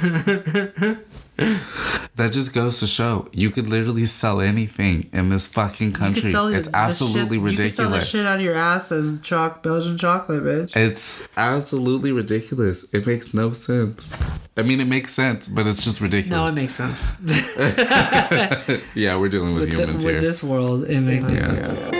that 2.16 2.30
just 2.32 2.54
goes 2.54 2.80
to 2.80 2.86
show 2.86 3.28
you 3.32 3.50
could 3.50 3.68
literally 3.68 4.06
sell 4.06 4.40
anything 4.40 5.10
in 5.12 5.28
this 5.28 5.46
fucking 5.46 5.92
country. 5.92 6.32
It's 6.34 6.68
absolutely 6.72 7.36
shit, 7.36 7.44
ridiculous. 7.44 7.78
You 7.78 7.84
can 7.84 7.92
sell 7.92 7.98
the 7.98 8.04
shit 8.04 8.26
out 8.26 8.36
of 8.36 8.40
your 8.40 8.56
ass 8.56 8.92
as 8.92 9.20
chalk 9.20 9.62
Belgian 9.62 9.98
chocolate, 9.98 10.42
bitch. 10.42 10.76
It's 10.76 11.28
absolutely 11.36 12.12
ridiculous. 12.12 12.84
It 12.92 13.06
makes 13.06 13.34
no 13.34 13.52
sense. 13.52 14.16
I 14.56 14.62
mean, 14.62 14.80
it 14.80 14.86
makes 14.86 15.12
sense, 15.12 15.48
but 15.48 15.66
it's 15.66 15.84
just 15.84 16.00
ridiculous. 16.00 16.30
No, 16.30 16.46
it 16.46 16.54
makes 16.54 16.74
sense. 16.74 17.18
yeah, 18.94 19.16
we're 19.16 19.28
dealing 19.28 19.54
with, 19.54 19.64
with, 19.64 19.72
humans 19.72 20.02
the, 20.02 20.10
here. 20.10 20.20
with 20.20 20.24
this 20.24 20.42
world, 20.42 20.84
it 20.84 21.00
makes 21.00 21.26
sense. 21.26 21.58
yeah. 21.58 21.99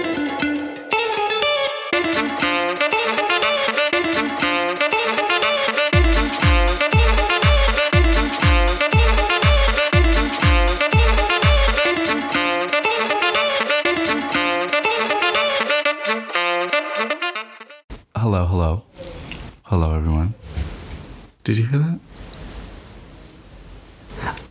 Did 21.50 21.59
you 21.59 21.66
hear 21.66 21.80
that? 21.80 21.98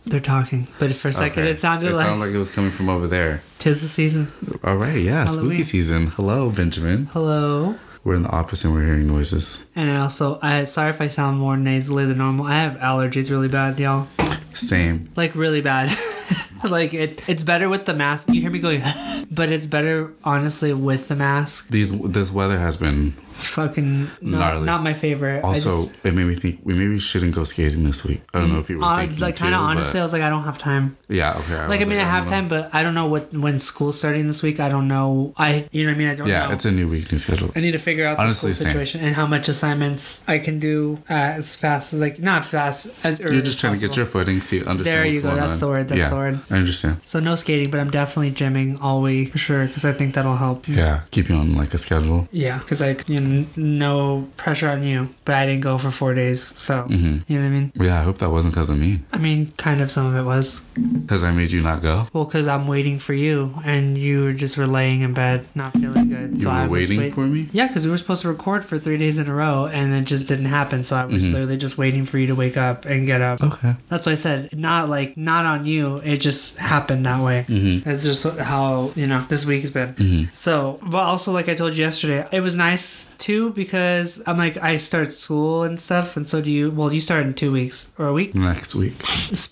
They're 0.04 0.20
talking, 0.20 0.68
but 0.78 0.92
for 0.92 1.08
a 1.08 1.12
second 1.14 1.44
Okay. 1.44 1.52
it 1.52 1.54
sounded 1.54 1.88
it 1.88 1.94
like 1.94 2.04
sounded 2.04 2.26
like 2.26 2.34
it 2.34 2.38
was 2.38 2.54
coming 2.54 2.70
from 2.70 2.90
over 2.90 3.06
there. 3.06 3.40
tis 3.58 3.80
the 3.80 3.88
season. 3.88 4.30
All 4.62 4.76
right, 4.76 5.00
yeah, 5.00 5.24
spooky 5.24 5.62
season. 5.62 6.08
Hello, 6.08 6.50
Benjamin. 6.50 7.06
Hello. 7.14 7.76
We're 8.04 8.16
in 8.16 8.24
the 8.24 8.28
office 8.28 8.64
and 8.64 8.74
we're 8.74 8.84
hearing 8.84 9.06
noises. 9.06 9.64
And 9.74 9.90
I 9.90 9.96
also, 9.96 10.38
I 10.42 10.64
sorry 10.64 10.90
if 10.90 11.00
I 11.00 11.08
sound 11.08 11.38
more 11.38 11.56
nasally 11.56 12.04
than 12.04 12.18
normal. 12.18 12.44
I 12.44 12.60
have 12.64 12.74
allergies 12.74 13.30
really 13.30 13.48
bad, 13.48 13.80
y'all. 13.80 14.06
Same. 14.52 15.10
Like 15.16 15.34
really 15.34 15.62
bad. 15.62 15.96
like 16.68 16.92
it, 16.92 17.26
it's 17.26 17.42
better 17.42 17.70
with 17.70 17.86
the 17.86 17.94
mask. 17.94 18.28
You 18.28 18.42
hear 18.42 18.50
me 18.50 18.58
going, 18.58 18.82
but 19.30 19.50
it's 19.50 19.64
better 19.64 20.12
honestly 20.22 20.74
with 20.74 21.08
the 21.08 21.16
mask. 21.16 21.68
These 21.70 21.98
this 21.98 22.30
weather 22.30 22.58
has 22.58 22.76
been 22.76 23.14
Fucking 23.42 24.10
not, 24.20 24.62
not 24.62 24.82
my 24.82 24.94
favorite. 24.94 25.44
Also. 25.44 25.84
just- 25.86 26.04
it 26.04 26.14
made 26.14 26.24
me 26.26 26.34
think 26.34 26.60
we 26.64 26.74
maybe 26.74 26.98
shouldn't 26.98 27.34
go 27.34 27.44
skating 27.44 27.84
this 27.84 28.04
week. 28.04 28.22
I 28.34 28.40
don't 28.40 28.52
know 28.52 28.58
if 28.58 28.70
you 28.70 28.78
were 28.78 28.96
thinking 28.96 29.18
like 29.18 29.36
kind 29.36 29.54
of 29.54 29.60
but- 29.60 29.64
honestly, 29.64 30.00
I 30.00 30.02
was 30.02 30.12
like, 30.12 30.22
I 30.22 30.30
don't 30.30 30.44
have 30.44 30.58
time. 30.58 30.96
yeah. 31.08 31.34
Okay. 31.38 31.66
Like 31.66 31.80
I 31.80 31.84
mean, 31.84 31.98
I 31.98 32.04
have 32.04 32.24
don't 32.24 32.32
time, 32.32 32.48
but 32.48 32.74
I 32.74 32.82
don't 32.82 32.94
know 32.94 33.08
what 33.08 33.32
when 33.32 33.58
school's 33.58 33.98
starting 33.98 34.26
this 34.26 34.42
week. 34.42 34.60
I 34.60 34.68
don't 34.68 34.88
know. 34.88 35.34
I 35.36 35.68
you 35.72 35.84
know 35.84 35.90
what 35.90 35.96
I 35.96 35.98
mean. 35.98 36.08
I 36.08 36.14
don't 36.14 36.28
Yeah, 36.28 36.46
know. 36.46 36.52
it's 36.52 36.64
a 36.64 36.70
new 36.72 36.88
week, 36.88 37.10
new 37.12 37.18
schedule. 37.18 37.50
I 37.56 37.60
need 37.60 37.72
to 37.72 37.78
figure 37.78 38.06
out 38.06 38.16
the 38.16 38.22
Honestly, 38.24 38.52
school 38.52 38.64
same. 38.64 38.72
situation 38.72 39.00
and 39.00 39.14
how 39.16 39.26
much 39.26 39.48
assignments 39.48 40.24
I 40.28 40.38
can 40.38 40.58
do 40.58 40.98
uh, 41.08 41.14
as 41.40 41.56
fast 41.56 41.92
as 41.92 42.00
like 42.00 42.18
not 42.20 42.44
fast 42.44 42.92
as 43.04 43.20
early. 43.22 43.36
You're 43.36 43.44
just 43.44 43.58
trying 43.60 43.74
to 43.74 43.80
get 43.80 43.96
your 43.96 44.06
footing, 44.06 44.40
see, 44.40 44.64
understand 44.64 44.84
There 44.86 45.06
you 45.06 45.20
go, 45.22 45.34
that's 45.36 45.52
on. 45.54 45.58
the 45.60 45.68
word, 45.68 45.88
that's 45.88 45.98
yeah, 45.98 46.08
the 46.10 46.16
word. 46.16 46.40
I 46.50 46.56
understand. 46.56 47.00
So 47.04 47.20
no 47.20 47.34
skating, 47.36 47.70
but 47.70 47.80
I'm 47.80 47.90
definitely 47.90 48.32
gymming 48.32 48.78
all 48.80 49.02
week 49.02 49.30
for 49.32 49.38
sure 49.38 49.66
because 49.66 49.84
I 49.84 49.92
think 49.92 50.14
that'll 50.14 50.36
help. 50.36 50.68
Yeah, 50.68 51.02
keep 51.10 51.28
you 51.28 51.34
on 51.36 51.54
like 51.54 51.74
a 51.74 51.78
schedule. 51.78 52.28
Yeah, 52.32 52.58
because 52.58 52.80
I 52.82 52.96
you 53.06 53.20
know, 53.20 53.28
no 53.56 54.28
pressure 54.36 54.68
on 54.68 54.82
you, 54.82 55.08
but 55.24 55.34
I 55.34 55.46
didn't 55.46 55.62
go 55.62 55.78
for 55.78 55.90
four 55.90 56.14
days, 56.14 56.42
so 56.58 56.84
Mm-hmm. 56.90 57.18
you 57.32 57.38
know 57.38 57.44
what 57.44 57.50
I 57.50 57.60
mean. 57.60 57.72
Yeah, 57.74 58.00
I 58.00 58.02
hope 58.02 58.18
that 58.18 58.30
wasn't 58.30 58.54
because 58.54 58.70
of 58.70 58.78
me. 58.78 59.00
I 59.12 59.18
mean, 59.18 59.52
kind 59.56 59.80
of 59.80 59.90
some 59.90 60.06
of 60.06 60.16
it 60.16 60.22
was 60.24 60.60
Because 60.74 61.22
I 61.24 61.30
made 61.32 61.52
you 61.52 61.62
not 61.62 61.82
go. 61.82 62.06
well 62.12 62.24
because 62.24 62.48
I'm 62.48 62.66
waiting 62.66 62.98
for 62.98 63.14
you 63.14 63.54
and 63.64 63.96
you 63.98 64.24
were 64.24 64.32
just 64.32 64.56
were 64.56 64.66
laying 64.66 65.00
in 65.02 65.12
bed 65.14 65.46
not 65.54 65.72
feeling 65.74 66.08
good. 66.08 66.34
You 66.34 66.40
so 66.40 66.50
I 66.50 66.64
were 66.66 66.72
was 66.78 66.88
waiting 66.88 66.98
wait- 67.00 67.14
for 67.14 67.26
me. 67.26 67.48
Yeah, 67.52 67.66
because 67.68 67.84
we 67.84 67.90
were 67.90 67.98
supposed 67.98 68.22
to 68.22 68.28
record 68.28 68.64
for 68.64 68.78
three 68.78 68.98
days 68.98 69.18
in 69.18 69.28
a 69.28 69.34
row, 69.34 69.66
and 69.66 69.92
it 69.94 70.04
just 70.04 70.28
didn't 70.28 70.46
happen. 70.46 70.84
So 70.84 70.96
I 70.96 71.04
was 71.04 71.20
Mm-hmm. 71.22 71.32
literally 71.34 71.56
just 71.58 71.76
waiting 71.78 72.04
for 72.06 72.18
you 72.18 72.26
to 72.28 72.34
wake 72.34 72.56
up 72.56 72.84
and 72.86 73.06
get 73.06 73.20
up. 73.20 73.42
Okay. 73.42 73.74
That's 73.88 74.06
what 74.06 74.12
I 74.12 74.16
said. 74.16 74.56
Not 74.56 74.88
like 74.88 75.16
not 75.16 75.44
on 75.44 75.66
you. 75.66 75.98
It 75.98 76.18
just 76.18 76.56
happened 76.56 77.04
that 77.06 77.20
way. 77.22 77.44
Mm-hmm. 77.48 77.88
That's 77.88 78.02
just 78.04 78.24
how 78.38 78.92
you 78.96 79.06
know 79.06 79.24
this 79.28 79.44
week 79.44 79.60
has 79.62 79.70
been. 79.70 80.28
So, 80.32 80.78
but 80.82 81.02
also 81.12 81.32
like 81.32 81.48
I 81.48 81.54
told 81.54 81.74
you 81.76 81.84
yesterday, 81.84 82.26
it 82.32 82.40
was 82.40 82.56
nice 82.56 83.12
too 83.20 83.50
because 83.50 84.22
I'm 84.26 84.36
like 84.38 84.56
I 84.56 84.76
start 84.78 85.12
school 85.12 85.62
and 85.62 85.78
stuff, 85.78 86.16
and 86.16 86.26
so 86.26 86.40
do 86.40 86.50
you. 86.50 86.70
Well, 86.70 86.92
you 86.92 87.00
start 87.00 87.26
in 87.26 87.34
two 87.34 87.52
weeks 87.52 87.92
or 87.98 88.06
a 88.06 88.12
week, 88.12 88.34
Next 88.34 88.74
week. 88.74 88.94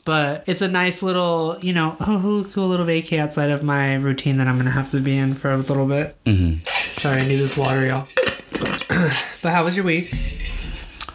but 0.04 0.42
it's 0.46 0.62
a 0.62 0.68
nice 0.68 1.02
little 1.02 1.58
you 1.60 1.72
know 1.72 1.96
oh 2.00 2.46
cool 2.52 2.68
little 2.68 2.86
vacay 2.86 3.18
outside 3.18 3.50
of 3.50 3.62
my 3.62 3.94
routine 3.94 4.38
that 4.38 4.48
I'm 4.48 4.56
gonna 4.56 4.70
have 4.70 4.90
to 4.92 5.00
be 5.00 5.16
in 5.16 5.34
for 5.34 5.50
a 5.52 5.56
little 5.58 5.86
bit. 5.86 6.16
Mm-hmm. 6.24 6.64
Sorry, 6.64 7.20
I 7.20 7.26
need 7.28 7.36
this 7.36 7.56
water, 7.56 7.86
y'all. 7.86 8.08
but 9.42 9.52
how 9.52 9.64
was 9.64 9.76
your 9.76 9.84
week? 9.84 10.10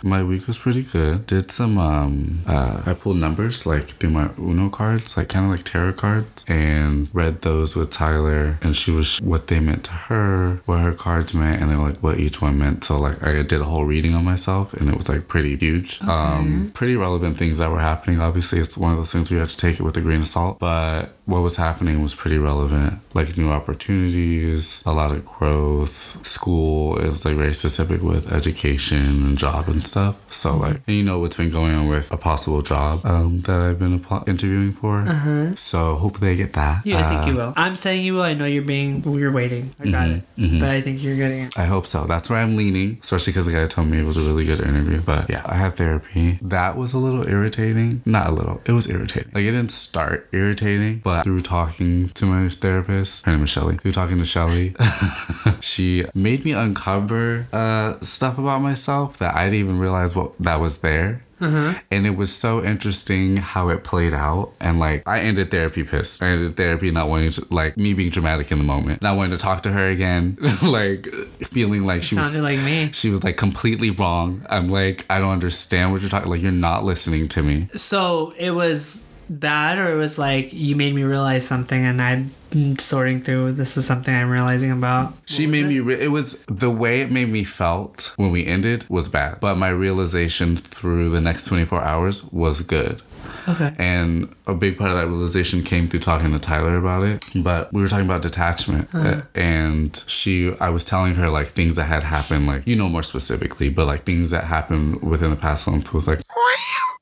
My 0.05 0.21
week 0.21 0.47
was 0.47 0.57
pretty 0.57 0.83
good. 0.83 1.25
Did 1.27 1.49
some 1.49 1.77
um 1.77 2.43
uh 2.45 2.83
I 2.85 2.93
pulled 2.93 3.17
numbers 3.17 3.65
like 3.65 3.85
through 3.85 4.09
my 4.09 4.29
Uno 4.37 4.69
cards, 4.69 5.15
like 5.15 5.29
kind 5.29 5.45
of 5.45 5.51
like 5.51 5.63
tarot 5.63 5.93
cards, 5.93 6.43
and 6.45 7.09
read 7.13 7.41
those 7.41 7.73
with 7.75 7.89
Tyler 7.89 8.59
and 8.61 8.75
she 8.75 8.91
was 8.91 9.21
what 9.21 9.47
they 9.47 9.61
meant 9.61 9.85
to 9.85 9.91
her, 9.91 10.61
what 10.65 10.79
her 10.79 10.93
cards 10.93 11.33
meant, 11.33 11.61
and 11.61 11.71
then 11.71 11.79
like 11.79 11.99
what 11.99 12.19
each 12.19 12.41
one 12.41 12.59
meant. 12.59 12.83
So 12.83 12.97
like 12.97 13.23
I 13.23 13.41
did 13.43 13.61
a 13.61 13.63
whole 13.63 13.85
reading 13.85 14.13
on 14.13 14.25
myself 14.25 14.73
and 14.73 14.89
it 14.89 14.97
was 14.97 15.07
like 15.07 15.29
pretty 15.29 15.55
huge. 15.55 16.01
Um 16.01 16.71
pretty 16.73 16.97
relevant 16.97 17.37
things 17.37 17.59
that 17.59 17.71
were 17.71 17.79
happening. 17.79 18.19
Obviously 18.19 18.59
it's 18.59 18.77
one 18.77 18.91
of 18.91 18.97
those 18.97 19.13
things 19.13 19.31
we 19.31 19.37
had 19.37 19.49
to 19.49 19.57
take 19.57 19.79
it 19.79 19.83
with 19.83 19.95
a 19.95 20.01
grain 20.01 20.19
of 20.21 20.27
salt. 20.27 20.59
But 20.59 21.15
what 21.25 21.39
was 21.39 21.55
happening 21.55 22.03
was 22.03 22.13
pretty 22.13 22.37
relevant. 22.37 22.99
Like 23.13 23.37
new 23.37 23.49
opportunities, 23.49 24.83
a 24.85 24.91
lot 24.91 25.11
of 25.11 25.23
growth, 25.23 26.25
school. 26.27 26.97
It 26.97 27.05
was 27.05 27.23
like 27.23 27.37
very 27.37 27.53
specific 27.53 28.01
with 28.01 28.33
education 28.33 29.23
and 29.25 29.37
job 29.37 29.69
and 29.69 29.81
stuff. 29.93 30.15
So 30.33 30.57
like, 30.57 30.81
and 30.87 30.95
you 30.97 31.03
know 31.03 31.19
what's 31.19 31.37
been 31.37 31.51
going 31.51 31.73
on 31.75 31.87
with 31.87 32.11
a 32.11 32.17
possible 32.17 32.61
job 32.63 33.05
um, 33.05 33.41
that 33.41 33.59
I've 33.61 33.77
been 33.77 34.03
interviewing 34.25 34.73
for. 34.73 35.53
So 35.55 35.95
hope 35.95 36.19
they 36.19 36.35
get 36.35 36.53
that. 36.53 36.83
Yeah, 36.83 37.05
I 37.05 37.09
think 37.09 37.21
Uh, 37.21 37.25
you 37.29 37.35
will. 37.35 37.53
I'm 37.55 37.75
saying 37.75 38.03
you 38.03 38.15
will. 38.15 38.23
I 38.23 38.33
know 38.33 38.45
you're 38.45 38.63
being, 38.63 39.03
you're 39.03 39.31
waiting. 39.31 39.73
I 39.79 39.89
got 39.89 40.09
it. 40.09 40.23
But 40.59 40.69
I 40.69 40.81
think 40.81 41.03
you're 41.03 41.15
getting 41.15 41.41
it. 41.45 41.57
I 41.57 41.65
hope 41.65 41.85
so. 41.85 42.05
That's 42.05 42.27
where 42.29 42.39
I'm 42.41 42.55
leaning, 42.57 42.97
especially 43.03 43.31
because 43.33 43.45
the 43.45 43.51
guy 43.51 43.67
told 43.67 43.87
me 43.87 43.99
it 43.99 44.05
was 44.05 44.17
a 44.17 44.21
really 44.21 44.45
good 44.45 44.59
interview. 44.59 44.99
But 45.01 45.29
yeah, 45.29 45.43
I 45.45 45.55
had 45.55 45.75
therapy. 45.75 46.39
That 46.41 46.75
was 46.75 46.93
a 46.93 46.97
little 46.97 47.27
irritating. 47.29 48.01
Not 48.05 48.27
a 48.27 48.31
little. 48.31 48.61
It 48.65 48.71
was 48.71 48.89
irritating. 48.89 49.31
Like 49.35 49.43
it 49.43 49.51
didn't 49.51 49.71
start 49.71 50.27
irritating, 50.31 50.99
but 51.03 51.21
through 51.23 51.41
talking 51.41 52.09
to 52.09 52.25
my 52.25 52.49
therapist, 52.49 53.25
her 53.25 53.31
name 53.31 53.43
is 53.43 53.49
Shelly. 53.49 53.75
Through 53.77 53.91
talking 53.91 54.17
to 54.17 54.25
Shelly, 54.25 54.73
she 55.61 56.05
made 56.15 56.43
me 56.45 56.51
uncover 56.53 57.47
uh, 57.53 57.99
stuff 58.01 58.37
about 58.39 58.59
myself 58.61 59.17
that 59.17 59.35
I 59.35 59.45
didn't 59.45 59.59
even 59.59 59.79
realize 59.83 60.15
what 60.15 60.37
that 60.39 60.59
was 60.59 60.77
there. 60.79 61.23
Mm-hmm. 61.39 61.77
And 61.91 62.07
it 62.07 62.11
was 62.11 62.33
so 62.33 62.63
interesting 62.63 63.35
how 63.37 63.67
it 63.69 63.83
played 63.83 64.13
out. 64.13 64.53
And 64.61 64.79
like, 64.79 65.03
I 65.05 65.19
ended 65.19 65.51
therapy 65.51 65.83
pissed. 65.83 66.23
I 66.23 66.27
ended 66.27 66.55
therapy 66.55 66.89
not 66.89 67.09
wanting 67.09 67.31
to, 67.31 67.45
like, 67.53 67.75
me 67.75 67.93
being 67.93 68.09
dramatic 68.09 68.51
in 68.51 68.59
the 68.59 68.63
moment, 68.63 69.01
not 69.01 69.17
wanting 69.17 69.37
to 69.37 69.43
talk 69.43 69.63
to 69.63 69.71
her 69.71 69.89
again, 69.89 70.37
like, 70.63 71.07
feeling 71.51 71.85
like 71.85 72.01
she 72.01 72.15
was 72.15 72.33
like 72.33 72.59
me. 72.59 72.91
she 72.93 73.09
was 73.09 73.23
like 73.23 73.35
completely 73.35 73.89
wrong. 73.89 74.45
I'm 74.49 74.69
like, 74.69 75.05
I 75.09 75.19
don't 75.19 75.31
understand 75.31 75.91
what 75.91 76.01
you're 76.01 76.09
talking. 76.09 76.29
Like, 76.29 76.41
you're 76.41 76.51
not 76.51 76.85
listening 76.85 77.27
to 77.29 77.43
me. 77.43 77.67
So 77.75 78.33
it 78.37 78.51
was 78.51 79.09
bad, 79.29 79.77
or 79.77 79.93
it 79.93 79.97
was 79.97 80.17
like 80.19 80.53
you 80.53 80.75
made 80.75 80.93
me 80.93 81.03
realize 81.03 81.45
something, 81.45 81.83
and 81.83 82.01
I'm 82.01 82.31
sorting 82.79 83.21
through. 83.21 83.53
This 83.53 83.77
is 83.77 83.85
something 83.85 84.13
I'm 84.13 84.29
realizing 84.29 84.71
about. 84.71 85.13
She 85.25 85.47
made 85.47 85.65
me. 85.65 85.79
Re- 85.79 86.01
it 86.01 86.11
was 86.11 86.43
the 86.47 86.69
way 86.69 87.01
it 87.01 87.11
made 87.11 87.29
me 87.29 87.43
felt 87.43 88.13
when 88.17 88.31
we 88.31 88.45
ended 88.45 88.85
was 88.89 89.07
bad, 89.07 89.39
but 89.39 89.55
my 89.57 89.69
realization 89.69 90.55
through 90.57 91.09
the 91.09 91.21
next 91.21 91.45
24 91.45 91.81
hours 91.83 92.31
was 92.31 92.61
good. 92.61 93.01
Okay. 93.47 93.73
And 93.77 94.33
a 94.47 94.53
big 94.53 94.77
part 94.77 94.91
of 94.91 94.97
that 94.97 95.07
realization 95.07 95.63
came 95.63 95.87
through 95.87 95.99
talking 96.01 96.31
to 96.31 96.39
Tyler 96.39 96.77
about 96.77 97.03
it. 97.03 97.25
But 97.35 97.71
we 97.73 97.81
were 97.81 97.87
talking 97.87 98.05
about 98.05 98.21
detachment. 98.21 98.93
Uh, 98.93 99.21
And 99.35 100.01
she, 100.07 100.53
I 100.59 100.69
was 100.69 100.85
telling 100.85 101.15
her 101.15 101.29
like 101.29 101.47
things 101.47 101.75
that 101.75 101.83
had 101.83 102.03
happened, 102.03 102.47
like, 102.47 102.67
you 102.67 102.75
know, 102.75 102.87
more 102.89 103.03
specifically, 103.03 103.69
but 103.69 103.85
like 103.85 104.03
things 104.03 104.29
that 104.31 104.45
happened 104.45 105.01
within 105.01 105.29
the 105.29 105.35
past 105.35 105.67
month 105.67 105.93
with 105.93 106.07
like, 106.07 106.21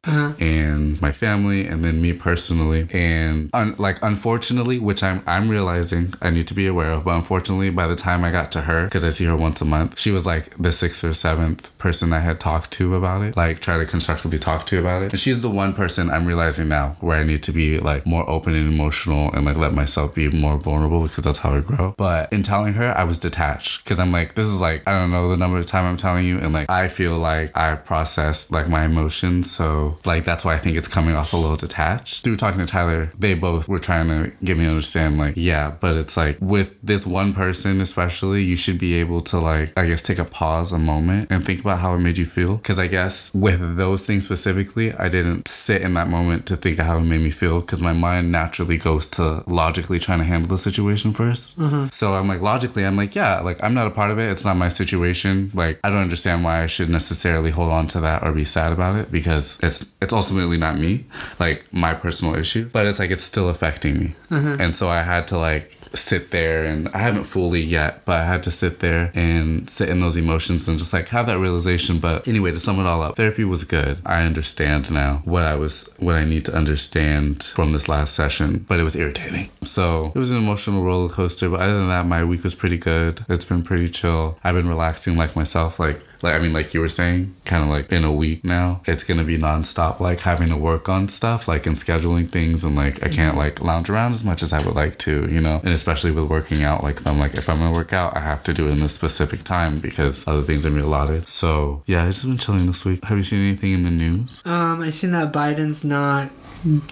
Uh-huh. 0.04 0.34
and 0.40 1.00
my 1.00 1.12
family 1.12 1.68
and 1.68 1.86
then 1.86 2.02
me 2.02 2.12
personally. 2.12 2.88
And 2.92 3.52
un- 3.54 3.76
like 3.78 4.00
unfortunately 4.02 4.80
which 4.80 5.04
i'm 5.04 5.22
i'm 5.28 5.48
realizing 5.48 6.14
i 6.24 6.32
need 6.32 6.48
to 6.48 6.56
be 6.56 6.66
aware 6.66 6.92
of 6.92 7.04
but 7.06 7.16
unfortunately 7.16 7.70
by 7.70 7.86
the 7.86 7.96
time 7.96 8.24
i 8.24 8.32
got 8.32 8.52
to 8.54 8.62
her 8.62 8.86
because 8.86 9.06
i 9.06 9.12
see 9.12 9.26
her 9.26 9.36
once 9.36 9.62
a 9.62 9.66
month 9.66 10.00
she 10.00 10.10
was 10.10 10.26
like 10.26 10.56
the 10.58 10.72
sixth 10.72 11.04
or 11.04 11.14
seventh 11.14 11.76
person 11.78 12.14
i 12.14 12.20
had 12.20 12.40
talked 12.40 12.72
to 12.72 12.96
about 12.96 13.22
it 13.22 13.38
like 13.38 13.60
try 13.60 13.78
to 13.78 13.86
constructively 13.86 14.40
talk 14.40 14.66
to 14.66 14.80
about 14.80 15.04
it. 15.04 15.12
And 15.12 15.20
she's 15.20 15.44
the 15.44 15.50
one 15.52 15.74
person 15.74 16.10
i'm 16.10 16.26
realizing 16.26 16.68
now 16.68 16.96
where 17.00 17.20
i 17.20 17.24
need 17.24 17.44
to 17.44 17.52
be 17.52 17.78
like 17.80 18.06
more 18.08 18.28
open 18.28 18.56
and 18.56 18.68
emotional 18.74 19.32
and 19.34 19.46
like 19.46 19.58
let 19.58 19.74
myself 19.74 20.16
be 20.16 20.30
more 20.30 20.58
vulnerable 20.58 21.04
because 21.04 21.24
that's 21.24 21.40
how 21.40 21.56
i 21.56 21.60
grow. 21.62 21.94
But 21.96 22.34
in 22.34 22.42
telling 22.42 22.74
her 22.74 22.98
i 22.98 23.04
was 23.04 23.20
detached 23.20 23.84
because 23.84 24.00
i'm 24.00 24.12
like 24.12 24.34
this 24.34 24.48
is 24.48 24.60
like 24.60 24.88
i 24.88 24.92
don't 24.98 25.12
know 25.12 25.28
the 25.30 25.38
number 25.38 25.58
of 25.60 25.68
time 25.68 25.86
i'm 25.86 25.98
telling 25.98 26.26
you 26.26 26.40
and 26.40 26.54
like 26.54 26.72
i 26.72 26.88
feel 26.88 27.18
like 27.20 27.56
i 27.56 27.76
processed 27.76 28.52
like 28.52 28.68
my 28.68 28.86
emotions 28.86 29.21
so 29.44 29.62
so 29.62 29.98
like 30.06 30.26
that's 30.26 30.44
why 30.44 30.56
I 30.56 30.58
think 30.58 30.76
it's 30.76 30.88
coming 30.88 31.16
off 31.16 31.34
a 31.34 31.38
little 31.38 31.56
detached. 31.56 32.24
Through 32.24 32.38
talking 32.38 32.60
to 32.60 32.66
Tyler, 32.66 33.12
they 33.18 33.36
both 33.36 33.70
were 33.70 33.80
trying 33.80 34.08
to 34.08 34.32
get 34.44 34.58
me 34.58 34.64
to 34.64 34.70
understand 34.70 35.18
like, 35.18 35.36
yeah, 35.38 35.72
but 35.80 35.96
it's 35.98 36.18
like 36.18 36.38
with 36.42 36.76
this 36.82 37.06
one 37.06 37.34
person 37.34 37.80
especially, 37.80 38.44
you 38.44 38.56
should 38.56 38.80
be 38.80 38.96
able 38.96 39.22
to 39.22 39.40
like 39.40 39.72
I 39.78 39.86
guess 39.86 40.02
take 40.02 40.20
a 40.20 40.26
pause 40.26 40.72
a 40.74 40.80
moment 40.80 41.32
and 41.32 41.46
think 41.46 41.62
about 41.62 41.80
how 41.80 41.94
it 41.94 42.00
made 42.00 42.18
you 42.18 42.26
feel. 42.26 42.58
Cause 42.58 42.80
I 42.80 42.88
guess 42.88 43.32
with 43.34 43.78
those 43.78 44.04
things 44.04 44.26
specifically, 44.26 44.94
I 44.94 45.10
didn't 45.10 45.48
sit 45.48 45.82
in 45.82 45.94
that 45.94 46.08
moment 46.08 46.48
to 46.48 46.58
think 46.58 46.80
of 46.80 46.86
how 46.86 46.98
it 46.98 47.04
made 47.04 47.22
me 47.22 47.32
feel 47.32 47.62
because 47.62 47.82
my 47.82 47.94
mind 47.94 48.32
naturally 48.32 48.78
goes 48.78 49.08
to 49.18 49.44
logically 49.46 50.00
trying 50.00 50.20
to 50.20 50.26
handle 50.26 50.50
the 50.50 50.58
situation 50.58 51.14
1st 51.14 51.58
mm-hmm. 51.58 51.88
So 51.92 52.14
I'm 52.14 52.28
like 52.28 52.42
logically, 52.42 52.84
I'm 52.86 52.98
like, 52.98 53.16
yeah, 53.16 53.42
like 53.42 53.64
I'm 53.64 53.74
not 53.76 53.88
a 53.88 53.92
part 53.92 54.12
of 54.12 54.18
it. 54.18 54.32
It's 54.32 54.46
not 54.46 54.58
my 54.58 54.70
situation. 54.70 55.52
Like 55.54 55.80
I 55.84 55.90
don't 55.90 56.00
understand 56.02 56.44
why 56.44 56.64
I 56.64 56.68
should 56.68 56.90
necessarily 56.90 57.52
hold 57.52 57.72
on 57.72 57.88
to 57.88 58.00
that 58.02 58.24
or 58.24 58.34
be 58.34 58.46
sad 58.46 58.74
about 58.74 58.96
it 58.96 59.11
because 59.12 59.60
it's 59.62 59.94
it's 60.02 60.14
ultimately 60.14 60.58
not 60.58 60.78
me, 60.78 61.06
like 61.40 61.72
my 61.74 61.94
personal 61.94 62.36
issue. 62.36 62.70
But 62.72 62.86
it's 62.86 63.00
like 63.00 63.12
it's 63.12 63.24
still 63.24 63.50
affecting 63.50 64.00
me, 64.00 64.16
mm-hmm. 64.30 64.62
and 64.62 64.76
so 64.76 64.90
I 64.90 65.02
had 65.02 65.28
to 65.30 65.38
like 65.38 65.78
sit 65.94 66.32
there 66.32 66.66
and 66.66 66.88
I 66.90 67.00
haven't 67.00 67.26
fully 67.26 67.62
yet, 67.62 68.06
but 68.06 68.20
I 68.20 68.26
had 68.26 68.44
to 68.44 68.52
sit 68.52 68.80
there 68.80 69.12
and 69.14 69.70
sit 69.70 69.90
in 69.90 70.00
those 70.00 70.18
emotions 70.18 70.68
and 70.68 70.80
just 70.80 70.94
like 70.94 71.10
have 71.10 71.26
that 71.28 71.40
realization. 71.40 72.00
But 72.00 72.28
anyway, 72.28 72.52
to 72.52 72.60
sum 72.60 72.80
it 72.80 72.86
all 72.86 73.02
up, 73.02 73.18
therapy 73.18 73.44
was 73.44 73.64
good. 73.64 74.00
I 74.06 74.24
understand 74.24 74.92
now 74.92 75.22
what 75.26 75.44
I 75.44 75.56
was, 75.56 75.94
what 76.00 76.16
I 76.16 76.26
need 76.26 76.46
to 76.46 76.56
understand 76.56 77.44
from 77.44 77.74
this 77.74 77.90
last 77.90 78.14
session, 78.14 78.66
but 78.68 78.80
it 78.80 78.84
was 78.84 78.96
irritating. 78.96 79.50
So 79.64 80.12
it 80.16 80.20
was 80.20 80.32
an 80.32 80.38
emotional 80.38 80.84
roller 80.84 81.10
coaster. 81.10 81.50
But 81.50 81.62
other 81.62 81.78
than 81.78 81.90
that, 81.90 82.06
my 82.06 82.24
week 82.24 82.44
was 82.44 82.56
pretty 82.56 82.78
good. 82.78 83.26
It's 83.28 83.46
been 83.46 83.64
pretty 83.64 83.90
chill. 83.90 84.38
I've 84.44 84.56
been 84.56 84.70
relaxing 84.70 85.18
like 85.18 85.36
myself, 85.36 85.80
like 85.80 86.02
like 86.24 86.36
I 86.36 86.40
mean, 86.40 86.54
like 86.54 86.74
you 86.74 86.80
were 86.80 86.90
saying, 86.90 87.36
kind 87.46 87.64
of 87.64 87.70
like 87.70 87.92
in 87.92 88.04
a 88.04 88.12
week 88.12 88.44
now, 88.44 88.82
it's 88.86 89.04
gonna 89.04 89.24
be 89.24 89.38
nonstop, 89.38 90.00
like 90.00 90.22
having 90.22 90.50
to 90.50 90.58
work 90.58 90.90
on 90.90 91.08
stuff, 91.08 91.48
like 91.48 91.66
and 91.66 91.76
scheduling 91.76 92.30
things, 92.30 92.64
and 92.64 92.76
like 92.76 93.04
I 93.04 93.10
can't 93.10 93.38
like 93.38 93.62
lounge 93.62 93.90
around 93.90 94.12
as 94.12 94.24
much 94.24 94.44
as 94.44 94.54
I 94.54 94.64
would 94.66 94.76
like 94.76 94.98
to, 95.00 95.28
you 95.32 95.42
know. 95.42 95.62
And 95.64 95.74
especially 95.74 96.12
with 96.12 96.30
working 96.30 96.64
out, 96.64 96.84
like 96.84 96.98
if 96.98 97.08
I'm 97.08 97.20
like 97.20 97.34
if 97.36 97.50
I'm 97.50 97.58
gonna 97.58 97.72
work 97.72 97.94
out, 97.94 98.16
I 98.16 98.20
have 98.20 98.44
to 98.44 98.54
do 98.54 98.68
it 98.68 98.72
in 98.72 98.80
this 98.80 98.94
specific 98.94 99.44
time 99.44 99.80
because 99.80 100.28
other 100.28 100.44
things 100.44 100.66
are 100.66 100.70
gonna 100.70 100.82
be 100.82 100.88
allotted. 100.88 101.28
So 101.28 101.84
yeah, 101.86 102.04
I've 102.04 102.14
just 102.14 102.26
been 102.26 102.38
chilling 102.38 102.68
this 102.68 102.86
week. 102.86 103.04
Have 103.06 103.18
you 103.18 103.24
seen 103.24 103.40
anything 103.40 103.74
in 103.74 103.84
the 103.84 103.92
news? 103.92 104.42
Um, 104.46 104.82
I 104.82 104.90
seen 104.90 105.12
that 105.12 105.32
Biden's 105.34 105.84
not 105.84 106.30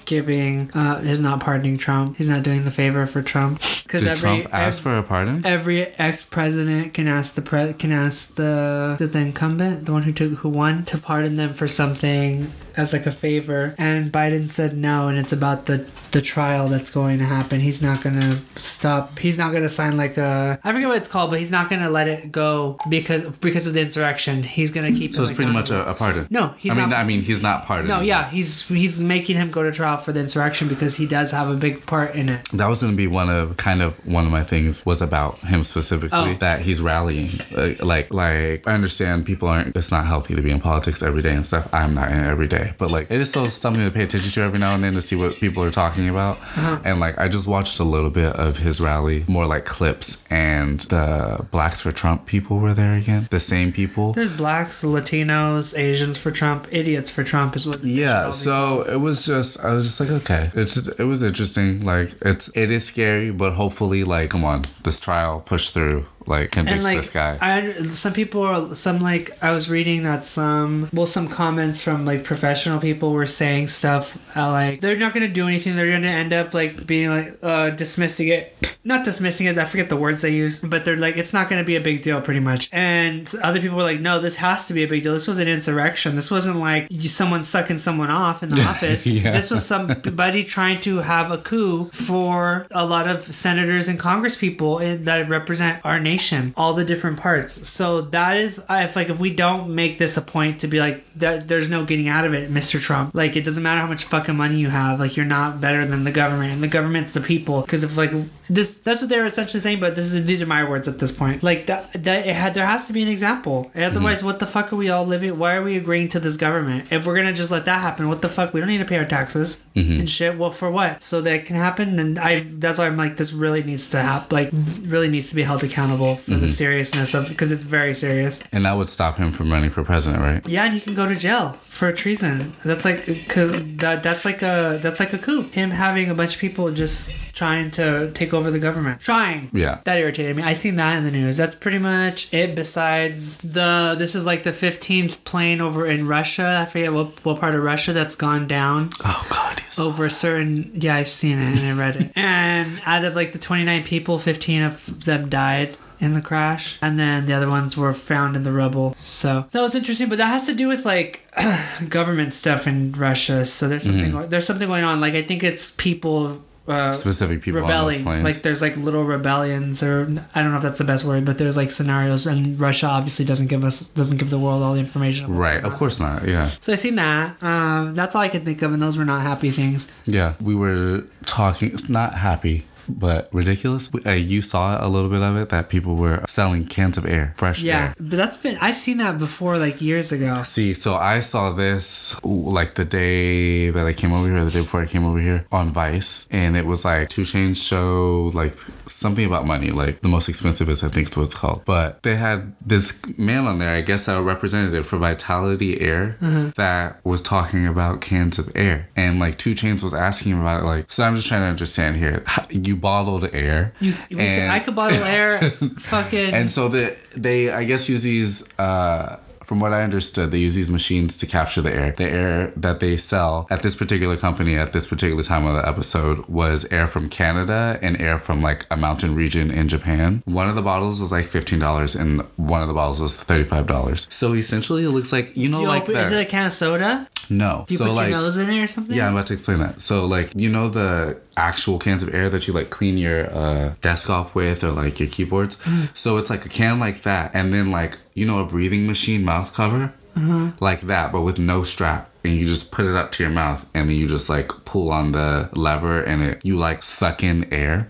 giving, 0.06 0.72
uh, 0.74 1.02
is 1.04 1.22
not 1.22 1.40
pardoning 1.40 1.78
Trump. 1.78 2.18
He's 2.18 2.30
not 2.30 2.44
doing 2.44 2.66
the 2.66 2.72
favor 2.72 3.06
for 3.08 3.22
Trump 3.22 3.60
because 3.84 4.06
every 4.06 4.42
Trump 4.42 4.54
ask 4.54 4.80
ev- 4.80 4.84
for 4.84 4.98
a 4.98 5.04
pardon? 5.04 5.46
every 5.46 5.84
ex 5.98 6.26
president 6.26 6.94
can 6.94 7.08
ask 7.08 7.36
the 7.36 7.42
pre- 7.42 7.74
can 7.74 7.92
ask 7.92 8.36
the 8.36 8.96
the 9.00 9.20
incumbent, 9.20 9.86
the 9.86 9.92
one 9.92 10.04
who 10.04 10.12
took 10.12 10.34
who 10.40 10.50
won, 10.50 10.86
to 10.86 10.98
pardon 10.98 11.36
them 11.36 11.54
for 11.54 11.68
something 11.68 12.52
as 12.76 12.94
like 12.94 13.06
a 13.06 13.12
favor. 13.12 13.76
And 13.78 14.12
Biden 14.12 14.50
said 14.50 14.78
no, 14.78 15.08
and 15.08 15.18
it's 15.18 15.34
about 15.34 15.66
the 15.66 15.86
the 16.12 16.22
trial 16.22 16.68
that's 16.68 16.90
going 16.90 17.20
to 17.20 17.26
happen. 17.26 17.60
He's 17.60 17.82
not 17.82 18.02
gonna 18.04 18.38
stop. 18.56 19.20
He's 19.20 19.38
not 19.38 19.54
gonna 19.54 19.70
sign 19.70 19.98
like 19.98 20.18
a 20.18 20.60
I 20.64 20.72
forget 20.74 20.88
what 20.88 20.98
it's 20.98 21.08
called, 21.08 21.30
but 21.30 21.40
he's 21.40 21.52
not 21.52 21.70
gonna 21.70 21.90
let 21.90 22.08
it 22.08 22.32
go 22.32 22.78
because 22.90 23.24
because 23.42 23.68
of 23.68 23.74
the 23.74 23.82
insurrection. 23.82 24.44
He's 24.44 24.72
gonna 24.72 24.92
keep. 24.92 25.14
So 25.14 25.24
it's 25.24 25.32
pretty 25.32 25.52
much 25.52 25.70
a, 25.70 25.90
a 25.90 25.94
pardon. 25.94 26.28
No, 26.30 26.50
he's 26.58 26.72
I 26.72 26.76
mean, 26.76 26.94
I 26.94 27.04
mean, 27.04 27.22
he's 27.22 27.42
not 27.42 27.66
pardoned. 27.66 27.90
No, 27.90 28.02
yeah, 28.02 28.30
he's 28.30 28.68
he's 28.68 29.00
making 29.00 29.38
him 29.38 29.52
go 29.52 29.64
to 29.64 29.72
trial 29.72 29.98
for 29.98 30.12
the 30.12 30.20
insurrection 30.20 30.68
because 30.68 30.96
he 30.96 31.06
does 31.06 31.32
have 31.32 31.50
a 31.50 31.56
big 31.56 31.86
part 31.86 32.16
in 32.16 32.30
it. 32.30 32.48
That 32.54 32.68
was 32.68 32.82
gonna 32.82 32.96
be 32.96 33.08
one 33.08 33.30
of 33.30 33.58
kind 33.58 33.82
of 33.82 33.94
one 34.06 34.26
of 34.26 34.32
my 34.32 34.44
things 34.44 34.86
was 34.86 35.02
about 35.02 35.40
him 35.40 35.64
specifically 35.64 36.10
Oh. 36.20 36.34
that 36.40 36.62
he's 36.62 36.82
rallying. 36.82 37.30
Like, 37.52 37.82
like 37.84 38.14
like 38.14 38.68
I 38.68 38.74
understand 38.74 39.26
people 39.26 39.48
aren't. 39.48 39.76
It's 39.76 39.92
not 39.92 40.06
healthy 40.06 40.36
to 40.36 40.42
be 40.42 40.52
in 40.52 40.60
politics 40.60 41.04
every 41.04 41.22
day 41.22 41.34
and 41.34 41.46
stuff. 41.46 41.72
I'm 41.74 41.94
not 41.94 42.12
in 42.12 42.18
it 42.18 42.28
every 42.28 42.48
day, 42.48 42.74
but 42.78 42.90
like 42.92 43.12
it 43.12 43.20
is 43.22 43.30
still 43.30 43.46
something 43.50 43.84
to 43.84 43.92
pay 43.92 44.04
attention 44.04 44.32
to 44.32 44.42
every 44.42 44.60
now 44.60 44.74
and 44.74 44.84
then 44.84 44.94
to 44.94 45.02
see 45.02 45.16
what 45.16 45.36
people 45.36 45.64
are 45.64 45.72
talking 45.72 45.99
about. 46.08 46.38
Uh-huh. 46.38 46.80
And 46.86 47.00
like 47.00 47.18
I 47.20 47.28
just 47.28 47.48
watched 47.48 47.80
a 47.80 47.84
little 47.84 48.10
bit 48.10 48.36
of 48.36 48.58
his 48.58 48.80
rally, 48.80 49.26
more 49.28 49.46
like 49.46 49.66
clips, 49.66 50.24
and 50.30 50.80
the 50.82 51.46
Blacks 51.52 51.82
for 51.82 51.92
Trump 51.92 52.26
people 52.26 52.60
were 52.60 52.74
there 52.74 52.96
again. 52.96 53.28
The 53.30 53.40
same 53.40 53.72
people. 53.72 54.14
There's 54.14 54.36
blacks, 54.36 54.84
Latinos, 54.84 55.78
Asians 55.78 56.18
for 56.18 56.32
Trump, 56.32 56.68
idiots 56.72 57.10
for 57.10 57.24
Trump 57.24 57.56
is 57.56 57.66
what. 57.66 57.84
Yeah, 57.84 58.32
so 58.32 58.84
it 58.84 58.98
was 58.98 59.26
just 59.26 59.64
I 59.64 59.74
was 59.74 59.86
just 59.86 60.00
like, 60.00 60.10
okay. 60.22 60.52
It's 60.54 60.76
just, 60.76 61.00
it 61.00 61.06
was 61.06 61.24
interesting. 61.24 61.84
Like 61.84 62.14
it's 62.22 62.50
it 62.56 62.72
is 62.72 62.86
scary, 62.86 63.32
but 63.32 63.54
hopefully 63.54 64.04
like 64.04 64.30
come 64.30 64.46
on, 64.46 64.64
this 64.84 65.00
trial 65.00 65.42
push 65.42 65.72
through, 65.72 66.06
like 66.30 66.52
convict 66.52 66.76
and 66.76 66.84
like 66.84 66.98
this 66.98 67.10
guy. 67.10 67.38
I 67.42 67.74
some 67.88 68.14
people 68.14 68.42
are 68.42 68.76
some 68.76 69.00
like 69.00 69.32
I 69.44 69.52
was 69.52 69.70
reading 69.70 70.04
that 70.04 70.24
some 70.24 70.90
well 70.94 71.08
some 71.08 71.28
comments 71.28 71.82
from 71.82 72.06
like 72.06 72.24
professional 72.24 72.80
people 72.80 73.12
were 73.12 73.26
saying 73.26 73.68
stuff 73.70 74.18
uh, 74.38 74.50
like 74.52 74.80
they're 74.82 74.98
not 74.98 75.14
gonna 75.14 75.28
do 75.28 75.48
anything. 75.48 75.76
They're 75.76 75.92
gonna 75.92 76.08
end 76.08 76.32
up 76.34 76.54
like 76.54 76.86
being 76.86 77.10
like 77.10 77.38
uh 77.42 77.72
dismissing 77.72 78.28
it. 78.30 78.56
Not 78.84 79.04
dismissing 79.06 79.48
it. 79.48 79.58
I 79.58 79.66
forget 79.66 79.90
the 79.90 79.98
words 79.98 80.22
they 80.22 80.32
use 80.34 80.60
but 80.60 80.86
they're 80.86 80.96
like 80.96 81.18
it's 81.18 81.34
not 81.34 81.50
gonna 81.50 81.64
be 81.64 81.76
a 81.76 81.82
big 81.82 82.04
deal 82.04 82.22
pretty 82.22 82.40
much. 82.40 82.70
And 82.72 83.30
other 83.44 83.60
people 83.60 83.78
were 83.78 83.84
like 83.84 84.00
no 84.00 84.20
this 84.20 84.36
has 84.38 84.68
to 84.68 84.74
be 84.74 84.84
a 84.84 84.88
big 84.88 85.04
deal. 85.04 85.14
This 85.14 85.28
was 85.28 85.40
an 85.40 85.48
insurrection. 85.48 86.16
This 86.16 86.30
wasn't 86.32 86.58
like 86.58 86.88
you, 86.90 87.10
someone 87.10 87.44
sucking 87.44 87.80
someone 87.80 88.10
off 88.12 88.44
in 88.44 88.50
the 88.50 88.62
office. 88.72 89.06
Yeah. 89.08 89.32
this 89.32 89.50
was 89.52 89.66
somebody 89.66 90.44
trying 90.44 90.80
to 90.82 91.00
have 91.00 91.32
a 91.32 91.38
coup 91.40 91.90
for 91.90 92.68
a 92.72 92.86
lot 92.86 93.08
of 93.08 93.24
senators 93.24 93.88
and 93.88 94.00
congress 94.00 94.36
people 94.38 94.80
in- 94.80 95.04
that 95.06 95.28
represent 95.28 95.84
our 95.84 96.00
nation 96.00 96.19
all 96.58 96.74
the 96.74 96.86
different 96.86 97.20
parts. 97.20 97.68
So 97.70 98.02
that 98.02 98.38
is 98.38 98.64
if 98.70 98.96
like 98.96 99.10
if 99.10 99.20
we 99.20 99.34
don't 99.34 99.74
make 99.74 99.98
this 99.98 100.18
a 100.18 100.22
point 100.22 100.60
to 100.62 100.68
be 100.68 100.80
like 100.80 101.06
that 101.16 101.48
there's 101.48 101.70
no 101.70 101.86
getting 101.86 102.08
out 102.08 102.26
of 102.26 102.34
it 102.34 102.52
mr 102.52 102.80
trump. 102.80 103.14
Like 103.14 103.36
it 103.36 103.44
doesn't 103.44 103.62
matter 103.62 103.82
how 103.82 103.88
much 103.88 104.06
fucking 104.06 104.36
money 104.36 104.58
you 104.58 104.70
have 104.70 105.00
like 105.00 105.18
you're 105.18 105.26
not 105.26 105.62
better 105.62 105.86
than 105.86 106.04
the 106.04 106.12
government. 106.12 106.54
And 106.54 106.64
the 106.64 106.68
government's 106.68 107.14
the 107.14 107.22
people. 107.22 107.62
Because 107.62 107.84
if 107.84 107.98
like 107.98 108.12
this 108.48 108.80
that's 108.80 109.02
what 109.02 109.10
they're 109.10 109.26
essentially 109.26 109.60
saying 109.60 109.80
but 109.80 109.96
this 109.96 110.14
is 110.14 110.26
these 110.26 110.42
are 110.42 110.48
my 110.48 110.68
words 110.68 110.88
at 110.88 111.00
this 111.00 111.12
point. 111.12 111.44
Like 111.44 111.68
that, 111.68 111.92
that 111.94 112.28
it 112.28 112.36
had 112.36 112.54
there 112.54 112.66
has 112.66 112.88
to 112.88 112.94
be 112.94 113.04
an 113.04 113.10
example. 113.10 113.72
Otherwise 113.76 114.18
mm-hmm. 114.18 114.26
what 114.26 114.40
the 114.40 114.48
fuck 114.48 114.74
are 114.74 114.76
we 114.76 114.90
all 114.90 115.06
living 115.06 115.38
why 115.38 115.56
are 115.56 115.64
we 115.64 115.78
agreeing 115.78 116.10
to 116.10 116.20
this 116.20 116.38
government? 116.38 116.92
If 116.92 117.06
we're 117.06 117.16
gonna 117.16 117.34
just 117.34 117.52
let 117.52 117.66
that 117.66 117.80
happen 117.80 118.08
what 118.08 118.22
the 118.22 118.30
fuck 118.30 118.54
we 118.54 118.60
don't 118.60 118.70
need 118.70 118.80
to 118.80 118.86
pay 118.86 118.98
our 118.98 119.06
taxes 119.06 119.64
mm-hmm. 119.76 120.00
and 120.00 120.10
shit. 120.10 120.38
Well 120.38 120.52
for 120.52 120.72
what? 120.72 121.04
So 121.04 121.22
that 121.22 121.46
can 121.46 121.56
happen 121.56 121.96
then 121.96 122.18
i 122.18 122.46
that's 122.48 122.80
why 122.80 122.88
i'm 122.88 122.98
like 122.98 123.18
this 123.18 123.34
really 123.34 123.64
needs 123.64 123.90
to 123.90 124.00
happen 124.00 124.36
like 124.36 124.50
really 124.82 125.10
needs 125.10 125.30
to 125.30 125.36
be 125.36 125.44
held 125.44 125.64
accountable 125.64 125.99
for 126.16 126.32
the 126.32 126.38
mm-hmm. 126.38 126.48
seriousness 126.48 127.14
of 127.14 127.28
because 127.30 127.52
it's 127.52 127.64
very 127.64 127.94
serious 127.94 128.44
and 128.52 128.66
that 128.66 128.74
would 128.74 128.90
stop 128.90 129.18
him 129.18 129.32
from 129.32 129.52
running 129.52 129.70
for 129.70 129.84
president, 129.84 130.22
right? 130.22 130.48
yeah 130.48 130.66
and 130.66 130.74
he 130.74 130.80
can 130.80 130.94
go 130.96 131.08
to 131.08 131.16
jail 131.16 131.54
for 131.64 131.92
treason 131.92 132.54
that's 132.64 132.86
like 132.86 133.06
that 133.06 134.02
that's 134.04 134.26
like 134.26 134.42
a 134.42 134.80
that's 134.82 135.00
like 135.00 135.14
a 135.14 135.18
coup 135.18 135.44
him 135.50 135.72
having 135.72 136.10
a 136.10 136.16
bunch 136.16 136.36
of 136.36 136.42
people 136.42 136.72
just 136.72 137.34
trying 137.36 137.72
to 137.72 138.12
take 138.12 138.34
over 138.34 138.52
the 138.52 138.60
government 138.60 139.00
trying 139.00 139.50
Yeah. 139.54 139.80
that 139.86 139.98
irritated 139.98 140.36
me. 140.36 140.44
I 140.44 140.54
seen 140.54 140.76
that 140.76 140.98
in 140.98 141.04
the 141.04 141.12
news. 141.12 141.38
That's 141.38 141.56
pretty 141.56 141.80
much 141.80 142.34
it. 142.34 142.54
Besides 142.56 143.38
the, 143.40 143.96
this 143.98 144.14
is 144.16 144.26
like 144.26 144.44
the 144.44 144.52
fifteenth 144.52 145.24
plane 145.24 145.62
over 145.62 145.86
in 145.88 146.08
Russia. 146.08 146.66
I 146.68 146.70
forget 146.70 146.94
what 146.94 147.24
what 147.26 147.40
part 147.40 147.56
of 147.56 147.64
Russia 147.64 147.94
that's 147.94 148.16
gone 148.16 148.48
down 148.48 148.90
Oh 149.06 149.28
God, 149.30 149.62
over 149.80 150.06
a 150.06 150.10
certain. 150.12 150.72
Yeah, 150.76 150.96
I've 150.96 151.10
seen 151.10 151.40
it 151.40 151.60
and 151.60 151.80
I 151.80 151.84
read 151.84 151.96
it. 151.96 152.12
and 152.18 152.82
out 152.86 153.06
of 153.06 153.16
like 153.16 153.32
the 153.32 153.40
twenty 153.40 153.64
nine 153.64 153.84
people, 153.84 154.20
fifteen 154.20 154.62
of 154.64 155.06
them 155.06 155.30
died. 155.30 155.78
In 156.02 156.14
the 156.14 156.22
crash, 156.22 156.78
and 156.82 156.98
then 156.98 157.26
the 157.26 157.34
other 157.34 157.50
ones 157.50 157.76
were 157.76 157.94
found 157.94 158.36
in 158.38 158.44
the 158.44 158.52
rubble. 158.54 158.96
So 159.00 159.48
that 159.52 159.62
was 159.62 159.76
interesting, 159.76 160.08
but 160.08 160.18
that 160.18 160.28
has 160.28 160.46
to 160.46 160.54
do 160.56 160.68
with 160.70 160.86
like 160.86 161.28
government 161.90 162.34
stuff 162.34 162.68
in 162.68 162.92
Russia. 162.94 163.46
So 163.46 163.68
there's 163.68 163.84
something 163.84 164.12
go- 164.12 164.26
there's 164.28 164.46
something 164.46 164.68
going 164.68 164.84
on. 164.84 165.02
Like 165.02 165.14
I 165.14 165.22
think 165.22 165.44
it's 165.44 165.72
people 165.72 166.42
uh, 166.68 166.92
specific 166.92 167.42
people 167.42 167.62
rebelling. 167.62 168.06
Like 168.06 168.38
there's 168.38 168.62
like 168.62 168.78
little 168.78 169.04
rebellions, 169.04 169.82
or 169.84 170.04
I 170.36 170.42
don't 170.42 170.52
know 170.52 170.58
if 170.58 170.64
that's 170.64 170.78
the 170.78 170.84
best 170.86 171.04
word, 171.04 171.26
but 171.26 171.38
there's 171.38 171.58
like 171.58 171.72
scenarios, 171.72 172.28
and 172.28 172.62
Russia 172.62 172.88
obviously 172.88 173.26
doesn't 173.26 173.48
give 173.48 173.64
us 173.64 173.88
doesn't 173.90 174.18
give 174.20 174.30
the 174.30 174.40
world 174.40 174.62
all 174.64 174.74
the 174.76 174.80
information. 174.80 175.36
right, 175.36 175.64
of 175.64 175.74
course 175.76 176.00
not. 176.00 176.28
Yeah, 176.28 176.50
So 176.62 176.72
I 176.72 176.76
seen 176.76 176.96
that. 176.96 177.42
Um, 177.42 177.96
that's 177.96 178.16
all 178.16 178.22
I 178.22 178.30
could 178.30 178.46
think 178.46 178.62
of, 178.62 178.72
and 178.72 178.82
those 178.82 178.98
were 178.98 179.06
not 179.06 179.24
happy 179.24 179.52
things. 179.52 179.92
yeah. 180.06 180.36
We 180.40 180.54
were 180.56 181.04
talking. 181.26 181.74
It's 181.74 181.90
not 181.90 182.14
happy. 182.16 182.66
But 182.90 183.30
ridiculous. 183.34 183.90
Uh, 184.06 184.12
you 184.12 184.42
saw 184.42 184.86
a 184.86 184.88
little 184.88 185.10
bit 185.10 185.22
of 185.22 185.38
it 185.38 185.50
that 185.50 185.70
people 185.70 185.96
were 185.96 186.24
selling 186.28 186.66
cans 186.66 186.98
of 186.98 187.06
air, 187.06 187.34
fresh 187.38 187.62
air. 187.62 187.68
Yeah, 187.68 187.86
air. 187.86 187.96
but 188.00 188.18
that's 188.18 188.38
been 188.38 188.58
I've 188.62 188.78
seen 188.78 188.98
that 188.98 189.20
before, 189.20 189.58
like 189.58 189.82
years 189.82 190.12
ago. 190.12 190.44
See, 190.44 190.74
so 190.74 190.96
I 190.96 191.20
saw 191.20 191.52
this 191.52 192.16
ooh, 192.26 192.50
like 192.50 192.76
the 192.76 192.86
day 192.86 193.70
that 193.70 193.86
I 193.86 193.94
came 193.94 194.14
over 194.14 194.28
here, 194.28 194.44
the 194.44 194.52
day 194.52 194.62
before 194.62 194.82
I 194.82 194.86
came 194.86 195.06
over 195.06 195.20
here 195.20 195.46
on 195.52 195.72
Vice, 195.72 196.28
and 196.32 196.58
it 196.58 196.66
was 196.66 196.86
like 196.86 197.10
2 197.10 197.24
Chainz 197.24 197.66
show, 197.66 198.32
like 198.34 198.56
something 198.88 199.26
about 199.26 199.46
money, 199.46 199.72
like 199.72 200.02
the 200.02 200.08
most 200.08 200.28
expensive 200.30 200.70
is 200.70 200.84
I 200.84 200.90
think 200.90 201.10
is 201.10 201.18
what 201.18 201.24
it's 201.24 201.36
called. 201.36 201.64
But 201.66 202.04
they 202.04 202.16
had 202.16 202.56
this 202.66 203.02
man 203.18 203.46
on 203.48 203.60
there, 203.60 203.76
I 203.76 203.82
guess 203.82 204.08
a 204.08 204.22
representative 204.22 204.88
for 204.88 204.98
Vitality 204.98 205.80
Air, 205.82 206.18
that 206.56 207.04
was 207.06 207.22
talking 207.22 207.66
about 207.68 208.02
cans 208.02 208.40
of 208.40 208.52
air, 208.56 208.90
and 208.96 209.20
like 209.20 209.38
2 209.38 209.52
Chainz 209.56 209.84
was 209.84 209.94
asking 209.94 210.40
about 210.40 210.64
it. 210.64 210.66
Like, 210.66 210.92
so 210.92 211.04
I'm 211.04 211.16
just 211.16 211.28
trying 211.28 211.42
to 211.42 211.48
understand 211.48 211.98
here. 211.98 212.24
You 212.50 212.76
bottled 212.80 213.30
air, 213.34 213.74
You, 213.80 213.94
and- 214.18 214.52
I 214.52 214.60
could 214.60 214.76
bottle 214.76 215.04
air, 215.20 215.52
fucking. 215.80 216.34
and 216.34 216.50
so 216.50 216.68
the, 216.68 216.96
they, 217.16 217.52
I 217.52 217.64
guess, 217.64 217.90
use 217.90 218.04
these 218.04 218.44
uh, 218.60 219.18
from 219.44 219.60
what 219.60 219.74
I 219.74 219.82
understood, 219.82 220.30
they 220.30 220.38
use 220.38 220.54
these 220.54 220.70
machines 220.70 221.18
to 221.18 221.26
capture 221.26 221.60
the 221.60 221.74
air. 221.74 221.92
The 221.92 222.04
air 222.04 222.54
that 222.56 222.80
they 222.80 222.98
sell 222.98 223.48
at 223.50 223.64
this 223.64 223.76
particular 223.76 224.16
company 224.16 224.56
at 224.56 224.74
this 224.74 224.86
particular 224.86 225.24
time 225.24 225.48
of 225.48 225.56
the 225.56 225.68
episode 225.68 226.24
was 226.28 226.66
air 226.72 226.86
from 226.86 227.10
Canada 227.10 227.80
and 227.82 228.00
air 228.00 228.20
from 228.20 228.42
like 228.44 228.68
a 228.70 228.78
mountain 228.78 229.16
region 229.16 229.50
in 229.50 229.68
Japan. 229.68 230.22
One 230.26 230.48
of 230.48 230.54
the 230.54 230.62
bottles 230.62 231.02
was 231.02 231.12
like 231.12 231.26
fifteen 231.26 231.58
dollars, 231.58 231.96
and 231.96 232.22
one 232.36 232.62
of 232.62 232.68
the 232.68 232.76
bottles 232.76 233.02
was 233.02 233.16
thirty 233.16 233.44
five 233.44 233.66
dollars. 233.66 234.08
So 234.12 234.34
essentially, 234.36 234.84
it 234.86 234.92
looks 234.92 235.12
like 235.12 235.36
you 235.36 235.50
know, 235.50 235.62
You 235.62 235.68
like 235.68 235.82
open, 235.84 235.96
the, 235.96 236.02
is 236.02 236.12
it 236.12 236.28
a 236.28 236.30
can 236.30 236.46
of 236.46 236.54
soda? 236.54 237.08
no. 237.32 237.66
Do 237.68 237.74
You 237.74 237.78
so 237.80 237.86
put 237.86 237.94
like 237.94 238.10
your 238.12 238.20
nose 238.20 238.38
in 238.38 238.52
it 238.52 238.62
or 238.64 238.68
something? 238.68 238.96
yeah, 238.96 239.08
I'm 239.08 239.14
about 239.16 239.26
to 239.28 239.34
explain 239.34 239.60
that. 239.60 239.82
So, 239.82 240.06
like, 240.06 240.32
you 240.36 240.50
know, 240.50 240.70
the 240.70 241.20
actual 241.40 241.80
cans 241.80 242.04
of 242.04 242.14
air 242.14 242.30
that 242.30 242.48
you 242.48 242.54
like 242.54 242.70
clean 242.70 242.98
your 242.98 243.32
uh, 243.34 243.74
desk 243.82 244.10
off 244.10 244.36
with 244.36 244.64
or 244.64 244.72
like 244.72 245.00
your 245.00 245.10
keyboards. 245.10 245.56
Mm. 245.58 245.90
So 245.98 246.18
it's 246.18 246.30
like 246.30 246.46
a 246.46 246.50
can 246.50 246.80
like 246.80 247.04
that, 247.04 247.32
and 247.34 247.54
then 247.54 247.72
like 247.72 248.00
you 248.14 248.26
know 248.26 248.40
a 248.40 248.46
breathing 248.46 248.86
machine 248.88 249.24
mouth 249.24 249.54
cover, 249.54 249.94
Uh-huh. 250.16 250.52
like 250.60 250.82
that, 250.82 251.12
but 251.12 251.22
with 251.22 251.40
no 251.40 251.64
strap. 251.64 252.06
And 252.26 252.34
you 252.34 252.46
just 252.46 252.74
put 252.74 252.86
it 252.86 252.96
up 252.96 253.14
to 253.14 253.24
your 253.24 253.32
mouth, 253.32 253.66
and 253.74 253.90
then 253.90 253.96
you 253.96 254.08
just 254.08 254.30
like 254.30 254.50
pull 254.66 254.92
on 254.92 255.14
the 255.14 255.50
lever, 255.54 256.02
and 256.04 256.22
it 256.22 256.46
you 256.46 256.58
like 256.58 256.84
suck 256.84 257.24
in 257.24 257.46
air. 257.54 257.90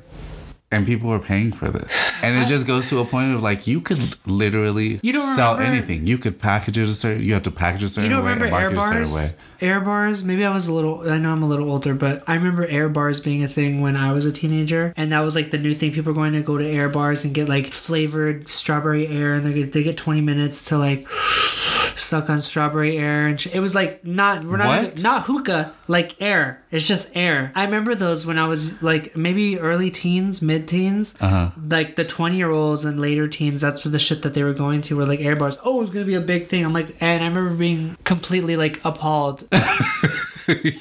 And 0.72 0.86
people 0.86 1.10
are 1.12 1.18
paying 1.18 1.52
for 1.52 1.68
this, 1.70 1.92
and 2.22 2.38
it 2.38 2.48
just 2.48 2.68
goes 2.68 2.88
to 2.90 3.00
a 3.00 3.06
point 3.06 3.34
of 3.34 3.42
like 3.42 3.66
you 3.66 3.82
could 3.82 3.98
literally 4.28 5.00
You 5.02 5.14
don't 5.14 5.36
sell 5.36 5.54
remember- 5.58 5.74
anything. 5.78 6.06
You 6.06 6.20
could 6.20 6.38
package 6.38 6.78
it 6.78 6.88
a 6.88 6.94
certain. 6.94 7.24
You 7.24 7.34
have 7.34 7.42
to 7.44 7.52
package 7.52 7.82
it 7.82 7.86
a 7.88 7.90
certain 7.90 8.12
You 8.12 8.16
don't 8.18 8.24
way 8.26 8.34
remember 8.34 8.46
and 8.46 8.56
air 8.56 8.70
market 8.70 8.78
it 8.78 8.84
a 8.84 8.94
certain 8.94 9.12
way. 9.12 9.28
Air 9.62 9.82
bars. 9.82 10.24
Maybe 10.24 10.46
I 10.46 10.54
was 10.54 10.68
a 10.68 10.74
little. 10.74 11.10
I 11.10 11.18
know 11.18 11.32
I'm 11.32 11.44
a 11.44 11.48
little 11.48 11.70
older, 11.70 11.94
but 11.94 12.24
I 12.28 12.36
remember 12.36 12.66
air 12.66 12.88
bars 12.88 13.20
being 13.20 13.44
a 13.44 13.48
thing 13.48 13.82
when 13.82 13.96
I 13.96 14.14
was 14.14 14.26
a 14.26 14.32
teenager, 14.32 14.94
and 14.96 15.12
that 15.12 15.20
was 15.22 15.36
like 15.36 15.52
the 15.52 15.58
new 15.58 15.74
thing. 15.74 15.92
People 15.92 16.14
were 16.14 16.16
going 16.16 16.34
to 16.34 16.42
go 16.42 16.58
to 16.58 16.66
air 16.66 16.88
bars 16.88 17.26
and 17.26 17.36
get 17.36 17.50
like 17.50 17.74
flavored 17.74 18.48
strawberry 18.48 19.08
air, 19.08 19.34
and 19.34 19.46
they 19.46 19.54
get 19.54 19.74
they 19.74 19.84
get 19.84 19.98
20 19.98 20.22
minutes 20.22 20.66
to 20.70 20.78
like 20.78 21.10
suck 21.96 22.30
on 22.30 22.42
strawberry 22.42 22.98
air, 22.98 23.28
and 23.28 23.40
sh- 23.42 23.48
it 23.54 23.60
was 23.60 23.76
like 23.76 24.06
not 24.06 24.44
we're 24.46 24.58
not 24.58 24.68
What? 24.68 25.02
not 25.04 25.24
hookah 25.24 25.74
like 25.88 26.16
air. 26.22 26.64
It's 26.72 26.88
just 26.88 27.10
air. 27.16 27.52
I 27.56 27.64
remember 27.66 27.96
those 27.96 28.28
when 28.28 28.38
I 28.38 28.48
was 28.48 28.82
like 28.84 29.16
maybe 29.18 29.58
early 29.60 29.90
teens, 29.90 30.40
mid 30.42 30.68
teens, 30.68 31.16
Uh-huh. 31.20 31.50
like 31.68 31.96
the 31.96 32.06
20 32.06 32.38
year 32.38 32.52
olds 32.52 32.86
and 32.86 33.00
later 33.00 33.28
teens. 33.28 33.62
That's 33.62 33.84
the 33.84 33.98
shit 33.98 34.22
that 34.22 34.36
they 34.36 34.44
were 34.44 34.54
going 34.54 34.82
to. 34.82 34.96
Were 34.98 35.06
like 35.08 35.20
air 35.22 35.36
bars. 35.36 35.58
Oh, 35.64 35.82
it's 35.82 35.90
gonna 35.90 36.06
be 36.06 36.14
a 36.14 36.22
big 36.22 36.48
thing. 36.48 36.64
I'm 36.64 36.74
like, 36.74 36.96
and 37.02 37.24
I 37.24 37.28
remember 37.28 37.56
being 37.56 37.98
completely 38.04 38.56
like 38.56 38.80
appalled 38.86 39.48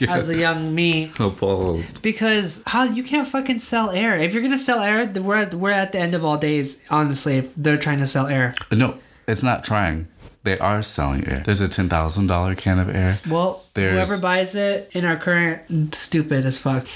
as 0.09 0.29
a 0.31 0.37
young 0.37 0.75
me 0.75 1.11
Appalled. 1.19 1.85
because 2.03 2.63
how 2.67 2.85
you 2.85 3.03
can't 3.03 3.29
fucking 3.29 3.59
sell 3.61 3.91
air. 3.91 4.17
If 4.19 4.33
you're 4.35 4.43
gonna 4.43 4.59
sell 4.59 4.81
air, 4.81 5.07
we're 5.07 5.37
at, 5.37 5.55
we're 5.55 5.71
at 5.71 5.93
the 5.93 5.99
end 5.99 6.15
of 6.15 6.25
all 6.25 6.37
days. 6.39 6.83
Honestly, 6.91 7.37
if 7.39 7.55
they're 7.55 7.77
trying 7.79 7.99
to 7.99 8.07
sell 8.07 8.27
air. 8.27 8.55
No, 8.71 8.99
it's 9.27 9.43
not 9.43 9.65
trying. 9.65 10.09
They 10.49 10.59
are 10.61 10.83
selling 10.83 11.29
air. 11.29 11.43
There's 11.45 11.61
a 11.61 11.69
ten 11.69 11.91
thousand 11.91 12.27
dollar 12.29 12.55
can 12.55 12.79
of 12.79 12.89
air. 12.89 13.19
Well, 13.29 13.63
There's- 13.75 13.93
whoever 13.95 14.19
buys 14.23 14.55
it 14.55 14.89
in 14.95 15.05
our 15.05 15.17
current 15.17 15.95
stupid 15.95 16.47
as 16.47 16.57
fuck. 16.57 16.87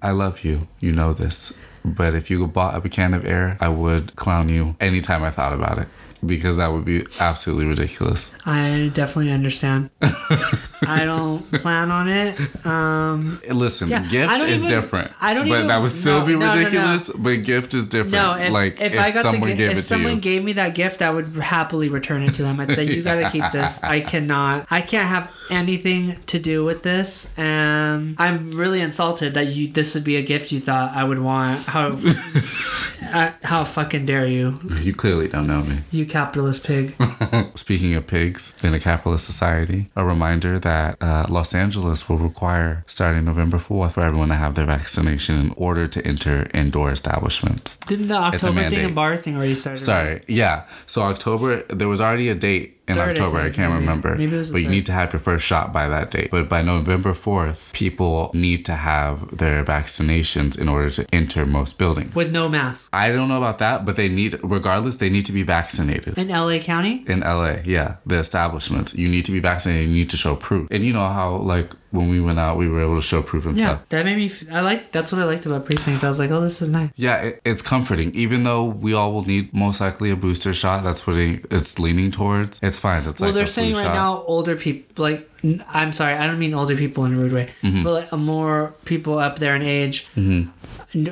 I 0.00 0.12
love 0.12 0.44
you. 0.44 0.66
You 0.80 0.92
know 0.92 1.12
this. 1.12 1.60
But 1.84 2.14
if 2.14 2.30
you 2.30 2.46
bought 2.46 2.74
a 2.74 2.88
can 2.88 3.12
of 3.12 3.26
air, 3.26 3.58
I 3.60 3.68
would 3.68 4.16
clown 4.16 4.48
you 4.48 4.76
anytime 4.80 5.22
I 5.24 5.30
thought 5.30 5.52
about 5.52 5.76
it. 5.78 5.88
Because 6.24 6.58
that 6.58 6.70
would 6.72 6.84
be 6.84 7.04
absolutely 7.18 7.66
ridiculous. 7.66 8.32
I 8.46 8.92
definitely 8.94 9.32
understand. 9.32 9.90
I 10.00 11.02
don't 11.04 11.42
plan 11.50 11.90
on 11.90 12.08
it. 12.08 12.38
Um, 12.64 13.40
Listen, 13.50 13.88
Yeah, 13.88 14.06
gift 14.06 14.42
is 14.44 14.62
even- 14.62 14.68
different. 14.74 15.10
I 15.20 15.34
don't 15.34 15.48
even. 15.48 15.52
but 15.52 15.56
even- 15.56 15.68
that 15.68 15.80
would 15.80 15.90
still 15.90 16.20
no, 16.20 16.26
be 16.26 16.32
no, 16.34 16.38
no, 16.38 16.52
no. 16.52 16.58
ridiculous. 16.58 17.08
But 17.10 17.42
gift 17.42 17.74
is 17.74 17.86
different. 17.86 18.12
no, 18.12 18.34
if, 18.36 18.52
like 18.52 18.80
if, 18.80 18.94
if, 18.94 19.00
I 19.00 19.10
got 19.10 19.22
someone 19.24 19.50
the, 19.50 19.56
gave 19.56 19.70
if 19.72 19.78
it 19.78 19.80
to 19.80 19.82
someone 19.82 20.20
gave 20.20 20.44
me 20.44 20.52
that 20.54 20.74
gift, 20.76 21.02
I 21.02 21.10
would 21.10 21.34
happily 21.34 21.88
return 21.88 22.22
it 22.22 22.34
to 22.34 22.42
them. 22.44 22.60
I'd 22.60 22.72
say, 22.72 22.84
"You 22.84 23.02
got 23.02 23.16
to 23.16 23.28
keep 23.30 23.50
this. 23.50 23.82
I 23.82 24.00
cannot. 24.12 24.66
I 24.70 24.80
can't 24.80 25.08
have 25.08 25.28
anything 25.50 26.16
to 26.26 26.38
do 26.38 26.64
with 26.64 26.84
this." 26.84 27.36
And 27.36 28.14
I'm 28.18 28.52
really 28.52 28.80
insulted 28.80 29.34
that 29.34 29.48
you 29.48 29.68
this 29.68 29.94
would 29.96 30.04
be 30.04 30.16
a 30.16 30.22
gift 30.22 30.52
you 30.52 30.60
thought 30.60 30.94
I 30.96 31.02
would 31.02 31.18
want. 31.18 31.64
How 31.64 31.86
uh, 33.12 33.32
how 33.42 33.64
fucking 33.64 34.06
dare 34.06 34.26
you, 34.26 34.58
you 34.80 34.94
clearly 34.94 35.28
don't 35.28 35.46
know 35.46 35.62
me. 35.62 35.78
you 35.90 36.06
capitalist 36.12 36.64
pig? 36.64 36.94
Speaking 37.54 37.94
of 37.94 38.06
pigs 38.06 38.54
in 38.62 38.74
a 38.74 38.80
capitalist 38.80 39.24
society, 39.24 39.86
a 39.96 40.04
reminder 40.04 40.58
that 40.58 40.96
uh, 41.00 41.26
Los 41.28 41.54
Angeles 41.54 42.08
will 42.08 42.18
require, 42.18 42.84
starting 42.86 43.24
November 43.24 43.56
4th, 43.56 43.92
for 43.92 44.02
everyone 44.02 44.28
to 44.28 44.34
have 44.34 44.54
their 44.54 44.66
vaccination 44.66 45.38
in 45.38 45.54
order 45.56 45.88
to 45.88 46.06
enter 46.06 46.48
indoor 46.54 46.92
establishments. 46.92 47.78
Didn't 47.78 48.08
the 48.08 48.16
October 48.16 48.68
thing 48.68 48.84
and 48.84 48.94
bar 48.94 49.16
thing 49.16 49.36
already 49.36 49.54
start? 49.54 49.78
Sorry, 49.78 50.22
yeah. 50.28 50.64
So 50.86 51.02
October, 51.02 51.62
there 51.64 51.88
was 51.88 52.00
already 52.00 52.28
a 52.28 52.34
date 52.34 52.81
in 52.88 52.96
Third, 52.96 53.10
October. 53.10 53.38
I, 53.38 53.42
think, 53.44 53.54
can't 53.54 53.72
maybe. 53.72 53.80
remember. 53.82 54.16
Maybe 54.16 54.34
it 54.34 54.38
was 54.38 54.48
the 54.48 54.54
but 54.54 54.58
you 54.58 54.64
third. 54.66 54.72
need 54.72 54.86
to 54.86 54.92
have 54.92 55.12
your 55.12 55.20
first 55.20 55.46
shot 55.46 55.72
by 55.72 55.88
that 55.88 56.10
date. 56.10 56.30
But 56.30 56.48
by 56.48 56.62
November 56.62 57.12
4th, 57.12 57.72
people 57.72 58.30
need 58.34 58.64
to 58.66 58.72
have 58.74 59.36
their 59.36 59.62
vaccinations 59.64 60.58
in 60.58 60.68
order 60.68 60.90
to 60.90 61.06
enter 61.12 61.46
most 61.46 61.78
buildings. 61.78 62.14
With 62.14 62.32
no 62.32 62.48
mask 62.48 62.90
I 62.92 63.10
don't 63.12 63.28
know 63.28 63.36
about 63.38 63.58
that, 63.58 63.84
but 63.84 63.96
they 63.96 64.08
need, 64.08 64.38
regardless, 64.42 64.96
they 64.96 65.10
need 65.10 65.26
to 65.26 65.32
be 65.32 65.42
vaccinated. 65.44 66.18
in 66.18 66.28
LA 66.28 66.58
County. 66.58 67.04
in 67.06 67.20
LA, 67.20 67.56
yeah, 67.64 67.96
the 68.04 68.16
establishments. 68.18 68.94
You 68.94 69.08
need 69.08 69.24
to 69.26 69.32
be 69.32 69.40
vaccinated. 69.40 69.88
You 69.88 69.94
need 69.94 70.10
to 70.10 70.16
show 70.16 70.34
proof. 70.36 70.68
And 70.70 70.82
you 70.82 70.92
know 70.92 71.06
how, 71.06 71.36
like, 71.36 71.70
when 71.92 72.08
we 72.08 72.20
went 72.20 72.38
out, 72.40 72.56
we 72.56 72.68
were 72.68 72.82
able 72.82 72.96
to 72.96 73.02
show 73.02 73.22
proof 73.22 73.46
and 73.46 73.56
Yeah, 73.56 73.64
stuff. 73.64 73.88
that 73.90 74.04
made 74.04 74.16
me. 74.16 74.26
F- 74.26 74.44
I 74.52 74.60
like. 74.60 74.90
That's 74.92 75.12
what 75.12 75.20
I 75.20 75.24
liked 75.24 75.46
about 75.46 75.64
precinct. 75.66 76.02
I 76.02 76.08
was 76.08 76.18
like, 76.18 76.30
oh, 76.30 76.40
this 76.40 76.60
is 76.60 76.68
nice. 76.68 76.90
Yeah, 76.96 77.16
it, 77.26 77.40
it's 77.44 77.62
comforting. 77.62 78.14
Even 78.14 78.42
though 78.42 78.64
we 78.64 78.94
all 78.94 79.12
will 79.12 79.24
need 79.24 79.52
most 79.54 79.80
likely 79.80 80.10
a 80.10 80.16
booster 80.16 80.52
shot, 80.54 80.82
that's 80.82 81.06
what 81.06 81.16
it, 81.16 81.44
it's 81.50 81.78
leaning 81.78 82.10
towards. 82.10 82.58
It's 82.62 82.78
fine. 82.78 83.04
It's 83.06 83.20
Well, 83.20 83.28
like 83.30 83.34
they're 83.34 83.44
a 83.44 83.46
saying 83.46 83.74
right 83.74 83.84
shot. 83.84 83.94
now 83.94 84.22
older 84.26 84.56
people 84.56 85.04
like 85.04 85.28
I'm 85.68 85.92
sorry, 85.92 86.14
I 86.14 86.26
don't 86.26 86.38
mean 86.38 86.54
older 86.54 86.76
people 86.76 87.04
in 87.04 87.14
a 87.14 87.16
rude 87.16 87.32
way, 87.32 87.48
Mm-hmm. 87.62 87.82
but 87.82 87.92
like 87.92 88.12
more 88.12 88.74
people 88.84 89.18
up 89.18 89.38
there 89.38 89.54
in 89.56 89.62
age 89.62 90.06
n- 90.16 90.52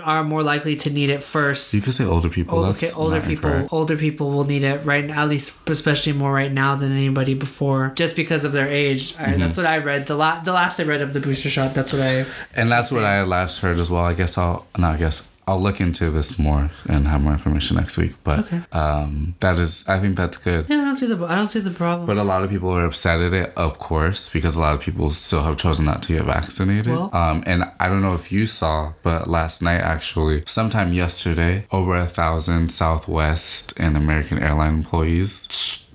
are 0.02 0.25
more 0.25 0.42
likely 0.42 0.76
to 0.76 0.90
need 0.90 1.10
it 1.10 1.22
first. 1.22 1.72
You 1.72 1.80
could 1.80 1.94
say 1.94 2.04
older 2.04 2.28
people. 2.28 2.58
Oh, 2.58 2.64
okay, 2.66 2.90
older 2.92 3.20
people. 3.20 3.49
incorrect. 3.50 3.72
Older 3.72 3.96
people 3.96 4.30
will 4.30 4.44
need 4.44 4.62
it 4.62 4.84
right 4.84 5.04
now, 5.04 5.22
at 5.22 5.28
least, 5.28 5.68
especially 5.68 6.12
more 6.12 6.32
right 6.32 6.52
now 6.52 6.75
than 6.75 6.92
anybody 6.92 7.34
before, 7.34 7.92
just 7.94 8.16
because 8.16 8.44
of 8.44 8.52
their 8.52 8.68
age. 8.68 9.14
Mm-hmm. 9.14 9.40
that's 9.40 9.56
what 9.56 9.66
I 9.66 9.78
read. 9.78 10.06
The 10.06 10.16
la- 10.16 10.40
the 10.40 10.52
last 10.52 10.80
I 10.80 10.84
read 10.84 11.02
of 11.02 11.12
the 11.12 11.20
booster 11.20 11.49
shot. 11.49 11.75
That's 11.75 11.92
what 11.92 12.02
I. 12.02 12.26
And 12.54 12.70
that's 12.70 12.90
what 12.90 13.04
I 13.04 13.22
last 13.22 13.58
heard 13.60 13.78
as 13.78 13.90
well. 13.90 14.04
I 14.04 14.14
guess 14.14 14.37
I'll, 14.37 14.66
no, 14.78 14.88
I 14.88 14.96
guess 14.96 15.29
I'll 15.49 15.61
look 15.61 15.80
into 15.80 16.11
this 16.11 16.38
more 16.38 16.70
and 16.88 17.09
have 17.09 17.23
more 17.23 17.32
information 17.32 17.76
next 17.76 17.97
week. 17.97 18.12
But 18.23 18.38
Okay. 18.40 18.61
um, 18.73 19.35
that 19.40 19.59
is, 19.59 19.85
I 19.88 19.99
think 19.99 20.16
that's 20.16 20.37
good. 20.37 20.66
Yeah, 20.68 20.82
I 20.82 20.85
don't 20.85 20.97
see 20.97 21.06
the. 21.06 21.25
I 21.25 21.35
don't 21.35 21.50
see 21.50 21.59
the 21.61 21.70
problem. 21.73 22.06
But 22.06 22.18
a 22.18 22.23
lot 22.25 22.44
of 22.44 22.50
people 22.50 22.70
are 22.70 22.85
upset 22.85 23.20
at 23.20 23.32
it, 23.32 23.52
of 23.56 23.78
course, 23.78 24.28
because 24.28 24.54
a 24.56 24.61
lot 24.61 24.75
of 24.76 24.80
people 24.80 25.11
still 25.11 25.42
have 25.42 25.56
chosen 25.56 25.87
not 25.87 26.02
to 26.04 26.12
get 26.12 26.25
vaccinated. 26.25 26.88
Well- 26.94 27.11
um, 27.12 27.42
and 27.47 27.64
I 27.80 27.88
don't 27.88 28.02
know 28.02 28.14
if 28.14 28.30
you 28.30 28.47
saw, 28.47 28.92
but 29.02 29.26
last 29.28 29.61
night, 29.62 29.80
actually, 29.80 30.42
sometime 30.47 30.92
yesterday, 30.92 31.66
over 31.73 31.97
a 31.97 32.06
thousand 32.06 32.70
Southwest 32.70 33.73
and 33.78 33.97
American 33.97 34.38
airline 34.38 34.75
employees 34.75 35.49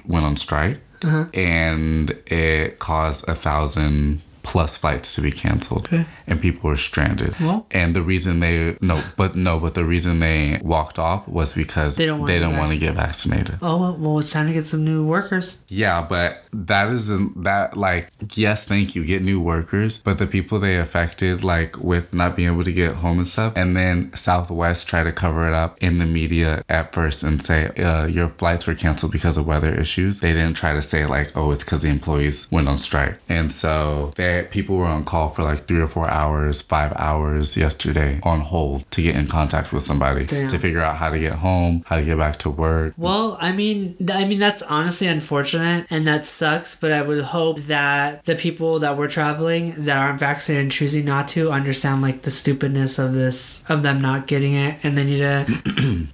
went 0.06 0.26
on 0.26 0.36
strike, 0.36 0.82
Uh-huh. 1.04 1.26
and 1.34 2.12
it 2.28 2.80
caused 2.80 3.28
a 3.30 3.36
thousand 3.36 4.22
plus 4.52 4.78
flights 4.78 5.16
to 5.16 5.22
be 5.22 5.32
canceled 5.32 5.86
Okay. 5.88 6.06
and 6.28 6.36
people 6.48 6.70
were 6.70 6.76
stranded 6.90 7.34
Well- 7.40 7.66
and 7.72 7.96
the 7.98 8.02
reason 8.12 8.40
they 8.46 8.78
no 8.82 8.98
but 9.18 9.32
no 9.36 9.54
but 9.60 9.74
the 9.80 9.84
reason 9.94 10.20
they 10.20 10.60
walked 10.64 10.98
off 11.10 11.22
was 11.28 11.50
because 11.64 11.92
They 12.00 12.06
don't 12.10 12.20
wanna 12.22 12.32
they 12.32 12.40
don't 12.44 12.58
want 12.62 12.72
to 12.76 12.78
get 12.78 12.94
vaccinated 12.96 13.56
oh 13.62 13.78
well, 13.82 13.96
well, 14.04 14.20
it's 14.22 14.32
time 14.38 14.48
to 14.48 14.54
get 14.54 14.66
some 14.74 14.84
new 14.92 15.02
workers. 15.16 15.48
yeah, 15.68 15.98
but 16.16 16.30
that 16.72 16.86
isn't 17.00 17.44
that 17.50 17.76
like 17.88 18.06
yes, 18.36 18.58
thank 18.72 18.96
you, 18.96 19.02
get 19.14 19.22
new 19.32 19.40
workers, 19.54 19.92
but 20.08 20.16
the 20.24 20.28
people 20.36 20.56
they 20.60 20.78
affected 20.88 21.44
like 21.44 21.72
with 21.92 22.14
not 22.14 22.36
being 22.38 22.50
able 22.54 22.64
to 22.72 22.72
get 22.84 22.92
home 23.04 23.18
and 23.22 23.28
stuff, 23.36 23.52
and 23.62 23.76
then 23.76 23.96
Southwest 24.16 24.88
try 24.92 25.02
to 25.04 25.12
cover 25.24 25.48
it 25.48 25.54
up 25.64 25.72
in 25.82 25.98
the 26.02 26.06
media 26.20 26.64
at 26.70 26.94
first 26.94 27.24
and 27.28 27.42
say 27.50 27.68
uh, 27.90 28.06
your 28.18 28.30
flights 28.42 28.68
were 28.68 28.76
canceled 28.76 29.12
because 29.12 29.36
of 29.40 29.46
weather 29.48 29.74
issues. 29.86 30.20
They 30.20 30.34
didn't 30.34 30.56
try 30.64 30.74
to 30.74 30.82
say 30.82 31.06
like 31.16 31.28
oh 31.38 31.52
it's 31.54 31.64
because 31.64 31.82
the 31.82 31.90
employees 31.90 32.48
went 32.52 32.68
on 32.68 32.78
strike, 32.78 33.18
and 33.30 33.52
so 33.52 34.12
they 34.16 34.35
people 34.44 34.78
were 34.78 34.86
on 34.86 35.06
call 35.06 35.30
for 35.30 35.44
like 35.44 35.68
three 35.68 35.80
or 35.80 35.88
four 35.88 36.10
hours, 36.10 36.62
five 36.62 36.94
hours 36.98 37.58
yesterday 37.58 38.20
on 38.24 38.42
hold 38.42 38.90
to 38.92 39.02
get 39.02 39.16
in 39.16 39.28
contact 39.28 39.72
with 39.74 39.84
somebody 39.84 40.26
Damn. 40.26 40.48
to 40.48 40.60
figure 40.60 40.82
out 40.82 40.98
how 40.98 41.10
to 41.10 41.20
get 41.20 41.34
home, 41.34 41.84
how 41.86 41.96
to 41.98 42.04
get 42.04 42.18
back 42.18 42.38
to 42.38 42.50
work. 42.50 42.94
Well, 42.98 43.38
I 43.42 43.52
mean, 43.52 43.96
I 44.12 44.26
mean 44.26 44.40
that's 44.40 44.62
honestly 44.64 45.08
unfortunate, 45.08 45.88
and 45.90 46.08
that 46.08 46.26
sucks. 46.26 46.76
But 46.80 46.92
I 46.92 47.02
would 47.02 47.24
hope 47.24 47.62
that 47.64 48.26
the 48.26 48.36
people 48.36 48.80
that 48.80 48.98
were 48.98 49.08
traveling 49.08 49.86
that 49.86 49.98
aren't 49.98 50.20
vaccinated 50.20 50.64
and 50.64 50.72
choosing 50.72 51.06
not 51.06 51.28
to 51.30 51.52
understand 51.52 52.02
like 52.02 52.24
the 52.24 52.32
stupidness 52.32 53.00
of 53.00 53.14
this, 53.14 53.64
of 53.70 53.84
them 53.84 54.00
not 54.00 54.28
getting 54.28 54.54
it, 54.54 54.80
and 54.84 54.98
they 54.98 55.04
need 55.04 55.18
to. 55.18 55.46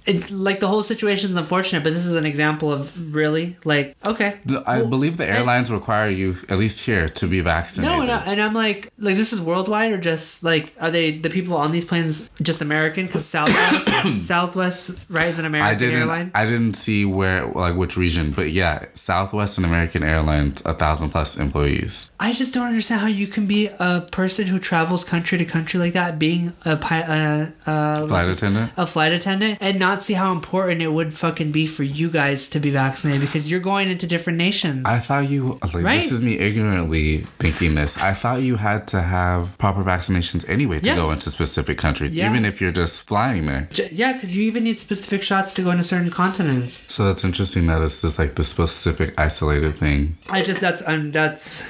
it, 0.06 0.30
like 0.30 0.60
the 0.60 0.68
whole 0.68 0.82
situation 0.82 1.30
is 1.30 1.36
unfortunate, 1.36 1.82
but 1.82 1.92
this 1.92 2.06
is 2.06 2.16
an 2.16 2.26
example 2.26 2.72
of 2.72 3.14
really 3.14 3.56
like 3.64 3.96
okay. 4.06 4.38
I 4.66 4.78
Well, 4.78 4.88
believe 4.88 5.16
the 5.16 5.28
airlines 5.28 5.70
require 5.70 6.08
you, 6.08 6.36
at 6.48 6.58
least 6.58 6.84
here, 6.84 7.08
to 7.08 7.26
be 7.26 7.40
vaccinated. 7.40 7.98
No, 7.98 8.06
no, 8.12 8.22
Yeah, 8.24 8.30
and 8.30 8.40
I'm 8.40 8.54
like, 8.54 8.90
like 8.98 9.16
this 9.16 9.32
is 9.32 9.40
worldwide 9.40 9.92
or 9.92 9.98
just 9.98 10.42
like 10.44 10.74
are 10.80 10.90
they 10.90 11.12
the 11.18 11.30
people 11.30 11.56
on 11.56 11.70
these 11.72 11.84
planes 11.84 12.30
just 12.40 12.60
American? 12.60 13.06
Because 13.06 13.24
Southwest, 13.24 13.88
Southwest, 14.26 15.00
right, 15.08 15.28
is 15.28 15.38
an 15.38 15.44
American 15.44 15.70
I 15.70 15.74
didn't. 15.74 16.00
airline. 16.00 16.30
I 16.34 16.44
didn't 16.46 16.74
see 16.74 17.04
where, 17.04 17.46
like, 17.46 17.74
which 17.76 17.96
region, 17.96 18.32
but 18.32 18.50
yeah, 18.50 18.86
Southwest 18.94 19.58
and 19.58 19.66
American 19.66 20.02
Airlines, 20.02 20.62
a 20.64 20.74
thousand 20.74 21.10
plus 21.10 21.38
employees. 21.38 22.10
I 22.20 22.32
just 22.32 22.54
don't 22.54 22.66
understand 22.66 23.00
how 23.00 23.06
you 23.08 23.26
can 23.26 23.46
be 23.46 23.68
a 23.78 24.06
person 24.12 24.46
who 24.46 24.58
travels 24.58 25.04
country 25.04 25.38
to 25.38 25.44
country 25.44 25.78
like 25.80 25.92
that, 25.94 26.18
being 26.18 26.52
a 26.64 26.70
uh, 26.72 27.70
uh, 27.70 28.06
Flight 28.06 28.28
attendant. 28.28 28.72
a 28.76 28.86
flight 28.86 29.12
attendant, 29.12 29.58
and 29.60 29.78
not 29.78 30.02
see 30.02 30.14
how 30.14 30.32
important 30.32 30.82
it 30.82 30.88
would 30.92 31.14
fucking 31.14 31.52
be 31.52 31.66
for 31.66 31.82
you 31.82 32.10
guys 32.10 32.48
to 32.50 32.60
be 32.60 32.70
vaccinated 32.70 33.20
because 33.20 33.50
you're 33.50 33.60
going 33.60 33.90
into 33.90 34.06
different 34.06 34.38
nations. 34.38 34.84
I 34.86 34.98
thought 34.98 35.28
you 35.28 35.58
like 35.74 35.84
Right. 35.84 36.00
this 36.00 36.12
is 36.12 36.22
me 36.22 36.38
ignorantly 36.38 37.26
thinking 37.38 37.74
this. 37.74 37.98
I 38.02 38.12
thought 38.14 38.42
you 38.42 38.56
had 38.56 38.88
to 38.88 39.00
have 39.00 39.56
proper 39.58 39.82
vaccinations 39.84 40.48
anyway 40.48 40.80
to 40.80 40.90
Yeah. 40.90 40.96
go 40.96 41.12
into 41.12 41.30
specific 41.30 41.78
countries, 41.78 42.14
Yeah. 42.14 42.28
even 42.30 42.44
if 42.44 42.60
you're 42.60 42.72
just 42.72 43.06
flying 43.06 43.46
there. 43.46 43.68
Yeah, 43.92 44.12
because 44.14 44.36
you 44.36 44.42
even 44.44 44.64
need 44.64 44.78
specific 44.80 45.22
shots 45.22 45.54
to 45.54 45.62
go 45.62 45.70
into 45.70 45.84
certain 45.84 46.10
continents. 46.10 46.84
So 46.88 47.04
that's 47.04 47.22
interesting 47.24 47.66
that 47.68 47.80
it's 47.80 48.02
just 48.02 48.18
like 48.18 48.34
the 48.34 48.44
specific 48.44 49.14
isolated 49.18 49.74
thing. 49.76 50.16
I 50.28 50.42
just 50.42 50.60
that's 50.60 50.82
um, 50.86 51.12
that's 51.12 51.62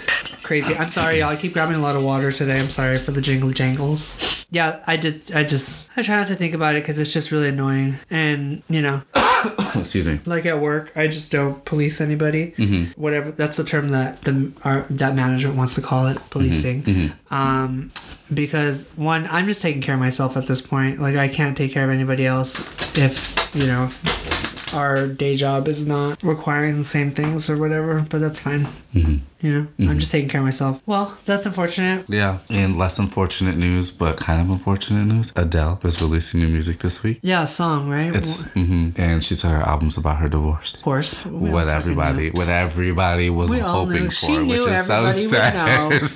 crazy. 0.43 0.75
I'm 0.75 0.91
sorry, 0.91 1.21
y'all. 1.21 1.31
I 1.31 1.37
keep 1.37 1.53
grabbing 1.53 1.77
a 1.77 1.81
lot 1.81 1.97
of 1.97 2.05
water 2.05 2.33
today. 2.33 2.61
I'm 2.61 2.71
sorry 2.71 2.97
for 2.99 3.11
the 3.13 3.21
jingle 3.21 3.51
jangles. 3.51 4.47
Yeah, 4.51 4.83
I 4.87 4.97
did. 4.97 5.33
I 5.33 5.45
just 5.45 5.91
I 5.97 6.03
try 6.03 6.17
not 6.17 6.27
to 6.29 6.35
think 6.35 6.55
about 6.55 6.77
it 6.77 6.83
because 6.83 6.99
it's 6.99 7.13
just 7.13 7.31
really 7.31 7.49
annoying. 7.49 7.99
And 8.11 8.63
you 8.69 8.83
know, 8.83 9.03
Excuse 9.75 10.07
me. 10.07 10.21
like 10.27 10.47
at 10.47 10.61
work, 10.61 10.93
I 10.97 11.07
just 11.07 11.33
don't 11.33 11.65
police 11.65 12.01
anybody. 12.01 12.53
Mm-hmm. 12.53 13.01
Whatever. 13.01 13.33
That's 13.33 13.57
the 13.57 13.65
term 13.65 13.91
that 13.91 14.23
the 14.23 14.53
our, 14.65 14.87
that 14.91 15.15
management 15.15 15.57
wants 15.57 15.75
to 15.77 15.83
call 15.83 16.07
it, 16.07 16.19
policing. 16.31 16.83
Mm-hmm. 16.83 17.35
Um, 17.35 17.93
because 18.33 18.91
one, 18.97 19.27
I'm 19.29 19.47
just 19.47 19.63
taking 19.63 19.83
care 19.83 19.95
of 19.95 20.01
myself 20.01 20.37
at 20.37 20.47
this 20.47 20.61
point. 20.61 21.01
Like 21.01 21.17
I 21.17 21.29
can't 21.29 21.57
take 21.57 21.73
care 21.73 21.85
of 21.85 21.91
anybody 21.91 22.27
else 22.27 22.61
if 22.99 23.55
you 23.55 23.67
know 23.67 23.91
our 24.75 25.07
day 25.07 25.37
job 25.37 25.69
is 25.69 25.87
not 25.87 26.23
requiring 26.23 26.79
the 26.79 26.85
same 26.85 27.11
things 27.11 27.49
or 27.51 27.59
whatever. 27.59 28.07
But 28.09 28.21
that's 28.21 28.41
fine. 28.41 28.67
Mm-hmm. 28.95 29.17
You 29.41 29.53
know, 29.79 29.91
I'm 29.91 29.99
just 29.99 30.13
taking 30.13 30.29
care 30.29 30.41
of 30.41 30.45
myself. 30.45 30.81
Well, 30.87 31.17
that's 31.27 31.45
unfortunate. 31.47 32.09
Yeah. 32.09 32.39
and 32.49 32.79
less 32.79 33.01
unfortunate 33.01 33.57
news, 33.57 33.91
but 33.91 34.17
kind 34.17 34.41
of 34.41 34.49
unfortunate 34.49 35.05
news, 35.13 35.33
Adele 35.35 35.81
was 35.83 36.01
releasing 36.01 36.39
new 36.41 36.47
music 36.49 36.79
this 36.79 37.03
week. 37.03 37.19
Yeah, 37.23 37.43
a 37.43 37.49
song, 37.49 37.89
right? 37.89 38.15
It's 38.15 38.39
Well, 38.55 38.65
hmm 38.65 38.91
and 38.97 39.25
she 39.25 39.35
said 39.35 39.51
her 39.51 39.63
album's 39.63 39.97
about 39.97 40.19
her 40.19 40.29
divorce. 40.29 40.77
of 40.77 40.83
course. 40.83 41.27
We 41.27 41.51
what 41.51 41.67
everybody, 41.67 42.31
what 42.31 42.49
everybody 42.49 43.31
was 43.31 43.51
We 43.51 43.59
hoping 43.59 44.11
for, 44.11 44.45
which 44.45 44.61
is 44.61 44.87
so 44.87 45.11
sad. 45.11 46.11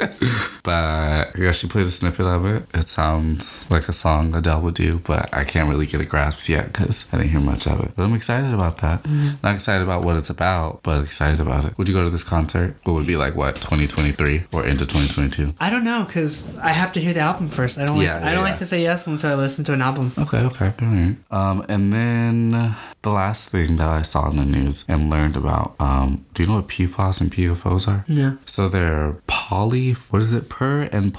But 0.62 1.36
yeah, 1.38 1.52
she 1.52 1.68
played 1.68 1.86
a 1.86 1.90
snippet 1.90 2.26
of 2.26 2.44
it. 2.46 2.64
It 2.74 2.88
sounds 2.88 3.70
like 3.70 3.88
a 3.88 3.92
song 3.92 4.34
Adele 4.34 4.62
would 4.62 4.74
do, 4.74 4.98
but 4.98 5.32
I 5.32 5.44
can't 5.44 5.68
really 5.68 5.86
get 5.86 6.00
a 6.00 6.04
grasp 6.04 6.48
yet 6.48 6.72
because 6.72 7.08
I 7.12 7.18
didn't 7.18 7.30
hear 7.30 7.40
much 7.40 7.66
of 7.66 7.80
it. 7.80 7.92
But 7.96 8.04
I'm 8.04 8.14
excited 8.14 8.52
about 8.52 8.78
that. 8.78 9.02
Mm-hmm. 9.02 9.30
Not 9.42 9.54
excited 9.54 9.82
about 9.82 10.04
what 10.04 10.16
it's 10.16 10.30
about, 10.30 10.82
but 10.82 11.02
excited 11.02 11.40
about 11.40 11.64
it. 11.64 11.76
Would 11.78 11.88
you 11.88 11.94
go 11.94 12.04
to 12.04 12.10
this 12.10 12.24
concert? 12.24 12.76
What 12.84 12.94
would 12.94 13.06
be 13.06 13.16
like 13.16 13.34
what 13.34 13.56
2023 13.56 14.44
or 14.52 14.66
into 14.66 14.86
2022? 14.86 15.54
I 15.60 15.70
don't 15.70 15.84
know 15.84 16.04
because 16.04 16.56
I 16.58 16.70
have 16.70 16.92
to 16.94 17.00
hear 17.00 17.12
the 17.12 17.20
album 17.20 17.48
first. 17.48 17.78
I 17.78 17.86
don't 17.86 17.96
like. 17.96 18.06
Yeah, 18.06 18.16
I 18.16 18.32
don't 18.32 18.44
yeah. 18.44 18.50
like 18.50 18.58
to 18.58 18.66
say 18.66 18.82
yes 18.82 19.06
until 19.06 19.30
I 19.30 19.34
listen 19.34 19.64
to 19.64 19.72
an 19.72 19.82
album. 19.82 20.12
Okay, 20.18 20.38
okay, 20.38 20.72
all 20.82 20.88
right. 20.88 21.16
Um, 21.30 21.64
and 21.68 21.92
then 21.92 22.74
the 23.02 23.10
last 23.10 23.48
thing 23.48 23.76
that 23.76 23.88
I 23.88 24.02
saw 24.02 24.28
in 24.30 24.36
the 24.36 24.44
news 24.44 24.84
and 24.88 25.10
learned 25.10 25.36
about. 25.36 25.74
Um, 25.80 26.26
do 26.34 26.42
you 26.42 26.48
know 26.48 26.56
what 26.56 26.68
PFAS 26.68 27.20
and 27.20 27.32
PFOs 27.32 27.88
are? 27.88 28.04
No. 28.08 28.38
So 28.44 28.68
they're 28.68 29.16
poly, 29.26 29.92
what 29.92 30.22
is 30.22 30.32
it, 30.32 30.48
per 30.48 30.82
and 30.82 31.14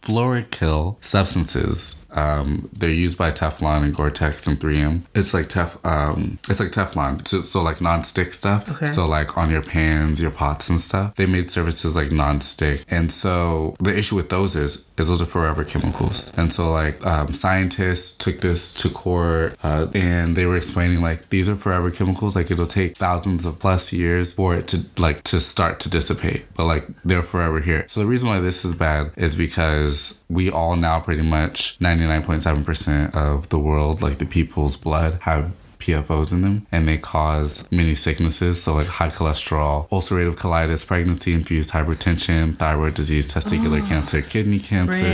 polyfluoroalkyl 0.00 0.96
substances. 1.04 2.04
Um, 2.14 2.68
they're 2.72 2.90
used 2.90 3.18
by 3.18 3.30
Teflon 3.30 3.82
and 3.82 3.94
Gore-Tex 3.94 4.46
and 4.46 4.58
3M. 4.58 5.02
It's 5.14 5.34
like 5.34 5.46
tef, 5.46 5.84
um, 5.84 6.38
it's 6.48 6.60
like 6.60 6.70
Teflon, 6.70 7.26
so, 7.26 7.40
so 7.40 7.62
like 7.62 7.80
non-stick 7.80 8.32
stuff. 8.32 8.70
Okay. 8.70 8.86
So 8.86 9.06
like 9.06 9.36
on 9.36 9.50
your 9.50 9.62
pans, 9.62 10.22
your 10.22 10.30
pots 10.30 10.68
and 10.68 10.78
stuff. 10.78 11.16
They 11.16 11.26
made 11.26 11.50
surfaces 11.50 11.96
like 11.96 12.12
non-stick, 12.12 12.84
and 12.88 13.10
so 13.10 13.74
the 13.80 13.96
issue 13.96 14.16
with 14.16 14.30
those 14.30 14.54
is, 14.56 14.88
is 14.96 15.08
those 15.08 15.20
are 15.20 15.26
forever 15.26 15.64
chemicals. 15.64 16.32
And 16.36 16.52
so 16.52 16.70
like 16.70 17.04
um, 17.04 17.32
scientists 17.32 18.16
took 18.16 18.40
this 18.40 18.72
to 18.74 18.88
court, 18.88 19.56
uh, 19.62 19.88
and 19.94 20.36
they 20.36 20.46
were 20.46 20.56
explaining 20.56 21.00
like 21.00 21.28
these 21.30 21.48
are 21.48 21.56
forever 21.56 21.90
chemicals. 21.90 22.36
Like 22.36 22.50
it'll 22.50 22.66
take 22.66 22.96
thousands 22.96 23.44
of 23.44 23.58
plus 23.58 23.92
years 23.92 24.32
for 24.32 24.54
it 24.54 24.68
to 24.68 24.84
like 24.98 25.24
to 25.24 25.40
start 25.40 25.80
to 25.80 25.90
dissipate, 25.90 26.44
but 26.54 26.66
like 26.66 26.86
they're 27.04 27.22
forever 27.22 27.60
here. 27.60 27.86
So 27.88 28.00
the 28.00 28.06
reason 28.06 28.28
why 28.28 28.38
this 28.40 28.64
is 28.64 28.74
bad 28.74 29.10
is 29.16 29.34
because 29.36 29.83
we 30.28 30.50
all 30.50 30.76
now 30.76 31.00
pretty 31.00 31.22
much 31.22 31.78
99.7% 31.78 33.14
of 33.14 33.48
the 33.48 33.58
world, 33.58 34.02
like 34.02 34.18
the 34.18 34.26
people's 34.26 34.76
blood, 34.76 35.18
have 35.22 35.52
PFOs 35.84 36.32
in 36.32 36.42
them 36.42 36.66
and 36.72 36.88
they 36.88 36.96
cause 36.96 37.70
many 37.70 37.94
sicknesses. 37.94 38.62
So, 38.62 38.74
like 38.74 38.86
high 38.86 39.08
cholesterol, 39.08 39.88
ulcerative 39.90 40.36
colitis, 40.36 40.86
pregnancy 40.86 41.34
infused 41.34 41.70
hypertension, 41.70 42.56
thyroid 42.56 42.94
disease, 42.94 43.26
testicular 43.26 43.86
cancer, 43.86 44.22
kidney 44.22 44.58
cancer 44.58 45.04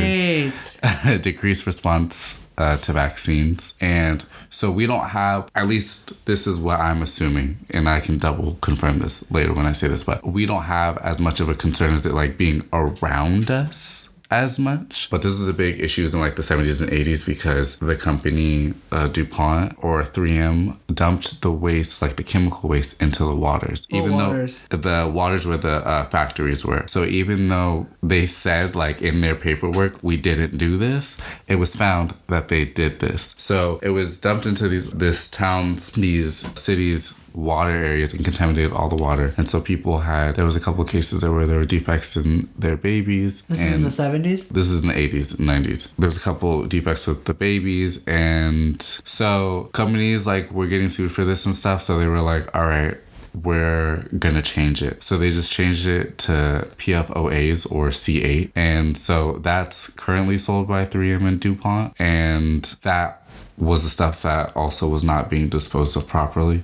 decreased 1.22 1.66
response 1.66 2.48
uh, 2.56 2.76
to 2.78 2.92
vaccines. 2.92 3.74
And 3.80 4.24
so 4.50 4.70
we 4.70 4.86
don't 4.86 5.08
have, 5.08 5.50
at 5.54 5.66
least 5.66 6.24
this 6.26 6.46
is 6.46 6.60
what 6.60 6.78
I'm 6.78 7.02
assuming, 7.02 7.58
and 7.70 7.88
I 7.88 8.00
can 8.00 8.18
double 8.18 8.54
confirm 8.60 8.98
this 8.98 9.30
later 9.30 9.52
when 9.52 9.66
I 9.66 9.72
say 9.72 9.88
this, 9.88 10.04
but 10.04 10.24
we 10.24 10.46
don't 10.46 10.62
have 10.62 10.98
as 10.98 11.18
much 11.18 11.40
of 11.40 11.48
a 11.48 11.54
concern 11.54 11.94
as 11.94 12.06
it 12.06 12.14
like 12.14 12.36
being 12.36 12.68
around 12.72 13.50
us 13.50 14.09
as 14.30 14.58
much. 14.58 15.08
But 15.10 15.22
this 15.22 15.32
is 15.32 15.48
a 15.48 15.54
big 15.54 15.80
issue 15.80 16.06
in 16.10 16.20
like 16.20 16.36
the 16.36 16.42
70s 16.42 16.82
and 16.82 16.90
80s 16.90 17.26
because 17.26 17.78
the 17.78 17.96
company 17.96 18.74
uh, 18.92 19.08
DuPont 19.08 19.74
or 19.82 20.02
3M 20.02 20.78
dumped 20.92 21.42
the 21.42 21.50
waste, 21.50 22.02
like 22.02 22.16
the 22.16 22.22
chemical 22.22 22.68
waste, 22.68 23.00
into 23.02 23.24
the 23.24 23.34
waters. 23.34 23.86
What 23.90 23.98
even 23.98 24.14
waters? 24.14 24.66
though 24.70 24.76
the 24.76 25.10
waters 25.12 25.46
where 25.46 25.56
the 25.56 25.86
uh, 25.86 26.04
factories 26.06 26.64
were. 26.64 26.86
So 26.86 27.04
even 27.04 27.48
though 27.48 27.86
they 28.02 28.26
said 28.26 28.74
like 28.74 29.02
in 29.02 29.20
their 29.20 29.34
paperwork 29.34 30.02
we 30.02 30.16
didn't 30.16 30.56
do 30.58 30.76
this, 30.76 31.18
it 31.48 31.56
was 31.56 31.74
found 31.74 32.14
that 32.28 32.48
they 32.48 32.64
did 32.64 33.00
this. 33.00 33.34
So 33.38 33.80
it 33.82 33.90
was 33.90 34.18
dumped 34.20 34.46
into 34.46 34.68
these 34.68 34.90
this 34.90 35.30
towns, 35.30 35.90
these 35.92 36.36
cities 36.60 37.19
water 37.34 37.70
areas 37.70 38.12
and 38.14 38.24
contaminated 38.24 38.72
all 38.72 38.88
the 38.88 38.96
water. 38.96 39.32
And 39.36 39.48
so 39.48 39.60
people 39.60 39.98
had 39.98 40.36
there 40.36 40.44
was 40.44 40.56
a 40.56 40.60
couple 40.60 40.82
of 40.82 40.88
cases 40.90 41.24
where 41.24 41.46
there 41.46 41.58
were 41.58 41.64
defects 41.64 42.16
in 42.16 42.48
their 42.58 42.76
babies 42.76 43.42
This 43.46 43.60
is 43.60 43.72
in 43.72 43.82
the 43.82 43.90
seventies. 43.90 44.48
this 44.48 44.66
is 44.66 44.82
in 44.82 44.88
the 44.88 44.94
80s 44.94 45.36
90s 45.36 45.94
there 45.96 46.08
was 46.08 46.16
a 46.16 46.20
couple 46.20 46.64
defects 46.66 47.06
with 47.06 47.24
the 47.24 47.34
babies 47.34 48.04
and 48.06 48.82
so 49.04 49.68
companies 49.72 50.26
like 50.26 50.50
were 50.50 50.66
getting 50.66 50.88
sued 50.88 51.12
for 51.12 51.24
this 51.24 51.46
and 51.46 51.54
stuff. 51.54 51.82
So 51.82 51.98
they 51.98 52.06
were 52.06 52.20
like 52.22 52.54
all 52.54 52.66
right 52.66 52.96
we're 53.44 54.04
gonna 54.18 54.42
change 54.42 54.82
it. 54.82 55.04
So 55.04 55.16
they 55.16 55.30
just 55.30 55.52
changed 55.52 55.86
it 55.86 56.18
to 56.18 56.66
pfoas 56.78 57.70
or 57.70 57.88
c8 57.88 58.50
and 58.56 58.96
so 58.96 59.34
that's 59.34 59.88
currently 59.90 60.36
sold 60.38 60.66
by 60.66 60.84
3m 60.84 61.26
and 61.26 61.40
dupont. 61.40 61.94
And 61.98 62.64
that 62.82 63.22
was 63.56 63.82
the 63.84 63.90
stuff 63.90 64.22
that 64.22 64.56
also 64.56 64.88
was 64.88 65.04
not 65.04 65.28
being 65.30 65.48
disposed 65.48 65.96
of 65.96 66.08
properly 66.08 66.62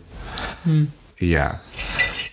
Hmm. 0.65 0.85
yeah 1.19 1.59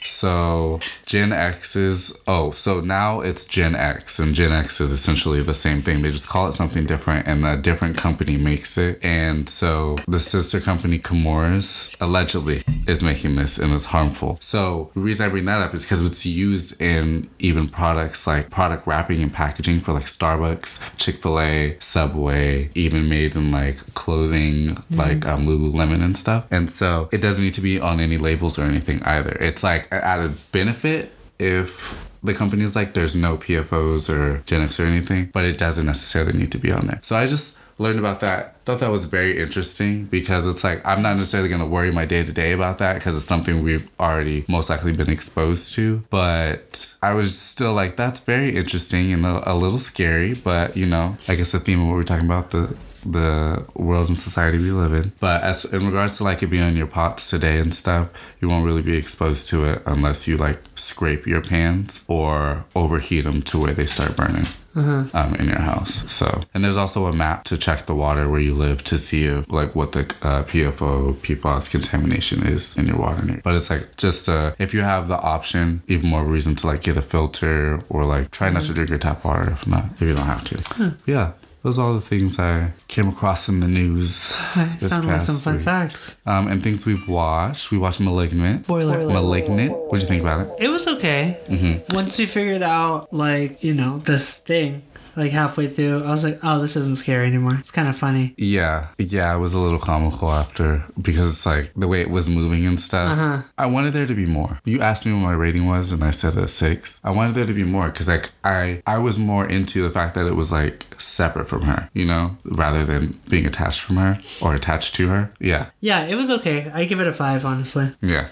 so 0.03 0.79
Gen 1.05 1.33
X 1.33 1.75
is 1.75 2.17
oh, 2.27 2.51
so 2.51 2.81
now 2.81 3.21
it's 3.21 3.45
Gen 3.45 3.75
X, 3.75 4.19
and 4.19 4.33
Gen 4.33 4.51
X 4.51 4.79
is 4.81 4.91
essentially 4.91 5.41
the 5.41 5.53
same 5.53 5.81
thing. 5.81 6.01
They 6.01 6.11
just 6.11 6.29
call 6.29 6.47
it 6.47 6.53
something 6.53 6.85
different, 6.85 7.27
and 7.27 7.45
a 7.45 7.57
different 7.57 7.97
company 7.97 8.37
makes 8.37 8.77
it. 8.77 8.99
And 9.03 9.47
so 9.49 9.97
the 10.07 10.19
sister 10.19 10.59
company 10.59 10.99
Chemours 10.99 11.95
allegedly 11.99 12.63
is 12.87 13.03
making 13.03 13.35
this, 13.35 13.57
and 13.57 13.73
it's 13.73 13.85
harmful. 13.85 14.37
So 14.41 14.91
the 14.93 15.01
reason 15.01 15.25
I 15.25 15.29
bring 15.29 15.45
that 15.45 15.61
up 15.61 15.73
is 15.73 15.83
because 15.83 16.01
it's 16.01 16.25
used 16.25 16.81
in 16.81 17.29
even 17.39 17.67
products 17.69 18.25
like 18.27 18.49
product 18.49 18.87
wrapping 18.87 19.21
and 19.21 19.33
packaging 19.33 19.79
for 19.79 19.93
like 19.93 20.03
Starbucks, 20.03 20.97
Chick 20.97 21.21
Fil 21.21 21.39
A, 21.39 21.77
Subway, 21.79 22.69
even 22.75 23.09
made 23.09 23.35
in 23.35 23.51
like 23.51 23.93
clothing 23.93 24.77
like 24.91 25.25
um, 25.25 25.47
Lululemon 25.47 26.03
and 26.03 26.17
stuff. 26.17 26.47
And 26.51 26.69
so 26.69 27.09
it 27.11 27.21
doesn't 27.21 27.43
need 27.43 27.53
to 27.55 27.61
be 27.61 27.79
on 27.79 27.99
any 27.99 28.17
labels 28.17 28.57
or 28.57 28.63
anything 28.63 29.01
either. 29.03 29.32
It's 29.39 29.63
like 29.63 29.87
an 29.91 30.01
added 30.01 30.35
benefit 30.51 31.11
if 31.39 32.09
the 32.23 32.33
company 32.33 32.63
is 32.63 32.75
like 32.75 32.93
there's 32.93 33.15
no 33.15 33.37
PFOs 33.37 34.09
or 34.09 34.41
Gen 34.45 34.61
X 34.61 34.79
or 34.79 34.85
anything, 34.85 35.29
but 35.33 35.43
it 35.43 35.57
doesn't 35.57 35.85
necessarily 35.85 36.37
need 36.37 36.51
to 36.53 36.57
be 36.57 36.71
on 36.71 36.87
there. 36.87 36.99
So 37.03 37.17
I 37.17 37.25
just 37.25 37.59
learned 37.79 37.99
about 37.99 38.21
that. 38.21 38.61
Thought 38.65 38.79
that 38.79 38.91
was 38.91 39.05
very 39.05 39.39
interesting 39.39 40.05
because 40.05 40.47
it's 40.47 40.63
like 40.63 40.85
I'm 40.85 41.01
not 41.01 41.17
necessarily 41.17 41.49
going 41.49 41.61
to 41.61 41.67
worry 41.67 41.91
my 41.91 42.05
day 42.05 42.23
to 42.23 42.31
day 42.31 42.53
about 42.53 42.77
that 42.77 42.93
because 42.95 43.17
it's 43.17 43.25
something 43.25 43.61
we've 43.61 43.89
already 43.99 44.45
most 44.47 44.69
likely 44.69 44.93
been 44.93 45.09
exposed 45.09 45.73
to. 45.75 46.03
But 46.09 46.93
I 47.01 47.13
was 47.13 47.37
still 47.37 47.73
like, 47.73 47.97
that's 47.97 48.21
very 48.21 48.55
interesting 48.55 49.11
and 49.11 49.25
a, 49.25 49.51
a 49.51 49.55
little 49.55 49.79
scary. 49.79 50.33
But 50.33 50.77
you 50.77 50.85
know, 50.85 51.17
I 51.27 51.35
guess 51.35 51.51
the 51.51 51.59
theme 51.59 51.81
of 51.81 51.87
what 51.87 51.95
we're 51.95 52.03
talking 52.03 52.25
about 52.25 52.51
the 52.51 52.75
the 53.05 53.65
world 53.75 54.09
and 54.09 54.17
society 54.17 54.57
we 54.57 54.71
live 54.71 54.93
in. 54.93 55.13
But 55.19 55.43
as 55.43 55.65
in 55.65 55.85
regards 55.85 56.17
to 56.17 56.23
like 56.23 56.43
it 56.43 56.47
being 56.47 56.63
on 56.63 56.75
your 56.75 56.87
pots 56.87 57.29
today 57.29 57.59
and 57.59 57.73
stuff, 57.73 58.09
you 58.39 58.49
won't 58.49 58.65
really 58.65 58.81
be 58.81 58.97
exposed 58.97 59.49
to 59.49 59.65
it 59.65 59.81
unless 59.85 60.27
you 60.27 60.37
like 60.37 60.59
scrape 60.75 61.25
your 61.27 61.41
pans 61.41 62.05
or 62.07 62.65
overheat 62.75 63.25
them 63.25 63.41
to 63.43 63.59
where 63.59 63.73
they 63.73 63.85
start 63.85 64.15
burning. 64.15 64.45
Um, 64.75 65.35
in 65.35 65.45
your 65.49 65.59
house. 65.59 66.03
So, 66.11 66.41
and 66.51 66.63
there's 66.63 66.77
also 66.77 67.05
a 67.05 67.13
map 67.13 67.43
to 67.43 67.57
check 67.57 67.85
the 67.85 67.93
water 67.93 68.27
where 68.27 68.39
you 68.39 68.55
live 68.55 68.83
to 68.85 68.97
see 68.97 69.25
if, 69.25 69.51
like 69.51 69.75
what 69.75 69.91
the 69.91 69.99
uh, 70.23 70.41
PFO 70.45 71.13
PFOS 71.17 71.69
contamination 71.69 72.41
is 72.41 72.75
in 72.75 72.87
your 72.87 72.97
water. 72.97 73.39
But 73.43 73.53
it's 73.53 73.69
like 73.69 73.97
just 73.97 74.27
uh, 74.27 74.53
if 74.57 74.73
you 74.73 74.81
have 74.81 75.07
the 75.07 75.19
option, 75.19 75.83
even 75.87 76.09
more 76.09 76.23
reason 76.23 76.55
to 76.55 76.65
like 76.65 76.81
get 76.81 76.97
a 76.97 77.03
filter 77.03 77.81
or 77.87 78.03
like 78.05 78.31
try 78.31 78.49
not 78.49 78.63
to 78.63 78.73
drink 78.73 78.89
your 78.89 78.97
tap 78.97 79.23
water 79.23 79.51
if 79.51 79.67
not 79.67 79.85
if 79.93 80.01
you 80.01 80.15
don't 80.15 80.25
have 80.25 80.43
to. 80.45 80.95
Yeah, 81.05 81.33
those 81.63 81.79
are 81.79 81.87
all 81.87 81.93
the 81.93 82.01
things 82.01 82.37
I 82.39 82.73
came 82.87 83.07
across 83.07 83.49
in 83.49 83.59
the 83.61 83.67
news. 83.67 84.37
this 84.79 84.89
Sound 84.89 85.05
like 85.07 85.15
past 85.15 85.27
some 85.27 85.37
fun 85.37 85.55
week. 85.55 85.65
facts. 85.65 86.17
Um, 86.25 86.47
and 86.47 86.61
things 86.61 86.85
we've 86.85 87.07
watched. 87.07 87.71
We 87.71 87.77
watched 87.77 88.01
*Malignant*. 88.01 88.65
Spoiler. 88.65 89.07
*Malignant*. 89.07 89.71
What'd 89.87 90.03
you 90.03 90.09
think 90.09 90.21
about 90.21 90.47
it? 90.47 90.65
It 90.65 90.67
was 90.69 90.87
okay. 90.87 91.39
Mm-hmm. 91.47 91.95
Once 91.95 92.17
we 92.19 92.25
figured 92.25 92.63
out, 92.63 93.13
like, 93.13 93.63
you 93.63 93.73
know, 93.73 93.99
this 93.99 94.37
thing, 94.39 94.83
like 95.15 95.31
halfway 95.31 95.67
through, 95.67 96.03
I 96.03 96.09
was 96.09 96.23
like, 96.23 96.39
oh, 96.43 96.61
this 96.61 96.75
isn't 96.75 96.97
scary 96.97 97.27
anymore. 97.27 97.55
It's 97.59 97.71
kind 97.71 97.87
of 97.87 97.95
funny. 97.97 98.33
Yeah, 98.37 98.87
yeah, 98.97 99.35
it 99.35 99.39
was 99.39 99.53
a 99.53 99.59
little 99.59 99.79
comical 99.79 100.29
after 100.31 100.83
because 101.01 101.29
it's 101.29 101.45
like 101.45 101.71
the 101.75 101.87
way 101.87 102.01
it 102.01 102.09
was 102.09 102.29
moving 102.29 102.65
and 102.65 102.79
stuff. 102.79 103.17
Uh-huh. 103.17 103.41
I 103.57 103.65
wanted 103.67 103.93
there 103.93 104.05
to 104.07 104.15
be 104.15 104.25
more. 104.25 104.59
You 104.65 104.81
asked 104.81 105.05
me 105.05 105.13
what 105.13 105.19
my 105.19 105.33
rating 105.33 105.67
was, 105.67 105.91
and 105.91 106.03
I 106.03 106.11
said 106.11 106.35
a 106.37 106.47
six. 106.47 106.99
I 107.03 107.11
wanted 107.11 107.35
there 107.35 107.45
to 107.45 107.53
be 107.53 107.63
more 107.63 107.89
because 107.89 108.07
like 108.07 108.31
I 108.43 108.81
I 108.85 108.97
was 108.97 109.19
more 109.19 109.45
into 109.47 109.81
the 109.81 109.89
fact 109.91 110.15
that 110.15 110.25
it 110.25 110.35
was 110.35 110.51
like 110.51 110.85
separate 110.97 111.47
from 111.47 111.63
her, 111.63 111.89
you 111.93 112.05
know, 112.05 112.37
rather 112.45 112.83
than 112.83 113.19
being 113.29 113.45
attached 113.45 113.81
from 113.81 113.97
her 113.97 114.19
or 114.41 114.55
attached 114.55 114.95
to 114.95 115.07
her. 115.09 115.31
Yeah, 115.39 115.69
Yeah, 115.81 116.05
it 116.05 116.15
was 116.15 116.31
okay. 116.31 116.71
I 116.73 116.85
give 116.85 116.99
it 116.99 117.07
a 117.07 117.13
five, 117.13 117.45
honestly, 117.45 117.91
yeah, 118.01 118.27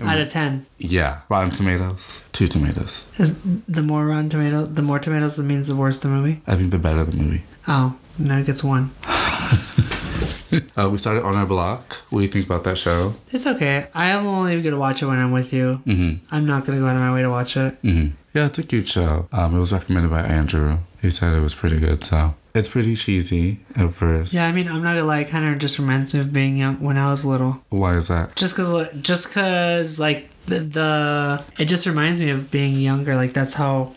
out 0.00 0.18
of 0.20 0.28
ten. 0.28 0.66
yeah. 0.78 1.20
Rotten 1.28 1.50
Tomatoes, 1.50 2.22
two 2.32 2.46
tomatoes. 2.48 3.10
Is 3.18 3.38
the 3.68 3.82
more 3.82 4.06
Rotten 4.06 4.28
Tomato, 4.28 4.66
the 4.66 4.82
more 4.82 4.98
tomatoes, 4.98 5.36
that 5.36 5.44
means 5.44 5.68
the 5.68 5.76
worse 5.76 5.98
the 6.00 6.08
movie. 6.08 6.42
I 6.46 6.56
think 6.56 6.70
the 6.70 6.78
better 6.78 7.04
the 7.04 7.16
movie. 7.16 7.42
Oh, 7.68 7.96
now 8.18 8.38
it 8.38 8.46
gets 8.46 8.62
one. 8.64 8.90
Uh, 10.76 10.88
we 10.88 10.96
started 10.96 11.22
on 11.24 11.34
our 11.34 11.44
block. 11.44 11.94
What 12.08 12.20
do 12.20 12.24
you 12.24 12.30
think 12.30 12.46
about 12.46 12.64
that 12.64 12.78
show? 12.78 13.14
It's 13.30 13.46
okay. 13.46 13.88
I 13.92 14.06
am 14.06 14.26
only 14.26 14.62
gonna 14.62 14.78
watch 14.78 15.02
it 15.02 15.06
when 15.06 15.18
I'm 15.18 15.32
with 15.32 15.52
you. 15.52 15.82
Mm-hmm. 15.84 16.24
I'm 16.34 16.46
not 16.46 16.64
gonna 16.64 16.78
go 16.78 16.86
out 16.86 16.94
of 16.96 17.02
my 17.02 17.12
way 17.12 17.20
to 17.22 17.28
watch 17.28 17.56
it. 17.56 17.74
hmm 17.82 18.08
Yeah, 18.32 18.46
it's 18.46 18.58
a 18.58 18.62
cute 18.62 18.88
show. 18.88 19.28
Um, 19.32 19.54
it 19.56 19.58
was 19.58 19.72
recommended 19.72 20.08
by 20.10 20.22
Andrew. 20.22 20.78
He 21.02 21.10
said 21.10 21.34
it 21.34 21.40
was 21.40 21.54
pretty 21.54 21.78
good. 21.78 22.04
So 22.04 22.34
it's 22.56 22.68
pretty 22.70 22.96
cheesy 22.96 23.60
at 23.76 23.92
first. 23.92 24.32
Yeah, 24.32 24.46
I 24.46 24.52
mean, 24.52 24.66
I'm 24.66 24.82
not 24.82 24.94
gonna 24.94 25.04
lie. 25.04 25.24
Kind 25.24 25.46
of 25.46 25.58
just 25.58 25.78
reminds 25.78 26.14
me 26.14 26.20
of 26.20 26.32
being 26.32 26.56
young 26.56 26.80
when 26.80 26.96
I 26.96 27.10
was 27.10 27.24
little. 27.24 27.62
Why 27.68 27.96
is 27.96 28.08
that? 28.08 28.34
Just 28.34 28.56
cause, 28.56 28.88
just 29.00 29.30
cause, 29.30 30.00
like 30.00 30.30
the, 30.46 30.60
the 30.60 31.44
it 31.58 31.66
just 31.66 31.86
reminds 31.86 32.20
me 32.20 32.30
of 32.30 32.50
being 32.50 32.74
younger. 32.76 33.14
Like 33.14 33.34
that's 33.34 33.54
how, 33.54 33.94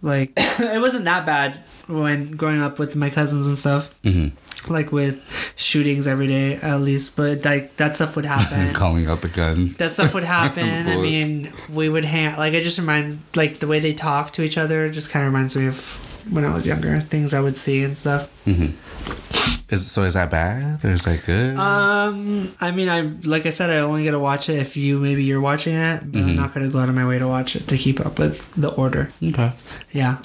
like 0.00 0.32
it 0.36 0.80
wasn't 0.80 1.04
that 1.04 1.26
bad 1.26 1.58
when 1.88 2.30
growing 2.32 2.62
up 2.62 2.78
with 2.78 2.96
my 2.96 3.10
cousins 3.10 3.46
and 3.46 3.58
stuff. 3.58 4.00
Mm-hmm. 4.02 4.72
Like 4.72 4.92
with 4.92 5.22
shootings 5.56 6.06
every 6.06 6.26
day, 6.26 6.54
at 6.56 6.80
least. 6.80 7.16
But 7.16 7.44
like 7.44 7.76
that 7.76 7.96
stuff 7.96 8.16
would 8.16 8.24
happen. 8.24 8.60
And 8.60 8.74
calling 8.84 9.08
out 9.08 9.20
the 9.20 9.28
gun. 9.28 9.68
that 9.78 9.90
stuff 9.90 10.14
would 10.14 10.24
happen. 10.24 10.64
I 10.88 10.96
mean, 10.96 11.52
we 11.68 11.90
would 11.90 12.06
hang 12.06 12.36
like 12.38 12.54
it 12.54 12.64
just 12.64 12.78
reminds 12.78 13.18
like 13.36 13.58
the 13.58 13.66
way 13.66 13.78
they 13.78 13.92
talk 13.92 14.32
to 14.34 14.42
each 14.42 14.56
other 14.56 14.90
just 14.90 15.10
kind 15.10 15.26
of 15.26 15.32
reminds 15.32 15.54
me 15.54 15.66
of 15.66 16.09
when 16.28 16.44
I 16.44 16.52
was 16.54 16.66
younger, 16.66 17.00
things 17.00 17.32
I 17.34 17.40
would 17.40 17.56
see 17.56 17.82
and 17.84 17.96
stuff. 17.96 18.28
Is 19.70 19.88
so 19.88 20.02
is 20.02 20.14
that 20.14 20.30
bad 20.32 20.84
or 20.84 20.90
is 20.90 21.04
that 21.04 21.24
good? 21.24 21.56
Um, 21.56 22.52
I 22.60 22.72
mean, 22.72 22.88
I 22.88 23.02
like 23.22 23.46
I 23.46 23.50
said, 23.50 23.70
I 23.70 23.76
only 23.78 24.02
get 24.02 24.10
to 24.12 24.18
watch 24.18 24.48
it 24.48 24.58
if 24.58 24.76
you 24.76 24.98
maybe 24.98 25.22
you're 25.22 25.40
watching 25.40 25.74
it, 25.76 26.10
but 26.10 26.18
I'm 26.18 26.34
not 26.34 26.52
gonna 26.52 26.68
go 26.68 26.80
out 26.80 26.88
of 26.88 26.96
my 26.96 27.06
way 27.06 27.20
to 27.20 27.28
watch 27.28 27.54
it 27.54 27.68
to 27.68 27.76
keep 27.78 28.00
up 28.04 28.18
with 28.18 28.52
the 28.56 28.68
order. 28.70 29.10
okay. 29.22 29.52
Yeah, 29.92 30.18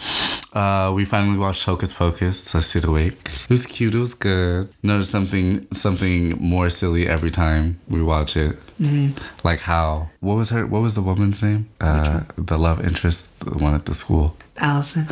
Uh, 0.54 0.92
we 0.96 1.06
finally 1.06 1.38
watched 1.38 1.64
Hocus 1.66 1.94
Pocus. 1.94 2.56
I 2.56 2.60
see 2.60 2.80
the 2.80 2.90
wake. 2.90 3.30
It 3.44 3.50
was 3.50 3.66
cute. 3.68 3.94
It 3.94 4.00
was 4.00 4.16
good. 4.16 4.70
Notice 4.82 5.12
something 5.12 5.68
something 5.72 6.38
more 6.42 6.72
silly 6.72 7.08
every 7.08 7.30
time 7.32 7.80
we 7.88 8.02
watch 8.02 8.36
it. 8.36 8.58
Mm-hmm. 8.82 9.14
Like 9.48 9.60
how 9.62 10.10
what 10.22 10.36
was 10.38 10.50
her 10.50 10.66
what 10.66 10.82
was 10.82 10.96
the 10.96 11.04
woman's 11.04 11.44
name? 11.44 11.70
Uh, 11.80 12.22
the 12.36 12.58
love 12.58 12.84
interest, 12.84 13.30
the 13.42 13.52
one 13.64 13.76
at 13.76 13.86
the 13.86 13.94
school. 13.94 14.36
Allison. 14.58 15.06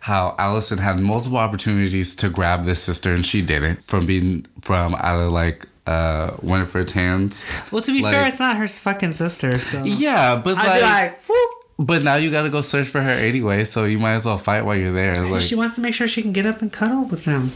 how 0.00 0.34
Allison 0.38 0.78
had 0.78 0.98
multiple 0.98 1.38
opportunities 1.38 2.16
to 2.16 2.28
grab 2.28 2.64
this 2.64 2.82
sister 2.82 3.12
and 3.14 3.24
she 3.24 3.42
didn't 3.42 3.86
from 3.86 4.06
being 4.06 4.46
from 4.62 4.94
out 4.96 5.20
of 5.20 5.32
like 5.32 5.66
uh 5.86 6.32
Winifred's 6.42 6.92
hands. 6.92 7.44
Well, 7.70 7.82
to 7.82 7.92
be 7.92 8.02
Like- 8.02 8.14
fair, 8.14 8.26
it's 8.28 8.40
not 8.40 8.56
her 8.56 8.68
fucking 8.68 9.12
sister, 9.14 9.58
so 9.60 9.84
Yeah, 9.84 10.36
but 10.36 10.56
I'd 10.58 10.66
like, 10.66 10.80
be 10.80 10.82
like, 10.86 11.28
whoop. 11.28 11.50
But 11.78 12.02
now 12.02 12.16
you 12.16 12.30
gotta 12.30 12.50
go 12.50 12.60
search 12.60 12.88
for 12.88 13.00
her 13.00 13.10
anyway, 13.10 13.64
so 13.64 13.84
you 13.84 13.98
might 13.98 14.14
as 14.14 14.26
well 14.26 14.38
fight 14.38 14.64
while 14.64 14.76
you're 14.76 14.92
there. 14.92 15.26
Like 15.26 15.42
she 15.42 15.54
wants 15.54 15.76
to 15.76 15.80
make 15.80 15.94
sure 15.94 16.08
she 16.08 16.22
can 16.22 16.32
get 16.32 16.44
up 16.46 16.60
and 16.60 16.72
cuddle 16.72 17.04
with 17.04 17.24
them. 17.24 17.50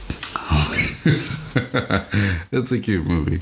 it's 2.53 2.73
a 2.73 2.79
cute 2.79 3.05
movie. 3.05 3.41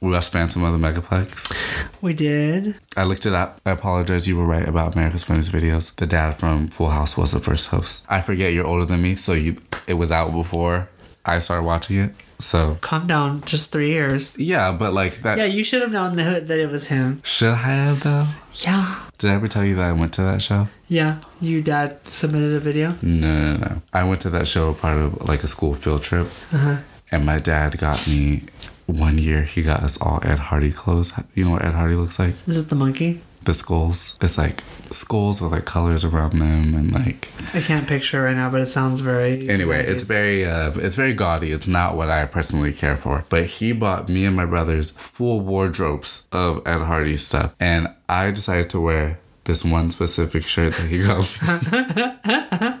we 0.00 0.10
watched 0.10 0.30
Phantom 0.32 0.62
of 0.62 0.78
the 0.78 0.86
Megaplex. 0.86 1.90
We 2.02 2.12
did. 2.12 2.76
I 2.96 3.04
looked 3.04 3.26
it 3.26 3.32
up. 3.32 3.60
I 3.64 3.70
apologize. 3.70 4.28
You 4.28 4.36
were 4.36 4.46
right 4.46 4.68
about 4.68 4.94
America's 4.94 5.24
Funniest 5.24 5.50
Videos. 5.50 5.94
The 5.96 6.06
dad 6.06 6.32
from 6.32 6.68
Full 6.68 6.90
House 6.90 7.16
was 7.16 7.32
the 7.32 7.40
first 7.40 7.70
host. 7.70 8.06
I 8.08 8.20
forget 8.20 8.52
you're 8.52 8.66
older 8.66 8.84
than 8.84 9.02
me, 9.02 9.16
so 9.16 9.32
you 9.32 9.56
it 9.86 9.94
was 9.94 10.12
out 10.12 10.32
before 10.32 10.88
I 11.24 11.38
started 11.38 11.64
watching 11.64 11.96
it. 11.96 12.14
So 12.38 12.76
Calm 12.80 13.06
down. 13.06 13.42
Just 13.42 13.72
three 13.72 13.90
years. 13.90 14.36
yeah, 14.38 14.72
but 14.72 14.92
like 14.92 15.22
that. 15.22 15.38
Yeah, 15.38 15.44
you 15.44 15.64
should 15.64 15.82
have 15.82 15.92
known 15.92 16.16
that, 16.16 16.48
that 16.48 16.58
it 16.58 16.70
was 16.70 16.88
him. 16.88 17.20
Should 17.24 17.52
I 17.52 17.56
have 17.56 18.02
though? 18.02 18.26
Yeah. 18.54 19.00
Did 19.18 19.30
I 19.30 19.34
ever 19.34 19.48
tell 19.48 19.64
you 19.64 19.76
that 19.76 19.84
I 19.88 19.92
went 19.92 20.12
to 20.14 20.22
that 20.22 20.42
show? 20.42 20.68
Yeah. 20.88 21.20
You 21.40 21.62
dad 21.62 22.06
submitted 22.06 22.54
a 22.54 22.60
video. 22.60 22.96
No, 23.02 23.40
no, 23.40 23.56
no. 23.56 23.82
I 23.92 24.04
went 24.04 24.20
to 24.22 24.30
that 24.30 24.46
show 24.46 24.74
part 24.74 24.98
of 24.98 25.22
like 25.28 25.42
a 25.42 25.46
school 25.46 25.74
field 25.74 26.02
trip, 26.02 26.26
uh-huh. 26.52 26.78
and 27.10 27.24
my 27.24 27.38
dad 27.38 27.78
got 27.78 28.06
me. 28.08 28.44
One 28.86 29.16
year, 29.16 29.42
he 29.42 29.62
got 29.62 29.82
us 29.82 29.98
all 30.02 30.20
Ed 30.22 30.38
Hardy 30.38 30.70
clothes. 30.70 31.14
You 31.34 31.46
know 31.46 31.52
what 31.52 31.64
Ed 31.64 31.72
Hardy 31.72 31.94
looks 31.94 32.18
like? 32.18 32.34
Is 32.46 32.58
it 32.58 32.68
the 32.68 32.74
monkey? 32.74 33.22
The 33.44 33.54
skulls. 33.54 34.18
It's 34.22 34.38
like 34.38 34.62
skulls 34.90 35.40
with 35.40 35.52
like 35.52 35.64
colors 35.64 36.04
around 36.04 36.38
them, 36.38 36.74
and 36.74 36.92
like 36.92 37.28
I 37.52 37.60
can't 37.60 37.86
picture 37.86 38.22
right 38.22 38.36
now, 38.36 38.50
but 38.50 38.60
it 38.60 38.66
sounds 38.66 39.00
very. 39.00 39.48
anyway, 39.48 39.84
it's 39.86 40.02
very 40.02 40.46
uh, 40.46 40.72
it's 40.76 40.96
very 40.96 41.12
gaudy. 41.12 41.52
It's 41.52 41.68
not 41.68 41.96
what 41.96 42.08
I 42.10 42.24
personally 42.24 42.72
care 42.72 42.96
for. 42.96 43.24
But 43.28 43.46
he 43.46 43.72
bought 43.72 44.08
me 44.08 44.24
and 44.24 44.34
my 44.34 44.46
brothers 44.46 44.90
full 44.90 45.40
wardrobes 45.40 46.28
of 46.32 46.66
Ed 46.66 46.84
Hardy 46.84 47.16
stuff, 47.16 47.54
and 47.60 47.88
I 48.08 48.30
decided 48.30 48.70
to 48.70 48.80
wear 48.80 49.18
this 49.44 49.64
one 49.64 49.90
specific 49.90 50.46
shirt 50.46 50.74
that 50.74 50.88
he 50.88 50.98
got 50.98 51.20
me. 52.62 52.80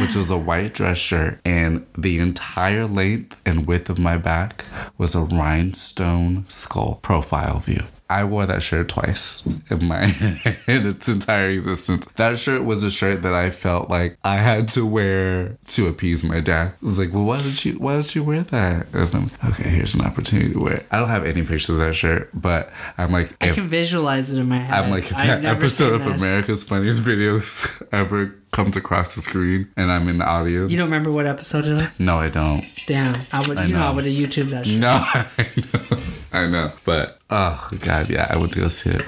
Which 0.00 0.14
was 0.14 0.30
a 0.30 0.38
white 0.38 0.74
dress 0.74 0.98
shirt, 0.98 1.40
and 1.44 1.84
the 1.96 2.20
entire 2.20 2.86
length 2.86 3.36
and 3.44 3.66
width 3.66 3.90
of 3.90 3.98
my 3.98 4.16
back 4.16 4.64
was 4.96 5.16
a 5.16 5.22
rhinestone 5.22 6.44
skull 6.48 7.00
profile 7.02 7.58
view. 7.58 7.82
I 8.10 8.24
wore 8.24 8.46
that 8.46 8.62
shirt 8.62 8.88
twice 8.88 9.46
in 9.70 9.84
my 9.86 10.04
in 10.66 10.86
its 10.86 11.08
entire 11.08 11.50
existence. 11.50 12.06
That 12.16 12.38
shirt 12.38 12.64
was 12.64 12.82
a 12.82 12.90
shirt 12.90 13.22
that 13.22 13.34
I 13.34 13.50
felt 13.50 13.90
like 13.90 14.16
I 14.24 14.36
had 14.36 14.68
to 14.68 14.86
wear 14.86 15.58
to 15.68 15.86
appease 15.88 16.24
my 16.24 16.40
dad. 16.40 16.72
It 16.80 16.82
was 16.82 16.98
like, 16.98 17.12
well, 17.12 17.24
why 17.24 17.42
don't 17.42 17.64
you 17.64 17.72
why 17.74 17.94
don't 17.94 18.14
you 18.14 18.24
wear 18.24 18.42
that? 18.42 18.86
And 18.92 19.14
I'm 19.14 19.50
okay. 19.50 19.68
Here's 19.68 19.94
an 19.94 20.02
opportunity 20.02 20.52
to 20.52 20.58
wear. 20.60 20.74
it. 20.74 20.86
I 20.90 20.98
don't 20.98 21.08
have 21.08 21.24
any 21.24 21.42
pictures 21.42 21.70
of 21.70 21.78
that 21.78 21.94
shirt, 21.94 22.30
but 22.32 22.70
I'm 22.96 23.12
like, 23.12 23.32
I 23.42 23.50
can 23.50 23.68
visualize 23.68 24.32
it 24.32 24.40
in 24.40 24.48
my 24.48 24.58
head. 24.58 24.82
I'm 24.84 24.90
like, 24.90 25.08
that 25.08 25.44
episode 25.44 25.94
of 25.94 26.04
this. 26.04 26.16
America's 26.16 26.64
Funniest 26.64 27.00
Videos 27.02 27.86
ever 27.92 28.34
comes 28.50 28.76
across 28.76 29.14
the 29.14 29.20
screen 29.22 29.68
and 29.76 29.90
I'm 29.92 30.08
in 30.08 30.18
the 30.18 30.24
audience. 30.26 30.70
You 30.70 30.78
don't 30.78 30.86
remember 30.86 31.10
what 31.12 31.26
episode 31.26 31.64
it 31.66 31.74
was? 31.74 32.00
No, 32.00 32.16
I 32.18 32.28
don't. 32.28 32.64
Damn, 32.86 33.20
I 33.32 33.46
would. 33.46 33.58
I 33.58 33.64
you 33.66 33.74
know, 33.74 33.82
I 33.82 33.88
know. 33.90 33.94
would 33.96 34.04
have 34.06 34.14
YouTube 34.14 34.50
that. 34.50 34.66
Shit. 34.66 34.78
No, 34.78 34.88
I 35.02 35.46
know. 35.56 36.02
I 36.32 36.46
know. 36.46 36.72
But 36.84 37.18
oh 37.30 37.68
god, 37.80 38.08
yeah, 38.10 38.26
I 38.30 38.36
would 38.38 38.54
go 38.54 38.68
see 38.68 38.90
it. 38.90 39.04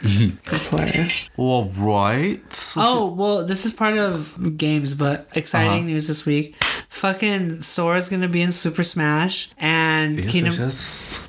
That's 0.44 0.68
hilarious. 0.70 1.28
All 1.36 1.64
right. 1.78 2.72
Oh 2.76 3.12
well, 3.16 3.44
this 3.44 3.66
is 3.66 3.72
part 3.72 3.98
of 3.98 4.56
games, 4.56 4.94
but 4.94 5.28
exciting 5.34 5.70
Uh-huh. 5.70 5.82
news 5.82 6.08
this 6.08 6.24
week. 6.24 6.56
Fucking 6.88 7.62
Sora's 7.62 8.08
gonna 8.08 8.28
be 8.28 8.42
in 8.42 8.52
Super 8.52 8.82
Smash, 8.82 9.50
and 9.58 10.18
yes, 10.22 10.32
Kingdom, 10.32 10.70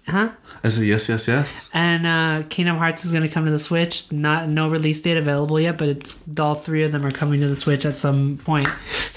huh? 0.07 0.31
I 0.63 0.69
said 0.69 0.83
yes, 0.85 1.09
yes, 1.09 1.27
yes. 1.27 1.69
And 1.73 2.05
uh, 2.05 2.47
Kingdom 2.47 2.77
Hearts 2.77 3.03
is 3.03 3.11
gonna 3.13 3.27
come 3.27 3.45
to 3.45 3.51
the 3.51 3.57
Switch. 3.59 4.11
Not 4.11 4.47
no 4.47 4.69
release 4.69 5.01
date 5.01 5.17
available 5.17 5.59
yet, 5.59 5.77
but 5.77 5.89
it's 5.89 6.23
all 6.39 6.53
three 6.53 6.83
of 6.83 6.91
them 6.91 7.03
are 7.05 7.11
coming 7.11 7.39
to 7.41 7.47
the 7.47 7.55
Switch 7.55 7.83
at 7.85 7.95
some 7.95 8.37
point. 8.45 8.67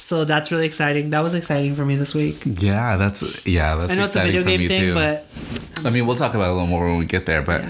So 0.05 0.25
that's 0.25 0.51
really 0.51 0.67
exciting. 0.67 1.11
That 1.11 1.21
was 1.21 1.35
exciting 1.35 1.75
for 1.75 1.85
me 1.85 1.97
this 1.97 2.15
week. 2.15 2.43
Yeah, 2.45 2.97
that's 2.97 3.47
yeah, 3.47 3.77
that's 3.77 3.93
I 3.93 3.95
know 3.95 4.05
it's 4.05 4.17
a 4.17 4.21
exciting 4.21 4.33
video 4.33 4.43
for 4.43 4.49
game 4.49 4.61
me 4.61 4.69
thing, 4.69 4.81
too. 4.81 4.95
but 4.95 5.27
I 5.87 5.91
mean, 5.91 6.07
we'll 6.07 6.17
talk 6.17 6.35
about 6.35 6.49
it 6.49 6.51
a 6.51 6.53
little 6.53 6.67
more 6.67 6.87
when 6.87 6.99
we 6.99 7.07
get 7.07 7.27
there. 7.27 7.43
But 7.43 7.65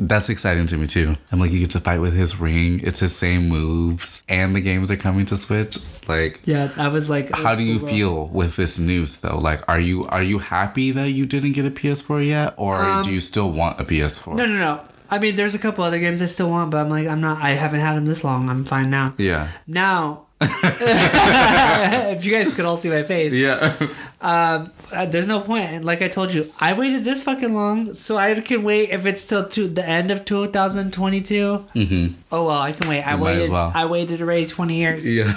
that's 0.00 0.28
exciting 0.28 0.66
to 0.68 0.76
me 0.76 0.86
too. 0.86 1.16
I'm 1.32 1.40
like, 1.40 1.50
you 1.50 1.60
get 1.60 1.70
to 1.72 1.80
fight 1.80 2.00
with 2.00 2.16
his 2.16 2.38
ring. 2.40 2.80
It's 2.82 3.00
his 3.00 3.14
same 3.14 3.48
moves, 3.48 4.22
and 4.28 4.54
the 4.54 4.60
games 4.60 4.90
are 4.90 4.96
coming 4.96 5.24
to 5.26 5.36
Switch. 5.36 5.78
Like, 6.08 6.40
Yeah, 6.44 6.70
I 6.76 6.88
was 6.88 7.10
like, 7.10 7.30
how 7.34 7.54
do 7.54 7.62
you 7.62 7.78
feel 7.78 8.28
with 8.28 8.56
this 8.56 8.78
news 8.78 9.20
though? 9.20 9.38
Like, 9.38 9.68
are 9.68 9.80
you 9.80 10.04
are 10.06 10.22
you 10.22 10.38
happy 10.38 10.90
that 10.92 11.10
you 11.10 11.26
didn't 11.26 11.52
get 11.52 11.64
a 11.66 11.70
PS4 11.70 12.26
yet, 12.26 12.54
or 12.56 13.02
do 13.02 13.12
you 13.12 13.20
still 13.20 13.50
want 13.50 13.80
a 13.80 13.84
PS4? 13.84 14.28
Um, 14.32 14.36
No, 14.36 14.46
no, 14.46 14.58
no. 14.58 14.80
I 15.10 15.18
mean, 15.18 15.36
there's 15.36 15.54
a 15.54 15.58
couple 15.58 15.84
other 15.84 15.98
games 15.98 16.20
I 16.20 16.26
still 16.26 16.50
want, 16.50 16.70
but 16.70 16.78
I'm 16.78 16.90
like, 16.90 17.06
I'm 17.08 17.20
not. 17.20 17.42
I 17.42 17.50
haven't 17.50 17.80
had 17.80 17.96
them 17.96 18.04
this 18.04 18.24
long. 18.24 18.48
I'm 18.50 18.64
fine 18.64 18.90
now. 18.90 19.14
Yeah. 19.16 19.48
Now, 19.66 20.26
if 20.40 22.24
you 22.24 22.32
guys 22.32 22.54
could 22.54 22.64
all 22.64 22.76
see 22.76 22.88
my 22.88 23.02
face, 23.02 23.32
Yeah. 23.32 23.74
uh, 24.20 24.66
there's 25.06 25.28
no 25.28 25.40
point. 25.40 25.64
And 25.64 25.84
like 25.84 26.02
I 26.02 26.08
told 26.08 26.32
you, 26.32 26.52
I 26.58 26.72
waited 26.74 27.04
this 27.04 27.22
fucking 27.22 27.54
long, 27.54 27.94
so 27.94 28.16
I 28.16 28.38
can 28.40 28.62
wait 28.62 28.90
if 28.90 29.04
it's 29.06 29.26
till 29.26 29.48
to 29.48 29.68
the 29.68 29.84
end 29.84 30.10
of 30.10 30.24
2022. 30.24 31.64
Mm-hmm. 31.74 32.14
Oh 32.32 32.44
well, 32.46 32.58
I 32.58 32.72
can 32.72 32.88
wait. 32.88 33.02
I 33.02 33.16
You 33.16 33.22
waited. 33.24 33.50
well. 33.50 33.72
I 33.74 33.86
waited 33.86 34.20
already 34.22 34.46
20 34.46 34.74
years, 34.74 35.08
yeah. 35.08 35.32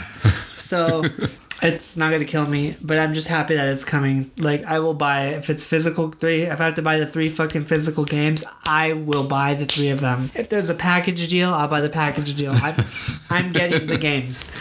so 0.55 1.03
it's 1.61 1.95
not 1.97 2.11
gonna 2.11 2.25
kill 2.25 2.45
me. 2.47 2.75
But 2.81 2.99
I'm 2.99 3.13
just 3.13 3.27
happy 3.27 3.55
that 3.55 3.67
it's 3.67 3.85
coming. 3.85 4.31
Like 4.37 4.63
I 4.65 4.79
will 4.79 4.93
buy 4.93 5.27
it 5.27 5.37
if 5.39 5.49
it's 5.49 5.63
physical 5.65 6.09
three. 6.11 6.43
If 6.43 6.59
I 6.59 6.65
have 6.65 6.75
to 6.75 6.81
buy 6.81 6.97
the 6.99 7.05
three 7.07 7.29
fucking 7.29 7.63
physical 7.65 8.05
games, 8.05 8.43
I 8.65 8.93
will 8.93 9.27
buy 9.27 9.53
the 9.53 9.65
three 9.65 9.89
of 9.89 9.99
them. 10.01 10.31
If 10.35 10.49
there's 10.49 10.69
a 10.69 10.75
package 10.75 11.27
deal, 11.29 11.53
I'll 11.53 11.67
buy 11.67 11.81
the 11.81 11.89
package 11.89 12.35
deal. 12.35 12.53
I'm, 12.55 12.75
I'm 13.29 13.51
getting 13.51 13.87
the 13.87 13.97
games. 13.97 14.51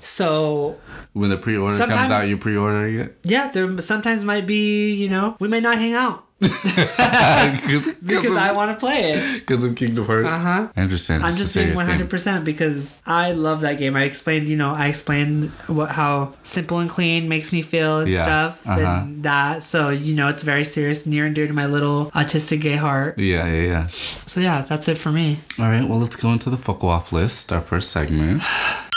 So 0.00 0.78
When 1.12 1.30
the 1.30 1.36
pre-order 1.36 1.76
comes 1.76 2.10
out, 2.10 2.28
you 2.28 2.36
pre-ordering 2.36 3.00
it 3.00 3.18
yeah, 3.22 3.50
there 3.50 3.80
sometimes 3.80 4.24
might 4.24 4.46
be, 4.46 4.92
you 4.92 5.08
know, 5.08 5.36
we 5.40 5.48
may 5.48 5.60
not 5.60 5.78
hang 5.78 5.92
out 5.94 6.24
because 6.40 7.92
because 8.04 8.36
I 8.36 8.52
want 8.52 8.70
to 8.70 8.76
play 8.76 9.12
it. 9.12 9.40
because 9.40 9.62
of 9.62 9.76
Kingdom 9.76 10.06
Hearts. 10.06 10.28
Uh-huh. 10.28 10.68
I 10.74 10.80
understand. 10.80 11.22
I'm 11.22 11.32
just 11.34 11.52
saying 11.52 11.66
serious 11.66 11.76
100 11.76 11.98
game. 11.98 12.08
percent 12.08 12.44
because 12.44 13.00
I 13.06 13.32
love 13.32 13.60
that 13.60 13.78
game. 13.78 13.94
I 13.96 14.04
explained, 14.04 14.48
you 14.48 14.56
know, 14.56 14.72
I 14.72 14.86
explained 14.88 15.50
what 15.66 15.90
how 15.90 16.34
simple 16.42 16.78
and 16.78 16.88
clean 16.88 17.28
makes 17.28 17.52
me 17.52 17.62
feel 17.62 18.00
and 18.00 18.10
Yeah, 18.10 18.22
stuff 18.22 18.66
uh-huh. 18.66 18.80
and 18.80 19.22
that. 19.24 19.62
So 19.62 19.90
you 19.90 20.14
know, 20.14 20.28
it's 20.28 20.42
very 20.42 20.64
serious, 20.64 21.06
near 21.06 21.26
and 21.26 21.34
dear 21.34 21.46
to 21.46 21.52
my 21.52 21.66
little 21.66 22.10
autistic 22.12 22.60
gay 22.62 22.76
heart. 22.76 23.18
Yeah, 23.18 23.46
yeah, 23.46 23.66
yeah. 23.66 23.86
So 23.88 24.40
yeah, 24.40 24.62
that's 24.62 24.88
it 24.88 24.96
for 24.98 25.12
me. 25.12 25.38
All 25.58 25.66
right, 25.68 25.86
well, 25.88 25.98
let's 25.98 26.16
go 26.16 26.30
into 26.30 26.50
the 26.50 26.56
fuck 26.58 26.82
off 26.84 27.12
list, 27.12 27.52
our 27.52 27.60
first 27.60 27.90
segment. 27.90 28.42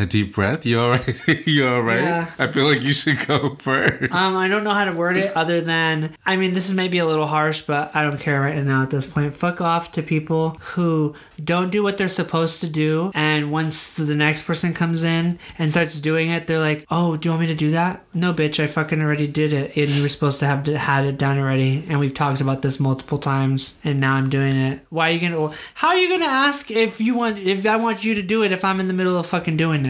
A 0.00 0.06
deep 0.06 0.32
breath. 0.34 0.64
You 0.64 0.80
all 0.80 0.90
right? 0.90 1.28
you 1.46 1.66
all 1.66 1.82
right? 1.82 2.00
Yeah. 2.00 2.30
I 2.38 2.46
feel 2.46 2.66
like 2.66 2.84
you 2.84 2.92
should 2.92 3.26
go 3.26 3.54
first. 3.58 4.12
Um, 4.12 4.36
I 4.36 4.46
don't 4.46 4.62
know 4.62 4.72
how 4.72 4.84
to 4.84 4.92
word 4.92 5.16
it 5.16 5.36
other 5.36 5.60
than 5.60 6.14
I 6.24 6.36
mean 6.36 6.54
this 6.54 6.68
is 6.68 6.74
maybe 6.74 6.98
a 6.98 7.06
little 7.06 7.26
harsh, 7.26 7.62
but 7.62 7.94
I 7.96 8.04
don't 8.04 8.20
care 8.20 8.40
right 8.40 8.62
now 8.64 8.82
at 8.82 8.90
this 8.90 9.06
point. 9.06 9.34
Fuck 9.34 9.60
off 9.60 9.90
to 9.92 10.02
people 10.02 10.50
who 10.74 11.16
don't 11.42 11.70
do 11.70 11.82
what 11.82 11.98
they're 11.98 12.08
supposed 12.08 12.60
to 12.60 12.68
do, 12.68 13.10
and 13.14 13.50
once 13.50 13.96
the 13.96 14.14
next 14.14 14.42
person 14.42 14.72
comes 14.72 15.02
in 15.02 15.38
and 15.58 15.72
starts 15.72 16.00
doing 16.00 16.28
it, 16.30 16.46
they're 16.46 16.60
like, 16.60 16.84
"Oh, 16.90 17.16
do 17.16 17.26
you 17.26 17.32
want 17.32 17.40
me 17.40 17.46
to 17.48 17.54
do 17.56 17.72
that?" 17.72 18.04
No, 18.14 18.32
bitch, 18.32 18.62
I 18.62 18.68
fucking 18.68 19.00
already 19.02 19.26
did 19.26 19.52
it, 19.52 19.76
and 19.76 19.88
you 19.88 20.02
were 20.02 20.08
supposed 20.08 20.38
to 20.40 20.46
have 20.46 20.64
had 20.66 21.06
it 21.06 21.18
done 21.18 21.38
already, 21.38 21.84
and 21.88 21.98
we've 21.98 22.14
talked 22.14 22.40
about 22.40 22.62
this 22.62 22.78
multiple 22.78 23.18
times, 23.18 23.78
and 23.82 23.98
now 23.98 24.14
I'm 24.14 24.30
doing 24.30 24.54
it. 24.54 24.86
Why 24.90 25.10
are 25.10 25.12
you 25.12 25.20
gonna? 25.20 25.54
How 25.74 25.88
are 25.88 25.98
you 25.98 26.08
gonna 26.08 26.30
ask 26.30 26.70
if 26.70 27.00
you 27.00 27.16
want 27.16 27.38
if 27.38 27.66
I 27.66 27.76
want 27.76 28.04
you 28.04 28.14
to 28.14 28.22
do 28.22 28.44
it 28.44 28.52
if 28.52 28.64
I'm 28.64 28.78
in 28.78 28.86
the 28.86 28.94
middle 28.94 29.16
of 29.16 29.26
fucking 29.26 29.56
doing 29.56 29.86
it? 29.86 29.87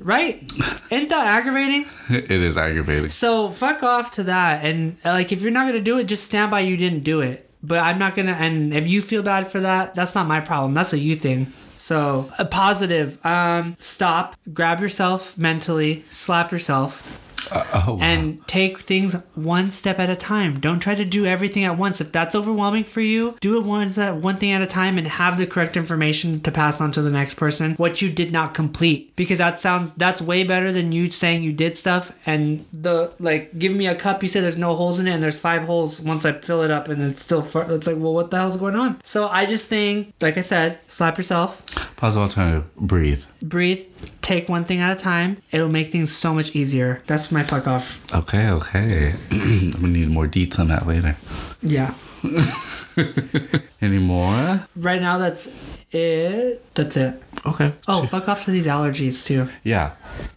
Right? 0.00 0.42
Ain't 0.90 1.08
that 1.10 1.26
aggravating? 1.26 1.86
it 2.10 2.30
is 2.30 2.58
aggravating. 2.58 3.10
So 3.10 3.50
fuck 3.50 3.82
off 3.82 4.10
to 4.12 4.24
that, 4.24 4.64
and 4.64 4.96
like 5.04 5.32
if 5.32 5.42
you're 5.42 5.50
not 5.50 5.66
gonna 5.66 5.80
do 5.80 5.98
it, 5.98 6.04
just 6.04 6.24
stand 6.24 6.50
by 6.50 6.60
you 6.60 6.76
didn't 6.76 7.04
do 7.04 7.20
it. 7.20 7.48
But 7.62 7.78
I'm 7.78 7.98
not 7.98 8.16
gonna, 8.16 8.32
and 8.32 8.74
if 8.74 8.88
you 8.88 9.02
feel 9.02 9.22
bad 9.22 9.50
for 9.50 9.60
that, 9.60 9.94
that's 9.94 10.14
not 10.14 10.26
my 10.26 10.40
problem. 10.40 10.74
That's 10.74 10.92
a 10.92 10.98
you 10.98 11.14
thing. 11.14 11.52
So 11.76 12.30
a 12.38 12.44
positive. 12.44 13.24
Um, 13.24 13.74
stop, 13.76 14.36
grab 14.52 14.80
yourself 14.80 15.36
mentally, 15.36 16.04
slap 16.10 16.52
yourself, 16.52 17.20
Uh, 17.50 17.64
oh, 17.86 17.94
wow. 17.94 17.98
and 18.00 18.46
take 18.46 18.80
things 18.80 19.14
one 19.34 19.70
step 19.70 19.98
at 19.98 20.10
a 20.10 20.16
time. 20.16 20.58
Don't 20.58 20.80
try 20.80 20.94
to 20.94 21.04
do 21.04 21.26
everything 21.26 21.64
at 21.64 21.76
once. 21.76 22.00
If 22.00 22.12
that's 22.12 22.34
overwhelming 22.34 22.84
for 22.84 23.00
you, 23.00 23.36
do 23.40 23.58
it 23.58 23.64
one 23.64 23.90
one 24.22 24.36
thing 24.36 24.52
at 24.52 24.62
a 24.62 24.66
time 24.66 24.98
and 24.98 25.06
have 25.06 25.38
the 25.38 25.46
correct 25.46 25.76
information 25.76 26.40
to 26.40 26.52
pass 26.52 26.80
on 26.80 26.92
to 26.92 27.02
the 27.02 27.10
next 27.10 27.34
person 27.34 27.74
what 27.74 28.00
you 28.00 28.10
did 28.10 28.32
not 28.32 28.54
complete. 28.54 29.14
Because 29.16 29.38
that 29.38 29.58
sounds 29.58 29.94
that's 29.94 30.20
way 30.20 30.44
better 30.44 30.72
than 30.72 30.92
you 30.92 31.10
saying 31.10 31.42
you 31.42 31.52
did 31.52 31.76
stuff 31.76 32.12
and 32.26 32.64
the 32.72 33.12
like 33.18 33.58
give 33.58 33.72
me 33.72 33.86
a 33.86 33.94
cup 33.94 34.22
you 34.22 34.28
say 34.28 34.40
there's 34.40 34.58
no 34.58 34.74
holes 34.74 35.00
in 35.00 35.06
it 35.06 35.12
and 35.12 35.22
there's 35.22 35.38
five 35.38 35.64
holes 35.64 36.00
once 36.00 36.24
I 36.24 36.32
fill 36.32 36.62
it 36.62 36.70
up 36.70 36.88
and 36.88 37.02
it's 37.02 37.22
still 37.22 37.42
far, 37.42 37.70
it's 37.70 37.86
like 37.86 37.96
well 37.98 38.14
what 38.14 38.30
the 38.30 38.36
hell's 38.38 38.56
going 38.56 38.76
on? 38.76 39.00
So 39.02 39.28
I 39.28 39.46
just 39.46 39.68
think 39.68 40.14
like 40.20 40.38
I 40.38 40.42
said, 40.42 40.78
slap 40.88 41.18
yourself, 41.18 41.62
Positive 41.96 42.22
alternative. 42.22 42.76
Breathe. 42.76 43.24
Breathe, 43.42 43.86
take 44.22 44.48
one 44.48 44.64
thing 44.64 44.80
at 44.80 44.92
a 44.92 45.00
time. 45.00 45.38
It'll 45.50 45.68
make 45.68 45.88
things 45.88 46.14
so 46.14 46.34
much 46.34 46.54
easier. 46.54 47.02
That's 47.06 47.30
my 47.32 47.42
fuck 47.42 47.66
off. 47.66 48.00
Okay, 48.14 48.48
okay. 48.48 49.14
I'm 49.30 49.70
gonna 49.72 49.88
need 49.88 50.08
more 50.08 50.26
deets 50.26 50.58
on 50.58 50.68
that 50.68 50.86
later. 50.86 51.16
Yeah. 51.62 51.94
Any 53.80 53.98
more? 53.98 54.66
Right 54.76 55.00
now, 55.00 55.18
that's 55.18 55.58
it. 55.94 56.74
That's 56.74 56.96
it. 56.96 57.22
Okay. 57.44 57.72
Oh, 57.88 58.06
fuck 58.06 58.28
off 58.28 58.44
to 58.44 58.50
these 58.50 58.66
allergies 58.66 59.26
too. 59.26 59.48
Yeah. 59.64 59.92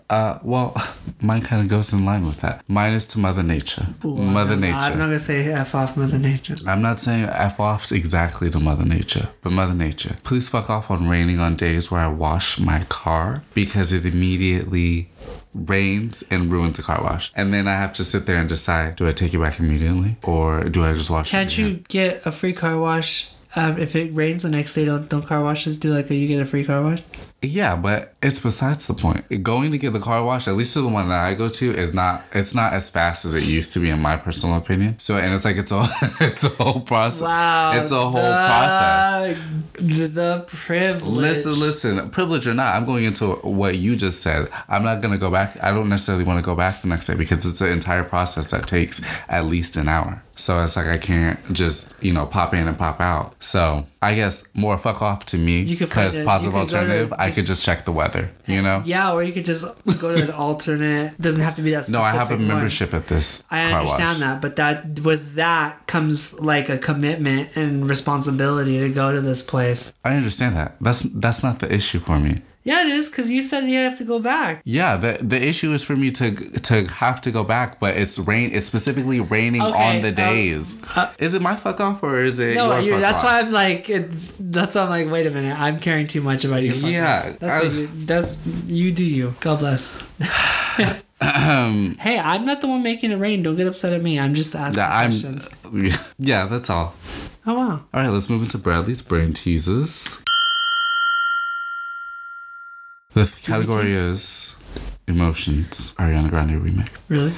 Uh, 0.10 0.40
well, 0.44 0.76
mine 1.22 1.42
kind 1.42 1.62
of 1.62 1.68
goes 1.68 1.94
in 1.94 2.06
line 2.06 2.26
with 2.26 2.42
that. 2.42 2.64
Mine 2.68 2.94
is 2.94 3.06
to 3.06 3.20
Mother 3.20 3.44
Nature. 3.44 3.88
Mother 4.04 4.56
Nature. 4.56 4.78
I'm 4.78 4.98
not 4.98 5.06
gonna 5.06 5.20
say 5.20 5.52
f 5.52 5.76
off 5.76 5.98
Mother 5.98 6.20
Nature. 6.20 6.56
I'm 6.66 6.82
not 6.82 7.00
saying 7.00 7.26
F 7.26 7.60
off 7.60 7.92
exactly 7.92 8.50
to 8.52 8.60
Mother 8.60 8.86
Nature, 8.86 9.30
but 9.42 9.52
Mother 9.52 9.74
Nature. 9.74 10.18
Please 10.24 10.50
fuck 10.50 10.70
off 10.70 10.90
on 10.90 11.08
raining 11.08 11.40
on 11.40 11.56
days 11.56 11.92
where 11.92 12.02
I 12.02 12.08
wash 12.08 12.60
my 12.60 12.84
car 12.90 13.44
because 13.54 13.94
it 13.94 14.06
immediately 14.06 15.10
rains 15.54 16.24
and 16.30 16.52
ruins 16.52 16.78
the 16.78 16.84
car 16.84 17.02
wash. 17.02 17.32
And 17.36 17.54
then 17.54 17.68
I 17.68 17.76
have 17.76 17.94
to 17.94 18.06
sit 18.06 18.26
there 18.26 18.38
and 18.38 18.50
decide 18.50 18.98
do 18.98 19.08
I 19.08 19.12
take 19.12 19.34
it 19.34 19.40
back 19.40 19.60
immediately 19.60 20.18
or 20.24 20.64
do 20.66 20.84
I 20.84 20.94
just 20.94 21.10
wash 21.10 21.30
it? 21.30 21.32
Can't 21.32 21.58
you 21.58 21.84
get 21.88 22.26
a 22.26 22.32
free 22.32 22.54
car 22.54 22.78
wash? 22.78 23.32
Um, 23.58 23.78
if 23.78 23.96
it 23.96 24.14
rains 24.14 24.44
the 24.44 24.50
next 24.50 24.74
day, 24.74 24.86
don't 24.86 25.08
don't 25.08 25.26
car 25.26 25.42
washes 25.42 25.80
do 25.80 25.94
like 25.94 26.10
a 26.10 26.16
you 26.16 26.28
get 26.28 26.42
a 26.42 26.46
free 26.46 26.66
car 26.66 26.84
wash? 26.84 27.02
Yeah, 27.42 27.76
but 27.76 28.14
it's 28.22 28.40
besides 28.40 28.88
the 28.88 28.94
point. 28.94 29.44
Going 29.44 29.72
to 29.72 29.78
get 29.78 29.94
the 29.94 30.00
car 30.00 30.24
wash, 30.24 30.48
at 30.48 30.56
least 30.56 30.74
to 30.74 30.82
the 30.82 30.88
one 30.88 31.10
that 31.10 31.24
I 31.24 31.36
go 31.36 31.48
to, 31.48 31.74
is 31.74 31.94
not. 31.94 32.24
It's 32.34 32.56
not 32.56 32.74
as 32.74 32.90
fast 32.90 33.24
as 33.24 33.36
it 33.36 33.44
used 33.44 33.72
to 33.74 33.80
be, 33.80 33.90
in 33.90 34.00
my 34.00 34.18
personal 34.18 34.58
opinion. 34.58 35.00
So, 35.00 35.18
and 35.18 35.34
it's 35.34 35.46
like 35.46 35.58
it's 35.58 35.72
a 35.72 35.84
it's 36.20 36.44
a 36.44 36.50
whole 36.50 36.82
process. 36.82 37.22
Wow, 37.22 37.74
it's 37.76 37.92
a 37.92 38.00
whole 38.00 38.14
the, 38.14 38.48
process. 38.48 39.38
The, 39.74 40.46
privilege. 40.48 41.16
Listen, 41.16 41.60
listen. 41.60 42.10
Privilege 42.10 42.48
or 42.48 42.54
not, 42.54 42.76
I'm 42.76 42.86
going 42.86 43.06
into 43.06 43.36
what 43.36 43.78
you 43.78 43.96
just 43.96 44.22
said. 44.22 44.50
I'm 44.68 44.84
not 44.84 45.02
gonna 45.02 45.18
go 45.18 45.32
back. 45.32 45.58
I 45.64 45.72
don't 45.72 45.88
necessarily 45.88 46.24
want 46.24 46.40
to 46.40 46.46
go 46.46 46.56
back 46.56 46.82
the 46.82 46.88
next 46.88 47.08
day 47.08 47.16
because 47.16 47.46
it's 47.46 47.62
an 47.62 47.70
entire 47.70 48.04
process 48.04 48.52
that 48.52 48.68
takes 48.68 49.02
at 49.30 49.46
least 49.46 49.78
an 49.78 49.88
hour. 49.88 50.25
So 50.38 50.62
it's 50.64 50.76
like 50.76 50.88
I 50.88 50.98
can't 50.98 51.40
just 51.54 51.96
you 52.04 52.12
know 52.14 52.26
pop 52.26 52.54
in 52.54 52.68
and 52.68 52.78
pop 52.78 53.00
out. 53.00 53.36
So 53.44 53.86
I 54.02 54.16
guess 54.16 54.44
more 54.54 54.78
fuck 54.78 55.02
off 55.02 55.26
to 55.28 55.38
me 55.38 55.62
You 55.62 55.78
could 55.78 55.90
because 55.90 56.18
positive 56.20 56.54
go 56.54 56.66
to- 56.66 56.76
alternative. 56.76 57.14
I 57.18 57.32
could 57.32 57.46
just 57.46 57.64
check 57.66 57.86
the 57.86 57.92
weather. 57.92 58.30
You 58.46 58.62
know. 58.62 58.84
Yeah, 58.86 59.14
or 59.14 59.24
you 59.24 59.32
could 59.34 59.46
just 59.46 59.66
go 60.00 60.16
to 60.16 60.24
an 60.24 60.32
alternate. 60.46 61.20
Doesn't 61.20 61.42
have 61.42 61.56
to 61.56 61.62
be 61.62 61.72
that. 61.72 61.90
No, 61.90 62.02
I 62.02 62.12
have 62.12 62.32
a 62.32 62.36
one. 62.36 62.48
membership 62.48 62.94
at 62.94 63.08
this. 63.08 63.44
I 63.50 63.62
understand 63.74 64.22
that, 64.22 64.42
but 64.42 64.56
that 64.58 65.00
with 65.00 65.36
that 65.36 65.88
comes 65.88 66.40
like 66.40 66.70
a 66.70 66.78
commitment 66.78 67.56
and 67.56 67.90
responsibility 67.90 68.80
to 68.80 68.90
go 68.90 69.12
to 69.12 69.22
this 69.22 69.42
place. 69.42 69.96
I 70.04 70.16
understand 70.16 70.56
that. 70.58 70.76
That's 70.82 71.04
that's 71.04 71.44
not 71.44 71.60
the 71.60 71.74
issue 71.74 72.00
for 72.00 72.20
me. 72.20 72.42
Yeah, 72.66 72.82
it 72.82 72.88
is 72.90 73.10
because 73.12 73.30
you 73.32 73.42
said 73.44 73.64
you 73.70 73.78
have 73.78 73.98
to 74.00 74.04
go 74.04 74.18
back. 74.20 74.62
Yeah, 74.66 74.98
the 74.98 75.20
the 75.22 75.42
issue 75.42 75.72
is 75.72 75.84
for 75.84 75.96
me 75.96 76.10
to 76.12 76.34
to 76.70 76.88
have 76.88 77.22
to 77.22 77.32
go 77.32 77.44
back, 77.44 77.80
but 77.80 77.96
it's 77.96 78.18
rain. 78.20 78.50
It's 78.54 78.66
specifically 78.66 79.20
raining 79.20 79.62
Okay, 79.62 79.96
on 79.98 80.02
the 80.02 80.10
um, 80.10 80.16
days. 80.16 80.78
is 81.20 81.36
it 81.36 81.42
my 81.44 81.56
fuck 81.56 81.80
off 81.80 82.02
or 82.04 82.22
is 82.22 82.40
it 82.40 82.56
No, 82.56 82.78
your 82.80 83.00
that's 83.00 83.20
off? 83.20 83.24
why 83.24 83.40
I'm 83.40 83.52
like, 83.52 83.88
it's 83.90 84.34
that's 84.40 84.74
why 84.76 84.82
I'm 84.82 84.90
like, 84.90 85.10
wait 85.12 85.28
a 85.28 85.32
minute, 85.32 85.56
I'm 85.58 85.80
caring 85.80 86.08
too 86.08 86.22
much 86.22 86.44
about 86.44 86.64
you. 86.64 86.74
Yeah, 86.74 87.34
that's 87.40 87.66
you, 87.74 87.88
that's 87.94 88.48
you 88.66 88.92
do 88.92 89.04
you. 89.04 89.36
God 89.40 89.60
bless. 89.60 90.02
hey, 91.22 92.20
I'm 92.20 92.46
not 92.46 92.62
the 92.62 92.68
one 92.68 92.84
making 92.84 93.12
it 93.12 93.16
rain. 93.18 93.44
Don't 93.44 93.56
get 93.56 93.68
upset 93.68 93.94
at 93.94 94.02
me. 94.02 94.20
I'm 94.20 94.34
just 94.34 94.56
asking 94.56 94.80
Yeah, 94.82 94.90
I'm. 94.90 95.12
questions. 95.12 95.50
Yeah, 96.18 96.46
that's 96.48 96.70
all. 96.70 96.96
Oh 97.46 97.54
wow. 97.54 97.72
All 97.94 98.02
right, 98.02 98.10
let's 98.10 98.30
move 98.30 98.42
into 98.42 98.58
Bradley's 98.58 99.02
brain 99.04 99.34
teases. 99.34 100.22
The 103.16 103.32
category 103.44 103.94
is 103.94 104.58
emotions. 105.08 105.94
Ariana 105.98 106.30
Grande 106.30 106.60
remix. 106.62 107.00
Really? 107.08 107.34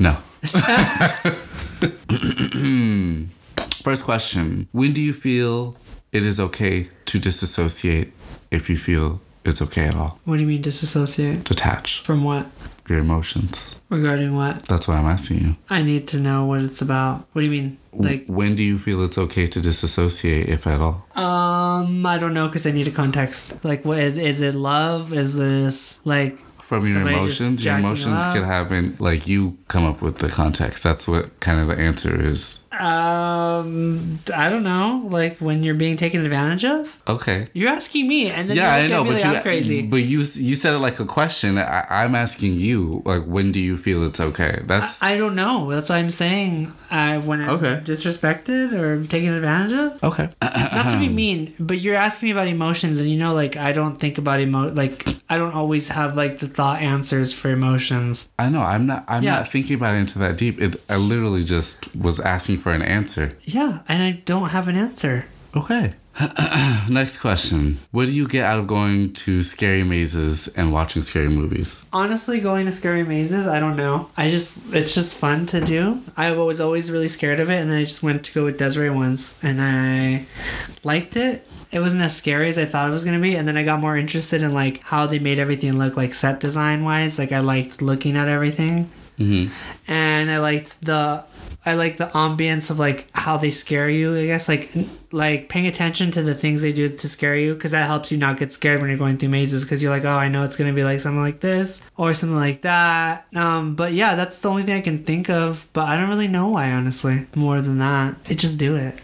No. 0.00 0.16
First 3.84 4.04
question 4.04 4.66
When 4.72 4.92
do 4.92 5.00
you 5.00 5.12
feel 5.12 5.76
it 6.10 6.26
is 6.26 6.40
okay 6.40 6.88
to 7.06 7.18
disassociate 7.20 8.12
if 8.50 8.68
you 8.68 8.76
feel 8.76 9.20
it's 9.44 9.62
okay 9.62 9.86
at 9.86 9.94
all. 9.94 10.18
What 10.24 10.36
do 10.36 10.42
you 10.42 10.48
mean 10.48 10.62
disassociate? 10.62 11.44
Detach 11.44 12.02
From 12.02 12.24
what? 12.24 12.46
Your 12.88 12.98
emotions. 12.98 13.80
Regarding 13.88 14.34
what? 14.36 14.64
That's 14.66 14.86
why 14.88 14.96
I'm 14.96 15.06
asking 15.06 15.38
you. 15.40 15.56
I 15.70 15.82
need 15.82 16.06
to 16.08 16.20
know 16.20 16.44
what 16.44 16.60
it's 16.60 16.82
about. 16.82 17.26
What 17.32 17.40
do 17.42 17.46
you 17.46 17.50
mean? 17.50 17.78
Like, 17.92 18.26
when 18.26 18.56
do 18.56 18.62
you 18.64 18.76
feel 18.78 19.02
it's 19.04 19.16
okay 19.18 19.46
to 19.46 19.60
disassociate, 19.60 20.48
if 20.48 20.66
at 20.66 20.80
all? 20.80 21.06
um, 21.14 22.04
I 22.04 22.18
don't 22.18 22.34
know 22.34 22.48
because 22.48 22.66
I 22.66 22.72
need 22.72 22.88
a 22.88 22.90
context. 22.90 23.64
Like, 23.64 23.84
what 23.84 23.98
is 23.98 24.18
is 24.18 24.40
it? 24.40 24.54
Love? 24.54 25.12
Is 25.12 25.36
this 25.36 26.04
like? 26.04 26.38
From 26.64 26.82
your 26.82 26.94
Somebody 26.94 27.16
emotions, 27.16 27.62
your 27.64 27.76
emotions 27.76 28.22
up? 28.22 28.32
could 28.32 28.42
have 28.42 28.70
been 28.70 28.96
like 28.98 29.26
you 29.28 29.58
come 29.68 29.84
up 29.84 30.00
with 30.00 30.16
the 30.18 30.30
context. 30.30 30.82
That's 30.82 31.06
what 31.06 31.38
kind 31.40 31.60
of 31.60 31.68
the 31.68 31.78
answer 31.78 32.18
is. 32.18 32.66
Um, 32.72 34.18
I 34.34 34.48
don't 34.48 34.62
know. 34.64 35.06
Like 35.10 35.38
when 35.38 35.62
you're 35.62 35.74
being 35.74 35.98
taken 35.98 36.22
advantage 36.24 36.64
of. 36.64 36.96
Okay. 37.06 37.46
You're 37.52 37.68
asking 37.70 38.08
me, 38.08 38.30
and 38.30 38.48
then 38.48 38.56
yeah, 38.56 38.74
I 38.74 38.86
know, 38.88 39.04
but 39.04 39.14
like 39.14 39.24
you 39.24 39.30
I'm 39.34 39.42
crazy. 39.42 39.82
but 39.82 39.98
you 39.98 40.20
you 40.20 40.54
said 40.56 40.74
it 40.74 40.78
like 40.78 40.98
a 41.00 41.04
question. 41.04 41.58
I, 41.58 41.84
I'm 41.90 42.14
asking 42.14 42.54
you, 42.54 43.02
like, 43.04 43.24
when 43.24 43.52
do 43.52 43.60
you 43.60 43.76
feel 43.76 44.02
it's 44.04 44.20
okay? 44.20 44.62
That's 44.64 45.02
I 45.02 45.16
don't 45.18 45.34
know. 45.34 45.70
That's 45.70 45.90
what 45.90 45.96
I'm 45.96 46.10
saying. 46.10 46.72
I 46.90 47.18
when 47.18 47.42
I'm 47.42 47.50
Okay. 47.50 47.80
disrespected 47.84 48.72
or 48.72 49.06
taken 49.06 49.34
advantage 49.34 49.74
of. 49.74 50.02
okay. 50.02 50.30
Not 50.42 50.90
to 50.92 50.98
be 50.98 51.08
mean, 51.08 51.54
but 51.60 51.78
you're 51.78 51.94
asking 51.96 52.28
me 52.28 52.30
about 52.32 52.48
emotions, 52.48 52.98
and 53.00 53.08
you 53.08 53.18
know, 53.18 53.34
like 53.34 53.56
I 53.58 53.72
don't 53.72 53.96
think 54.00 54.16
about 54.16 54.40
emo. 54.40 54.70
Like 54.72 55.06
I 55.28 55.36
don't 55.36 55.52
always 55.52 55.88
have 55.88 56.16
like 56.16 56.38
the 56.38 56.48
thought 56.48 56.63
answers 56.72 57.32
for 57.32 57.50
emotions. 57.50 58.28
I 58.38 58.48
know. 58.48 58.60
I'm 58.62 58.86
not. 58.86 59.04
I'm 59.08 59.22
Yeah. 59.22 59.36
not 59.36 59.48
thinking 59.52 59.76
about 59.76 59.94
it 59.94 59.98
into 59.98 60.18
that 60.20 60.36
deep. 60.38 60.60
It, 60.60 60.76
I 60.88 60.96
literally 60.96 61.44
just 61.44 61.94
was 61.94 62.18
asking 62.20 62.58
for 62.58 62.72
an 62.72 62.82
answer. 62.82 63.36
Yeah, 63.44 63.80
and 63.88 64.02
I 64.02 64.12
don't 64.24 64.48
have 64.50 64.68
an 64.68 64.76
answer. 64.76 65.26
Okay. 65.54 65.92
Next 66.88 67.18
question. 67.18 67.78
What 67.90 68.06
do 68.06 68.12
you 68.12 68.28
get 68.28 68.44
out 68.44 68.58
of 68.60 68.66
going 68.68 69.12
to 69.24 69.42
scary 69.42 69.82
mazes 69.82 70.46
and 70.48 70.72
watching 70.72 71.02
scary 71.02 71.28
movies? 71.28 71.84
Honestly, 71.92 72.38
going 72.40 72.66
to 72.66 72.72
scary 72.72 73.02
mazes, 73.04 73.46
I 73.48 73.58
don't 73.58 73.76
know. 73.76 74.10
I 74.16 74.30
just 74.30 74.72
it's 74.72 74.94
just 74.94 75.18
fun 75.18 75.46
to 75.46 75.60
do. 75.64 76.00
I 76.16 76.32
was 76.32 76.60
always 76.60 76.90
really 76.90 77.08
scared 77.08 77.40
of 77.40 77.50
it, 77.50 77.60
and 77.60 77.70
then 77.70 77.78
I 77.78 77.84
just 77.84 78.02
went 78.02 78.24
to 78.26 78.32
go 78.32 78.44
with 78.44 78.58
Desiree 78.58 78.90
once, 78.90 79.42
and 79.42 79.60
I 79.60 80.26
liked 80.84 81.16
it. 81.16 81.46
It 81.74 81.80
wasn't 81.80 82.02
as 82.02 82.16
scary 82.16 82.48
as 82.48 82.56
I 82.58 82.64
thought 82.64 82.88
it 82.88 82.92
was 82.92 83.04
gonna 83.04 83.18
be, 83.20 83.34
and 83.34 83.46
then 83.46 83.56
I 83.56 83.64
got 83.64 83.80
more 83.80 83.96
interested 83.98 84.40
in 84.42 84.54
like 84.54 84.80
how 84.84 85.06
they 85.06 85.18
made 85.18 85.38
everything 85.40 85.76
look 85.76 85.96
like 85.96 86.14
set 86.14 86.38
design 86.40 86.84
wise. 86.84 87.18
Like 87.18 87.32
I 87.32 87.40
liked 87.40 87.82
looking 87.82 88.16
at 88.16 88.28
everything, 88.28 88.90
Mm-hmm. 89.18 89.52
and 89.90 90.28
I 90.30 90.38
liked 90.38 90.80
the 90.84 91.24
I 91.66 91.74
like 91.74 91.96
the 91.98 92.06
ambience 92.08 92.70
of 92.70 92.78
like 92.80 93.08
how 93.12 93.36
they 93.38 93.50
scare 93.50 93.88
you. 93.88 94.16
I 94.16 94.26
guess 94.26 94.48
like 94.48 94.70
like 95.12 95.48
paying 95.48 95.66
attention 95.66 96.10
to 96.12 96.22
the 96.22 96.34
things 96.34 96.62
they 96.62 96.72
do 96.72 96.88
to 96.88 97.08
scare 97.08 97.36
you 97.36 97.54
because 97.54 97.70
that 97.70 97.86
helps 97.86 98.10
you 98.12 98.18
not 98.18 98.38
get 98.38 98.52
scared 98.52 98.80
when 98.80 98.88
you're 98.90 98.98
going 98.98 99.16
through 99.18 99.28
mazes 99.30 99.64
because 99.64 99.82
you're 99.82 99.92
like, 99.92 100.04
oh, 100.04 100.10
I 100.16 100.28
know 100.28 100.44
it's 100.44 100.56
gonna 100.56 100.72
be 100.72 100.84
like 100.84 101.00
something 101.00 101.20
like 101.22 101.40
this 101.40 101.88
or 101.96 102.12
something 102.14 102.36
like 102.36 102.62
that. 102.62 103.26
Um, 103.34 103.74
but 103.76 103.92
yeah, 103.92 104.14
that's 104.14 104.40
the 104.40 104.48
only 104.50 104.62
thing 104.64 104.76
I 104.76 104.80
can 104.80 105.02
think 105.04 105.30
of. 105.30 105.68
But 105.72 105.88
I 105.88 105.96
don't 105.96 106.08
really 106.08 106.28
know 106.28 106.48
why, 106.48 106.70
honestly. 106.72 107.26
More 107.34 107.60
than 107.60 107.78
that, 107.78 108.16
I 108.28 108.34
just 108.34 108.58
do 108.58 108.76
it. 108.76 108.94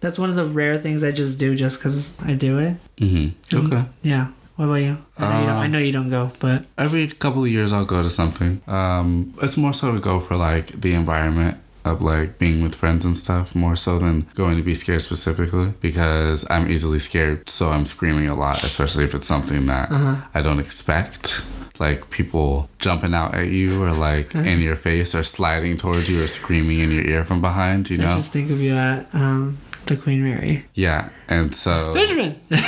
That's 0.00 0.18
one 0.18 0.30
of 0.30 0.36
the 0.36 0.44
rare 0.46 0.78
things 0.78 1.02
I 1.02 1.10
just 1.10 1.38
do 1.38 1.56
just 1.56 1.78
because 1.78 2.20
I 2.22 2.34
do 2.34 2.58
it. 2.58 2.76
Mm-hmm. 2.98 3.56
Okay. 3.66 3.84
Yeah. 4.02 4.28
What 4.56 4.64
about 4.66 4.74
you? 4.76 4.98
I 5.18 5.28
know, 5.32 5.40
you, 5.40 5.46
don't, 5.46 5.56
I 5.56 5.66
know 5.68 5.78
you 5.78 5.92
don't 5.92 6.10
go, 6.10 6.32
but 6.40 6.64
Every 6.76 7.06
couple 7.06 7.44
of 7.44 7.48
years, 7.48 7.72
I'll 7.72 7.84
go 7.84 8.02
to 8.02 8.10
something. 8.10 8.60
Um, 8.66 9.34
it's 9.40 9.56
more 9.56 9.72
so 9.72 9.92
to 9.94 10.00
go 10.00 10.18
for 10.18 10.34
like 10.34 10.80
the 10.80 10.94
environment 10.94 11.58
of 11.84 12.02
like 12.02 12.38
being 12.40 12.62
with 12.62 12.74
friends 12.74 13.04
and 13.04 13.16
stuff, 13.16 13.54
more 13.54 13.76
so 13.76 13.98
than 14.00 14.26
going 14.34 14.56
to 14.56 14.62
be 14.64 14.74
scared 14.74 15.00
specifically 15.02 15.72
because 15.80 16.44
I'm 16.50 16.68
easily 16.68 16.98
scared, 16.98 17.48
so 17.48 17.70
I'm 17.70 17.86
screaming 17.86 18.28
a 18.28 18.34
lot, 18.34 18.64
especially 18.64 19.04
if 19.04 19.14
it's 19.14 19.28
something 19.28 19.66
that 19.66 19.90
I 20.34 20.42
don't 20.42 20.58
expect. 20.60 21.44
Like 21.78 22.10
people 22.10 22.68
jumping 22.80 23.14
out 23.14 23.36
at 23.36 23.48
you 23.50 23.80
or 23.84 23.92
like 23.92 24.34
in 24.34 24.58
your 24.58 24.74
face 24.74 25.14
or 25.14 25.22
sliding 25.22 25.76
towards 25.76 26.10
you 26.10 26.20
or 26.24 26.26
screaming 26.26 26.80
in 26.80 26.90
your 26.90 27.04
ear 27.04 27.24
from 27.24 27.40
behind, 27.40 27.88
you 27.90 27.98
I 27.98 28.06
know? 28.06 28.16
just 28.16 28.32
think 28.32 28.50
of 28.50 28.58
you 28.60 28.74
at 28.74 29.14
um, 29.14 29.58
the 29.88 29.96
Queen 29.96 30.22
Mary. 30.22 30.64
Yeah. 30.74 31.08
And 31.28 31.54
so 31.54 31.94
Benjamin. 31.94 32.40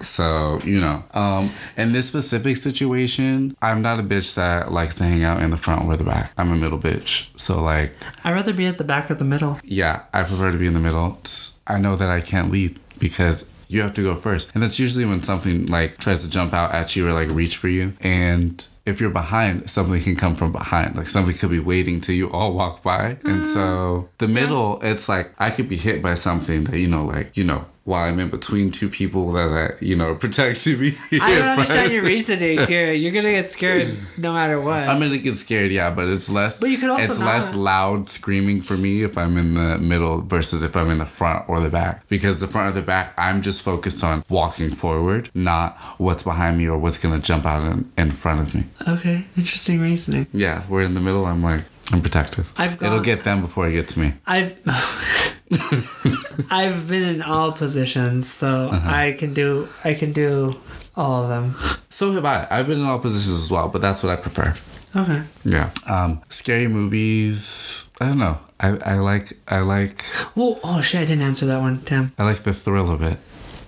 So, 0.00 0.60
you 0.64 0.78
know, 0.80 1.02
um, 1.14 1.50
in 1.76 1.92
this 1.92 2.06
specific 2.08 2.58
situation, 2.58 3.56
I'm 3.62 3.80
not 3.80 3.98
a 3.98 4.02
bitch 4.02 4.34
that 4.34 4.72
likes 4.72 4.94
to 4.96 5.04
hang 5.04 5.24
out 5.24 5.40
in 5.42 5.50
the 5.50 5.56
front 5.56 5.86
or 5.86 5.96
the 5.96 6.04
back. 6.04 6.32
I'm 6.36 6.52
a 6.52 6.56
middle 6.56 6.78
bitch. 6.78 7.30
So, 7.40 7.62
like, 7.62 7.94
I'd 8.24 8.32
rather 8.32 8.52
be 8.52 8.66
at 8.66 8.76
the 8.76 8.84
back 8.84 9.10
or 9.10 9.14
the 9.14 9.24
middle. 9.24 9.58
yeah, 9.64 10.02
I 10.12 10.22
prefer 10.24 10.52
to 10.52 10.58
be 10.58 10.66
in 10.66 10.74
the 10.74 10.80
middle. 10.80 11.18
I 11.66 11.78
know 11.78 11.96
that 11.96 12.10
I 12.10 12.20
can't 12.20 12.50
lead 12.50 12.78
because 12.98 13.48
you 13.68 13.80
have 13.82 13.94
to 13.94 14.02
go 14.02 14.16
first. 14.16 14.50
And 14.54 14.62
that's 14.62 14.78
usually 14.78 15.06
when 15.06 15.22
something 15.22 15.66
like 15.66 15.98
tries 15.98 16.22
to 16.24 16.30
jump 16.30 16.52
out 16.52 16.74
at 16.74 16.94
you 16.96 17.08
or 17.08 17.12
like 17.12 17.28
reach 17.28 17.56
for 17.56 17.68
you. 17.68 17.94
And 18.00 18.66
if 18.88 19.00
you're 19.00 19.10
behind, 19.10 19.68
something 19.68 20.00
can 20.00 20.16
come 20.16 20.34
from 20.34 20.50
behind. 20.50 20.96
Like 20.96 21.06
something 21.06 21.36
could 21.36 21.50
be 21.50 21.60
waiting 21.60 22.00
till 22.00 22.14
you 22.14 22.30
all 22.30 22.54
walk 22.54 22.82
by. 22.82 23.18
And 23.24 23.46
so 23.46 23.60
mm. 23.60 24.08
the 24.18 24.28
middle, 24.28 24.80
it's 24.82 25.08
like 25.08 25.32
I 25.38 25.50
could 25.50 25.68
be 25.68 25.76
hit 25.76 26.02
by 26.02 26.14
something 26.14 26.64
that, 26.64 26.78
you 26.78 26.88
know, 26.88 27.04
like, 27.04 27.36
you 27.36 27.44
know, 27.44 27.66
while 27.88 28.04
I'm 28.04 28.18
in 28.20 28.28
between 28.28 28.70
two 28.70 28.90
people 28.90 29.32
that, 29.32 29.48
that 29.48 29.82
you 29.82 29.96
know, 29.96 30.14
protect 30.14 30.66
me. 30.66 30.92
I 31.12 31.34
don't 31.38 31.48
understand 31.48 31.90
your 31.90 32.02
reasoning 32.02 32.58
here. 32.66 32.92
You're 32.92 33.12
gonna 33.12 33.30
get 33.32 33.48
scared 33.50 33.96
no 34.18 34.34
matter 34.34 34.60
what. 34.60 34.86
I'm 34.86 35.00
gonna 35.00 35.16
get 35.16 35.38
scared, 35.38 35.70
yeah, 35.70 35.90
but 35.90 36.06
it's 36.06 36.28
less. 36.28 36.60
But 36.60 36.68
you 36.68 36.76
could 36.76 36.90
also 36.90 37.04
It's 37.04 37.18
not- 37.18 37.26
less 37.26 37.54
loud 37.54 38.06
screaming 38.08 38.60
for 38.60 38.76
me 38.76 39.02
if 39.02 39.16
I'm 39.16 39.38
in 39.38 39.54
the 39.54 39.78
middle 39.78 40.20
versus 40.20 40.62
if 40.62 40.76
I'm 40.76 40.90
in 40.90 40.98
the 40.98 41.06
front 41.06 41.48
or 41.48 41.60
the 41.60 41.70
back. 41.70 42.06
Because 42.08 42.40
the 42.40 42.46
front 42.46 42.68
or 42.68 42.72
the 42.80 42.86
back, 42.86 43.14
I'm 43.16 43.40
just 43.40 43.62
focused 43.62 44.04
on 44.04 44.22
walking 44.28 44.68
forward, 44.70 45.30
not 45.34 45.78
what's 45.96 46.22
behind 46.22 46.58
me 46.58 46.68
or 46.68 46.76
what's 46.76 46.98
gonna 46.98 47.20
jump 47.20 47.46
out 47.46 47.64
in, 47.64 47.90
in 47.96 48.10
front 48.10 48.40
of 48.42 48.54
me. 48.54 48.64
okay, 48.86 49.24
interesting 49.38 49.80
reasoning. 49.80 50.26
Yeah, 50.34 50.64
we're 50.68 50.82
in 50.82 50.92
the 50.92 51.00
middle. 51.00 51.24
I'm 51.24 51.42
like, 51.42 51.62
I'm 51.92 52.02
protective. 52.02 52.50
I've 52.58 52.82
It'll 52.82 53.00
get 53.00 53.24
them 53.24 53.40
before 53.40 53.66
it 53.68 53.72
gets 53.72 53.96
me. 53.96 54.12
I've 54.26 54.56
I've 56.50 56.86
been 56.88 57.02
in 57.02 57.22
all 57.22 57.52
positions, 57.52 58.28
so 58.30 58.68
Uh-huh. 58.70 58.88
I 58.90 59.12
can 59.18 59.32
do 59.34 59.68
I 59.84 59.94
can 59.94 60.12
do 60.12 60.58
all 60.96 61.22
of 61.22 61.28
them. 61.28 61.54
So 61.90 62.12
have 62.12 62.24
I. 62.24 62.46
I've 62.50 62.66
been 62.66 62.80
in 62.80 62.86
all 62.86 62.98
positions 62.98 63.40
as 63.42 63.50
well, 63.50 63.68
but 63.68 63.80
that's 63.80 64.02
what 64.02 64.12
I 64.12 64.16
prefer. 64.16 64.54
Okay. 64.96 65.22
Yeah. 65.44 65.70
Um, 65.86 66.20
scary 66.28 66.68
movies. 66.68 67.90
I 68.00 68.06
don't 68.06 68.18
know. 68.18 68.38
I, 68.60 68.68
I 68.84 68.94
like 68.96 69.38
I 69.48 69.60
like 69.60 70.04
Well, 70.34 70.58
oh 70.64 70.80
shit, 70.82 71.00
I 71.00 71.04
didn't 71.04 71.22
answer 71.22 71.46
that 71.46 71.60
one, 71.60 71.80
Tim. 71.82 72.12
I 72.18 72.24
like 72.24 72.42
the 72.42 72.52
thrill 72.54 72.90
of 72.90 73.02
it. 73.02 73.18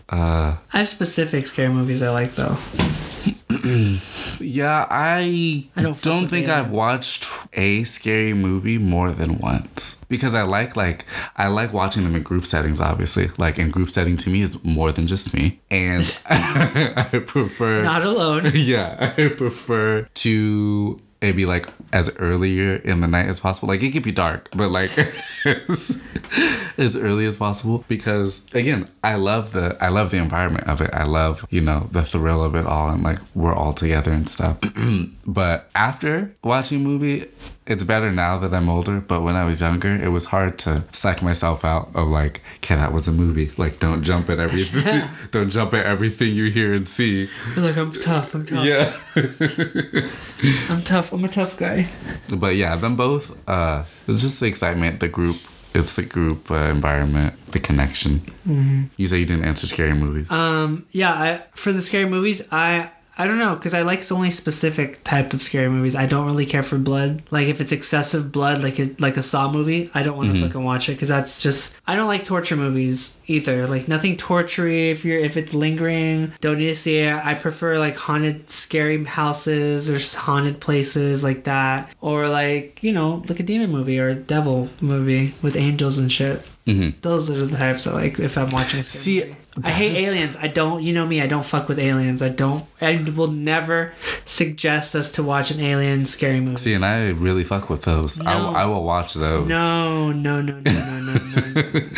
Uh, 0.08 0.56
I 0.72 0.78
have 0.78 0.88
specific 0.88 1.46
scary 1.46 1.68
movies 1.72 2.02
I 2.02 2.10
like 2.10 2.34
though. 2.34 2.56
Yeah, 4.40 4.86
I, 4.90 5.64
I 5.76 5.82
don't 5.82 6.22
with 6.22 6.30
think 6.30 6.48
I've 6.48 6.70
watched 6.70 7.28
a 7.52 7.84
scary 7.84 8.32
movie 8.32 8.78
more 8.78 9.10
than 9.10 9.38
once 9.38 10.04
because 10.08 10.34
I 10.34 10.42
like 10.42 10.76
like 10.76 11.04
I 11.36 11.48
like 11.48 11.72
watching 11.72 12.04
them 12.04 12.14
in 12.14 12.22
group 12.22 12.44
settings. 12.44 12.80
Obviously, 12.80 13.28
like 13.38 13.58
in 13.58 13.70
group 13.70 13.90
setting 13.90 14.16
to 14.18 14.30
me 14.30 14.42
is 14.42 14.62
more 14.64 14.92
than 14.92 15.06
just 15.06 15.34
me, 15.34 15.60
and 15.70 16.18
I 16.28 17.22
prefer. 17.26 17.82
Not 17.82 18.02
alone. 18.02 18.50
yeah, 18.54 19.14
I 19.16 19.28
prefer 19.28 20.08
to 20.14 21.00
it 21.20 21.36
be 21.36 21.46
like 21.46 21.66
as 21.92 22.10
earlier 22.16 22.76
in 22.76 23.00
the 23.00 23.06
night 23.06 23.26
as 23.26 23.40
possible. 23.40 23.68
Like 23.68 23.82
it 23.82 23.92
could 23.92 24.02
be 24.02 24.12
dark, 24.12 24.48
but 24.56 24.70
like 24.70 24.96
as, 25.44 26.00
as 26.78 26.96
early 26.96 27.26
as 27.26 27.36
possible 27.36 27.84
because 27.88 28.46
again, 28.54 28.88
I 29.04 29.16
love 29.16 29.52
the 29.52 29.76
I 29.80 29.88
love 29.88 30.10
the 30.10 30.16
environment 30.16 30.66
of 30.66 30.80
it. 30.80 30.90
I 30.92 31.04
love, 31.04 31.46
you 31.50 31.60
know, 31.60 31.88
the 31.90 32.04
thrill 32.04 32.42
of 32.42 32.54
it 32.54 32.66
all 32.66 32.88
and 32.88 33.02
like 33.02 33.18
we're 33.34 33.54
all 33.54 33.72
together 33.72 34.12
and 34.12 34.28
stuff. 34.28 34.58
but 35.26 35.70
after 35.74 36.32
watching 36.42 36.80
a 36.80 36.88
movie, 36.88 37.26
it's 37.66 37.84
better 37.84 38.10
now 38.10 38.38
that 38.38 38.52
I'm 38.54 38.68
older, 38.68 39.00
but 39.00 39.22
when 39.22 39.36
I 39.36 39.44
was 39.44 39.60
younger, 39.60 39.94
it 39.94 40.08
was 40.08 40.26
hard 40.26 40.58
to 40.60 40.84
psych 40.92 41.22
myself 41.22 41.64
out 41.64 41.90
of 41.94 42.08
like, 42.08 42.42
okay, 42.56 42.74
that 42.74 42.92
was 42.92 43.06
a 43.06 43.12
movie. 43.12 43.50
Like 43.56 43.78
don't 43.78 44.02
jump 44.02 44.30
at 44.30 44.40
everything 44.40 45.08
don't 45.30 45.50
jump 45.50 45.74
at 45.74 45.84
everything 45.86 46.34
you 46.34 46.50
hear 46.50 46.72
and 46.72 46.88
see. 46.88 47.28
You're 47.54 47.64
like 47.64 47.76
I'm 47.76 47.92
tough. 47.92 48.34
I'm 48.34 48.46
tough. 48.46 48.64
Yeah. 48.64 48.96
I'm 50.74 50.82
tough. 50.82 51.12
I'm 51.12 51.24
a 51.24 51.28
tough 51.28 51.56
guy. 51.56 51.88
But 52.34 52.56
yeah, 52.56 52.76
them 52.76 52.96
both. 52.96 53.36
Uh, 53.48 53.84
just 54.06 54.40
the 54.40 54.46
excitement, 54.46 55.00
the 55.00 55.08
group. 55.08 55.36
It's 55.72 55.94
the 55.94 56.02
group 56.02 56.50
uh, 56.50 56.54
environment, 56.54 57.46
the 57.46 57.60
connection. 57.60 58.20
Mm-hmm. 58.48 58.84
You 58.96 59.06
say 59.06 59.18
you 59.18 59.26
didn't 59.26 59.44
answer 59.44 59.68
scary 59.68 59.94
movies. 59.94 60.32
Um, 60.32 60.84
yeah, 60.90 61.12
I, 61.12 61.44
for 61.54 61.72
the 61.72 61.80
scary 61.80 62.06
movies, 62.06 62.42
I 62.50 62.90
I 63.20 63.26
don't 63.26 63.38
know 63.38 63.54
because 63.54 63.74
I 63.74 63.82
like 63.82 64.10
only 64.10 64.30
specific 64.30 65.04
type 65.04 65.34
of 65.34 65.42
scary 65.42 65.68
movies. 65.68 65.94
I 65.94 66.06
don't 66.06 66.24
really 66.24 66.46
care 66.46 66.62
for 66.62 66.78
blood. 66.78 67.22
Like 67.30 67.48
if 67.48 67.60
it's 67.60 67.70
excessive 67.70 68.32
blood, 68.32 68.62
like 68.62 68.78
a, 68.78 68.94
like 68.98 69.18
a 69.18 69.22
Saw 69.22 69.52
movie, 69.52 69.90
I 69.92 70.02
don't 70.02 70.16
want 70.16 70.34
to 70.34 70.40
fucking 70.40 70.64
watch 70.64 70.88
it 70.88 70.92
because 70.92 71.08
that's 71.08 71.42
just 71.42 71.78
I 71.86 71.96
don't 71.96 72.08
like 72.08 72.24
torture 72.24 72.56
movies 72.56 73.20
either. 73.26 73.66
Like 73.66 73.88
nothing 73.88 74.16
tortury. 74.16 74.90
If 74.90 75.04
you're 75.04 75.18
if 75.18 75.36
it's 75.36 75.52
lingering, 75.52 76.32
don't 76.40 76.56
need 76.56 76.68
to 76.68 76.74
see 76.74 76.96
it. 77.00 77.14
I 77.14 77.34
prefer 77.34 77.78
like 77.78 77.96
haunted, 77.96 78.48
scary 78.48 79.04
houses 79.04 79.90
or 79.90 80.18
haunted 80.18 80.58
places 80.58 81.22
like 81.22 81.44
that, 81.44 81.92
or 82.00 82.30
like 82.30 82.82
you 82.82 82.92
know 82.92 83.22
like 83.28 83.38
a 83.38 83.42
demon 83.42 83.70
movie 83.70 84.00
or 84.00 84.08
a 84.08 84.14
devil 84.14 84.70
movie 84.80 85.34
with 85.42 85.56
angels 85.56 85.98
and 85.98 86.10
shit. 86.10 86.40
Mhm. 86.66 86.94
Those 87.02 87.30
are 87.30 87.44
the 87.44 87.56
types 87.56 87.86
I 87.86 87.92
like 87.92 88.18
if 88.18 88.38
I'm 88.38 88.48
watching. 88.50 88.80
A 88.80 88.84
scary 88.84 89.02
See, 89.02 89.20
movie. 89.20 89.36
I 89.64 89.70
hate 89.70 89.98
aliens. 89.98 90.36
I 90.36 90.46
don't. 90.46 90.82
You 90.82 90.92
know 90.92 91.04
me. 91.06 91.20
I 91.20 91.26
don't 91.26 91.44
fuck 91.44 91.68
with 91.68 91.78
aliens. 91.78 92.22
I 92.22 92.28
don't. 92.28 92.64
I 92.80 93.04
will 93.16 93.32
never 93.32 93.92
suggest 94.24 94.94
us 94.94 95.10
to 95.12 95.22
watch 95.24 95.50
an 95.50 95.60
alien 95.60 96.06
scary 96.06 96.40
movie. 96.40 96.56
See, 96.56 96.72
and 96.72 96.84
I 96.84 97.08
really 97.10 97.42
fuck 97.44 97.68
with 97.68 97.82
those. 97.82 98.20
I, 98.20 98.24
No. 98.24 98.44
will- 98.46 98.56
I 98.56 98.64
will 98.66 98.84
watch 98.84 99.14
those. 99.14 99.48
No, 99.48 100.12
no, 100.12 100.40
no, 100.40 100.60
no, 100.60 101.00
no, 101.00 101.00
no, 101.00 101.52
no. 101.54 101.62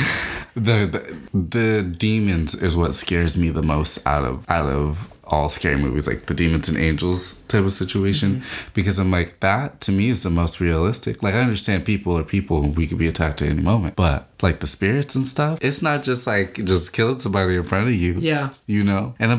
The, 0.55 0.87
the 1.33 1.39
the 1.39 1.83
demons 1.83 2.55
is 2.55 2.77
what 2.77 2.93
scares 2.93 3.39
me 3.39 3.49
the 3.49 3.63
most 3.63 4.07
out 4.07 4.23
of 4.25 4.45
out 4.51 4.67
of 4.67 5.09
all 5.25 5.49
scary 5.49 5.77
movies, 5.77 6.07
like 6.07 6.27
the 6.27 6.35
demons 6.35 6.69
and 6.69 6.77
angels 6.79 7.35
type 7.49 7.65
of 7.65 7.73
situation, 7.73 8.41
Mm-hmm. 8.41 8.71
because 8.75 8.99
I'm 8.99 9.11
like 9.11 9.41
that 9.41 9.81
to 9.83 9.93
me 9.93 10.09
is 10.09 10.23
the 10.23 10.31
most 10.31 10.61
realistic. 10.61 11.23
Like 11.23 11.35
I 11.35 11.41
understand 11.41 11.85
people 11.85 12.17
are 12.19 12.25
people 12.25 12.63
and 12.65 12.77
we 12.77 12.87
could 12.87 12.99
be 12.99 13.07
attacked 13.09 13.41
at 13.43 13.49
any 13.49 13.63
moment, 13.63 13.95
but 13.97 14.29
like 14.43 14.59
the 14.61 14.67
spirits 14.67 15.15
and 15.15 15.27
stuff, 15.27 15.59
it's 15.63 15.81
not 15.83 16.03
just 16.03 16.27
like 16.27 16.55
just 16.65 16.93
killing 16.93 17.21
somebody 17.21 17.55
in 17.57 17.63
front 17.63 17.89
of 17.89 17.95
you. 17.95 18.15
Yeah. 18.19 18.51
you 18.67 18.83
know. 18.85 19.15
And 19.19 19.31
I'm 19.33 19.39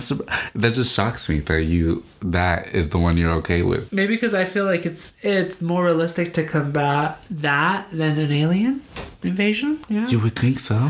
that 0.55 0.73
just 0.73 0.93
shocks 0.95 1.27
me 1.29 1.39
that 1.39 1.63
you 1.63 2.03
that 2.21 2.67
is 2.73 2.89
the 2.89 2.97
one 2.97 3.17
you're 3.17 3.33
okay 3.33 3.61
with. 3.61 3.91
Maybe 3.91 4.15
because 4.15 4.33
I 4.33 4.45
feel 4.45 4.65
like 4.65 4.85
it's 4.85 5.13
it's 5.21 5.61
more 5.61 5.83
realistic 5.85 6.33
to 6.35 6.45
combat 6.45 7.19
that 7.29 7.89
than 7.91 8.17
an 8.19 8.31
alien 8.31 8.81
invasion. 9.23 9.79
Yeah. 9.89 10.07
You 10.07 10.19
would 10.19 10.35
think 10.37 10.59
so. 10.59 10.89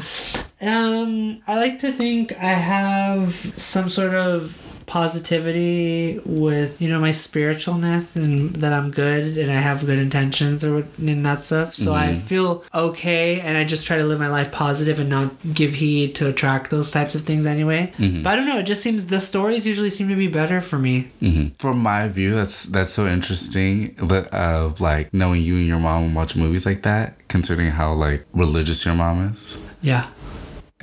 Um, 0.62 1.41
I 1.48 1.56
like 1.56 1.80
to 1.80 1.91
think 1.91 2.32
I 2.34 2.54
have 2.54 3.34
some 3.36 3.89
sort 3.89 4.14
of 4.14 4.60
positivity 4.86 6.20
with 6.26 6.82
you 6.82 6.90
know 6.90 7.00
my 7.00 7.10
spiritualness 7.10 8.16
and 8.16 8.56
that 8.58 8.74
I'm 8.74 8.92
good 8.92 9.38
and 9.38 9.52
I 9.52 9.56
have 9.56 9.86
good 9.86 10.00
intentions 10.00 10.64
or 10.64 10.86
and 10.98 11.26
that 11.26 11.44
stuff. 11.44 11.74
So 11.74 11.94
I 11.94 12.08
mm-hmm. 12.08 12.20
feel 12.20 12.64
okay 12.74 13.42
and 13.42 13.58
I 13.58 13.64
just 13.64 13.88
try 13.88 13.98
to 13.98 14.04
live 14.04 14.20
my 14.20 14.30
life 14.30 14.52
positive 14.52 15.00
and 15.00 15.10
not 15.10 15.32
give 15.54 15.76
heed 15.76 16.16
to 16.16 16.28
attract 16.28 16.70
those 16.72 16.92
types 16.92 17.16
of 17.16 17.22
things 17.24 17.46
anyway. 17.46 17.94
Mm-hmm. 17.98 18.24
But 18.24 18.32
I 18.32 18.36
don't 18.36 18.48
know. 18.48 18.60
It 18.60 18.66
just 18.66 18.82
seems 18.82 19.08
the 19.08 19.20
stories 19.20 19.66
usually 19.68 19.90
seem 19.90 20.10
to 20.10 20.16
be 20.16 20.28
better 20.28 20.62
for 20.62 20.80
me. 20.80 21.12
hmm 21.20 21.48
From 21.58 21.80
my 21.80 22.08
view, 22.08 22.34
that's 22.34 22.64
that's 22.64 22.94
so 22.94 23.08
interesting. 23.08 23.96
But 24.02 24.28
of 24.34 24.82
like 24.82 25.14
knowing 25.14 25.42
you 25.42 25.56
and 25.56 25.66
your 25.66 25.80
mom 25.80 26.14
watch 26.14 26.36
movies 26.36 26.66
like 26.66 26.84
that, 26.84 27.28
considering 27.28 27.72
how 27.72 27.94
like 27.94 28.26
religious 28.34 28.86
your 28.86 28.96
mom 28.96 29.34
is 29.34 29.62
Yeah. 29.82 30.08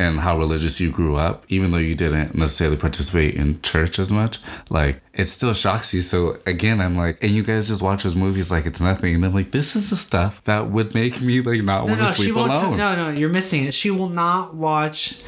And 0.01 0.21
how 0.21 0.39
religious 0.39 0.81
you 0.81 0.91
grew 0.91 1.17
up, 1.17 1.45
even 1.49 1.71
though 1.73 1.77
you 1.77 1.95
didn't 1.95 2.35
necessarily 2.35 2.79
participate 2.79 3.35
in 3.35 3.61
church 3.61 3.99
as 3.99 4.11
much, 4.11 4.39
like 4.71 5.03
it 5.13 5.27
still 5.27 5.53
shocks 5.53 5.93
you. 5.93 6.01
So 6.01 6.39
again, 6.47 6.81
I'm 6.81 6.97
like, 6.97 7.23
and 7.23 7.31
you 7.31 7.43
guys 7.43 7.69
just 7.69 7.83
watch 7.83 8.05
those 8.05 8.17
movies 8.17 8.51
like 8.51 8.65
it's 8.65 8.81
nothing, 8.81 9.15
and 9.15 9.25
I'm 9.27 9.35
like, 9.35 9.51
this 9.51 9.77
is 9.77 9.91
the 9.91 9.99
stuff 9.99 10.43
that 10.45 10.71
would 10.71 10.95
make 10.95 11.21
me 11.21 11.43
like 11.43 11.63
not 11.63 11.83
No, 11.87 11.93
want 11.93 11.99
to 12.01 12.07
no, 12.07 12.13
sleep 12.13 12.35
alone. 12.35 12.79
No, 12.79 12.97
no, 12.97 13.11
you're 13.11 13.29
missing 13.29 13.65
it. 13.65 13.75
She 13.75 13.91
will 13.91 14.09
not 14.09 14.55
watch 14.55 15.21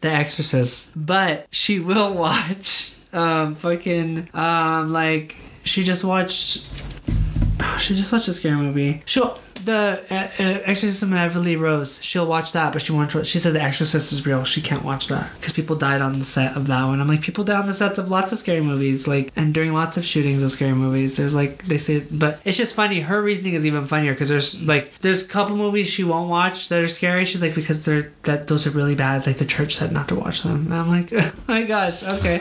The 0.00 0.10
Exorcist, 0.12 0.92
but 0.94 1.48
she 1.50 1.80
will 1.80 2.14
watch 2.26 2.94
um 3.12 3.56
fucking 3.56 4.28
um 4.32 4.92
like 4.92 5.34
she 5.64 5.82
just 5.82 6.04
watched. 6.04 6.68
She 7.78 7.94
just 7.94 8.12
watched 8.12 8.28
a 8.28 8.32
scary 8.32 8.56
movie. 8.56 9.02
She'll 9.06 9.38
the 9.64 10.04
uh, 10.10 10.14
uh, 10.14 10.60
Exorcism 10.64 11.12
of 11.12 11.18
Emily 11.18 11.56
Rose. 11.56 12.02
She'll 12.02 12.26
watch 12.26 12.52
that, 12.52 12.72
but 12.72 12.82
she 12.82 12.92
won't. 12.92 13.10
She 13.26 13.38
said 13.38 13.52
The 13.52 13.62
Exorcist 13.62 14.12
is 14.12 14.26
real. 14.26 14.44
She 14.44 14.60
can't 14.60 14.84
watch 14.84 15.08
that 15.08 15.32
because 15.36 15.52
people 15.52 15.76
died 15.76 16.00
on 16.00 16.18
the 16.18 16.24
set 16.24 16.56
of 16.56 16.66
that 16.68 16.84
one. 16.86 17.00
I'm 17.00 17.08
like, 17.08 17.22
people 17.22 17.44
die 17.44 17.58
on 17.58 17.66
the 17.66 17.74
sets 17.74 17.98
of 17.98 18.10
lots 18.10 18.32
of 18.32 18.38
scary 18.38 18.60
movies, 18.60 19.06
like 19.06 19.32
and 19.36 19.54
during 19.54 19.72
lots 19.72 19.96
of 19.96 20.04
shootings 20.04 20.42
of 20.42 20.50
scary 20.50 20.74
movies. 20.74 21.16
There's 21.16 21.34
like 21.34 21.64
they 21.64 21.78
say, 21.78 22.04
but 22.10 22.40
it's 22.44 22.56
just 22.56 22.74
funny. 22.74 23.00
Her 23.00 23.22
reasoning 23.22 23.54
is 23.54 23.66
even 23.66 23.86
funnier 23.86 24.12
because 24.12 24.28
there's 24.28 24.62
like 24.66 24.92
there's 25.00 25.24
a 25.24 25.28
couple 25.28 25.56
movies 25.56 25.88
she 25.88 26.04
won't 26.04 26.30
watch 26.30 26.68
that 26.68 26.82
are 26.82 26.88
scary. 26.88 27.24
She's 27.24 27.42
like 27.42 27.54
because 27.54 27.84
they're 27.84 28.12
that 28.24 28.46
those 28.48 28.66
are 28.66 28.70
really 28.70 28.94
bad. 28.94 29.26
Like 29.26 29.38
the 29.38 29.44
church 29.44 29.74
said 29.74 29.92
not 29.92 30.08
to 30.08 30.14
watch 30.14 30.42
them. 30.42 30.66
And 30.66 30.74
I'm 30.74 30.88
like, 30.88 31.12
oh 31.12 31.32
my 31.48 31.64
gosh, 31.64 32.02
okay. 32.02 32.40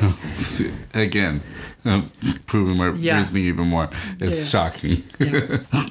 Again, 0.94 1.42
proving 2.48 2.78
my 2.78 2.92
Yeah. 2.98 3.18
reasoning 3.18 3.46
even 3.46 3.68
more. 3.68 3.90
It's 4.20 4.40
Yeah. 4.54 4.70
shocking. 4.70 5.04
Yeah. 5.20 5.58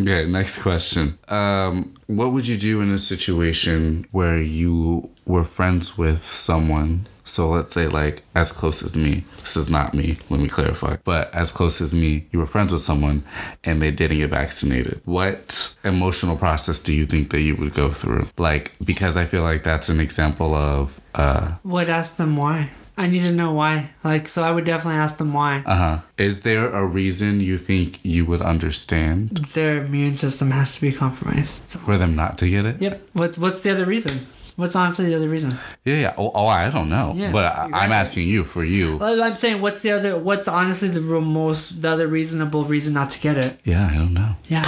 Okay, 0.00 0.24
next 0.26 0.58
question. 0.62 1.18
Um, 1.28 1.94
what 2.06 2.32
would 2.32 2.46
you 2.46 2.56
do 2.56 2.80
in 2.80 2.90
a 2.90 2.98
situation 2.98 4.06
where 4.10 4.40
you 4.40 5.08
were 5.26 5.44
friends 5.44 5.96
with 5.98 6.24
someone? 6.24 7.06
So 7.26 7.48
let's 7.48 7.72
say, 7.72 7.88
like, 7.88 8.22
as 8.34 8.52
close 8.52 8.82
as 8.82 8.96
me. 8.98 9.24
This 9.40 9.56
is 9.56 9.70
not 9.70 9.94
me, 9.94 10.18
let 10.28 10.40
me 10.40 10.48
clarify. 10.48 10.96
But 11.04 11.34
as 11.34 11.50
close 11.52 11.80
as 11.80 11.94
me, 11.94 12.26
you 12.32 12.38
were 12.38 12.46
friends 12.46 12.70
with 12.70 12.82
someone 12.82 13.24
and 13.64 13.80
they 13.80 13.90
didn't 13.90 14.18
get 14.18 14.30
vaccinated. 14.30 15.00
What 15.06 15.74
emotional 15.84 16.36
process 16.36 16.78
do 16.78 16.92
you 16.92 17.06
think 17.06 17.30
that 17.30 17.40
you 17.40 17.56
would 17.56 17.72
go 17.72 17.88
through? 17.90 18.28
Like, 18.36 18.72
because 18.84 19.16
I 19.16 19.24
feel 19.24 19.42
like 19.42 19.64
that's 19.64 19.88
an 19.88 20.00
example 20.00 20.54
of, 20.54 21.00
uh, 21.14 21.52
Would 21.64 21.88
ask 21.88 22.16
them 22.16 22.36
why. 22.36 22.70
I 22.96 23.06
need 23.08 23.22
to 23.24 23.32
know 23.32 23.52
why. 23.52 23.90
Like, 24.04 24.28
so 24.28 24.42
I 24.44 24.50
would 24.52 24.64
definitely 24.64 25.00
ask 25.00 25.16
them 25.18 25.32
why. 25.32 25.62
uh 25.66 25.76
huh. 25.76 25.98
Is 26.16 26.40
there 26.42 26.68
a 26.70 26.86
reason 26.86 27.40
you 27.40 27.58
think 27.58 27.98
you 28.02 28.24
would 28.26 28.40
understand 28.42 29.30
Their 29.54 29.84
immune 29.84 30.14
system 30.16 30.50
has 30.52 30.76
to 30.76 30.80
be 30.80 30.92
compromised. 30.92 31.68
So, 31.70 31.78
for 31.78 31.98
them 31.98 32.14
not 32.14 32.38
to 32.38 32.48
get 32.48 32.64
it? 32.64 32.80
yep. 32.80 33.02
What's 33.12 33.36
what's 33.38 33.62
the 33.62 33.70
other 33.70 33.84
reason? 33.84 34.26
What's 34.56 34.76
honestly 34.76 35.06
the 35.06 35.16
other 35.16 35.28
reason? 35.28 35.58
Yeah, 35.84 35.96
yeah. 35.96 36.14
Oh, 36.16 36.30
oh 36.32 36.46
I 36.46 36.70
don't 36.70 36.88
know. 36.88 37.12
Yeah, 37.16 37.32
but 37.32 37.44
I, 37.44 37.62
I'm 37.62 37.68
exactly. 37.70 37.96
asking 37.96 38.28
you 38.28 38.44
for 38.44 38.62
you. 38.64 38.98
Well, 38.98 39.20
I'm 39.20 39.34
saying 39.34 39.60
what's 39.60 39.82
the 39.82 39.90
other? 39.90 40.16
What's 40.16 40.46
honestly 40.46 40.88
the 40.90 41.00
most 41.00 41.82
the 41.82 41.90
other 41.90 42.06
reasonable 42.06 42.64
reason 42.64 42.94
not 42.94 43.10
to 43.10 43.18
get 43.20 43.36
it? 43.36 43.58
Yeah, 43.64 43.88
I 43.90 43.94
don't 43.96 44.14
know. 44.14 44.36
Yeah. 44.46 44.62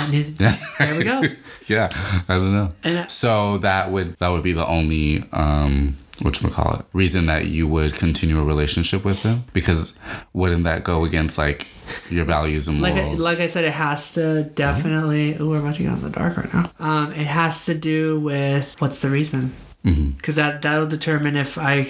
There 0.78 0.96
we 0.98 1.04
go. 1.04 1.22
Yeah, 1.68 1.88
I 2.28 2.34
don't 2.34 2.52
know. 2.52 2.72
And 2.84 3.10
so 3.10 3.58
that 3.58 3.90
would 3.92 4.16
that 4.18 4.28
would 4.28 4.42
be 4.42 4.52
the 4.52 4.66
only 4.66 5.22
um 5.32 5.96
what 6.22 6.40
call 6.50 6.76
it 6.76 6.84
reason 6.92 7.26
that 7.26 7.46
you 7.46 7.68
would 7.68 7.92
continue 7.94 8.38
a 8.40 8.44
relationship 8.44 9.04
with 9.04 9.22
them 9.22 9.44
because 9.52 9.98
wouldn't 10.32 10.64
that 10.64 10.82
go 10.84 11.04
against 11.04 11.36
like 11.38 11.66
your 12.10 12.24
values 12.24 12.68
and 12.68 12.80
Like 12.80 12.94
I, 12.94 13.02
morals? 13.02 13.20
like 13.20 13.38
I 13.38 13.46
said, 13.46 13.64
it 13.64 13.72
has 13.72 14.14
to 14.14 14.44
definitely. 14.44 15.34
Ooh, 15.36 15.50
we're 15.50 15.60
about 15.60 15.74
to 15.76 15.82
get 15.82 15.92
in 15.92 16.00
the 16.00 16.10
dark 16.10 16.36
right 16.36 16.52
now. 16.54 16.70
Um, 16.78 17.12
it 17.12 17.26
has 17.26 17.66
to 17.66 17.74
do 17.74 18.18
with 18.20 18.74
what's 18.78 19.02
the 19.02 19.10
reason. 19.10 19.52
Because 19.84 20.34
that 20.34 20.62
that'll 20.62 20.88
determine 20.88 21.36
if 21.36 21.56
I 21.58 21.84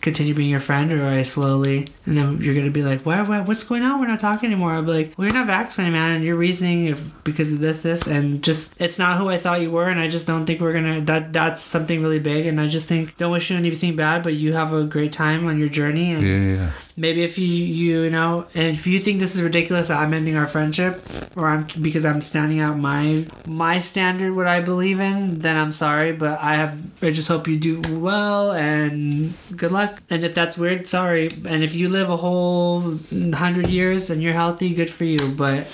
continue 0.00 0.34
being 0.34 0.50
your 0.50 0.60
friend 0.60 0.92
or 0.92 1.06
I 1.06 1.22
slowly, 1.22 1.88
and 2.06 2.16
then 2.16 2.40
you're 2.40 2.54
gonna 2.54 2.70
be 2.70 2.82
like, 2.82 3.02
"Why? 3.02 3.22
why 3.22 3.40
what's 3.40 3.64
going 3.64 3.82
on? 3.82 4.00
We're 4.00 4.06
not 4.06 4.20
talking 4.20 4.50
anymore." 4.50 4.72
I'll 4.72 4.82
be 4.82 4.92
like, 4.92 5.12
"Well, 5.16 5.26
you're 5.26 5.34
not 5.34 5.46
vaccinated, 5.46 5.92
man, 5.92 6.16
and 6.16 6.24
you're 6.24 6.36
reasoning 6.36 6.86
if 6.86 7.22
because 7.24 7.52
of 7.52 7.60
this, 7.60 7.82
this, 7.82 8.06
and 8.06 8.42
just 8.42 8.80
it's 8.80 8.98
not 8.98 9.18
who 9.18 9.28
I 9.28 9.38
thought 9.38 9.60
you 9.60 9.70
were, 9.70 9.88
and 9.88 10.00
I 10.00 10.08
just 10.08 10.26
don't 10.26 10.46
think 10.46 10.60
we're 10.60 10.72
gonna 10.72 11.00
that 11.02 11.32
that's 11.32 11.60
something 11.60 12.02
really 12.02 12.18
big, 12.18 12.46
and 12.46 12.60
I 12.60 12.68
just 12.68 12.88
think 12.88 13.16
don't 13.16 13.32
wish 13.32 13.50
you 13.50 13.56
anything 13.56 13.96
bad, 13.96 14.22
but 14.22 14.34
you 14.34 14.52
have 14.54 14.72
a 14.72 14.84
great 14.84 15.12
time 15.12 15.46
on 15.46 15.58
your 15.58 15.68
journey, 15.68 16.12
and 16.12 16.22
yeah, 16.26 16.54
yeah. 16.56 16.70
Maybe 17.00 17.22
if 17.22 17.38
you 17.38 17.46
you 17.46 18.10
know 18.10 18.46
and 18.54 18.76
if 18.76 18.86
you 18.86 18.98
think 18.98 19.20
this 19.20 19.34
is 19.34 19.42
ridiculous 19.42 19.90
i'm 19.90 20.12
ending 20.12 20.36
our 20.36 20.46
friendship 20.46 21.00
or 21.36 21.48
i'm 21.48 21.66
because 21.80 22.04
i'm 22.04 22.20
standing 22.20 22.60
out 22.60 22.78
my 22.78 23.26
my 23.46 23.78
standard 23.78 24.34
what 24.34 24.46
i 24.46 24.60
believe 24.60 25.00
in 25.00 25.38
then 25.40 25.56
i'm 25.56 25.72
sorry 25.72 26.12
but 26.12 26.38
i 26.40 26.54
have 26.54 26.80
i 27.02 27.10
just 27.10 27.28
hope 27.28 27.48
you 27.48 27.58
do 27.58 27.80
well 27.98 28.52
and 28.52 29.32
good 29.56 29.72
luck. 29.72 30.02
And 30.10 30.24
if 30.24 30.34
that's 30.34 30.56
weird 30.56 30.86
sorry. 30.86 31.28
And 31.46 31.62
if 31.62 31.74
you 31.74 31.88
live 31.88 32.10
a 32.10 32.16
whole 32.16 32.98
hundred 33.34 33.68
years 33.68 34.10
and 34.10 34.22
you're 34.22 34.32
healthy 34.32 34.74
good 34.74 34.90
for 34.90 35.04
you 35.04 35.30
but 35.32 35.66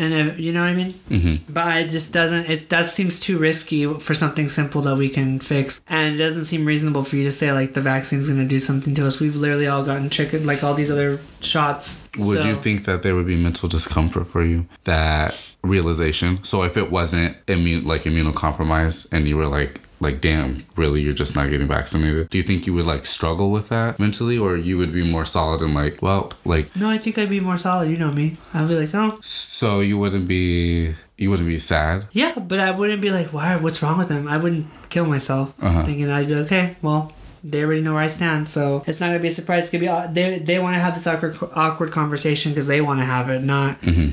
and 0.00 0.38
you 0.40 0.52
know 0.52 0.60
what 0.62 0.70
i 0.70 0.74
mean 0.74 0.94
Mm-hmm. 1.10 1.52
but 1.52 1.76
it 1.82 1.88
just 1.90 2.12
doesn't 2.12 2.48
it 2.48 2.68
that 2.70 2.86
seems 2.86 3.20
too 3.20 3.36
risky 3.38 3.84
for 4.06 4.14
something 4.14 4.48
simple 4.48 4.80
that 4.82 4.96
we 4.96 5.08
can 5.08 5.38
fix 5.40 5.80
and 5.88 6.14
it 6.14 6.18
doesn't 6.18 6.44
seem 6.46 6.64
reasonable 6.64 7.02
for 7.04 7.16
you 7.16 7.24
to 7.24 7.32
say 7.32 7.52
like 7.52 7.74
the 7.74 7.80
vaccine's 7.80 8.26
going 8.28 8.38
to 8.40 8.46
do 8.48 8.58
something 8.58 8.94
to 8.94 9.06
us 9.06 9.20
we've 9.20 9.36
literally 9.36 9.66
all 9.66 9.84
gotten 9.84 10.08
chicken 10.10 10.46
like 10.46 10.62
all 10.64 10.74
these 10.74 10.90
other 10.90 11.18
shots 11.40 12.08
Would 12.18 12.42
So- 12.42 12.48
you 12.48 12.56
think 12.56 12.84
that 12.86 13.02
there 13.02 13.14
would 13.14 13.26
be 13.26 13.36
mental 13.36 13.68
discomfort 13.68 14.26
for 14.26 14.42
you? 14.44 14.66
That 14.84 15.34
realization. 15.62 16.42
So 16.44 16.62
if 16.64 16.76
it 16.76 16.90
wasn't 16.90 17.36
immune, 17.48 17.84
like 17.86 18.02
immunocompromised, 18.04 19.12
and 19.12 19.28
you 19.28 19.36
were 19.36 19.46
like, 19.46 19.80
like, 20.00 20.20
damn, 20.20 20.64
really, 20.76 21.02
you're 21.02 21.12
just 21.12 21.36
not 21.36 21.50
getting 21.50 21.68
vaccinated. 21.68 22.30
Do 22.30 22.38
you 22.38 22.44
think 22.44 22.66
you 22.66 22.74
would 22.74 22.86
like 22.86 23.04
struggle 23.06 23.50
with 23.50 23.68
that 23.68 23.98
mentally, 23.98 24.38
or 24.38 24.56
you 24.56 24.78
would 24.78 24.92
be 24.92 25.04
more 25.08 25.24
solid 25.24 25.60
and 25.62 25.74
like, 25.74 26.00
well, 26.02 26.32
like, 26.44 26.74
no 26.76 26.88
i 26.88 26.98
think 26.98 27.18
i'd 27.18 27.28
be 27.28 27.40
more 27.40 27.58
solid 27.58 27.90
you 27.90 27.96
know 27.98 28.10
me 28.10 28.36
i'd 28.54 28.66
be 28.68 28.74
like 28.74 28.94
oh 28.94 29.18
so 29.22 29.80
you 29.80 29.98
wouldn't 29.98 30.26
be, 30.26 30.94
you 31.18 31.28
wouldn't 31.30 31.48
be 31.48 31.58
sad. 31.58 32.06
yeah 32.12 32.38
but 32.38 32.58
i 32.58 32.70
wouldn't 32.70 33.02
be 33.02 33.10
like 33.10 33.28
why 33.32 33.56
what's 33.56 33.82
wrong 33.82 33.98
with 33.98 34.08
them 34.08 34.26
i 34.28 34.36
wouldn't 34.36 34.66
kill 34.88 35.04
myself 35.06 35.52
Uh-huh. 35.60 35.84
thinking 35.84 36.10
i'd 36.10 36.26
be 36.28 36.34
like, 36.34 36.46
okay 36.46 36.76
well 36.82 37.12
they 37.42 37.64
already 37.64 37.80
know 37.80 37.94
where 37.94 38.02
I 38.02 38.08
stand, 38.08 38.50
so 38.50 38.84
it's 38.86 39.00
not 39.00 39.06
gonna 39.06 39.18
be 39.18 39.28
a 39.28 39.30
surprise. 39.30 39.62
It's 39.62 39.72
gonna 39.72 40.08
be 40.08 40.12
they 40.12 40.38
they 40.40 40.58
want 40.58 40.74
to 40.76 40.80
have 40.80 40.94
this 40.94 41.06
awkward 41.06 41.38
awkward 41.54 41.90
conversation 41.90 42.52
because 42.52 42.66
they 42.66 42.82
want 42.82 43.00
to 43.00 43.06
have 43.06 43.30
it, 43.30 43.42
not 43.42 43.80
Mm-hmm. 43.80 44.10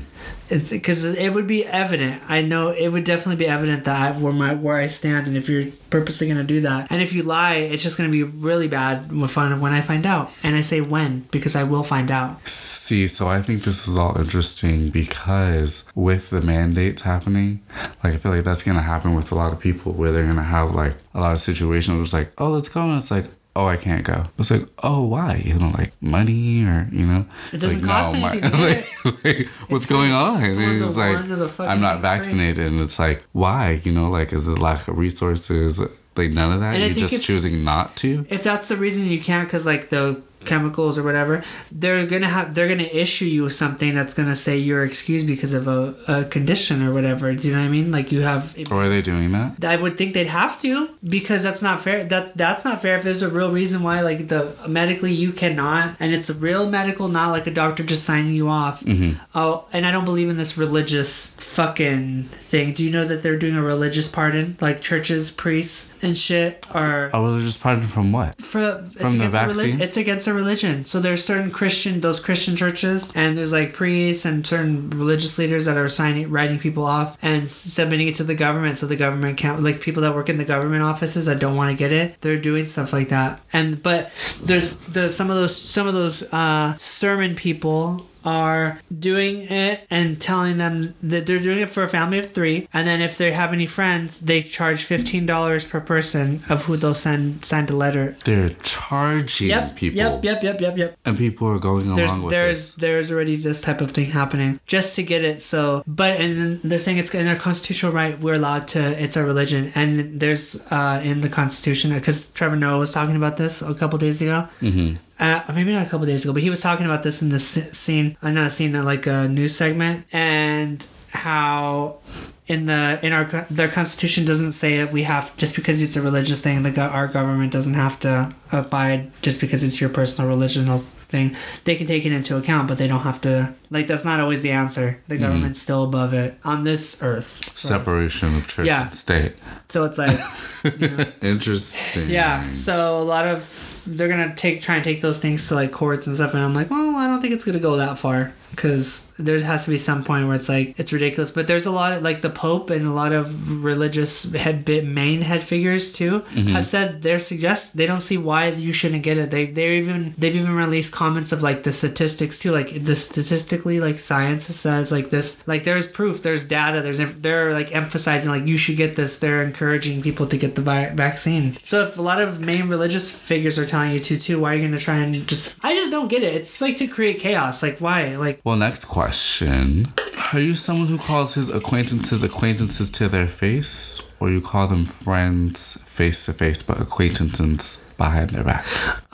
Because 0.48 1.04
it 1.04 1.32
would 1.32 1.46
be 1.46 1.64
evident. 1.64 2.22
I 2.28 2.42
know 2.42 2.70
it 2.70 2.88
would 2.88 3.04
definitely 3.04 3.36
be 3.36 3.46
evident 3.46 3.84
that 3.84 4.16
I, 4.16 4.18
where 4.18 4.32
my 4.32 4.54
where 4.54 4.76
I 4.76 4.86
stand, 4.86 5.26
and 5.26 5.36
if 5.36 5.48
you're 5.48 5.66
purposely 5.90 6.28
gonna 6.28 6.44
do 6.44 6.60
that, 6.62 6.88
and 6.90 7.02
if 7.02 7.12
you 7.12 7.22
lie, 7.22 7.56
it's 7.56 7.82
just 7.82 7.96
gonna 7.96 8.10
be 8.10 8.22
really 8.22 8.68
bad 8.68 9.10
when 9.12 9.72
I 9.72 9.80
find 9.80 10.06
out. 10.06 10.30
And 10.42 10.56
I 10.56 10.60
say 10.60 10.80
when 10.80 11.20
because 11.30 11.54
I 11.56 11.64
will 11.64 11.84
find 11.84 12.10
out. 12.10 12.48
See, 12.48 13.06
so 13.06 13.28
I 13.28 13.42
think 13.42 13.64
this 13.64 13.86
is 13.86 13.98
all 13.98 14.18
interesting 14.18 14.88
because 14.88 15.84
with 15.94 16.30
the 16.30 16.40
mandates 16.40 17.02
happening, 17.02 17.60
like 18.02 18.14
I 18.14 18.16
feel 18.16 18.32
like 18.32 18.44
that's 18.44 18.62
gonna 18.62 18.82
happen 18.82 19.14
with 19.14 19.30
a 19.32 19.34
lot 19.34 19.52
of 19.52 19.60
people 19.60 19.92
where 19.92 20.12
they're 20.12 20.26
gonna 20.26 20.42
have 20.42 20.74
like 20.74 20.96
a 21.14 21.20
lot 21.20 21.32
of 21.32 21.40
situations 21.40 21.94
where 21.94 22.02
it's 22.02 22.12
like, 22.12 22.32
oh, 22.38 22.50
let's 22.50 22.68
go, 22.68 22.82
and 22.82 22.96
it's 22.96 23.10
like, 23.10 23.26
oh, 23.56 23.66
I 23.66 23.76
can't 23.76 24.04
go. 24.04 24.24
It's 24.38 24.50
like, 24.50 24.68
oh, 24.82 25.06
why? 25.06 25.42
You 25.44 25.54
know, 25.54 25.70
like 25.76 25.92
money 26.00 26.64
or 26.64 26.88
you 26.92 27.04
know, 27.06 27.26
It 27.52 27.58
doesn't 27.58 27.82
like, 27.82 27.90
cost 27.90 28.14
my- 28.20 28.36
anything, 28.36 28.60
like, 29.04 29.24
like, 29.24 29.46
what's 29.68 29.86
going 29.86 30.12
on? 30.12 30.42
it's 30.44 30.56
And 30.58 30.80
the- 30.80 30.84
it's 30.86 30.96
like, 30.96 31.14
one 31.16 31.32
of 31.32 31.38
the 31.38 31.48
fucking 31.48 31.70
I'm 31.70 31.80
not 31.80 32.00
vaccinated, 32.00 32.66
and 32.66 32.80
it's 32.80 32.98
like, 32.98 33.24
why? 33.32 33.80
You 33.82 33.92
know, 33.92 34.10
like, 34.10 34.32
is 34.32 34.46
it 34.48 34.58
lack 34.58 34.86
of 34.88 34.96
resources? 34.98 35.80
Like 36.16 36.30
none 36.32 36.52
of 36.52 36.60
that. 36.60 36.74
And 36.74 36.84
You're 36.84 37.08
just 37.08 37.22
choosing 37.22 37.62
not 37.62 37.96
to. 37.98 38.26
if 38.28 38.42
that's 38.42 38.68
the 38.68 38.76
reason 38.76 39.06
you 39.06 39.20
can't 39.20 39.46
because 39.46 39.64
like 39.66 39.88
the 39.90 40.20
chemicals 40.44 40.96
or 40.98 41.02
whatever 41.02 41.42
they're 41.72 42.06
gonna 42.06 42.28
have 42.28 42.54
they're 42.54 42.68
gonna 42.68 42.82
issue 42.84 43.24
you 43.24 43.48
something 43.50 43.94
that's 43.94 44.14
gonna 44.14 44.36
say 44.36 44.56
you're 44.56 44.84
excused 44.84 45.26
because 45.26 45.52
of 45.52 45.66
a, 45.68 45.94
a 46.08 46.24
condition 46.24 46.82
or 46.82 46.92
whatever 46.92 47.34
do 47.34 47.48
you 47.48 47.54
know 47.54 47.60
what 47.60 47.66
i 47.66 47.68
mean 47.68 47.90
like 47.92 48.10
you 48.12 48.20
have 48.22 48.56
Or 48.70 48.84
are 48.84 48.88
they 48.88 49.02
doing 49.02 49.32
that? 49.32 49.64
I 49.64 49.76
would 49.76 49.96
think 49.98 50.14
they'd 50.14 50.26
have 50.26 50.60
to 50.62 50.88
because 51.02 51.42
that's 51.42 51.62
not 51.62 51.80
fair. 51.80 52.04
That's 52.04 52.32
that's 52.32 52.64
not 52.64 52.80
fair 52.82 52.96
if 52.96 53.02
there's 53.02 53.22
a 53.22 53.28
real 53.28 53.50
reason 53.52 53.82
why 53.82 54.00
like 54.02 54.28
the 54.28 54.52
medically 54.68 55.12
you 55.12 55.32
cannot 55.32 55.96
and 56.00 56.12
it's 56.14 56.28
a 56.30 56.34
real 56.34 56.68
medical, 56.68 57.08
not 57.08 57.30
like 57.30 57.46
a 57.46 57.50
doctor 57.50 57.82
just 57.82 58.04
signing 58.04 58.34
you 58.34 58.48
off. 58.48 58.82
Mm-hmm. 58.84 59.18
Oh, 59.34 59.66
and 59.72 59.86
I 59.86 59.90
don't 59.90 60.04
believe 60.04 60.28
in 60.28 60.36
this 60.36 60.56
religious 60.58 61.36
fucking 61.40 62.24
thing. 62.24 62.72
Do 62.72 62.84
you 62.84 62.90
know 62.90 63.04
that 63.04 63.22
they're 63.22 63.38
doing 63.38 63.56
a 63.56 63.62
religious 63.62 64.08
pardon, 64.08 64.56
like 64.60 64.80
churches, 64.80 65.30
priests, 65.30 65.94
and 66.02 66.16
shit 66.16 66.64
are 66.74 67.10
A 67.12 67.20
religious 67.20 67.56
pardon 67.56 67.86
from 67.88 68.12
what? 68.12 68.40
for 68.40 68.84
it's 68.92 69.00
From 69.00 69.18
the 69.18 69.26
against 69.26 69.32
vaccine? 69.32 69.56
religion. 69.56 69.80
It's 69.80 69.96
against 69.96 70.27
a 70.28 70.34
religion. 70.34 70.84
So 70.84 71.00
there's 71.00 71.24
certain 71.24 71.50
Christian 71.50 72.00
those 72.00 72.20
Christian 72.20 72.54
churches, 72.56 73.10
and 73.14 73.36
there's 73.36 73.52
like 73.52 73.72
priests 73.74 74.24
and 74.24 74.46
certain 74.46 74.90
religious 74.90 75.38
leaders 75.38 75.64
that 75.64 75.76
are 75.76 75.88
signing 75.88 76.30
writing 76.30 76.58
people 76.58 76.84
off 76.84 77.18
and 77.22 77.50
submitting 77.50 78.08
it 78.08 78.14
to 78.16 78.24
the 78.24 78.34
government. 78.34 78.76
So 78.76 78.86
the 78.86 78.96
government 78.96 79.38
can't 79.38 79.62
like 79.62 79.80
people 79.80 80.02
that 80.02 80.14
work 80.14 80.28
in 80.28 80.38
the 80.38 80.44
government 80.44 80.82
offices 80.82 81.26
that 81.26 81.40
don't 81.40 81.56
want 81.56 81.70
to 81.70 81.76
get 81.76 81.92
it. 81.92 82.20
They're 82.20 82.40
doing 82.40 82.66
stuff 82.68 82.92
like 82.92 83.08
that. 83.08 83.40
And 83.52 83.82
but 83.82 84.12
there's 84.42 84.76
the 84.76 85.10
some 85.10 85.30
of 85.30 85.36
those 85.36 85.56
some 85.56 85.86
of 85.88 85.94
those 85.94 86.32
uh, 86.32 86.76
sermon 86.78 87.34
people 87.34 88.06
are 88.24 88.80
doing 88.98 89.42
it 89.42 89.86
and 89.90 90.20
telling 90.20 90.58
them 90.58 90.94
that 91.02 91.26
they're 91.26 91.38
doing 91.38 91.58
it 91.60 91.70
for 91.70 91.82
a 91.82 91.88
family 91.88 92.18
of 92.18 92.30
three 92.32 92.68
and 92.72 92.86
then 92.86 93.00
if 93.00 93.16
they 93.18 93.32
have 93.32 93.52
any 93.52 93.66
friends 93.66 94.20
they 94.20 94.42
charge 94.42 94.86
$15 94.86 95.68
per 95.68 95.80
person 95.80 96.42
of 96.48 96.64
who 96.66 96.76
they'll 96.76 96.94
send 96.94 97.44
send 97.44 97.70
a 97.70 97.76
letter 97.76 98.16
They're 98.24 98.50
charging 98.62 99.48
Yep, 99.48 99.76
people, 99.76 99.96
yep, 99.96 100.24
yep, 100.24 100.42
yep, 100.42 100.60
yep, 100.60 100.76
yep. 100.76 100.98
and 101.04 101.16
people 101.16 101.48
are 101.48 101.58
going 101.58 101.86
along 101.90 102.22
with 102.22 102.30
there's 102.32 102.74
it. 102.74 102.80
there's 102.80 103.10
already 103.10 103.36
this 103.36 103.60
type 103.60 103.80
of 103.80 103.90
thing 103.92 104.06
happening 104.06 104.60
just 104.66 104.96
to 104.96 105.02
get 105.02 105.22
it. 105.24 105.40
So, 105.40 105.82
but 105.86 106.20
and 106.20 106.60
they're 106.62 106.80
saying 106.80 106.98
it's 106.98 107.14
in 107.14 107.26
our 107.28 107.36
constitutional 107.36 107.92
right. 107.92 108.18
We're 108.18 108.34
allowed 108.34 108.68
to. 108.68 108.80
It's 109.02 109.16
our 109.16 109.24
religion, 109.24 109.72
and 109.74 110.20
there's 110.20 110.66
uh 110.70 111.00
in 111.04 111.20
the 111.20 111.28
Constitution 111.28 111.92
because 111.94 112.30
Trevor 112.30 112.56
Noah 112.56 112.78
was 112.78 112.92
talking 112.92 113.16
about 113.16 113.36
this 113.36 113.62
a 113.62 113.74
couple 113.74 113.98
days 113.98 114.20
ago. 114.20 114.48
Mm-hmm. 114.60 114.96
Uh, 115.20 115.42
maybe 115.52 115.72
not 115.72 115.86
a 115.86 115.90
couple 115.90 116.06
days 116.06 116.24
ago, 116.24 116.32
but 116.32 116.42
he 116.42 116.50
was 116.50 116.60
talking 116.60 116.86
about 116.86 117.02
this 117.02 117.22
in 117.22 117.28
the 117.30 117.38
scene. 117.38 118.16
I'm 118.22 118.34
not 118.34 118.46
a 118.46 118.50
scene, 118.50 118.74
uh, 118.76 118.84
like 118.84 119.06
a 119.06 119.26
news 119.28 119.54
segment, 119.54 120.06
and 120.12 120.86
how 121.10 121.98
in 122.46 122.66
the 122.66 122.98
in 123.02 123.12
our 123.12 123.24
their 123.50 123.68
constitution 123.68 124.24
doesn't 124.24 124.52
say 124.52 124.78
that 124.78 124.92
we 124.92 125.02
have 125.02 125.36
just 125.36 125.56
because 125.56 125.82
it's 125.82 125.96
a 125.96 126.02
religious 126.02 126.40
thing. 126.42 126.62
The 126.62 126.80
our 126.80 127.06
government 127.08 127.52
doesn't 127.52 127.74
have 127.74 127.98
to 128.00 128.34
abide 128.52 129.10
just 129.22 129.40
because 129.40 129.64
it's 129.64 129.80
your 129.80 129.90
personal 129.90 130.30
religional 130.30 130.78
thing. 130.78 131.34
They 131.64 131.74
can 131.74 131.86
take 131.86 132.04
it 132.06 132.12
into 132.12 132.36
account, 132.36 132.68
but 132.68 132.78
they 132.78 132.86
don't 132.86 133.00
have 133.00 133.20
to. 133.22 133.54
Like 133.70 133.86
that's 133.88 134.04
not 134.04 134.20
always 134.20 134.42
the 134.42 134.52
answer. 134.52 135.00
The 135.08 135.18
government's 135.18 135.60
still 135.60 135.82
above 135.84 136.14
it 136.14 136.38
on 136.44 136.62
this 136.64 137.02
earth. 137.02 137.44
for 137.44 137.50
us. 137.50 137.58
Separation 137.60 138.36
of 138.36 138.46
church 138.46 138.66
Yeah. 138.66 138.82
and 138.82 138.94
state. 138.94 139.32
So 139.68 139.84
it's 139.84 139.98
like. 139.98 140.16
know, 140.64 141.04
Interesting. 141.22 142.08
yeah, 142.10 142.50
so 142.52 143.00
a 143.00 143.04
lot 143.04 143.26
of 143.26 143.82
they're 143.86 144.08
gonna 144.08 144.34
take 144.34 144.62
try 144.62 144.74
and 144.76 144.84
take 144.84 145.00
those 145.00 145.18
things 145.20 145.48
to 145.48 145.54
like 145.54 145.72
courts 145.72 146.06
and 146.06 146.14
stuff, 146.16 146.34
and 146.34 146.42
I'm 146.42 146.54
like, 146.54 146.70
well, 146.70 146.94
I 146.96 147.07
don't 147.18 147.22
think 147.22 147.34
it's 147.34 147.44
gonna 147.44 147.58
go 147.58 147.76
that 147.76 147.98
far 147.98 148.32
because 148.50 149.12
there 149.18 149.38
has 149.40 149.64
to 149.64 149.70
be 149.70 149.78
some 149.78 150.04
point 150.04 150.26
where 150.26 150.36
it's 150.36 150.48
like 150.48 150.78
it's 150.78 150.92
ridiculous. 150.92 151.30
But 151.30 151.46
there's 151.46 151.66
a 151.66 151.70
lot 151.70 151.92
of 151.92 152.02
like 152.02 152.22
the 152.22 152.30
Pope 152.30 152.70
and 152.70 152.86
a 152.86 152.92
lot 152.92 153.12
of 153.12 153.62
religious 153.62 154.32
head 154.32 154.64
bit 154.64 154.84
main 154.84 155.22
head 155.22 155.42
figures 155.42 155.92
too 155.92 156.20
mm-hmm. 156.20 156.48
have 156.50 156.66
said 156.66 157.02
they're 157.02 157.20
suggest 157.20 157.76
they 157.76 157.86
don't 157.86 158.00
see 158.00 158.18
why 158.18 158.48
you 158.48 158.72
shouldn't 158.72 159.02
get 159.02 159.18
it. 159.18 159.30
They 159.30 159.46
they 159.46 159.78
even 159.78 160.14
they've 160.16 160.34
even 160.34 160.54
released 160.54 160.92
comments 160.92 161.32
of 161.32 161.42
like 161.42 161.64
the 161.64 161.72
statistics 161.72 162.38
too, 162.38 162.52
like 162.52 162.84
the 162.84 162.96
statistically 162.96 163.80
like 163.80 163.98
science 163.98 164.46
says 164.46 164.92
like 164.92 165.10
this 165.10 165.46
like 165.46 165.64
there's 165.64 165.86
proof, 165.86 166.22
there's 166.22 166.44
data, 166.44 166.80
there's 166.80 166.98
they're 167.16 167.52
like 167.52 167.74
emphasizing 167.74 168.30
like 168.30 168.46
you 168.46 168.56
should 168.56 168.76
get 168.76 168.96
this. 168.96 169.18
They're 169.18 169.42
encouraging 169.42 170.02
people 170.02 170.26
to 170.28 170.36
get 170.36 170.54
the 170.54 170.62
vi- 170.62 170.90
vaccine. 170.90 171.58
So 171.62 171.82
if 171.82 171.98
a 171.98 172.02
lot 172.02 172.20
of 172.20 172.40
main 172.40 172.68
religious 172.68 173.10
figures 173.10 173.58
are 173.58 173.66
telling 173.66 173.92
you 173.92 174.00
to 174.00 174.18
too, 174.18 174.40
why 174.40 174.52
are 174.52 174.56
you 174.56 174.66
gonna 174.66 174.78
try 174.78 174.96
and 174.98 175.26
just? 175.26 175.58
I 175.62 175.74
just 175.74 175.90
don't 175.90 176.08
get 176.08 176.22
it. 176.22 176.34
It's 176.34 176.60
like 176.60 176.76
to 176.78 176.86
create 176.86 177.07
chaos. 177.14 177.62
Like 177.62 177.78
why? 177.78 178.16
Like 178.16 178.40
Well, 178.44 178.56
next 178.56 178.84
question. 178.86 179.92
Are 180.32 180.40
you 180.40 180.54
someone 180.54 180.88
who 180.88 180.98
calls 180.98 181.34
his 181.34 181.48
acquaintances 181.48 182.22
acquaintances 182.22 182.90
to 182.90 183.08
their 183.08 183.28
face, 183.28 184.12
or 184.20 184.30
you 184.30 184.40
call 184.40 184.66
them 184.66 184.84
friends 184.84 185.80
face 185.86 186.26
to 186.26 186.32
face, 186.34 186.62
but 186.62 186.80
acquaintances 186.80 187.84
behind 187.96 188.30
their 188.30 188.44
back? 188.44 188.64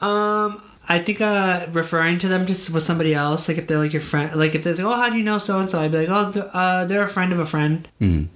Um, 0.02 0.60
I 0.88 0.98
think 0.98 1.20
uh, 1.20 1.66
referring 1.72 2.18
to 2.18 2.28
them 2.28 2.46
just 2.46 2.74
with 2.74 2.82
somebody 2.82 3.14
else, 3.14 3.48
like 3.48 3.58
if 3.58 3.66
they're 3.66 3.78
like 3.78 3.92
your 3.92 4.02
friend, 4.02 4.34
like 4.34 4.54
if 4.54 4.64
they're 4.64 4.74
like, 4.74 4.84
oh, 4.84 4.96
how 4.96 5.08
do 5.08 5.16
you 5.16 5.24
know 5.24 5.38
so 5.38 5.60
and 5.60 5.70
so? 5.70 5.80
I'd 5.80 5.92
be 5.92 6.06
like, 6.06 6.08
oh, 6.10 6.32
th- 6.32 6.46
uh, 6.52 6.84
they're 6.86 7.04
a 7.04 7.08
friend 7.08 7.32
of 7.32 7.38
a 7.38 7.46
friend. 7.46 7.88
Mm. 8.00 8.28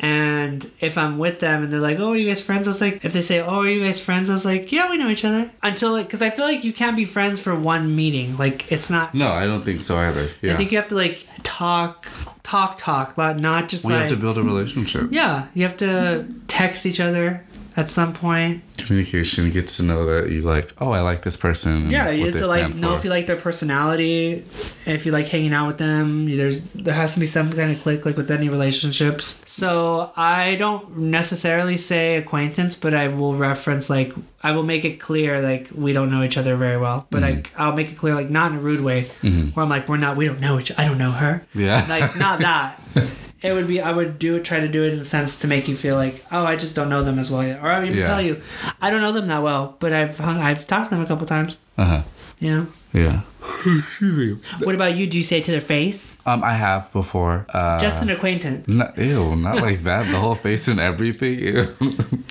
And 0.00 0.66
if 0.80 0.96
I'm 0.96 1.18
with 1.18 1.40
them 1.40 1.62
and 1.62 1.70
they're 1.70 1.80
like, 1.80 2.00
oh, 2.00 2.12
are 2.12 2.16
you 2.16 2.26
guys 2.26 2.42
friends? 2.42 2.66
I 2.66 2.70
was 2.70 2.80
like, 2.80 3.04
if 3.04 3.12
they 3.12 3.20
say, 3.20 3.40
oh, 3.40 3.60
are 3.60 3.68
you 3.68 3.84
guys 3.84 4.00
friends? 4.00 4.30
I 4.30 4.32
was 4.32 4.46
like, 4.46 4.72
yeah, 4.72 4.90
we 4.90 4.96
know 4.96 5.10
each 5.10 5.26
other. 5.26 5.50
Until 5.62 5.92
like, 5.92 6.06
because 6.06 6.22
I 6.22 6.30
feel 6.30 6.46
like 6.46 6.64
you 6.64 6.72
can't 6.72 6.96
be 6.96 7.04
friends 7.04 7.40
for 7.40 7.54
one 7.54 7.94
meeting. 7.94 8.38
Like 8.38 8.72
it's 8.72 8.88
not. 8.88 9.14
No, 9.14 9.30
I 9.30 9.46
don't 9.46 9.62
think 9.62 9.82
so 9.82 9.98
either. 9.98 10.28
Yeah. 10.40 10.54
I 10.54 10.56
think 10.56 10.72
you 10.72 10.78
have 10.78 10.88
to 10.88 10.94
like 10.94 11.26
talk, 11.42 12.08
talk, 12.42 12.78
talk, 12.78 13.18
not 13.18 13.68
just 13.68 13.84
we 13.84 13.92
like. 13.92 14.02
have 14.02 14.10
to 14.10 14.16
build 14.16 14.38
a 14.38 14.42
relationship. 14.42 15.08
yeah, 15.10 15.48
you 15.52 15.64
have 15.64 15.76
to 15.78 16.26
text 16.48 16.86
each 16.86 16.98
other 16.98 17.44
at 17.76 17.88
some 17.88 18.12
point. 18.12 18.62
Communication, 18.78 19.50
get 19.50 19.68
to 19.68 19.82
know 19.82 20.04
that 20.06 20.30
you 20.30 20.40
like, 20.40 20.72
oh, 20.80 20.90
I 20.90 21.00
like 21.00 21.22
this 21.22 21.36
person. 21.36 21.90
Yeah, 21.90 22.10
you 22.10 22.26
have 22.26 22.34
to 22.34 22.46
like 22.46 22.74
know 22.74 22.90
for. 22.90 22.98
if 22.98 23.04
you 23.04 23.10
like 23.10 23.26
their 23.26 23.36
personality, 23.36 24.44
if 24.86 25.06
you 25.06 25.12
like 25.12 25.28
hanging 25.28 25.52
out 25.52 25.68
with 25.68 25.78
them. 25.78 26.26
There's 26.36 26.62
there 26.72 26.94
has 26.94 27.14
to 27.14 27.20
be 27.20 27.26
some 27.26 27.52
kind 27.52 27.70
of 27.70 27.80
click 27.82 28.04
like 28.04 28.16
with 28.16 28.30
any 28.30 28.48
relationships. 28.48 29.42
So 29.46 30.12
I 30.16 30.56
don't 30.56 30.96
necessarily 30.98 31.76
say 31.76 32.16
acquaintance, 32.16 32.74
but 32.74 32.94
I 32.94 33.08
will 33.08 33.36
reference 33.36 33.88
like 33.90 34.12
I 34.42 34.52
will 34.52 34.62
make 34.62 34.84
it 34.84 34.98
clear 34.98 35.40
like 35.40 35.68
we 35.74 35.92
don't 35.92 36.10
know 36.10 36.22
each 36.22 36.38
other 36.38 36.56
very 36.56 36.78
well, 36.78 37.06
but 37.10 37.22
like 37.22 37.50
mm-hmm. 37.50 37.62
I'll 37.62 37.74
make 37.74 37.92
it 37.92 37.96
clear 37.96 38.14
like 38.14 38.30
not 38.30 38.52
in 38.52 38.58
a 38.58 38.60
rude 38.60 38.80
way, 38.80 39.02
mm-hmm. 39.02 39.48
where 39.50 39.62
I'm 39.62 39.70
like 39.70 39.88
we're 39.88 39.98
not 39.98 40.16
we 40.16 40.26
don't 40.26 40.40
know 40.40 40.58
each 40.58 40.72
I 40.78 40.86
don't 40.86 40.98
know 40.98 41.12
her, 41.12 41.44
Yeah. 41.54 41.86
like 41.88 42.16
not 42.16 42.40
that. 42.40 42.80
It 43.42 43.52
would 43.54 43.66
be 43.68 43.80
I 43.80 43.90
would 43.92 44.18
do 44.18 44.36
it 44.36 44.44
try 44.44 44.60
to 44.60 44.68
do 44.68 44.84
it 44.84 44.92
in 44.92 44.98
a 45.00 45.04
sense 45.04 45.40
to 45.40 45.48
make 45.48 45.66
you 45.68 45.76
feel 45.76 45.96
like 45.96 46.24
oh 46.30 46.44
I 46.44 46.56
just 46.56 46.76
don't 46.76 46.88
know 46.90 47.02
them 47.02 47.18
as 47.18 47.30
well 47.30 47.42
yet, 47.44 47.60
or 47.62 47.68
I 47.68 47.78
would 47.78 47.88
even 47.88 47.98
Yeah. 48.00 48.06
tell 48.06 48.20
you 48.22 48.42
I 48.82 48.90
don't 48.90 49.00
know 49.00 49.12
them 49.12 49.28
that 49.28 49.42
well, 49.42 49.76
but 49.80 49.92
I've 49.92 50.18
hung, 50.18 50.38
I've 50.38 50.66
talked 50.66 50.90
to 50.90 50.94
them 50.94 51.02
a 51.04 51.06
couple 51.06 51.26
times. 51.26 51.56
Uh 51.78 51.84
huh. 51.84 52.02
You 52.38 52.56
know. 52.56 52.66
Yeah. 52.92 53.20
What 54.62 54.74
about 54.74 54.94
you? 54.96 55.06
Do 55.06 55.16
you 55.18 55.22
say 55.24 55.38
it 55.38 55.44
to 55.44 55.50
their 55.52 55.60
face? 55.60 56.16
Um, 56.26 56.42
I 56.44 56.52
have 56.52 56.92
before. 56.92 57.46
Uh, 57.52 57.78
Just 57.78 58.02
an 58.02 58.10
acquaintance. 58.10 58.66
No, 58.68 58.90
ew, 58.96 59.36
not 59.36 59.56
like 59.62 59.80
that. 59.84 60.10
The 60.10 60.18
whole 60.18 60.34
face 60.34 60.68
and 60.68 60.80
everything. 60.80 61.66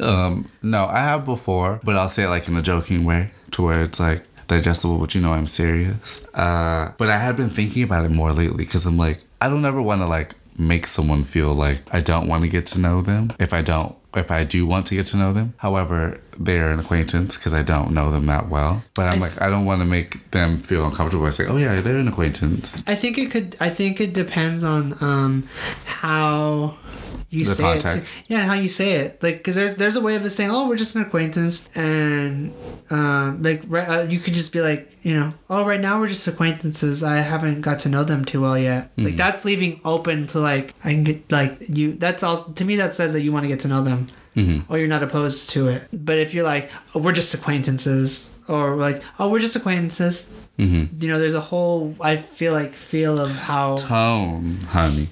Um, 0.00 0.44
no, 0.62 0.84
I 0.86 0.98
have 0.98 1.24
before, 1.24 1.80
but 1.82 1.96
I'll 1.96 2.10
say 2.10 2.24
it 2.24 2.28
like 2.28 2.46
in 2.46 2.56
a 2.56 2.62
joking 2.62 3.04
way, 3.06 3.30
to 3.52 3.62
where 3.62 3.80
it's 3.80 3.98
like 3.98 4.22
digestible, 4.48 4.98
but 4.98 5.14
you 5.14 5.22
know 5.22 5.32
I'm 5.32 5.46
serious. 5.46 6.26
Uh, 6.34 6.92
but 6.98 7.08
I 7.08 7.16
had 7.16 7.36
been 7.38 7.48
thinking 7.48 7.82
about 7.82 8.04
it 8.04 8.10
more 8.10 8.32
lately 8.32 8.64
because 8.66 8.84
I'm 8.84 8.98
like, 8.98 9.24
I 9.40 9.48
don't 9.48 9.64
ever 9.64 9.80
want 9.80 10.02
to 10.02 10.06
like 10.06 10.34
make 10.58 10.86
someone 10.86 11.24
feel 11.24 11.54
like 11.54 11.82
I 11.92 12.00
don't 12.00 12.28
want 12.28 12.42
to 12.42 12.48
get 12.48 12.66
to 12.66 12.80
know 12.80 13.00
them 13.02 13.32
if 13.38 13.52
I 13.52 13.62
don't. 13.62 13.94
If 14.14 14.30
I 14.30 14.44
do 14.44 14.66
want 14.66 14.86
to 14.86 14.94
get 14.94 15.06
to 15.08 15.16
know 15.16 15.32
them, 15.32 15.54
however, 15.58 16.20
they're 16.38 16.70
an 16.70 16.78
acquaintance 16.80 17.36
because 17.36 17.54
I 17.54 17.62
don't 17.62 17.92
know 17.92 18.10
them 18.10 18.26
that 18.26 18.48
well. 18.48 18.82
But 18.94 19.06
I'm 19.08 19.18
I- 19.22 19.26
like, 19.28 19.40
I 19.42 19.48
don't 19.48 19.64
want 19.64 19.80
to 19.80 19.84
make 19.86 20.30
them 20.30 20.62
feel 20.62 20.84
uncomfortable 20.84 21.24
by 21.24 21.30
saying, 21.30 21.50
"Oh 21.50 21.56
yeah, 21.56 21.80
they're 21.80 21.96
an 21.96 22.08
acquaintance." 22.08 22.82
I 22.86 22.94
think 22.94 23.18
it 23.18 23.30
could. 23.30 23.56
I 23.60 23.70
think 23.70 24.00
it 24.00 24.12
depends 24.12 24.64
on 24.64 24.96
um 25.02 25.48
how 25.84 26.76
you 27.28 27.44
The 27.44 27.54
say 27.56 27.62
context. 27.62 28.18
it. 28.20 28.28
Too. 28.28 28.34
Yeah, 28.34 28.44
how 28.46 28.52
you 28.54 28.68
say 28.68 28.92
it. 28.92 29.22
Like, 29.22 29.42
cause 29.42 29.56
there's 29.56 29.74
there's 29.76 29.96
a 29.96 30.00
way 30.00 30.14
of 30.14 30.24
it 30.24 30.30
saying, 30.30 30.50
"Oh, 30.50 30.68
we're 30.68 30.76
just 30.76 30.94
an 30.94 31.02
acquaintance," 31.02 31.68
and 31.74 32.52
um, 32.90 33.42
like 33.42 33.62
right, 33.66 33.88
uh, 33.88 34.02
you 34.02 34.18
could 34.20 34.34
just 34.34 34.52
be 34.52 34.60
like, 34.60 34.96
you 35.02 35.14
know, 35.14 35.34
"Oh, 35.50 35.66
right 35.66 35.80
now 35.80 35.98
we're 36.00 36.08
just 36.08 36.26
acquaintances. 36.28 37.02
I 37.02 37.16
haven't 37.16 37.62
got 37.62 37.80
to 37.80 37.88
know 37.88 38.04
them 38.04 38.24
too 38.24 38.42
well 38.42 38.56
yet." 38.58 38.92
Mm-hmm. 38.92 39.04
Like 39.06 39.16
that's 39.16 39.44
leaving 39.44 39.80
open 39.84 40.26
to 40.28 40.38
like 40.40 40.74
I 40.84 40.90
can 40.90 41.02
get 41.04 41.30
like 41.32 41.58
you. 41.68 41.94
That's 41.94 42.22
all 42.22 42.36
to 42.44 42.64
me. 42.64 42.76
That 42.76 42.94
says 42.94 43.12
that 43.14 43.22
you 43.22 43.32
want 43.32 43.42
to 43.44 43.48
get 43.48 43.60
to 43.60 43.68
know 43.68 43.82
them. 43.82 44.06
Or 44.68 44.78
you're 44.78 44.88
not 44.88 45.02
opposed 45.02 45.50
to 45.50 45.68
it. 45.68 45.88
But 45.92 46.18
if 46.18 46.34
you're 46.34 46.44
like, 46.44 46.70
oh, 46.94 47.00
we're 47.00 47.12
just 47.12 47.32
acquaintances, 47.34 48.36
or 48.48 48.76
like, 48.76 49.02
oh, 49.18 49.30
we're 49.30 49.40
just 49.40 49.56
acquaintances, 49.56 50.32
Mm-hmm. 50.58 51.02
you 51.02 51.08
know, 51.10 51.18
there's 51.18 51.34
a 51.34 51.40
whole 51.40 51.94
I 52.00 52.16
feel 52.16 52.54
like 52.54 52.72
feel 52.72 53.20
of 53.20 53.30
how 53.30 53.76
Tone, 53.76 54.56
honey. 54.70 55.04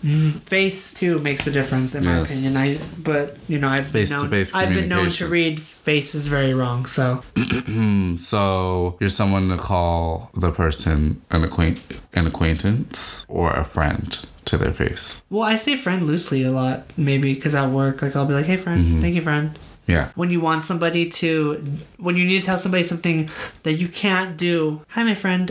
face 0.46 0.94
too 0.94 1.18
makes 1.18 1.46
a 1.46 1.50
difference 1.50 1.94
in 1.94 2.02
my 2.02 2.20
opinion. 2.20 2.56
I 2.56 2.78
but 2.98 3.36
you 3.46 3.58
know 3.58 3.68
I've 3.68 3.92
been 3.92 4.08
known, 4.08 4.32
I've 4.54 4.70
been 4.74 4.88
known 4.88 5.10
to 5.10 5.28
read 5.28 5.60
faces 5.60 6.28
very 6.28 6.54
wrong. 6.54 6.86
So 6.86 7.22
So 8.16 8.96
you're 9.00 9.10
someone 9.10 9.48
to 9.50 9.56
call 9.58 10.30
the 10.34 10.50
person 10.50 11.20
an 11.30 11.44
acquaint 11.44 11.80
an 12.14 12.26
acquaintance 12.26 13.26
or 13.28 13.50
a 13.52 13.64
friend 13.64 14.24
to 14.46 14.56
their 14.56 14.72
face. 14.72 15.22
well, 15.30 15.42
I 15.42 15.56
say 15.56 15.76
friend 15.76 16.06
loosely 16.06 16.42
a 16.44 16.50
lot, 16.50 16.84
maybe 16.96 17.34
because 17.34 17.54
at 17.54 17.70
work, 17.70 18.02
like 18.02 18.14
I'll 18.16 18.26
be 18.26 18.34
like, 18.34 18.46
hey 18.46 18.56
friend, 18.56 18.80
Mm-hmm. 18.82 19.00
thank 19.00 19.14
you 19.14 19.22
friend. 19.22 19.58
Yeah. 19.86 20.08
when 20.14 20.30
you 20.30 20.40
want 20.40 20.64
somebody 20.64 21.10
to 21.20 21.62
when 21.98 22.16
you 22.16 22.24
need 22.24 22.40
to 22.40 22.46
tell 22.46 22.56
somebody 22.56 22.82
something 22.84 23.28
that 23.64 23.74
you 23.74 23.86
can't 23.86 24.38
do 24.38 24.80
hi 24.88 25.02
my 25.04 25.14
friend 25.14 25.50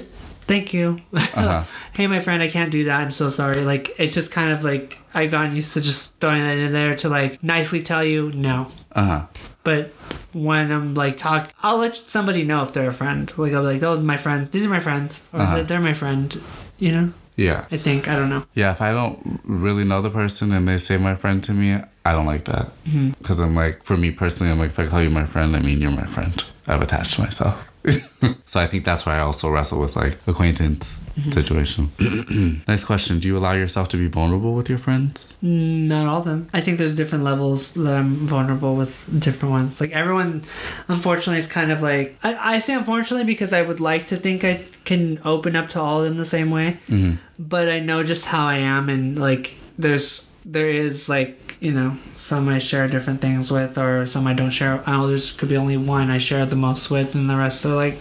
thank 0.50 0.74
you 0.74 1.02
Uh-huh. 1.14 1.66
hey 1.94 2.08
my 2.08 2.20
friend 2.20 2.42
i 2.42 2.50
can't 2.50 2.72
do 2.72 2.86
that 2.86 3.00
i'm 3.02 3.12
so 3.12 3.30
sorry 3.30 3.62
like 3.62 3.94
it's 4.00 4.16
just 4.16 4.32
kind 4.32 4.52
of 4.52 4.64
like 4.64 4.98
i 5.14 5.28
got 5.28 5.54
used 5.54 5.76
to 5.76 5.82
just 5.82 6.20
throwing 6.20 6.42
that 6.42 6.58
in 6.58 6.74
there 6.74 6.96
to 6.96 7.10
like 7.10 7.44
nicely 7.44 7.84
tell 7.84 8.04
you 8.04 8.32
no 8.34 8.72
Uh 8.94 9.04
huh. 9.06 9.22
but 9.64 9.90
when 10.34 10.72
i'm 10.72 10.96
like 10.96 11.16
talk 11.16 11.54
i'll 11.62 11.78
let 11.78 11.96
somebody 11.96 12.44
know 12.44 12.64
if 12.64 12.74
they're 12.74 12.90
a 12.90 12.94
friend 12.94 13.32
like 13.38 13.54
i'll 13.54 13.62
be 13.62 13.74
like 13.78 13.84
oh 13.84 14.00
my 14.02 14.18
friends 14.18 14.50
these 14.50 14.66
are 14.66 14.70
my 14.70 14.80
friends 14.82 15.24
or 15.32 15.42
Uh-huh. 15.42 15.62
they're 15.62 15.80
my 15.80 15.94
friend 15.94 16.42
you 16.80 16.92
know 16.92 17.14
Yeah. 17.36 17.66
i 17.72 17.78
think 17.78 18.08
i 18.08 18.16
don't 18.16 18.30
know 18.30 18.44
Yeah. 18.54 18.72
If 18.72 18.82
I 18.82 18.92
don't 18.94 19.40
really 19.44 19.84
know 19.84 20.02
the 20.02 20.10
person 20.10 20.52
and 20.54 20.68
they 20.68 20.78
say 20.78 20.98
my 20.98 21.16
friend 21.16 21.44
to 21.46 21.54
me, 21.54 21.82
I 22.06 22.12
don't 22.12 22.26
like 22.28 22.46
that. 22.46 22.68
Mm-hmm. 22.86 23.10
Because 23.18 23.40
I'm 23.40 23.56
like, 23.56 23.84
for 23.84 23.98
me 23.98 24.12
personally, 24.12 24.52
I'm 24.52 24.60
like, 24.60 24.70
if 24.70 24.80
I 24.80 24.86
call 24.86 25.02
you 25.02 25.10
my 25.10 25.26
friend, 25.26 25.56
I 25.56 25.60
mean 25.60 25.82
you're 25.82 25.92
my 25.92 26.06
friend. 26.06 26.44
I've 26.68 26.82
attached 26.82 27.18
myself. 27.20 27.68
so 28.46 28.60
I 28.62 28.68
think 28.68 28.86
that's 28.86 29.06
why 29.06 29.18
I 29.18 29.20
also 29.20 29.50
wrestle 29.50 29.82
with 29.82 29.96
like 29.96 30.18
acquaintance 30.28 31.10
situation. 31.32 31.92
Next 32.68 32.86
question: 32.86 33.20
Do 33.20 33.28
you 33.28 33.38
allow 33.38 33.54
yourself 33.54 33.90
to 33.90 33.98
be 33.98 34.08
vulnerable 34.08 34.54
with 34.54 34.70
your 34.70 34.78
friends? 34.78 35.38
Not 35.42 36.08
all 36.08 36.20
of 36.20 36.26
them. 36.26 36.48
I 36.54 36.62
think 36.62 36.78
there's 36.78 36.96
different 36.96 37.24
levels 37.24 37.74
that 37.74 37.94
I'm 37.96 38.16
vulnerable 38.28 38.76
with 38.76 39.06
different 39.20 39.52
ones. 39.52 39.82
Like 39.82 39.92
everyone, 39.92 40.44
unfortunately, 40.88 41.40
is 41.40 41.48
kind 41.48 41.72
of 41.72 41.82
like 41.82 42.18
I, 42.24 42.56
I 42.56 42.60
say 42.60 42.74
unfortunately 42.74 43.26
because 43.26 43.54
I 43.54 43.62
would 43.62 43.80
like 43.80 44.08
to 44.08 44.16
think 44.16 44.44
I 44.44 44.64
can 44.86 45.20
open 45.26 45.56
up 45.56 45.70
to 45.70 45.82
all 45.82 46.00
of 46.00 46.06
them 46.06 46.18
the 46.18 46.26
same 46.26 46.52
way, 46.52 46.78
Mm-hmm. 46.90 47.16
but 47.40 47.70
I 47.70 47.80
know 47.80 48.04
just 48.04 48.26
how 48.26 48.46
I 48.46 48.56
am, 48.58 48.90
and 48.90 49.18
like 49.20 49.56
there's 49.78 50.33
there 50.46 50.68
is 50.68 51.10
like 51.10 51.58
you 51.60 51.72
know 51.72 51.98
some 52.16 52.50
I 52.50 52.60
share 52.60 52.88
different 52.88 53.22
things 53.22 53.52
with, 53.52 53.78
or 53.78 54.06
some 54.08 54.28
I 54.28 54.34
don't 54.34 54.52
share. 54.52 54.84
I 54.88 54.92
know 54.94 55.08
there's 55.08 55.32
could 55.32 55.50
be 55.50 55.58
only 55.58 55.78
one 55.78 56.10
I 56.10 56.18
share 56.18 56.46
the 56.46 56.56
most 56.56 56.90
with, 56.92 57.16
and 57.16 57.30
the 57.30 57.36
rest 57.38 57.66
are 57.66 57.76
like 57.76 57.98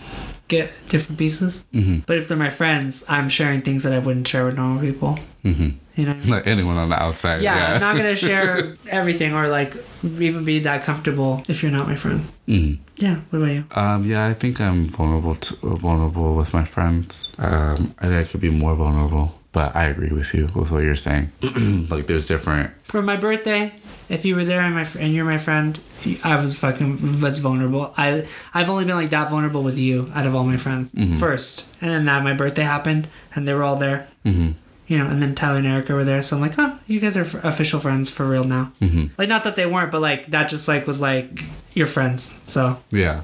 get 0.49 0.70
different 0.88 1.18
pieces. 1.18 1.64
Mm-hmm. 1.72 2.01
But 2.07 2.18
if 2.18 2.28
they're 2.28 2.36
my 2.36 2.51
friends, 2.51 3.05
I'm 3.09 3.28
sharing 3.28 3.62
things 3.62 3.84
that 3.84 3.93
I 3.93 3.99
wouldn't 3.99 4.28
share 4.28 4.45
with 4.47 4.57
normal 4.57 4.80
people. 4.82 5.18
Mm-hmm. 5.45 5.70
You 5.95 6.07
know. 6.07 6.12
what 6.12 6.16
I 6.16 6.20
mean? 6.24 6.30
Like 6.30 6.47
anyone 6.47 6.76
on 6.78 6.88
the 6.88 7.01
outside. 7.03 7.43
Yeah, 7.43 7.57
Yeah. 7.57 7.74
I'm 7.74 7.80
not 7.80 7.97
gonna 7.97 8.16
share 8.28 8.76
everything 8.88 9.34
or 9.34 9.49
like 9.49 9.76
even 10.05 10.45
be 10.45 10.59
that 10.61 10.84
comfortable 10.84 11.43
if 11.49 11.62
you're 11.62 11.72
not 11.72 11.86
my 11.86 11.97
friend. 11.97 12.24
Mhm. 12.49 12.78
Yeah. 12.97 13.16
What 13.30 13.38
about 13.43 13.53
you? 13.53 13.64
Um, 13.72 14.05
yeah, 14.05 14.26
I 14.26 14.34
think 14.34 14.61
I'm 14.61 14.88
vulnerable 14.88 15.34
to, 15.34 15.55
vulnerable 15.76 16.34
with 16.34 16.53
my 16.55 16.64
friends. 16.64 17.34
Um, 17.38 17.95
I 17.99 18.07
think 18.09 18.26
I 18.26 18.30
could 18.30 18.40
be 18.40 18.51
more 18.51 18.74
vulnerable, 18.74 19.34
but 19.53 19.74
I 19.76 19.84
agree 19.84 20.09
with 20.11 20.32
you 20.34 20.48
with 20.55 20.70
what 20.70 20.82
you're 20.82 20.96
saying. 20.96 21.30
like, 21.90 22.07
there's 22.07 22.26
different. 22.26 22.72
For 22.84 23.03
my 23.03 23.16
birthday, 23.16 23.74
if 24.09 24.24
you 24.24 24.34
were 24.34 24.44
there 24.44 24.61
and 24.62 24.74
my 24.74 24.84
fr- 24.84 24.98
and 24.98 25.12
you're 25.14 25.24
my 25.24 25.38
friend, 25.38 25.78
I 26.24 26.42
was 26.42 26.59
fucking 26.59 27.20
was 27.20 27.38
vulnerable. 27.38 27.94
I 27.96 28.26
I've 28.55 28.68
only 28.68 28.84
been 28.84 28.96
like 28.96 29.11
that 29.11 29.30
vulnerable 29.30 29.62
with 29.62 29.78
you 29.78 30.07
out 30.14 30.26
of 30.26 30.34
all 30.34 30.44
my 30.44 30.57
friends 30.57 30.92
first, 31.20 31.68
and 31.80 31.90
then 31.90 32.05
that 32.07 32.22
my 32.24 32.34
birthday 32.34 32.62
happened 32.64 33.09
and 33.34 33.46
they 33.46 33.55
were 33.55 33.62
all 33.62 33.76
there. 33.76 34.09
hmm 34.24 34.50
You 34.88 34.98
know, 34.98 35.07
and 35.07 35.22
then 35.22 35.34
Tyler 35.34 35.59
and 35.59 35.66
Erica 35.66 35.94
were 35.94 36.05
there, 36.05 36.20
so 36.22 36.36
I'm 36.36 36.42
like, 36.42 36.55
huh, 36.55 36.74
you 36.86 37.00
guys 37.00 37.16
are 37.16 37.24
f- 37.24 37.44
official 37.44 37.80
friends 37.80 38.11
for 38.11 38.26
real 38.28 38.44
now. 38.44 38.72
hmm 38.80 39.07
Like, 39.16 39.28
not 39.28 39.44
that 39.44 39.57
they 39.57 39.64
weren't, 39.64 39.92
but 39.92 40.03
like 40.03 40.26
that 40.34 40.50
just 40.50 40.68
like 40.68 40.86
was 40.86 41.00
like 41.00 41.44
your 41.72 41.86
friends. 41.86 42.40
So, 42.44 42.78
Yeah. 42.90 43.22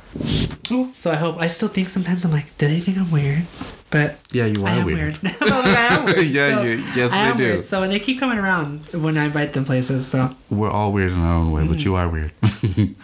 so 0.95 1.11
I 1.11 1.17
hope. 1.17 1.37
I 1.39 1.49
still 1.49 1.69
think 1.69 1.89
sometimes 1.91 2.25
I'm 2.25 2.33
like, 2.33 2.57
do 2.59 2.69
they 2.69 2.81
think 2.81 2.97
I'm 2.97 3.11
weird? 3.11 3.45
But 3.91 4.19
Yeah, 4.33 4.45
you 4.47 4.65
are 4.67 4.69
I 4.75 4.77
am 4.77 4.85
weird. 4.87 5.17
weird. 5.23 5.37
I 5.41 5.89
am 5.97 6.05
weird. 6.05 6.27
Yeah, 6.27 6.57
So, 6.57 6.63
you- 6.63 6.85
yes, 6.95 7.11
I 7.13 7.25
they 7.25 7.31
am 7.31 7.37
do. 7.37 7.45
Weird. 7.45 7.65
So 7.65 7.83
and 7.83 7.93
they 7.93 8.01
keep 8.01 8.21
coming 8.21 8.39
around 8.39 8.81
when 8.93 9.17
I 9.17 9.25
invite 9.25 9.55
them 9.55 9.65
places. 9.65 10.07
So 10.07 10.35
We're 10.51 10.71
all 10.71 10.93
weird 10.93 11.13
in 11.13 11.19
our 11.21 11.35
own 11.35 11.53
way, 11.53 11.63
Mm. 11.63 11.69
but 11.69 11.85
you 11.85 11.95
are 11.95 12.09
weird. 12.09 12.33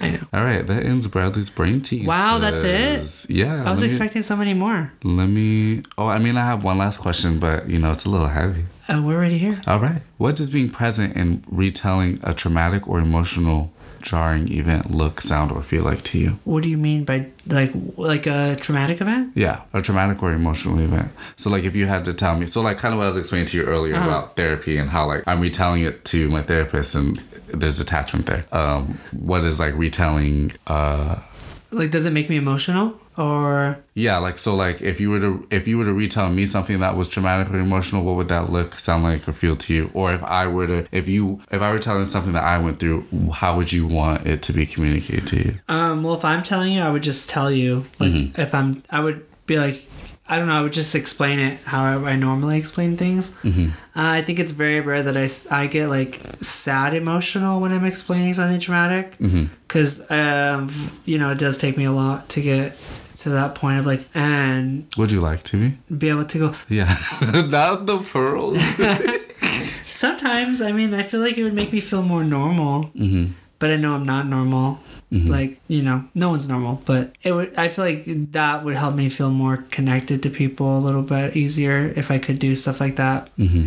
I 0.00 0.10
know. 0.10 0.18
all 0.34 0.44
right, 0.44 0.66
that 0.66 0.84
ends 0.84 1.06
Bradley's 1.06 1.48
brain 1.48 1.80
tease. 1.80 2.06
Wow, 2.06 2.38
that's 2.38 2.64
it? 2.64 3.30
Yeah. 3.30 3.64
I 3.64 3.70
was 3.70 3.80
me- 3.80 3.86
expecting 3.86 4.22
so 4.22 4.36
many 4.36 4.52
more. 4.52 4.92
Let 5.04 5.28
me. 5.28 5.82
Oh, 5.96 6.06
I 6.08 6.18
mean, 6.18 6.36
I 6.36 6.44
have 6.44 6.64
one 6.64 6.76
last 6.78 6.98
question, 6.98 7.38
but 7.38 7.68
you 7.70 7.78
know, 7.78 7.90
it's 7.90 8.04
a 8.04 8.10
little 8.10 8.28
heavy. 8.28 8.64
Uh, 8.88 9.00
we're 9.02 9.14
already 9.16 9.38
here. 9.38 9.60
All 9.66 9.78
right. 9.80 10.02
What 10.18 10.36
does 10.36 10.50
being 10.50 10.68
present 10.68 11.16
in 11.16 11.42
retelling 11.50 12.18
a 12.22 12.34
traumatic 12.34 12.86
or 12.86 13.00
emotional 13.00 13.72
jarring 14.04 14.46
event 14.52 14.90
look, 15.00 15.20
sound, 15.20 15.50
or 15.50 15.62
feel 15.62 15.82
like 15.90 16.02
to 16.10 16.18
you? 16.18 16.30
What 16.44 16.62
do 16.62 16.68
you 16.68 16.76
mean 16.88 17.04
by 17.04 17.26
like 17.46 17.72
like 17.96 18.26
a 18.26 18.54
traumatic 18.64 19.00
event? 19.00 19.32
Yeah, 19.34 19.56
a 19.72 19.80
traumatic 19.80 20.22
or 20.22 20.30
emotional 20.32 20.78
event. 20.78 21.08
So, 21.36 21.50
like, 21.54 21.64
if 21.64 21.74
you 21.74 21.86
had 21.86 22.04
to 22.04 22.12
tell 22.14 22.34
me, 22.38 22.46
so 22.46 22.60
like, 22.68 22.78
kind 22.82 22.92
of 22.94 22.98
what 22.98 23.04
I 23.04 23.08
was 23.08 23.16
explaining 23.16 23.48
to 23.48 23.56
you 23.58 23.64
earlier 23.64 23.96
Uh-huh. 23.96 24.08
about 24.08 24.36
therapy 24.36 24.74
and 24.80 24.88
how 24.90 25.06
like 25.12 25.22
I'm 25.26 25.40
retelling 25.40 25.82
it 25.88 26.04
to 26.12 26.28
my 26.36 26.42
therapist 26.42 26.94
and 26.94 27.18
there's 27.60 27.80
attachment 27.80 28.26
there. 28.26 28.44
Um, 28.52 28.98
what 29.32 29.44
is 29.44 29.58
like 29.64 29.74
retelling? 29.86 30.52
Uh, 30.66 31.16
Like, 31.70 31.90
does 31.90 32.06
it 32.06 32.12
make 32.12 32.28
me 32.30 32.36
emotional 32.36 32.86
or 33.16 33.78
yeah, 33.94 34.18
like 34.18 34.38
so, 34.38 34.54
like 34.54 34.82
if 34.82 35.00
you 35.00 35.10
were 35.10 35.20
to 35.20 35.46
if 35.50 35.68
you 35.68 35.78
were 35.78 35.84
to 35.84 35.92
retell 35.92 36.28
me 36.30 36.46
something 36.46 36.80
that 36.80 36.96
was 36.96 37.08
traumatic 37.08 37.52
or 37.52 37.58
emotional, 37.58 38.04
what 38.04 38.16
would 38.16 38.28
that 38.28 38.50
look, 38.50 38.74
sound 38.74 39.04
like, 39.04 39.28
or 39.28 39.32
feel 39.32 39.56
to 39.56 39.74
you? 39.74 39.90
Or 39.94 40.12
if 40.12 40.22
I 40.22 40.46
were 40.46 40.66
to, 40.66 40.86
if 40.90 41.08
you, 41.08 41.40
if 41.50 41.62
I 41.62 41.70
were 41.72 41.78
telling 41.78 42.04
something 42.04 42.32
that 42.32 42.44
I 42.44 42.58
went 42.58 42.80
through, 42.80 43.06
how 43.32 43.56
would 43.56 43.72
you 43.72 43.86
want 43.86 44.26
it 44.26 44.42
to 44.42 44.52
be 44.52 44.66
communicated 44.66 45.26
to 45.28 45.36
you? 45.36 45.54
um? 45.68 46.02
Well, 46.02 46.14
if 46.14 46.24
I'm 46.24 46.42
telling 46.42 46.72
you, 46.72 46.80
I 46.82 46.90
would 46.90 47.02
just 47.02 47.30
tell 47.30 47.50
you. 47.50 47.84
Like, 47.98 48.10
Mm-hmm. 48.12 48.40
if 48.40 48.54
I'm, 48.54 48.82
I 48.90 49.00
would 49.00 49.24
be 49.46 49.58
like. 49.58 49.86
I 50.26 50.38
don't 50.38 50.48
know. 50.48 50.54
I 50.54 50.62
would 50.62 50.72
just 50.72 50.94
explain 50.94 51.38
it 51.38 51.60
how 51.64 51.84
I 52.06 52.16
normally 52.16 52.56
explain 52.56 52.96
things. 52.96 53.32
Mm-hmm. 53.42 53.66
Uh, 53.94 54.10
I 54.18 54.22
think 54.22 54.38
it's 54.38 54.52
very 54.52 54.80
rare 54.80 55.02
that 55.02 55.18
I, 55.18 55.28
I 55.54 55.66
get 55.66 55.88
like 55.88 56.18
sad 56.40 56.94
emotional 56.94 57.60
when 57.60 57.72
I'm 57.72 57.84
explaining 57.84 58.32
something 58.32 58.58
traumatic. 58.58 59.18
Mm-hmm. 59.18 59.52
Because, 59.68 60.10
um, 60.10 60.70
you 61.04 61.18
know, 61.18 61.32
it 61.32 61.38
does 61.38 61.58
take 61.58 61.76
me 61.76 61.84
a 61.84 61.92
lot 61.92 62.30
to 62.30 62.40
get 62.40 62.72
to 63.24 63.30
that 63.30 63.54
point 63.54 63.78
of 63.78 63.86
like, 63.86 64.06
and 64.14 64.86
Would 64.98 65.10
you 65.10 65.20
like 65.20 65.42
to 65.44 65.56
be? 65.56 65.78
be 65.94 66.10
able 66.10 66.26
to 66.26 66.38
go. 66.38 66.54
Yeah, 66.68 66.94
not 67.48 67.86
the 67.86 67.98
pearls. 67.98 68.60
Sometimes, 69.84 70.60
I 70.60 70.72
mean, 70.72 70.92
I 70.92 71.02
feel 71.02 71.20
like 71.20 71.38
it 71.38 71.42
would 71.44 71.54
make 71.54 71.72
me 71.72 71.80
feel 71.80 72.02
more 72.02 72.22
normal, 72.22 72.90
mm-hmm. 72.94 73.32
but 73.58 73.70
I 73.70 73.76
know 73.76 73.94
I'm 73.94 74.04
not 74.04 74.26
normal. 74.26 74.78
Mhm. 75.14 75.28
Like, 75.28 75.60
you 75.68 75.80
know, 75.82 76.04
no 76.14 76.30
one's 76.30 76.48
normal, 76.48 76.82
but 76.84 77.12
it 77.22 77.32
would, 77.32 77.54
I 77.56 77.68
feel 77.68 77.84
like 77.84 78.02
that 78.32 78.64
would 78.64 78.74
help 78.76 78.94
me 78.96 79.08
feel 79.08 79.30
more 79.30 79.58
connected 79.70 80.22
to 80.24 80.30
people 80.30 80.76
a 80.76 80.80
little 80.80 81.02
bit 81.02 81.36
easier 81.36 81.92
if 81.96 82.10
I 82.10 82.18
could 82.18 82.38
do 82.40 82.54
stuff 82.56 82.80
like 82.80 82.96
that. 82.96 83.30
Mm-hmm. 83.38 83.66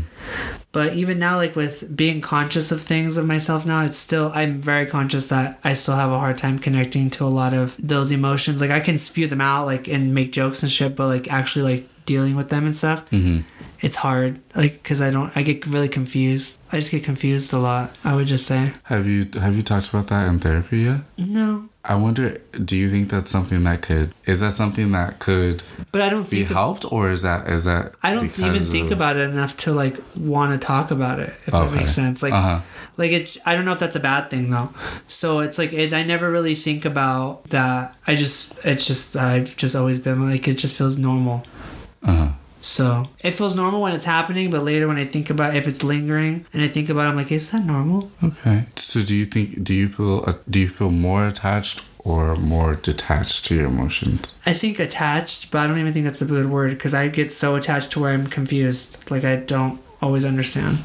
But 0.73 0.93
even 0.93 1.17
now, 1.17 1.37
like 1.37 1.55
with 1.55 1.95
being 1.95 2.19
conscious 2.21 2.71
of 2.71 2.81
things 2.81 3.17
of 3.17 3.25
myself 3.25 3.65
now, 3.65 3.83
it's 3.85 3.97
still, 3.97 4.31
I'm 4.35 4.61
very 4.61 4.85
conscious 4.85 5.29
that 5.29 5.59
I 5.63 5.73
still 5.73 5.95
have 5.95 6.11
a 6.11 6.19
hard 6.19 6.37
time 6.37 6.59
connecting 6.59 7.09
to 7.11 7.25
a 7.25 7.31
lot 7.31 7.53
of 7.53 7.75
those 7.79 8.11
emotions. 8.11 8.59
Like, 8.61 8.69
I 8.71 8.81
can 8.81 8.99
spew 8.99 9.25
them 9.27 9.41
out, 9.41 9.65
like, 9.65 9.87
and 9.87 10.13
make 10.13 10.31
jokes 10.33 10.61
and 10.61 10.71
shit, 10.71 10.95
but 10.95 11.07
like 11.07 11.31
actually, 11.31 11.63
like, 11.75 11.89
dealing 12.05 12.35
with 12.35 12.49
them 12.49 12.65
and 12.65 12.75
stuff, 12.75 13.09
Mm-hmm. 13.11 13.39
It's 13.79 13.97
hard. 13.97 14.39
Like, 14.55 14.83
cause 14.83 15.01
I 15.01 15.11
don't, 15.11 15.35
I 15.37 15.43
get 15.43 15.65
really 15.67 15.89
confused. 15.89 16.59
I 16.71 16.79
just 16.79 16.91
get 16.91 17.03
confused 17.03 17.53
a 17.53 17.59
lot, 17.59 17.95
I 18.03 18.15
would 18.15 18.27
just 18.27 18.45
say. 18.45 18.73
Have 18.83 19.05
you 19.07 19.25
have 19.39 19.55
you 19.55 19.61
talked 19.61 19.89
about 19.89 20.07
that 20.07 20.27
in 20.27 20.39
therapy 20.39 20.79
yet? 20.79 21.01
No. 21.17 21.69
I 21.85 21.95
wonder. 21.95 22.39
Do 22.65 22.75
you 22.75 22.89
think 22.89 23.09
that's 23.09 23.29
something 23.29 23.63
that 23.63 23.81
could? 23.81 24.11
Is 24.25 24.41
that 24.41 24.51
something 24.51 24.91
that 24.91 25.19
could 25.19 25.63
But 25.93 26.01
I 26.01 26.09
don't 26.09 26.29
be 26.29 26.43
helped, 26.43 26.91
or 26.91 27.11
is 27.11 27.21
that 27.21 27.47
is 27.47 27.63
that? 27.63 27.93
I 28.03 28.11
don't 28.13 28.25
even 28.39 28.63
think 28.63 28.87
of- 28.87 28.97
about 28.97 29.15
it 29.15 29.29
enough 29.29 29.55
to 29.57 29.71
like 29.71 29.97
want 30.17 30.59
to 30.59 30.65
talk 30.65 30.91
about 30.91 31.19
it, 31.21 31.29
if 31.45 31.53
that 31.53 31.71
makes 31.73 31.93
sense. 31.93 32.21
Like, 32.21 32.33
Uh 32.33 32.41
huh. 32.41 32.61
like 32.97 33.11
it 33.11 33.37
i 33.45 33.53
don't 33.55 33.63
know 33.63 33.71
if 33.73 33.79
that's 33.79 33.95
a 33.95 33.99
bad 34.01 34.29
thing 34.31 34.49
though 34.49 34.69
so 35.07 35.39
it's 35.39 35.57
like 35.59 35.71
it, 35.71 35.93
i 35.93 36.01
never 36.03 36.31
really 36.31 36.55
think 36.55 36.83
about 36.83 37.43
that 37.51 37.95
i 38.07 38.15
just 38.15 38.57
it's 38.65 38.87
just 38.87 39.15
i've 39.15 39.55
just 39.55 39.75
always 39.75 39.99
been 39.99 40.19
like 40.29 40.47
it 40.47 40.57
just 40.57 40.75
feels 40.75 40.97
normal 40.97 41.45
Uh 42.03 42.15
huh. 42.15 42.29
So 42.61 43.07
it 43.21 43.31
feels 43.31 43.55
normal 43.55 43.81
when 43.81 43.93
it's 43.93 44.05
happening 44.05 44.49
but 44.51 44.63
later 44.63 44.87
when 44.87 44.97
i 44.97 45.05
think 45.05 45.29
about 45.29 45.55
if 45.55 45.67
it's 45.67 45.83
lingering 45.83 46.45
and 46.53 46.61
i 46.63 46.67
think 46.67 46.89
about 46.89 47.05
it 47.07 47.09
i'm 47.09 47.15
like 47.15 47.31
is 47.31 47.51
that 47.51 47.63
normal 47.65 48.11
Okay. 48.23 48.65
So 48.75 49.01
do 49.01 49.15
you 49.15 49.25
think? 49.25 49.63
Do 49.63 49.73
you 49.73 49.87
feel? 49.87 50.23
Uh, 50.25 50.33
do 50.49 50.59
you 50.59 50.69
feel 50.69 50.89
more 50.91 51.27
attached 51.27 51.83
or 51.99 52.35
more 52.37 52.75
detached 52.75 53.45
to 53.45 53.55
your 53.55 53.67
emotions? 53.67 54.39
i 54.45 54.53
think 54.53 54.79
attached 54.79 55.51
but 55.51 55.59
i 55.59 55.67
don't 55.67 55.77
even 55.77 55.93
think 55.93 56.05
that's 56.05 56.21
a 56.21 56.25
good 56.25 56.49
word 56.49 56.71
because 56.71 56.93
i 56.93 57.07
get 57.09 57.31
so 57.31 57.55
attached 57.55 57.91
to 57.91 57.99
where 57.99 58.11
i'm 58.13 58.27
confused 58.27 59.09
like 59.11 59.23
i 59.23 59.35
don't 59.35 59.79
always 60.01 60.23
understand 60.25 60.79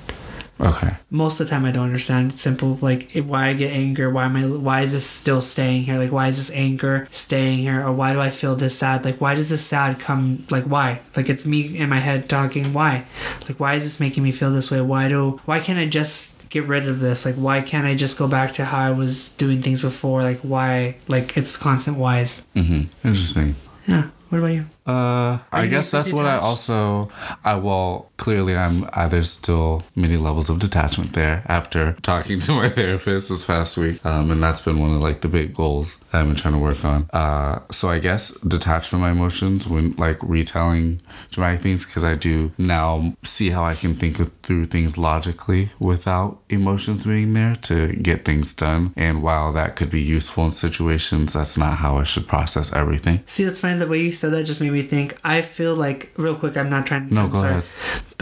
Okay. 0.62 0.94
Most 1.10 1.40
of 1.40 1.46
the 1.46 1.50
time, 1.50 1.64
I 1.64 1.72
don't 1.72 1.86
understand. 1.86 2.32
It's 2.32 2.40
simple, 2.40 2.78
like 2.80 3.10
why 3.14 3.48
I 3.48 3.52
get 3.54 3.72
anger. 3.72 4.08
Why 4.10 4.26
am 4.26 4.36
I? 4.36 4.46
Why 4.46 4.82
is 4.82 4.92
this 4.92 5.04
still 5.04 5.42
staying 5.42 5.82
here? 5.84 5.98
Like 5.98 6.12
why 6.12 6.28
is 6.28 6.36
this 6.36 6.56
anger 6.56 7.08
staying 7.10 7.58
here? 7.58 7.84
Or 7.84 7.92
why 7.92 8.12
do 8.12 8.20
I 8.20 8.30
feel 8.30 8.54
this 8.54 8.78
sad? 8.78 9.04
Like 9.04 9.20
why 9.20 9.34
does 9.34 9.50
this 9.50 9.64
sad 9.64 9.98
come? 9.98 10.46
Like 10.50 10.64
why? 10.64 11.00
Like 11.16 11.28
it's 11.28 11.44
me 11.44 11.76
in 11.76 11.88
my 11.88 11.98
head 11.98 12.28
talking. 12.28 12.72
Why? 12.72 13.04
Like 13.48 13.58
why 13.58 13.74
is 13.74 13.82
this 13.84 13.98
making 13.98 14.22
me 14.22 14.30
feel 14.30 14.52
this 14.52 14.70
way? 14.70 14.80
Why 14.80 15.08
do? 15.08 15.40
Why 15.44 15.58
can't 15.58 15.78
I 15.78 15.86
just 15.86 16.48
get 16.48 16.64
rid 16.68 16.86
of 16.86 17.00
this? 17.00 17.26
Like 17.26 17.34
why 17.34 17.60
can't 17.60 17.86
I 17.86 17.96
just 17.96 18.16
go 18.16 18.28
back 18.28 18.52
to 18.54 18.64
how 18.64 18.86
I 18.86 18.90
was 18.92 19.32
doing 19.32 19.62
things 19.62 19.82
before? 19.82 20.22
Like 20.22 20.40
why? 20.40 20.96
Like 21.08 21.36
it's 21.36 21.56
constant 21.56 21.98
whys. 21.98 22.46
Mm-hmm. 22.54 23.08
Interesting. 23.08 23.56
Yeah. 23.88 24.10
What 24.32 24.38
about 24.38 24.46
you? 24.46 24.64
Uh, 24.86 25.40
I 25.52 25.64
you 25.64 25.70
guess 25.70 25.90
pretty 25.90 26.04
that's 26.04 26.12
what 26.14 26.24
I 26.24 26.36
also. 26.36 27.10
I 27.44 27.56
well, 27.56 28.10
clearly 28.22 28.56
I'm. 28.56 28.88
Uh, 28.92 29.08
there's 29.08 29.30
still 29.30 29.82
many 29.96 30.16
levels 30.16 30.48
of 30.48 30.60
detachment 30.60 31.12
there 31.12 31.42
after 31.48 31.94
talking 32.02 32.38
to 32.38 32.52
my 32.52 32.68
therapist 32.78 33.30
this 33.30 33.44
past 33.44 33.76
week, 33.76 34.04
um, 34.06 34.30
and 34.30 34.40
that's 34.40 34.60
been 34.60 34.78
one 34.78 34.94
of 34.94 35.00
like 35.00 35.22
the 35.22 35.28
big 35.28 35.52
goals 35.52 36.04
I've 36.12 36.26
been 36.26 36.36
trying 36.36 36.54
to 36.54 36.60
work 36.60 36.84
on. 36.84 37.10
Uh, 37.12 37.62
so 37.72 37.90
I 37.90 37.98
guess 37.98 38.30
detach 38.38 38.86
from 38.86 39.00
my 39.00 39.10
emotions 39.10 39.66
when 39.66 39.96
like 39.96 40.18
retelling 40.22 41.00
dramatic 41.32 41.62
things 41.62 41.84
because 41.84 42.04
I 42.04 42.14
do 42.14 42.52
now 42.58 43.16
see 43.24 43.50
how 43.50 43.64
I 43.64 43.74
can 43.74 43.94
think 43.94 44.20
of- 44.20 44.30
through 44.44 44.66
things 44.66 44.96
logically 44.96 45.70
without 45.80 46.38
emotions 46.48 47.04
being 47.04 47.34
there 47.34 47.56
to 47.56 47.92
get 47.94 48.24
things 48.24 48.54
done. 48.54 48.92
And 48.96 49.20
while 49.24 49.52
that 49.54 49.74
could 49.74 49.90
be 49.90 50.00
useful 50.00 50.44
in 50.44 50.52
situations, 50.52 51.32
that's 51.32 51.58
not 51.58 51.78
how 51.78 51.98
I 51.98 52.04
should 52.04 52.28
process 52.28 52.72
everything. 52.72 53.24
See, 53.26 53.42
that's 53.42 53.58
funny. 53.58 53.80
The 53.80 53.88
way 53.88 54.00
you 54.00 54.12
said 54.12 54.30
that 54.32 54.44
just 54.44 54.60
made 54.60 54.72
me 54.72 54.82
think. 54.82 55.18
I 55.24 55.42
feel 55.42 55.74
like, 55.74 56.12
real 56.16 56.36
quick, 56.36 56.56
I'm 56.56 56.70
not 56.70 56.86
trying. 56.86 57.08
To... 57.08 57.14
No, 57.14 57.22
I'm 57.22 57.30
go 57.30 57.44
ahead. 57.44 57.64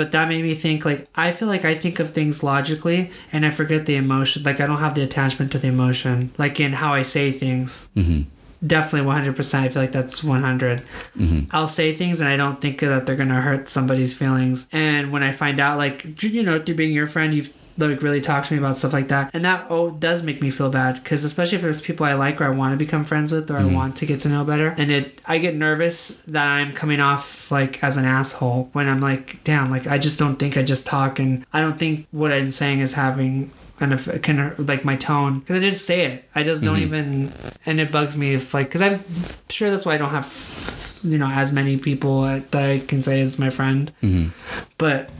But 0.00 0.12
that 0.12 0.28
made 0.28 0.42
me 0.42 0.54
think. 0.54 0.86
Like, 0.86 1.08
I 1.14 1.30
feel 1.30 1.46
like 1.46 1.66
I 1.66 1.74
think 1.74 2.00
of 2.00 2.12
things 2.12 2.42
logically, 2.42 3.10
and 3.34 3.44
I 3.44 3.50
forget 3.50 3.84
the 3.84 3.96
emotion. 3.96 4.42
Like, 4.42 4.58
I 4.58 4.66
don't 4.66 4.78
have 4.78 4.94
the 4.94 5.02
attachment 5.02 5.52
to 5.52 5.58
the 5.58 5.68
emotion. 5.68 6.32
Like 6.38 6.58
in 6.58 6.72
how 6.72 6.94
I 6.94 7.02
say 7.02 7.32
things. 7.32 7.90
Mm-hmm. 7.94 8.22
Definitely 8.66 9.06
100. 9.06 9.36
percent 9.36 9.66
I 9.66 9.68
feel 9.68 9.82
like 9.82 9.92
that's 9.92 10.24
100. 10.24 10.80
Mm-hmm. 11.18 11.40
I'll 11.50 11.68
say 11.68 11.94
things, 11.94 12.22
and 12.22 12.30
I 12.30 12.38
don't 12.38 12.62
think 12.62 12.80
that 12.80 13.04
they're 13.04 13.14
gonna 13.14 13.42
hurt 13.42 13.68
somebody's 13.68 14.16
feelings. 14.16 14.68
And 14.72 15.12
when 15.12 15.22
I 15.22 15.32
find 15.32 15.60
out, 15.60 15.76
like, 15.76 16.22
you 16.22 16.42
know, 16.42 16.58
through 16.58 16.76
being 16.76 16.94
your 16.94 17.06
friend, 17.06 17.34
you've 17.34 17.54
like 17.78 18.02
really 18.02 18.20
talk 18.20 18.46
to 18.46 18.52
me 18.52 18.58
about 18.58 18.78
stuff 18.78 18.92
like 18.92 19.08
that. 19.08 19.30
And 19.34 19.44
that 19.44 19.66
oh 19.70 19.90
does 19.90 20.22
make 20.22 20.40
me 20.42 20.50
feel 20.50 20.70
bad 20.70 20.94
because 21.02 21.24
especially 21.24 21.56
if 21.56 21.62
there's 21.62 21.80
people 21.80 22.06
i 22.06 22.14
like 22.14 22.40
or 22.40 22.44
i 22.44 22.50
want 22.50 22.72
to 22.72 22.76
become 22.76 23.04
friends 23.04 23.32
with 23.32 23.50
or 23.50 23.56
i 23.56 23.64
want 23.64 23.96
to 23.96 24.06
get 24.06 24.20
to 24.20 24.28
know 24.28 24.44
better. 24.44 24.74
And 24.76 24.90
it 24.90 25.20
i 25.26 25.38
get 25.38 25.54
nervous 25.54 26.22
that 26.22 26.46
i'm 26.46 26.72
coming 26.72 27.00
off 27.00 27.50
like 27.50 27.82
as 27.82 27.96
an 27.96 28.04
asshole 28.04 28.68
when 28.72 28.88
i'm 28.88 29.00
like 29.00 29.42
damn 29.44 29.70
like 29.70 29.86
i 29.86 29.98
just 29.98 30.18
don't 30.18 30.36
think 30.36 30.56
i 30.56 30.62
just 30.62 30.86
talk. 30.86 31.18
And 31.18 31.44
i 31.52 31.60
don't 31.60 31.78
think 31.78 32.06
what 32.10 32.32
i'm 32.32 32.50
saying 32.50 32.80
is 32.80 32.94
having 32.94 33.50
an 33.80 33.94
effect, 33.94 34.22
can 34.22 34.54
like 34.58 34.84
my 34.84 34.94
tone 34.96 35.38
because 35.40 35.56
i 35.56 35.60
just 35.60 35.86
say 35.86 36.04
it. 36.04 36.28
I 36.34 36.42
just 36.42 36.62
don't 36.62 36.78
even 36.78 37.32
and 37.64 37.80
it 37.80 37.90
bugs 37.90 38.16
me 38.16 38.34
if 38.34 38.52
like 38.52 38.66
because 38.66 38.82
i'm 38.82 39.02
sure 39.48 39.70
that's 39.70 39.86
why 39.86 39.94
i 39.94 39.96
don't 39.98 40.10
have 40.10 41.00
you 41.02 41.16
know 41.16 41.28
as 41.28 41.50
many 41.50 41.78
people 41.78 42.22
that 42.24 42.54
i 42.54 42.80
can 42.80 43.02
say 43.02 43.22
as 43.22 43.38
my 43.38 43.48
friend. 43.48 43.90
Mm-hmm. 44.02 44.28
but 44.76 45.10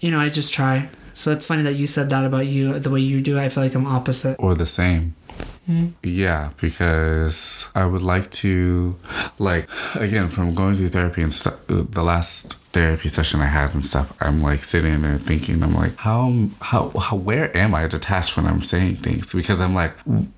you 0.00 0.10
know 0.10 0.18
i 0.20 0.28
just 0.30 0.52
try 0.52 0.88
so 1.16 1.32
it's 1.32 1.46
funny 1.46 1.62
that 1.62 1.76
you 1.80 1.86
said 1.86 2.10
that 2.10 2.24
about 2.24 2.46
you 2.46 2.78
the 2.78 2.90
way 2.90 3.00
you 3.00 3.20
do 3.20 3.38
i 3.38 3.48
feel 3.48 3.62
like 3.64 3.74
i'm 3.74 3.86
opposite. 3.86 4.36
Or 4.38 4.54
the 4.54 4.66
same. 4.66 5.14
Hmm? 5.66 5.88
Yeah, 6.02 6.50
because 6.60 7.68
I 7.74 7.84
would 7.86 8.02
like 8.02 8.30
to, 8.42 8.96
like, 9.38 9.68
again, 9.96 10.28
from 10.28 10.54
going 10.54 10.76
through 10.76 10.90
therapy 10.90 11.22
and 11.22 11.32
stuff, 11.34 11.58
uh, 11.68 11.82
the 11.90 12.04
last 12.04 12.54
therapy 12.76 13.08
session 13.08 13.40
I 13.40 13.46
had 13.46 13.72
and 13.74 13.82
stuff, 13.82 14.12
I'm 14.20 14.42
like 14.42 14.58
sitting 14.58 15.00
there 15.00 15.16
thinking, 15.16 15.62
I'm 15.62 15.74
like, 15.74 15.96
how, 15.96 16.50
how, 16.60 16.90
how, 16.90 17.16
where 17.16 17.56
am 17.56 17.74
I 17.74 17.86
detached 17.86 18.36
when 18.36 18.46
I'm 18.46 18.60
saying 18.60 18.96
things? 18.96 19.32
Because 19.32 19.62
I'm 19.62 19.74
like, 19.74 19.94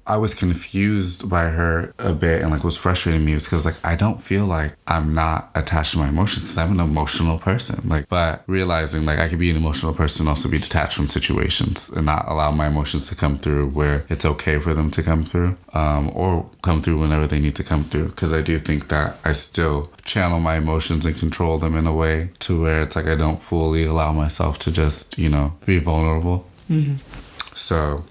I 0.07 0.17
was 0.19 0.35
confused 0.35 1.29
by 1.29 1.49
her 1.49 1.93
a 1.99 2.13
bit 2.13 2.43
and 2.43 2.53
like 2.53 2.63
was 2.63 2.79
frustrating 2.79 3.25
me 3.25 3.35
because 3.35 3.67
like, 3.67 3.85
I 3.85 3.97
don't 3.97 4.23
feel 4.23 4.47
like 4.47 4.77
I'm 4.87 5.13
not 5.15 5.51
attached 5.57 5.93
to 5.93 5.99
my 5.99 6.09
emotions 6.09 6.45
because 6.45 6.59
I'm 6.59 6.79
an 6.79 6.81
emotional 6.81 7.39
person. 7.39 7.89
Like, 7.89 8.09
but 8.09 8.45
realizing 8.47 9.05
like 9.05 9.19
I 9.19 9.29
could 9.29 9.41
be 9.41 9.51
an 9.51 9.57
emotional 9.57 9.93
person 9.93 10.29
also 10.29 10.49
be 10.49 10.59
detached 10.61 10.95
from 10.95 11.09
situations 11.09 11.91
and 11.91 12.07
not 12.07 12.25
allow 12.29 12.53
my 12.53 12.69
emotions 12.69 13.09
to 13.09 13.17
come 13.17 13.37
through 13.37 13.71
where 13.71 14.05
it's 14.09 14.25
okay 14.25 14.61
for 14.61 14.75
them 14.75 14.93
to 14.93 15.03
come 15.03 15.25
through 15.25 15.57
um, 15.73 16.13
or 16.15 16.49
come 16.63 16.83
through 16.83 16.99
whenever 16.99 17.27
they 17.27 17.41
need 17.41 17.57
to 17.57 17.65
come 17.65 17.83
through. 17.83 18.11
Because 18.11 18.33
I 18.33 18.43
do 18.43 18.61
think 18.61 18.89
that 18.89 19.19
I 19.25 19.33
still 19.33 19.91
channel 20.09 20.41
my 20.41 20.57
emotions 20.57 21.05
and 21.07 21.17
control 21.17 21.59
them 21.59 21.77
in 21.77 21.87
a 21.87 21.93
way 21.93 22.31
to 22.41 22.63
where 22.63 22.83
it's 22.83 22.97
like 22.97 23.07
I 23.07 23.15
don't 23.15 23.41
fully 23.41 23.85
allow 23.85 24.13
myself 24.13 24.59
to 24.61 24.73
just, 24.73 25.19
you 25.19 25.29
know, 25.29 25.53
be 25.67 25.79
vulnerable. 25.79 26.47
Mm-hmm. 26.71 26.97
So 27.55 28.05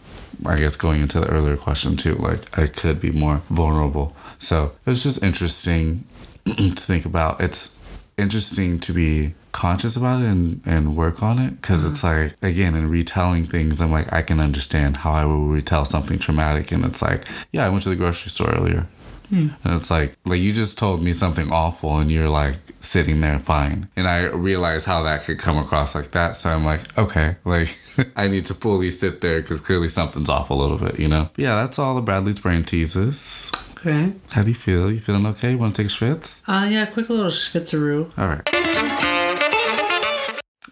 I 0.46 0.58
guess 0.58 0.76
going 0.76 1.02
into 1.02 1.20
the 1.20 1.28
earlier 1.28 1.58
question 1.58 1.98
too, 1.98 2.16
like 2.16 2.58
I 2.58 2.68
could 2.68 3.02
be 3.02 3.12
more 3.12 3.42
vulnerable. 3.50 4.16
So 4.40 4.74
it's 4.86 5.04
just 5.04 5.24
interesting 5.24 6.08
to 6.46 6.76
think 6.76 7.06
about. 7.06 7.42
It's 7.42 7.78
interesting 8.18 8.80
to 8.82 8.94
be 8.94 9.34
conscious 9.52 9.96
about 9.96 10.22
it 10.22 10.28
and, 10.28 10.62
and 10.66 10.96
work 10.96 11.24
on 11.24 11.40
it 11.40 11.60
because 11.60 11.84
it's 11.84 12.04
mm-hmm. 12.04 12.26
like 12.26 12.38
again 12.44 12.76
in 12.76 12.90
retelling 12.92 13.44
things 13.44 13.82
i'm 13.82 13.92
like 13.92 14.12
i 14.14 14.22
can 14.22 14.40
understand 14.40 14.98
how 14.98 15.12
i 15.12 15.26
will 15.26 15.48
retell 15.48 15.84
something 15.84 16.20
traumatic 16.20 16.72
and 16.72 16.86
it's 16.86 17.02
like 17.02 17.28
yeah 17.52 17.66
i 17.66 17.70
went 17.70 17.82
to 17.82 17.90
the 17.90 17.96
grocery 17.96 18.30
store 18.30 18.52
earlier 18.52 18.88
and 19.30 19.56
it's 19.66 19.92
like 19.92 20.18
like 20.26 20.40
you 20.40 20.54
just 20.54 20.78
told 20.78 21.02
me 21.02 21.14
something 21.14 21.52
awful 21.52 21.98
and 22.00 22.10
you're 22.10 22.30
like 22.30 22.56
sitting 22.80 23.22
there 23.22 23.40
fine. 23.40 23.90
And 23.96 24.08
i 24.08 24.24
realize 24.24 24.86
how 24.86 25.04
that 25.04 25.24
could 25.24 25.40
come 25.40 25.58
across 25.58 25.96
like 25.96 26.12
that. 26.12 26.36
So 26.36 26.50
i'm 26.50 26.64
like 26.66 26.98
okay 26.98 27.36
like 27.46 27.78
i 28.16 28.28
need 28.28 28.46
to 28.46 28.54
fully 28.54 28.92
sit 28.92 29.22
there 29.22 29.42
because 29.42 29.60
clearly 29.60 29.90
something's 29.90 30.30
off 30.30 30.50
a 30.50 30.54
little 30.54 30.78
bit 30.78 31.00
you 31.00 31.08
know? 31.08 31.30
Yeah 31.38 31.56
that's 31.56 31.80
all 31.80 31.96
the 31.96 32.02
bradley's 32.02 32.40
brain 32.40 32.64
teases. 32.64 33.52
Okay. 33.78 34.14
How 34.32 34.42
do 34.42 34.50
you 34.50 34.56
feel? 34.56 34.92
You 34.92 35.00
feeling 35.00 35.26
okay? 35.28 35.54
Want 35.56 35.76
to 35.76 35.84
take 35.84 35.92
a 35.92 35.94
schwitz? 35.94 36.44
Uh 36.48 36.68
yeah 36.68 36.86
quick 36.86 37.10
little 37.10 37.26
schwitzeroo. 37.32 38.12
All 38.18 38.28
right. 38.28 38.48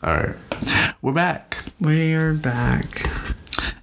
All 0.03 0.13
right. 0.13 0.35
We're 1.01 1.13
back. 1.13 1.57
We're 1.79 2.33
back. 2.33 3.07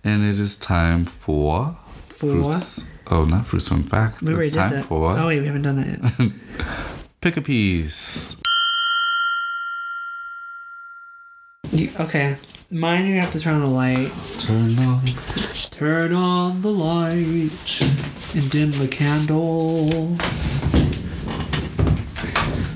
And 0.04 0.24
it 0.24 0.40
is 0.40 0.56
time 0.58 1.04
for 1.04 1.76
For? 2.08 2.42
fruits 2.42 2.91
oh 3.10 3.24
not 3.24 3.46
fruits 3.46 3.68
fun 3.68 3.82
facts 3.82 4.22
we 4.22 4.32
it's 4.34 4.54
time 4.54 4.70
that. 4.72 4.80
for 4.80 5.18
oh 5.18 5.26
wait 5.26 5.40
we 5.40 5.46
haven't 5.46 5.62
done 5.62 5.76
that 5.76 5.86
yet. 6.20 6.32
Pick 7.20 7.36
a 7.36 7.40
piece. 7.42 8.34
You- 11.70 11.90
okay. 12.00 12.36
Mine 12.70 13.06
you 13.06 13.20
have 13.20 13.30
to 13.32 13.40
turn 13.40 13.54
on 13.54 13.60
the 13.60 13.66
light. 13.66 14.10
Turn 14.38 14.78
on. 14.80 15.04
Turn 15.70 16.12
on 16.12 16.62
the 16.62 16.70
light 16.70 17.80
and 18.34 18.50
dim 18.50 18.72
the 18.72 18.88
candle. 18.88 20.16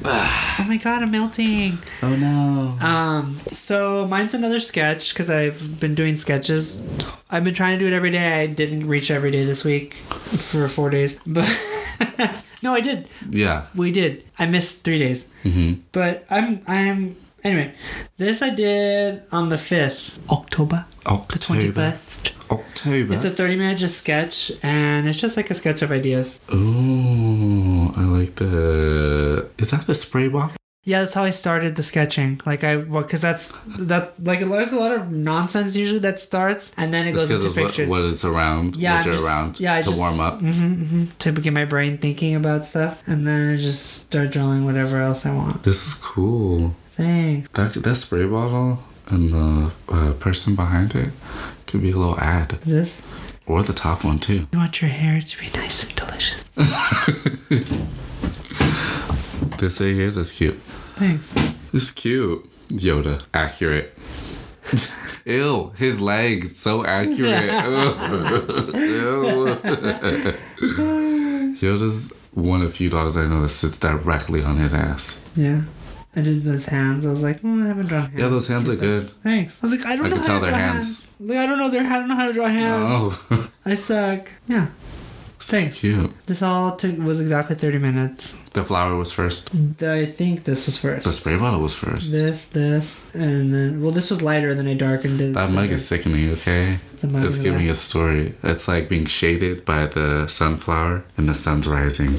Oh 0.08 0.64
my 0.68 0.76
god, 0.76 1.02
I'm 1.02 1.10
melting. 1.10 1.78
oh 2.02 2.14
no 2.16 2.78
Um, 2.86 3.38
so 3.52 4.06
mine's 4.06 4.34
another 4.34 4.60
sketch 4.60 5.12
because 5.12 5.28
I've 5.30 5.80
been 5.80 5.94
doing 5.94 6.16
sketches. 6.16 6.86
I've 7.30 7.44
been 7.44 7.54
trying 7.54 7.78
to 7.78 7.84
do 7.84 7.88
it 7.92 7.96
every 7.96 8.10
day. 8.10 8.42
I 8.42 8.46
didn't 8.46 8.86
reach 8.86 9.10
every 9.10 9.30
day 9.30 9.44
this 9.44 9.64
week 9.64 9.94
for 9.94 10.68
four 10.68 10.90
days, 10.90 11.18
but 11.26 11.48
no, 12.62 12.72
I 12.72 12.80
did. 12.80 13.08
yeah 13.30 13.66
We 13.74 13.90
did. 13.92 14.24
I 14.38 14.46
missed 14.46 14.84
three 14.84 14.98
days, 14.98 15.30
mm-hmm 15.44 15.80
but 15.92 16.24
I'm 16.30 16.62
I'm 16.66 17.16
anyway. 17.46 17.74
This 18.18 18.42
I 18.42 18.50
did 18.50 19.22
on 19.32 19.48
the 19.48 19.58
fifth 19.58 20.18
October, 20.30 20.84
the 21.04 21.38
twenty 21.38 21.70
first. 21.70 22.32
October 22.50 23.12
It's 23.14 23.24
a 23.24 23.30
30 23.30 23.56
minute 23.56 23.78
just 23.78 23.98
sketch, 23.98 24.52
and 24.62 25.08
it's 25.08 25.20
just 25.20 25.36
like 25.36 25.50
a 25.50 25.54
sketch 25.54 25.82
of 25.82 25.90
ideas. 25.90 26.40
oh 26.48 27.92
I 27.96 28.02
like 28.02 28.34
the 28.36 29.48
is 29.58 29.70
that 29.70 29.88
a 29.88 29.94
spray 29.94 30.28
bottle 30.28 30.56
Yeah, 30.84 31.00
that's 31.00 31.14
how 31.14 31.24
I 31.24 31.30
started 31.32 31.74
the 31.74 31.82
sketching. 31.82 32.40
Like 32.46 32.62
I, 32.62 32.76
well, 32.76 33.02
because 33.02 33.20
that's 33.20 33.58
that's 33.78 34.20
like 34.20 34.40
there's 34.40 34.72
a 34.72 34.78
lot 34.78 34.92
of 34.92 35.10
nonsense 35.10 35.74
usually 35.74 35.98
that 36.06 36.20
starts, 36.20 36.72
and 36.78 36.94
then 36.94 37.08
it 37.08 37.12
goes 37.18 37.26
because 37.28 37.44
into 37.44 37.50
of 37.50 37.56
what, 37.56 37.66
pictures. 37.66 37.90
what 37.90 38.02
it's 38.04 38.24
around 38.24 38.76
yeah, 38.76 38.98
what 38.98 38.98
I'm 39.00 39.04
you're 39.06 39.14
just- 39.16 39.26
around 39.28 39.60
yeah, 39.60 39.74
I 39.74 39.80
to 39.82 39.88
just- 39.88 39.98
warm 39.98 40.20
up 40.20 40.38
hmm 40.40 40.52
hmm 40.84 41.04
to 41.18 41.32
get 41.32 41.52
my 41.52 41.64
brain 41.64 41.98
thinking 41.98 42.34
about 42.36 42.62
stuff, 42.62 43.02
and 43.10 43.26
then 43.26 43.54
I 43.54 43.56
just 43.58 43.82
start 44.06 44.30
drawing 44.30 44.64
whatever 44.64 45.00
else 45.02 45.26
I 45.26 45.34
want. 45.34 45.64
this 45.64 45.80
is 45.88 45.94
cool 45.94 46.76
Thanks. 46.96 47.48
that 47.50 47.74
that 47.74 47.94
spray 47.96 48.26
bottle 48.26 48.78
and 49.08 49.30
the 49.32 49.70
uh, 49.88 50.12
person 50.14 50.56
behind 50.56 50.94
it 50.94 51.10
could 51.66 51.82
be 51.82 51.90
a 51.92 51.96
little 51.96 52.18
ad 52.18 52.50
This. 52.64 53.06
or 53.46 53.62
the 53.62 53.72
top 53.72 54.02
one 54.04 54.18
too 54.18 54.46
You 54.52 54.58
want 54.58 54.80
your 54.80 54.90
hair 54.90 55.20
to 55.20 55.38
be 55.38 55.50
nice 55.54 55.84
and 55.84 55.94
delicious. 55.94 56.42
this 59.58 59.80
right 59.80 59.94
here 59.94 60.10
that's 60.10 60.30
cute 60.32 60.58
Thanks. 60.96 61.34
It's 61.74 61.90
cute. 61.90 62.48
Yoda. 62.70 63.22
Accurate. 63.34 63.92
Ew, 65.26 65.72
his 65.76 66.00
legs 66.00 66.56
so 66.56 66.86
accurate. 66.86 67.52
Ew. 68.74 69.58
Yoda's 71.60 72.12
one 72.32 72.62
of 72.62 72.72
few 72.72 72.88
dogs 72.88 73.18
I 73.18 73.26
know 73.26 73.42
that 73.42 73.50
sits 73.50 73.78
directly 73.78 74.42
on 74.42 74.56
his 74.56 74.72
ass. 74.72 75.22
Yeah. 75.36 75.62
I 76.16 76.22
did 76.22 76.42
those 76.44 76.66
hands. 76.66 77.06
I 77.06 77.10
was 77.10 77.22
like, 77.22 77.42
mm, 77.42 77.62
I 77.62 77.68
haven't 77.68 77.86
drawn 77.88 78.02
hands. 78.02 78.14
Yeah, 78.18 78.28
those 78.28 78.48
hands 78.48 78.66
said, 78.66 78.80
good. 78.80 79.10
Thanks. 79.22 79.62
I 79.62 79.66
was 79.66 79.76
like, 79.76 79.86
I 79.86 79.96
don't 79.96 80.06
I 80.06 80.08
know 80.08 80.16
how 80.16 80.22
to 80.40 80.48
draw 80.48 80.58
hands. 80.58 80.86
hands. 80.86 81.16
I 81.20 81.24
like, 81.24 81.38
I 81.38 81.46
don't 81.46 81.58
know. 81.58 81.68
Their, 81.70 81.82
I 81.84 81.98
don't 81.98 82.08
know 82.08 82.16
how 82.16 82.26
to 82.26 82.32
draw 82.32 82.46
hands. 82.46 82.84
Oh, 83.30 83.50
I 83.66 83.74
suck. 83.74 84.30
Yeah. 84.48 84.68
Thanks. 85.38 85.80
cute. 85.80 86.10
This 86.26 86.42
all 86.42 86.74
took 86.74 86.96
was 86.98 87.20
exactly 87.20 87.54
thirty 87.54 87.78
minutes. 87.78 88.38
The 88.54 88.64
flower 88.64 88.96
was 88.96 89.12
first. 89.12 89.50
I 89.82 90.04
think 90.06 90.42
this 90.44 90.66
was 90.66 90.76
first. 90.78 91.04
The 91.06 91.12
spray 91.12 91.36
bottle 91.38 91.60
was 91.60 91.74
first. 91.74 92.10
This, 92.10 92.46
this, 92.48 93.14
and 93.14 93.54
then 93.54 93.80
well, 93.82 93.92
this 93.92 94.10
was 94.10 94.22
lighter, 94.22 94.54
then 94.56 94.66
I 94.66 94.74
darkened 94.74 95.20
it. 95.20 95.34
That 95.34 95.52
mug 95.52 95.70
is 95.70 95.86
sickening, 95.86 96.30
okay? 96.32 96.78
The 97.00 97.06
mug 97.08 97.26
It's 97.26 97.36
giving 97.36 97.68
a 97.68 97.74
story. 97.74 98.34
It's 98.42 98.66
like 98.66 98.88
being 98.88 99.06
shaded 99.06 99.64
by 99.64 99.86
the 99.86 100.26
sunflower 100.26 101.04
and 101.16 101.28
the 101.28 101.34
sun's 101.34 101.68
rising. 101.68 102.14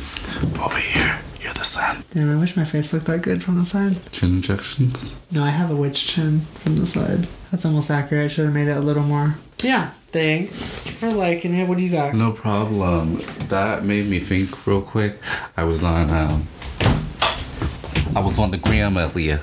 Over 0.64 0.78
here, 0.78 1.20
you're 1.48 1.54
the 1.54 1.64
sun. 1.64 2.04
Damn, 2.12 2.30
I 2.30 2.40
wish 2.40 2.58
my 2.58 2.66
face 2.66 2.92
looked 2.92 3.06
that 3.06 3.22
good 3.22 3.42
from 3.42 3.58
the 3.58 3.64
side. 3.64 3.96
Chin 4.12 4.36
injections. 4.36 5.20
No, 5.32 5.44
I 5.46 5.50
have 5.50 5.72
a 5.72 5.76
witch 5.76 6.06
chin 6.08 6.42
from 6.42 6.78
the 6.78 6.86
side. 6.86 7.26
That's 7.52 7.66
almost 7.66 7.90
accurate. 7.90 8.26
I 8.26 8.28
should 8.28 8.44
have 8.46 8.54
made 8.54 8.68
it 8.68 8.76
a 8.76 8.82
little 8.82 9.04
more. 9.04 9.36
Yeah. 9.64 9.92
Thanks 10.12 10.88
for 10.90 11.10
liking 11.10 11.54
it. 11.54 11.68
What 11.68 11.78
do 11.78 11.84
you 11.86 11.92
got? 11.92 12.14
No 12.16 12.34
problem. 12.34 13.20
That 13.48 13.86
made 13.86 14.08
me 14.08 14.20
think 14.20 14.68
real 14.68 14.82
quick. 14.82 15.20
I 15.56 15.64
was 15.64 15.84
on 15.86 16.10
um 16.10 16.48
I 18.16 18.20
was 18.20 18.40
on 18.40 18.52
the 18.52 18.58
gram 18.58 18.98
earlier 18.98 19.42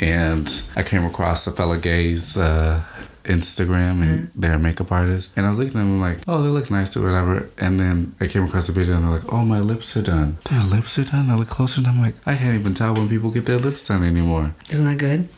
and 0.00 0.48
I 0.76 0.82
came 0.84 1.04
across 1.04 1.46
a 1.46 1.52
fella 1.52 1.78
gay's 1.78 2.36
uh 2.36 2.82
Instagram 3.24 4.02
and 4.02 4.28
mm-hmm. 4.28 4.40
they're 4.40 4.54
a 4.54 4.58
makeup 4.58 4.92
artist. 4.92 5.36
And 5.36 5.46
I 5.46 5.48
was 5.48 5.58
looking 5.58 5.80
at 5.80 5.84
them 5.84 6.00
like, 6.00 6.18
oh, 6.28 6.42
they 6.42 6.48
look 6.48 6.70
nice 6.70 6.96
or 6.96 7.02
whatever. 7.02 7.48
And 7.58 7.80
then 7.80 8.14
I 8.20 8.26
came 8.26 8.44
across 8.44 8.68
a 8.68 8.72
video 8.72 8.96
and 8.96 9.04
they're 9.04 9.12
like, 9.12 9.32
oh, 9.32 9.44
my 9.44 9.60
lips 9.60 9.96
are 9.96 10.02
done. 10.02 10.38
Their 10.50 10.62
lips 10.62 10.98
are 10.98 11.04
done. 11.04 11.30
I 11.30 11.34
look 11.34 11.48
closer 11.48 11.80
and 11.80 11.86
I'm 11.86 12.02
like, 12.02 12.14
I 12.26 12.36
can't 12.36 12.58
even 12.58 12.74
tell 12.74 12.94
when 12.94 13.08
people 13.08 13.30
get 13.30 13.46
their 13.46 13.58
lips 13.58 13.86
done 13.86 14.04
anymore. 14.04 14.54
Isn't 14.70 14.84
that 14.86 14.98
good? 14.98 15.28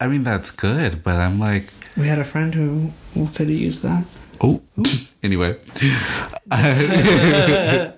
I 0.00 0.08
mean, 0.08 0.24
that's 0.24 0.50
good, 0.50 1.02
but 1.02 1.16
I'm 1.16 1.38
like, 1.38 1.72
We 1.96 2.08
had 2.08 2.18
a 2.18 2.24
friend 2.24 2.54
who, 2.54 2.92
who 3.14 3.26
could 3.28 3.48
have 3.48 3.58
used 3.58 3.82
that. 3.82 4.04
Oh, 4.40 4.62
anyway, 5.22 5.58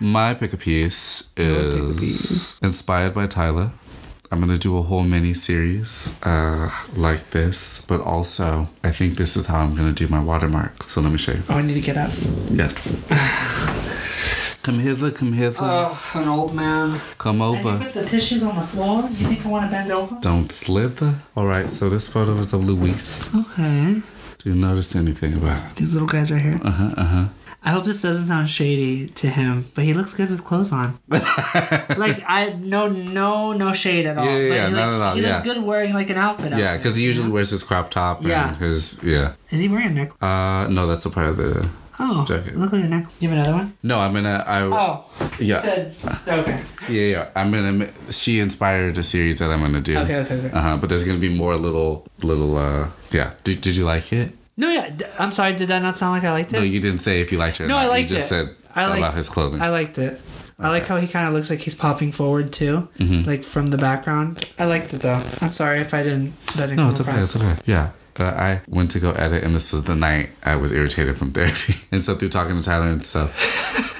my 0.00 0.34
pick 0.34 0.52
a 0.52 0.56
piece 0.56 1.30
Your 1.36 1.46
pick 1.46 1.56
a 1.56 1.88
is 1.88 2.00
piece. 2.00 2.58
inspired 2.60 3.14
by 3.14 3.26
Tyler. 3.26 3.70
I'm 4.32 4.40
gonna 4.40 4.56
do 4.56 4.78
a 4.78 4.82
whole 4.82 5.02
mini 5.04 5.34
series 5.34 6.16
uh, 6.22 6.70
like 6.96 7.30
this, 7.30 7.84
but 7.86 8.00
also 8.00 8.66
I 8.82 8.90
think 8.90 9.18
this 9.18 9.36
is 9.36 9.46
how 9.46 9.60
I'm 9.60 9.74
gonna 9.76 9.92
do 9.92 10.08
my 10.08 10.20
watermark. 10.20 10.82
So 10.82 11.02
let 11.02 11.12
me 11.12 11.18
show 11.18 11.32
you. 11.32 11.42
Oh, 11.50 11.56
I 11.58 11.62
need 11.62 11.74
to 11.74 11.80
get 11.82 11.98
up. 11.98 12.10
Yes. 12.50 12.72
come 14.62 14.78
hither, 14.78 15.10
come 15.10 15.32
hither, 15.34 15.58
Oh, 15.60 16.10
an 16.14 16.28
old 16.28 16.54
man. 16.54 16.98
come 17.18 17.42
And 17.42 17.52
you 17.54 17.68
over. 17.70 17.84
put 17.84 17.92
the 17.92 18.06
tissues 18.06 18.42
on 18.42 18.56
the 18.56 18.62
floor? 18.66 19.02
You 19.02 19.26
think 19.28 19.44
I 19.44 19.48
want 19.50 19.66
to 19.66 19.70
bend 19.70 19.90
over? 19.90 20.16
Don't 20.22 20.50
slither. 20.50 21.14
All 21.36 21.46
right. 21.46 21.68
So 21.68 21.90
this 21.90 22.08
photo 22.08 22.36
is 22.38 22.54
of 22.54 22.64
Luis. 22.64 23.28
Okay. 23.34 24.00
Do 24.38 24.48
you 24.50 24.54
notice 24.56 24.96
anything 24.96 25.34
about 25.34 25.62
it? 25.72 25.76
These 25.76 25.92
little 25.92 26.08
guys 26.08 26.32
right 26.32 26.40
here. 26.40 26.58
Uh 26.64 26.70
huh. 26.70 26.94
Uh 26.96 27.04
huh. 27.04 27.24
I 27.64 27.70
hope 27.70 27.84
this 27.84 28.02
doesn't 28.02 28.26
sound 28.26 28.48
shady 28.50 29.06
to 29.08 29.28
him, 29.28 29.70
but 29.74 29.84
he 29.84 29.94
looks 29.94 30.14
good 30.14 30.30
with 30.30 30.42
clothes 30.42 30.72
on. 30.72 30.98
like 31.08 32.22
I 32.26 32.56
no 32.60 32.88
no 32.88 33.52
no 33.52 33.72
shade 33.72 34.06
at 34.06 34.18
all. 34.18 34.24
Yeah, 34.24 34.36
yeah, 34.36 34.48
but 34.48 34.54
yeah, 34.54 34.66
he, 34.68 34.72
no, 34.74 34.78
like, 34.80 34.88
no, 34.90 34.98
no, 34.98 35.10
he 35.14 35.20
looks 35.20 35.46
yeah. 35.46 35.54
good 35.54 35.62
wearing 35.62 35.94
like 35.94 36.10
an 36.10 36.16
outfit. 36.18 36.52
Yeah, 36.56 36.76
because 36.76 36.96
he 36.96 37.04
usually 37.04 37.30
wears 37.30 37.50
his 37.50 37.62
crop 37.62 37.90
top 37.90 38.24
Yeah. 38.24 38.48
and 38.48 38.56
his 38.56 38.98
yeah. 39.04 39.34
Is 39.50 39.60
he 39.60 39.68
wearing 39.68 39.88
a 39.88 39.90
necklace? 39.90 40.20
Uh, 40.22 40.66
no, 40.68 40.86
that's 40.86 41.04
a 41.06 41.10
part 41.10 41.26
of 41.28 41.36
the. 41.36 41.68
Oh, 42.00 42.24
Jacket. 42.24 42.56
look 42.56 42.72
like 42.72 42.82
a 42.84 42.88
necklace. 42.88 43.14
You 43.20 43.28
have 43.28 43.38
another 43.38 43.52
one? 43.56 43.76
No, 43.82 43.98
I'm 44.00 44.12
gonna. 44.12 44.42
I 44.46 44.62
Oh, 44.62 45.04
yeah, 45.38 45.58
said 45.58 45.94
okay. 46.26 46.60
yeah, 46.88 47.02
yeah. 47.14 47.28
I'm 47.36 47.52
gonna. 47.52 47.88
She 48.10 48.40
inspired 48.40 48.98
a 48.98 49.02
series 49.04 49.38
that 49.38 49.50
I'm 49.52 49.60
gonna 49.60 49.80
do. 49.80 49.98
Okay, 49.98 50.16
okay, 50.16 50.34
okay. 50.36 50.50
Uh 50.50 50.60
huh. 50.60 50.76
But 50.78 50.88
there's 50.88 51.04
gonna 51.04 51.18
be 51.20 51.28
more 51.28 51.54
little, 51.56 52.06
little. 52.22 52.56
uh 52.58 52.88
Yeah. 53.12 53.34
Did 53.44 53.60
Did 53.60 53.76
you 53.76 53.84
like 53.84 54.12
it? 54.12 54.32
No, 54.56 54.70
yeah. 54.70 54.90
I'm 55.18 55.32
sorry. 55.32 55.54
Did 55.54 55.68
that 55.68 55.80
not 55.82 55.96
sound 55.96 56.12
like 56.12 56.24
I 56.24 56.32
liked 56.32 56.52
it? 56.52 56.56
No, 56.56 56.62
you 56.62 56.80
didn't 56.80 57.00
say 57.00 57.20
if 57.20 57.32
you 57.32 57.38
liked 57.38 57.60
it. 57.60 57.64
Or 57.64 57.68
No, 57.68 57.76
not. 57.76 57.84
I 57.86 57.88
liked 57.88 58.10
You 58.10 58.16
just 58.16 58.26
it. 58.26 58.28
said 58.46 58.56
I 58.74 58.86
like- 58.86 58.98
about 58.98 59.14
his 59.14 59.28
clothing. 59.28 59.60
I 59.62 59.68
liked 59.70 59.98
it. 59.98 60.20
I 60.58 60.68
like 60.68 60.86
how 60.86 60.96
he 60.98 61.08
kind 61.08 61.26
of 61.26 61.34
looks 61.34 61.50
like 61.50 61.58
he's 61.58 61.74
popping 61.74 62.12
forward 62.12 62.52
too, 62.52 62.88
Mm-hmm. 62.98 63.28
like 63.28 63.42
from 63.42 63.66
the 63.68 63.78
background. 63.78 64.48
I 64.60 64.66
liked 64.66 64.94
it 64.94 64.98
though. 65.02 65.20
I'm 65.40 65.52
sorry 65.52 65.80
if 65.80 65.92
I 65.92 66.02
didn't. 66.04 66.38
That 66.54 66.66
didn't 66.68 66.76
no, 66.76 66.88
it's 66.88 67.00
okay. 67.00 67.10
across. 67.10 67.34
It's 67.34 67.42
okay. 67.44 67.56
Yeah. 67.64 67.90
Uh, 68.20 68.24
I 68.24 68.60
went 68.68 68.90
to 68.92 69.00
go 69.00 69.12
edit, 69.12 69.42
and 69.42 69.54
this 69.54 69.72
was 69.72 69.84
the 69.84 69.94
night 69.94 70.30
I 70.44 70.56
was 70.56 70.70
irritated 70.70 71.16
from 71.16 71.32
therapy, 71.32 71.74
and 71.92 72.00
so 72.00 72.14
through 72.14 72.28
talking 72.28 72.56
to 72.56 72.62
Tyler 72.62 72.86
and 72.88 73.04
stuff, 73.04 73.32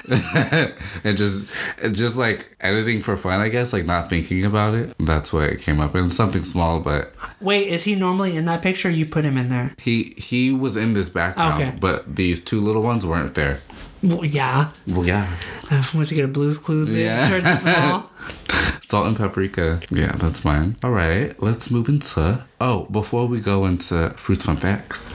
and 1.03 1.17
just, 1.17 1.51
just 1.93 2.17
like 2.17 2.55
editing 2.61 3.01
for 3.01 3.17
fun, 3.17 3.39
I 3.39 3.49
guess, 3.49 3.73
like 3.73 3.85
not 3.85 4.09
thinking 4.09 4.45
about 4.45 4.75
it. 4.75 4.93
That's 4.99 5.33
what 5.33 5.43
it 5.45 5.61
came 5.61 5.79
up 5.79 5.95
in. 5.95 6.09
Something 6.09 6.43
small, 6.43 6.79
but 6.79 7.13
Wait, 7.41 7.67
is 7.67 7.83
he 7.83 7.95
normally 7.95 8.37
in 8.37 8.45
that 8.45 8.61
picture? 8.61 8.89
You 8.89 9.05
put 9.05 9.25
him 9.25 9.37
in 9.37 9.49
there? 9.49 9.73
He 9.79 10.13
he 10.17 10.51
was 10.51 10.77
in 10.77 10.93
this 10.93 11.09
background, 11.09 11.61
Okay. 11.63 11.77
but 11.79 12.15
these 12.15 12.39
two 12.43 12.61
little 12.61 12.83
ones 12.83 13.05
weren't 13.05 13.35
there. 13.35 13.59
Well, 14.03 14.25
yeah. 14.25 14.69
Well, 14.87 15.05
yeah, 15.05 15.27
uh, 15.71 15.83
Once 15.93 16.11
you 16.11 16.15
get 16.17 16.25
a 16.25 16.27
Blue's 16.27 16.57
Clues 16.57 16.93
in, 16.93 16.99
Yeah. 17.01 17.55
small. 17.55 18.09
salt 18.87 19.07
and 19.07 19.15
paprika. 19.17 19.79
Yeah, 19.89 20.11
that's 20.17 20.43
mine. 20.43 20.75
All 20.83 20.91
right, 20.91 21.41
let's 21.41 21.71
move 21.71 21.87
into. 21.89 22.43
Oh, 22.59 22.85
before 22.91 23.27
we 23.27 23.39
go 23.39 23.65
into 23.65 24.09
fruits 24.17 24.43
fun 24.45 24.57
facts, 24.57 25.11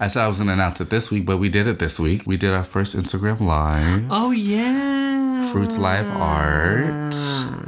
I 0.00 0.08
said 0.08 0.22
I 0.24 0.28
was 0.28 0.38
gonna 0.38 0.52
announce 0.54 0.80
it 0.80 0.90
this 0.90 1.10
week, 1.10 1.24
but 1.24 1.38
we 1.38 1.48
did 1.48 1.66
it 1.68 1.78
this 1.78 2.00
week. 2.00 2.22
We 2.26 2.36
did 2.36 2.52
our 2.52 2.64
first 2.64 2.96
Instagram 2.96 3.40
live. 3.40 4.04
Oh 4.10 4.32
yeah. 4.32 5.50
Fruits 5.52 5.78
Live 5.78 6.08
Art 6.10 7.14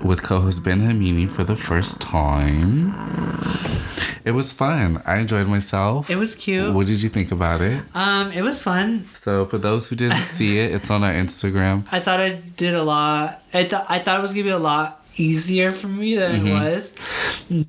with 0.02 0.22
co-host 0.22 0.64
Ben 0.64 0.80
Hamini 0.80 1.30
for 1.30 1.44
the 1.44 1.54
first 1.56 2.00
time. 2.00 2.92
It 4.26 4.32
was 4.32 4.52
fun. 4.52 5.00
I 5.06 5.18
enjoyed 5.18 5.46
myself. 5.46 6.10
It 6.10 6.16
was 6.16 6.34
cute. 6.34 6.74
What 6.74 6.86
did 6.88 7.00
you 7.02 7.08
think 7.08 7.30
about 7.30 7.60
it? 7.60 7.80
Um, 7.94 8.32
it 8.32 8.42
was 8.42 8.60
fun. 8.60 9.08
So 9.14 9.44
for 9.44 9.56
those 9.56 9.88
who 9.88 9.94
didn't 9.96 10.24
see 10.36 10.58
it, 10.58 10.74
it's 10.74 10.90
on 10.90 11.04
our 11.04 11.12
Instagram. 11.12 11.86
I 11.92 12.00
thought 12.00 12.20
I 12.20 12.30
did 12.56 12.74
a 12.74 12.82
lot. 12.82 13.40
I 13.54 13.64
thought 13.64 13.86
I 13.88 14.00
thought 14.00 14.18
it 14.18 14.22
was 14.22 14.32
gonna 14.32 14.42
be 14.44 14.50
a 14.50 14.58
lot 14.58 15.00
easier 15.18 15.70
for 15.72 15.86
me 15.88 16.16
than 16.16 16.32
Mm-hmm. 16.32 16.46
it 16.48 16.52
was. 16.52 16.96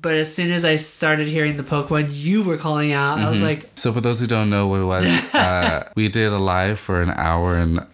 But 0.02 0.14
as 0.16 0.34
soon 0.34 0.50
as 0.52 0.64
I 0.66 0.76
started 0.76 1.28
hearing 1.28 1.56
the 1.56 1.62
Pokemon 1.62 2.08
you 2.10 2.42
were 2.42 2.58
calling 2.58 2.92
out, 2.92 3.18
Mm-hmm. 3.18 3.26
I 3.26 3.30
was 3.30 3.40
like, 3.40 3.70
So 3.76 3.92
for 3.92 4.00
those 4.02 4.18
who 4.20 4.26
don't 4.26 4.50
know 4.50 4.66
what 4.66 4.80
it 4.80 4.84
was, 4.84 5.06
uh, 5.34 5.88
we 5.96 6.08
did 6.08 6.32
a 6.32 6.38
live 6.38 6.78
for 6.80 7.00
an 7.00 7.10
hour 7.10 7.56
and 7.56 7.86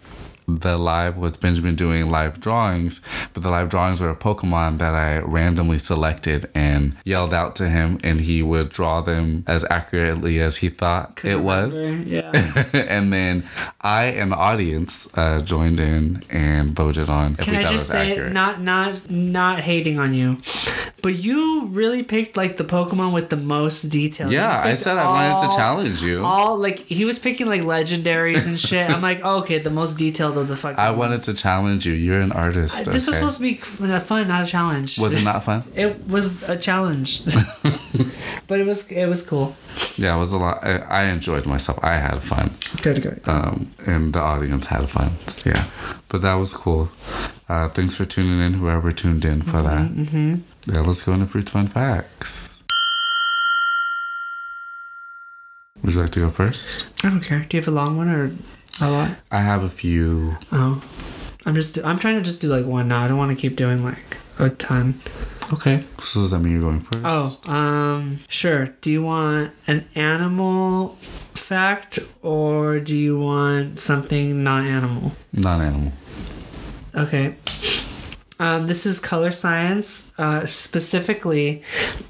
the 0.47 0.77
live 0.77 1.17
was 1.17 1.37
Benjamin 1.37 1.75
doing 1.75 2.11
live 2.11 2.41
drawings, 2.41 3.01
but 3.33 3.43
the 3.43 3.51
live 3.51 3.69
drawings 3.69 4.01
were 4.01 4.11
a 4.11 4.17
Pokemon 4.17 4.79
that 4.79 4.95
I 4.95 5.19
randomly 5.19 5.79
selected 5.79 6.51
and 6.55 6.97
yelled 7.05 7.33
out 7.33 7.57
to 7.57 7.69
him 7.69 7.99
and 8.05 8.21
he 8.21 8.43
would 8.43 8.69
draw 8.71 9.01
them 9.01 9.45
as 9.47 9.65
accurately 9.71 10.41
as 10.41 10.57
he 10.57 10.69
thought 10.69 11.21
it 11.25 11.41
was. 11.41 11.75
yeah. 11.91 12.31
and 12.73 13.13
then 13.13 13.45
I 13.81 14.05
and 14.07 14.33
the 14.33 14.37
audience 14.37 15.09
uh, 15.17 15.41
joined 15.41 15.81
in 15.81 16.23
and 16.31 16.75
voted 16.75 17.09
on 17.09 17.37
Can 17.37 17.57
I 17.57 17.71
just 17.71 17.89
say, 17.89 18.13
accurate. 18.13 18.33
not 18.33 18.61
not 18.61 19.11
not 19.11 19.61
hating 19.61 19.99
on 19.99 20.15
you, 20.15 20.39
but 21.03 21.15
you 21.15 21.67
really 21.67 22.03
picked 22.03 22.37
like 22.37 22.57
the 22.57 22.65
Pokemon 22.65 23.13
with 23.13 23.31
the 23.31 23.37
most 23.37 23.83
detail. 23.85 24.31
Yeah, 24.33 24.63
I 24.65 24.75
said 24.75 24.97
I 24.99 25.07
wanted 25.07 25.51
to 25.51 25.57
challenge 25.57 26.03
you. 26.03 26.25
All 26.25 26.57
like 26.59 26.79
he 26.81 27.05
was 27.05 27.19
picking 27.19 27.47
like 27.47 27.63
legendaries 27.63 28.47
and 28.47 28.59
shit. 28.59 28.91
I'm 28.91 29.03
like, 29.03 29.21
oh, 29.23 29.39
okay, 29.45 29.59
the 29.59 29.71
most 29.71 29.99
detailed 29.99 30.34
of 30.37 30.49
the 30.49 30.57
fucking. 30.57 30.79
I 30.79 30.91
wanted 30.91 31.23
to 31.25 31.35
challenge 31.35 31.87
you. 31.87 31.93
You're 31.93 32.21
an 32.21 32.33
artist. 32.33 32.85
This 32.85 33.07
was 33.07 33.17
supposed 33.17 33.37
to 33.37 33.43
be 33.43 33.55
fun, 33.55 34.29
not 34.29 34.43
a 34.43 34.47
challenge. 34.47 34.99
Was 34.99 35.15
it 35.15 35.23
not 35.25 35.45
fun? 35.45 35.65
It 35.75 36.07
was 36.07 36.43
a 36.49 36.57
challenge, 36.57 37.25
but 38.47 38.61
it 38.61 38.67
was 38.67 38.91
it 38.91 39.07
was 39.07 39.27
cool. 39.27 39.57
Yeah, 39.97 40.17
it 40.17 40.19
was 40.19 40.33
a 40.33 40.39
lot. 40.39 40.65
I, 40.65 40.79
I 40.79 41.05
enjoyed 41.05 41.47
myself. 41.47 41.79
I 41.83 41.97
had 41.97 42.23
fun. 42.23 42.53
Good, 42.83 43.03
good. 43.03 43.21
Um, 43.27 43.73
and 43.87 44.13
the 44.13 44.21
audience 44.21 44.67
had 44.67 44.89
fun. 44.89 45.13
Yeah, 45.45 45.65
but 46.09 46.23
that 46.23 46.35
was 46.35 46.55
cool. 46.55 46.91
Uh, 47.49 47.69
thanks 47.69 47.95
for 47.95 48.05
tuning 48.05 48.41
in, 48.41 48.55
whoever 48.55 48.91
tuned 48.93 49.25
in 49.25 49.43
for 49.43 49.63
that. 49.63 49.91
Mm-hmm. 49.91 50.37
Yeah, 50.73 50.81
let's 50.81 51.03
go 51.03 51.13
into 51.13 51.27
fruits 51.27 51.51
fun 51.51 51.69
facts. 51.69 52.63
Would 55.83 55.93
you 55.95 56.01
like 56.01 56.11
to 56.11 56.21
go 56.21 56.31
first? 56.31 56.87
I 57.03 57.11
don't 57.11 57.21
care. 57.21 57.41
Do 57.41 57.57
you 57.57 57.61
have 57.61 57.69
a 57.69 57.71
long 57.71 57.99
one 57.99 58.09
or 58.09 58.35
a 58.81 58.91
lot? 58.91 59.11
I 59.31 59.41
have 59.41 59.63
a 59.63 59.69
few. 59.69 60.37
Oh, 60.53 60.83
I'm 61.47 61.55
just 61.55 61.79
I'm 61.85 61.99
trying 61.99 62.17
to 62.17 62.23
just 62.23 62.41
do 62.41 62.49
like 62.49 62.67
one 62.67 62.89
now. 62.89 63.05
I 63.05 63.09
don't 63.09 63.19
want 63.19 63.31
to 63.31 63.37
keep 63.37 63.57
doing 63.57 63.85
like 63.85 64.19
a 64.39 64.51
ton. 64.51 65.01
Okay. 65.53 65.85
So 66.01 66.21
does 66.21 66.31
that 66.31 66.41
mean 66.41 66.53
you're 66.55 66.63
going 66.63 66.81
first? 66.81 67.03
Oh, 67.05 67.53
um, 67.53 68.21
sure. 68.29 68.69
Do 68.81 68.91
you 68.91 69.03
want 69.03 69.53
an 69.67 69.87
animal 69.95 70.97
fact 71.35 71.99
or 72.23 72.81
do 72.81 72.97
you 72.97 73.19
want 73.19 73.79
something 73.79 74.43
non-animal? 74.43 75.13
non-animal. 75.33 75.93
Okay. 76.95 77.37
Um, 78.41 78.67
this 78.67 78.87
is 78.87 78.99
color 78.99 79.31
science, 79.31 80.13
uh, 80.19 80.47
specifically 80.47 81.63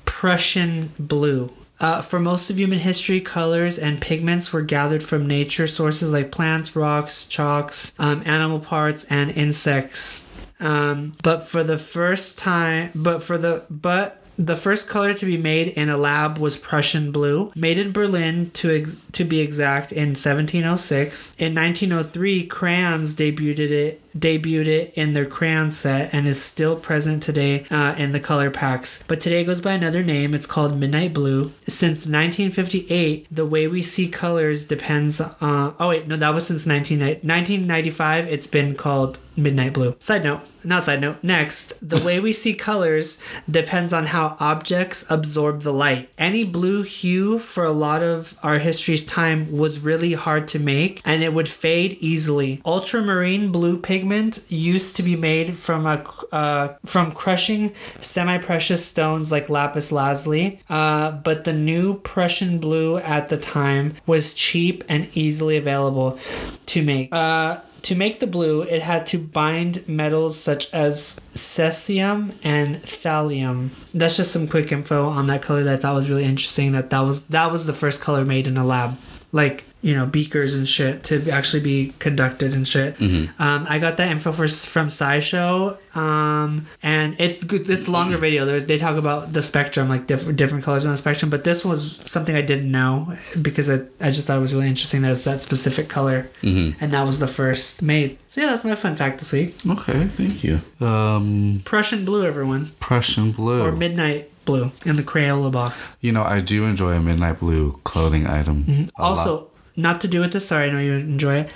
Prussian 0.05 0.93
blue. 0.99 1.53
Uh, 1.81 2.01
for 2.01 2.21
most 2.21 2.51
of 2.51 2.59
human 2.59 2.79
history, 2.79 3.21
colors 3.21 3.79
and 3.79 4.01
pigments 4.01 4.53
were 4.53 4.63
gathered 4.63 5.03
from 5.03 5.27
nature 5.27 5.67
sources 5.67 6.13
like 6.13 6.31
plants, 6.31 6.77
rocks, 6.77 7.27
chalks, 7.27 7.95
um, 7.99 8.23
animal 8.25 8.61
parts, 8.61 9.05
and 9.05 9.31
insects. 9.33 10.33
Um, 10.61 11.15
but 11.23 11.49
for 11.49 11.63
the 11.63 11.79
first 11.79 12.39
time, 12.39 12.91
but 12.95 13.23
for 13.23 13.37
the 13.37 13.65
but 13.69 14.21
the 14.39 14.57
first 14.57 14.89
color 14.89 15.15
to 15.15 15.27
be 15.27 15.37
made 15.37 15.69
in 15.69 15.89
a 15.89 15.97
lab 15.97 16.39
was 16.39 16.57
Prussian 16.57 17.13
blue, 17.13 17.53
made 17.55 17.79
in 17.79 17.93
Berlin 17.93 18.51
to 18.55 18.71
ex- 18.71 19.01
to 19.13 19.25
be 19.25 19.41
exact 19.41 19.93
in 19.93 20.11
1706. 20.11 21.35
In 21.39 21.55
1903, 21.55 22.47
crayons 22.47 23.15
debuted 23.15 23.71
it 23.71 24.01
debuted 24.17 24.67
it 24.67 24.93
in 24.95 25.15
their 25.15 25.27
crayon 25.27 25.71
set 25.71 26.13
and 26.13 26.27
is 26.27 26.43
still 26.43 26.77
present 26.77 27.23
today 27.23 27.65
uh, 27.71 27.95
in 27.99 28.13
the 28.13 28.21
color 28.21 28.51
packs. 28.51 29.03
But 29.07 29.21
today 29.21 29.45
goes 29.45 29.61
by 29.61 29.73
another 29.73 30.03
name. 30.03 30.35
It's 30.35 30.47
called 30.47 30.79
Midnight 30.79 31.13
Blue. 31.13 31.53
Since 31.63 32.07
1958, 32.07 33.27
the 33.31 33.47
way 33.47 33.67
we 33.67 33.83
see 33.83 34.09
colors 34.09 34.65
depends 34.65 35.21
on. 35.21 35.75
Oh 35.79 35.89
wait, 35.89 36.07
no, 36.07 36.17
that 36.17 36.35
was 36.35 36.47
since 36.47 36.67
19, 36.67 37.01
1995. 37.01 38.27
It's 38.29 38.47
been 38.47 38.75
called 38.75 39.19
Midnight 39.37 39.73
Blue. 39.73 39.97
Side 39.99 40.25
note, 40.25 40.43
not 40.63 40.85
side 40.85 41.01
note. 41.01 41.17
Next, 41.23 41.73
the 41.87 42.03
way 42.05 42.21
we 42.21 42.33
see 42.33 42.55
colors 42.55 43.21
depends 43.51 43.93
on 43.93 44.07
how 44.07 44.37
objects 44.39 45.05
absorb 45.11 45.63
the 45.63 45.73
light. 45.73 46.09
Any 46.17 46.45
blue 46.45 46.83
hue 46.83 47.39
for 47.39 47.65
a 47.65 47.73
lot 47.73 48.03
of 48.03 48.39
our 48.43 48.59
history's 48.59 49.05
time 49.05 49.57
was 49.57 49.81
really 49.81 50.13
hard 50.13 50.47
to 50.49 50.59
make 50.59 51.03
and 51.05 51.23
it 51.23 51.35
would 51.35 51.49
fade 51.49 51.97
easily. 52.01 52.63
Ultramarine 52.65 53.51
blue 53.51 53.79
pigment 53.81 54.04
used 54.49 54.97
to 54.97 55.03
be 55.03 55.17
made 55.17 55.57
from 55.57 55.87
a 55.87 56.05
uh, 56.33 56.75
from 56.85 57.13
crushing 57.13 57.73
semi-precious 58.01 58.85
stones 58.85 59.31
like 59.33 59.49
lapis 59.49 59.93
lazuli, 59.93 60.61
uh, 60.69 61.11
but 61.11 61.45
the 61.45 61.53
new 61.53 61.99
Prussian 62.01 62.59
blue 62.59 62.99
at 62.99 63.29
the 63.29 63.37
time 63.37 63.95
was 64.07 64.35
cheap 64.35 64.85
and 64.89 65.09
easily 65.15 65.57
available 65.57 66.19
to 66.67 66.83
make. 66.83 67.13
Uh, 67.13 67.61
to 67.85 67.95
make 67.95 68.19
the 68.19 68.27
blue, 68.27 68.63
it 68.63 68.83
had 68.83 69.07
to 69.09 69.19
bind 69.19 69.87
metals 69.87 70.39
such 70.39 70.73
as 70.73 71.21
cesium 71.35 72.35
and 72.43 72.77
thallium. 72.77 73.69
That's 73.93 74.17
just 74.17 74.33
some 74.33 74.49
quick 74.49 74.73
info 74.73 75.07
on 75.07 75.27
that 75.27 75.43
color 75.43 75.63
that 75.65 75.75
I 75.75 75.77
thought 75.77 75.95
was 75.95 76.09
really 76.09 76.25
interesting. 76.25 76.73
That 76.73 76.89
that 76.91 77.01
was 77.01 77.27
that 77.27 77.53
was 77.53 77.67
the 77.67 77.75
first 77.75 78.01
color 78.01 78.25
made 78.25 78.47
in 78.47 78.57
a 78.57 78.65
lab, 78.65 78.97
like 79.33 79.65
you 79.85 79.95
know 79.95 80.07
beakers 80.07 80.55
and 80.55 80.67
shit 80.67 81.05
to 81.05 81.29
actually 81.31 81.63
be 81.63 81.93
conducted 81.99 82.55
and 82.55 82.67
shit. 82.67 82.99
Um, 83.01 83.67
I 83.69 83.79
got 83.79 83.99
that 83.99 84.11
info 84.11 84.33
for, 84.33 84.49
from 84.49 84.89
SciShow, 84.89 85.77
um, 85.95 86.67
and 86.83 87.15
it's 87.19 87.45
good. 87.45 87.69
It's 87.69 87.87
longer 87.87 88.17
video. 88.17 88.47
There's, 88.47 88.65
they 88.65 88.79
talk 88.79 88.97
about 88.97 89.35
the 89.35 89.43
spectrum, 89.43 89.91
like 89.91 90.07
different 90.07 90.39
different 90.39 90.65
colors 90.65 90.87
on 90.87 90.93
the 90.93 90.99
spectrum. 90.99 91.31
But 91.31 91.45
this 91.45 91.65
was 91.67 92.01
something 92.07 92.35
I 92.35 92.41
didn't 92.41 92.71
know 92.71 93.15
because 93.43 93.69
I, 93.69 93.81
I 94.01 94.11
just 94.11 94.27
thought 94.27 94.39
it 94.39 94.41
was 94.41 94.55
really 94.55 94.69
interesting 94.69 95.03
that 95.03 95.13
it's 95.13 95.25
that 95.25 95.41
specific 95.41 95.89
color, 95.91 96.29
and 96.43 96.75
that 96.81 97.05
was 97.07 97.19
the 97.19 97.29
first 97.29 97.83
made. 97.83 98.17
So 98.27 98.41
yeah, 98.41 98.51
that's 98.51 98.65
my 98.65 98.75
fun 98.77 98.97
fact 98.97 99.19
this 99.19 99.33
week. 99.33 99.55
Okay, 99.69 100.05
thank 100.05 100.43
you. 100.43 100.61
Um, 100.81 101.61
Prussian 101.67 102.07
blue, 102.07 102.25
everyone, 102.25 102.73
Prussian 102.81 103.33
blue. 103.33 103.63
or 103.63 103.71
midnight 103.73 104.31
blue 104.47 104.73
in 104.87 104.97
the 104.97 105.03
Crayola 105.03 105.53
box. 105.53 105.99
you 106.01 106.13
know, 106.13 106.23
I 106.23 106.41
do 106.41 106.65
enjoy 106.65 106.93
a 106.93 107.01
midnight 107.01 107.39
blue 107.41 107.81
clothing 107.85 108.27
item. 108.27 108.89
Also. 108.97 109.35
lot. 109.37 109.51
Not 109.77 110.01
to 110.03 110.09
do 110.09 110.21
with 110.21 110.33
this, 110.33 110.49
sorry, 110.49 110.69
I 110.69 110.71
know 110.71 110.79
you 110.79 110.93
enjoy 110.93 111.41
it, 111.41 111.51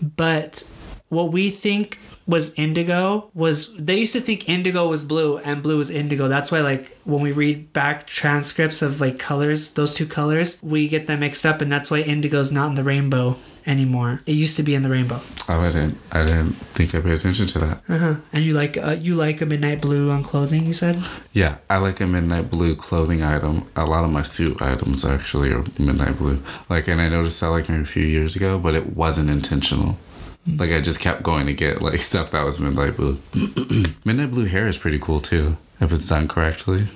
but 0.00 0.62
what 1.08 1.32
we 1.32 1.50
think 1.50 1.98
was 2.26 2.54
indigo 2.54 3.30
was 3.34 3.74
they 3.76 3.98
used 3.98 4.14
to 4.14 4.20
think 4.20 4.48
indigo 4.48 4.88
was 4.88 5.04
blue 5.04 5.38
and 5.38 5.62
blue 5.62 5.78
was 5.78 5.90
indigo. 5.90 6.28
That's 6.28 6.50
why 6.50 6.60
like 6.60 6.96
when 7.04 7.20
we 7.20 7.32
read 7.32 7.72
back 7.72 8.06
transcripts 8.06 8.80
of 8.80 9.00
like 9.00 9.18
colors, 9.18 9.72
those 9.72 9.92
two 9.92 10.06
colors, 10.06 10.62
we 10.62 10.88
get 10.88 11.06
them 11.06 11.20
mixed 11.20 11.44
up 11.44 11.60
and 11.60 11.70
that's 11.70 11.90
why 11.90 12.00
indigo's 12.00 12.50
not 12.50 12.68
in 12.68 12.74
the 12.76 12.84
rainbow 12.84 13.36
anymore. 13.66 14.20
It 14.26 14.32
used 14.32 14.56
to 14.56 14.62
be 14.62 14.74
in 14.74 14.82
the 14.82 14.90
rainbow. 14.90 15.20
Oh, 15.48 15.60
I 15.60 15.70
didn't. 15.70 15.98
I 16.12 16.22
didn't 16.24 16.52
think 16.52 16.94
I 16.94 17.00
paid 17.00 17.14
attention 17.14 17.46
to 17.48 17.58
that. 17.60 17.82
Uh-huh. 17.88 18.14
And 18.32 18.44
you 18.44 18.54
like 18.54 18.76
uh, 18.76 18.96
you 19.00 19.14
like 19.14 19.40
a 19.40 19.46
midnight 19.46 19.80
blue 19.80 20.10
on 20.10 20.22
clothing, 20.22 20.66
you 20.66 20.74
said? 20.74 21.02
Yeah, 21.32 21.56
I 21.68 21.78
like 21.78 22.00
a 22.00 22.06
midnight 22.06 22.50
blue 22.50 22.76
clothing 22.76 23.22
item. 23.22 23.68
A 23.76 23.84
lot 23.86 24.04
of 24.04 24.10
my 24.10 24.22
suit 24.22 24.60
items 24.62 25.04
actually 25.04 25.52
are 25.52 25.64
midnight 25.78 26.18
blue. 26.18 26.42
Like, 26.68 26.88
and 26.88 27.00
I 27.00 27.08
noticed 27.08 27.40
that 27.40 27.48
like 27.48 27.68
maybe 27.68 27.82
a 27.82 27.86
few 27.86 28.04
years 28.04 28.36
ago, 28.36 28.58
but 28.58 28.74
it 28.74 28.94
wasn't 28.96 29.30
intentional. 29.30 29.98
Like, 30.46 30.70
I 30.72 30.82
just 30.82 31.00
kept 31.00 31.22
going 31.22 31.46
to 31.46 31.54
get 31.54 31.80
like 31.80 31.98
stuff 32.10 32.30
that 32.32 32.44
was 32.44 32.60
midnight 32.60 32.96
blue. 32.96 33.18
midnight 34.04 34.30
blue 34.30 34.44
hair 34.44 34.66
is 34.66 34.78
pretty 34.78 34.98
cool 34.98 35.20
too, 35.20 35.56
if 35.80 35.92
it's 35.92 36.08
done 36.08 36.28
correctly. 36.28 36.86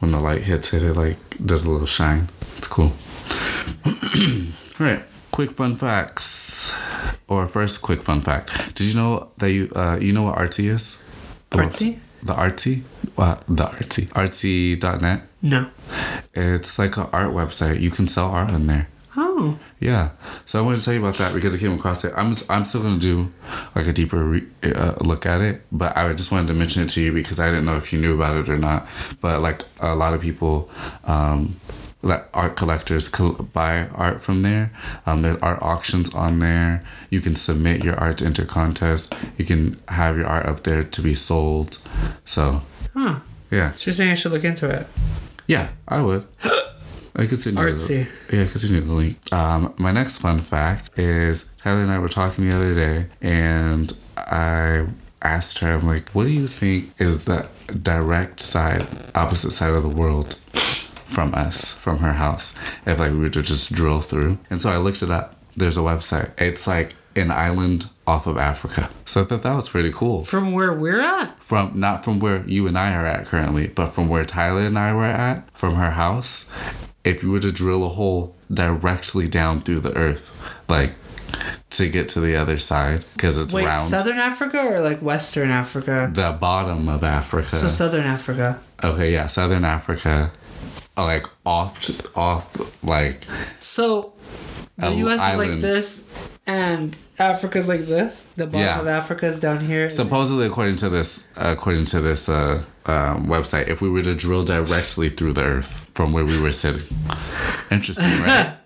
When 0.00 0.10
the 0.12 0.20
light 0.20 0.42
hits 0.42 0.72
it, 0.74 0.82
it 0.82 0.94
like 0.94 1.18
does 1.44 1.64
a 1.64 1.70
little 1.70 1.86
shine. 1.86 2.28
It's 2.58 2.66
cool. 2.66 2.92
All 4.80 4.86
right, 4.86 5.04
quick 5.30 5.50
fun 5.52 5.76
facts. 5.76 6.74
Or 7.28 7.46
first, 7.48 7.82
quick 7.82 8.02
fun 8.02 8.22
fact. 8.22 8.74
Did 8.74 8.86
you 8.86 8.94
know 8.94 9.28
that 9.38 9.50
you 9.52 9.70
uh, 9.74 9.98
you 10.00 10.12
know 10.12 10.22
what 10.22 10.36
artsy 10.36 10.68
is? 10.68 11.04
The 11.50 11.58
Artsy? 11.58 11.98
the 12.22 12.34
artsy? 12.34 12.82
What? 13.14 13.44
The 13.48 13.64
artsy. 13.64 14.08
Artsy.net. 14.08 15.22
No. 15.42 15.70
It's 16.34 16.78
like 16.78 16.96
an 16.96 17.08
art 17.12 17.32
website. 17.32 17.80
You 17.80 17.90
can 17.90 18.06
sell 18.08 18.30
art 18.30 18.50
on 18.50 18.66
there. 18.66 18.88
Oh. 19.16 19.58
Yeah. 19.80 20.10
So 20.44 20.58
I 20.58 20.62
wanted 20.62 20.78
to 20.78 20.84
tell 20.84 20.94
you 20.94 21.00
about 21.00 21.16
that 21.16 21.34
because 21.34 21.54
I 21.54 21.58
came 21.58 21.72
across 21.72 22.04
it. 22.04 22.12
I'm 22.16 22.32
I'm 22.48 22.64
still 22.64 22.82
gonna 22.82 22.98
do 22.98 23.32
like 23.74 23.86
a 23.86 23.92
deeper 23.92 24.22
re- 24.24 24.46
uh, 24.62 24.94
look 25.00 25.26
at 25.26 25.40
it, 25.40 25.62
but 25.72 25.96
I 25.96 26.12
just 26.12 26.30
wanted 26.30 26.48
to 26.48 26.54
mention 26.54 26.82
it 26.82 26.90
to 26.90 27.00
you 27.00 27.12
because 27.12 27.40
I 27.40 27.46
didn't 27.46 27.64
know 27.64 27.76
if 27.76 27.92
you 27.92 28.00
knew 28.00 28.14
about 28.14 28.36
it 28.36 28.48
or 28.48 28.56
not. 28.56 28.86
But 29.20 29.40
like 29.40 29.64
a 29.80 29.94
lot 29.94 30.14
of 30.14 30.20
people. 30.20 30.70
Um, 31.04 31.56
like 32.02 32.26
art 32.34 32.56
collectors 32.56 33.08
col- 33.08 33.34
buy 33.52 33.86
art 33.94 34.20
from 34.22 34.42
there. 34.42 34.72
Um, 35.06 35.22
there's 35.22 35.36
art 35.42 35.60
auctions 35.60 36.14
on 36.14 36.38
there. 36.38 36.82
You 37.10 37.20
can 37.20 37.36
submit 37.36 37.84
your 37.84 37.94
art 37.96 38.18
to 38.18 38.24
enter 38.26 38.44
contests. 38.44 39.10
You 39.36 39.44
can 39.44 39.78
have 39.88 40.16
your 40.16 40.26
art 40.26 40.46
up 40.46 40.62
there 40.62 40.82
to 40.82 41.02
be 41.02 41.14
sold. 41.14 41.78
So, 42.24 42.62
Huh. 42.94 43.20
yeah, 43.50 43.72
So 43.76 43.86
you're 43.90 43.94
saying 43.94 44.12
I 44.12 44.14
should 44.14 44.32
look 44.32 44.44
into 44.44 44.68
it. 44.68 44.86
yeah, 45.46 45.68
I 45.88 46.00
would. 46.00 46.24
I 47.16 47.26
could 47.26 47.40
send 47.42 47.58
you 47.58 47.64
Artsy. 47.64 48.06
The, 48.28 48.36
yeah, 48.36 48.42
I 48.44 48.46
could 48.46 48.60
send 48.60 48.72
you 48.74 48.80
the 48.80 48.92
link. 48.92 49.32
Um, 49.32 49.74
my 49.76 49.92
next 49.92 50.18
fun 50.18 50.38
fact 50.40 50.96
is 50.98 51.44
Kelly 51.62 51.82
and 51.82 51.90
I 51.92 51.98
were 51.98 52.08
talking 52.08 52.48
the 52.48 52.56
other 52.56 52.74
day, 52.74 53.06
and 53.20 53.92
I 54.16 54.86
asked 55.20 55.58
her, 55.58 55.74
I'm 55.74 55.86
like, 55.86 56.08
what 56.10 56.24
do 56.24 56.30
you 56.30 56.46
think 56.46 56.92
is 56.98 57.26
the 57.26 57.46
direct 57.82 58.40
side, 58.40 58.86
opposite 59.14 59.50
side 59.50 59.72
of 59.74 59.82
the 59.82 59.88
world 59.88 60.38
from 61.10 61.34
us, 61.34 61.72
from 61.72 61.98
her 61.98 62.12
house, 62.14 62.58
if 62.86 62.98
like 62.98 63.12
we 63.12 63.18
were 63.18 63.28
to 63.30 63.42
just 63.42 63.72
drill 63.72 64.00
through? 64.00 64.38
And 64.48 64.62
so 64.62 64.70
I 64.70 64.76
looked 64.78 65.02
it 65.02 65.10
up. 65.10 65.36
There's 65.56 65.76
a 65.76 65.80
website. 65.80 66.30
It's 66.38 66.66
like 66.66 66.94
an 67.16 67.30
island 67.30 67.86
off 68.06 68.26
of 68.26 68.36
Africa. 68.38 68.88
So 69.04 69.22
I 69.22 69.24
thought 69.24 69.42
that 69.42 69.54
was 69.56 69.68
pretty 69.68 69.90
cool 69.92 70.22
From 70.22 70.52
where 70.52 70.72
we're 70.72 71.00
at? 71.00 71.42
from 71.42 71.72
not 71.78 72.04
from 72.04 72.20
where 72.20 72.44
you 72.46 72.66
and 72.68 72.78
I 72.78 72.94
are 72.94 73.04
at 73.06 73.26
currently, 73.26 73.66
but 73.66 73.88
from 73.88 74.08
where 74.08 74.24
Tyler 74.24 74.60
and 74.62 74.78
I 74.78 74.94
were 74.94 75.04
at, 75.04 75.50
from 75.56 75.74
her 75.74 75.90
house, 75.92 76.50
if 77.04 77.22
you 77.22 77.30
were 77.32 77.40
to 77.40 77.50
drill 77.52 77.84
a 77.84 77.88
hole 77.88 78.36
directly 78.52 79.26
down 79.26 79.60
through 79.62 79.80
the 79.80 79.94
earth, 79.96 80.30
like 80.68 80.94
to 81.70 81.88
get 81.88 82.08
to 82.10 82.20
the 82.20 82.34
other 82.36 82.58
side, 82.58 83.04
because 83.14 83.38
it's 83.38 83.52
Wait, 83.54 83.64
round. 83.66 83.82
Southern 83.82 84.18
Africa 84.18 84.58
or 84.60 84.80
like 84.80 85.00
Western 85.02 85.50
Africa? 85.50 86.10
the 86.12 86.32
bottom 86.40 86.88
of 86.88 87.02
Africa. 87.04 87.56
So 87.56 87.68
Southern 87.68 88.06
Africa. 88.06 88.60
okay, 88.82 89.12
yeah, 89.12 89.26
Southern 89.28 89.64
Africa, 89.64 90.32
like 90.96 91.26
off, 91.46 92.16
off, 92.16 92.56
like 92.84 93.24
So 93.60 94.12
the 94.76 94.92
U.S. 94.94 95.20
is 95.32 95.36
like 95.38 95.60
this, 95.60 96.14
and 96.46 96.96
Africa's 97.18 97.68
like 97.68 97.86
this. 97.86 98.26
The 98.36 98.46
bottom 98.46 98.60
Yeah. 98.60 98.80
of 98.80 98.86
Africa 98.88 99.26
is 99.26 99.40
down 99.40 99.60
here. 99.60 99.88
supposedly 99.90 100.46
according 100.46 100.76
to 100.76 100.88
this, 100.88 101.28
according 101.36 101.84
to 101.86 102.00
this 102.00 102.28
uh, 102.28 102.62
um, 102.86 103.26
website, 103.26 103.68
if 103.68 103.80
we 103.80 103.88
were 103.90 104.02
to 104.02 104.14
drill 104.14 104.42
directly 104.42 105.08
through 105.10 105.34
the 105.34 105.42
earth 105.42 105.88
from 105.94 106.12
where 106.12 106.24
we 106.24 106.40
were 106.40 106.52
sitting, 106.52 106.86
interesting, 107.70 108.06
right? 108.22 108.56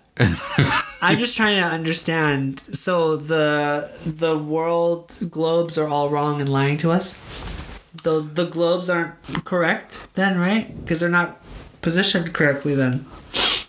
I'm 1.01 1.17
just 1.17 1.35
trying 1.35 1.57
to 1.57 1.67
understand. 1.67 2.61
So 2.71 3.17
the 3.17 3.91
the 4.05 4.37
world 4.37 5.13
globes 5.29 5.77
are 5.77 5.87
all 5.87 6.09
wrong 6.09 6.39
and 6.41 6.49
lying 6.49 6.77
to 6.79 6.91
us. 6.91 7.21
Those 8.03 8.33
the 8.33 8.45
globes 8.45 8.89
aren't 8.89 9.15
correct 9.45 10.07
then, 10.15 10.37
right? 10.37 10.73
Because 10.81 10.99
they're 11.01 11.09
not 11.09 11.41
positioned 11.85 12.33
correctly 12.33 12.73
then. 12.73 13.05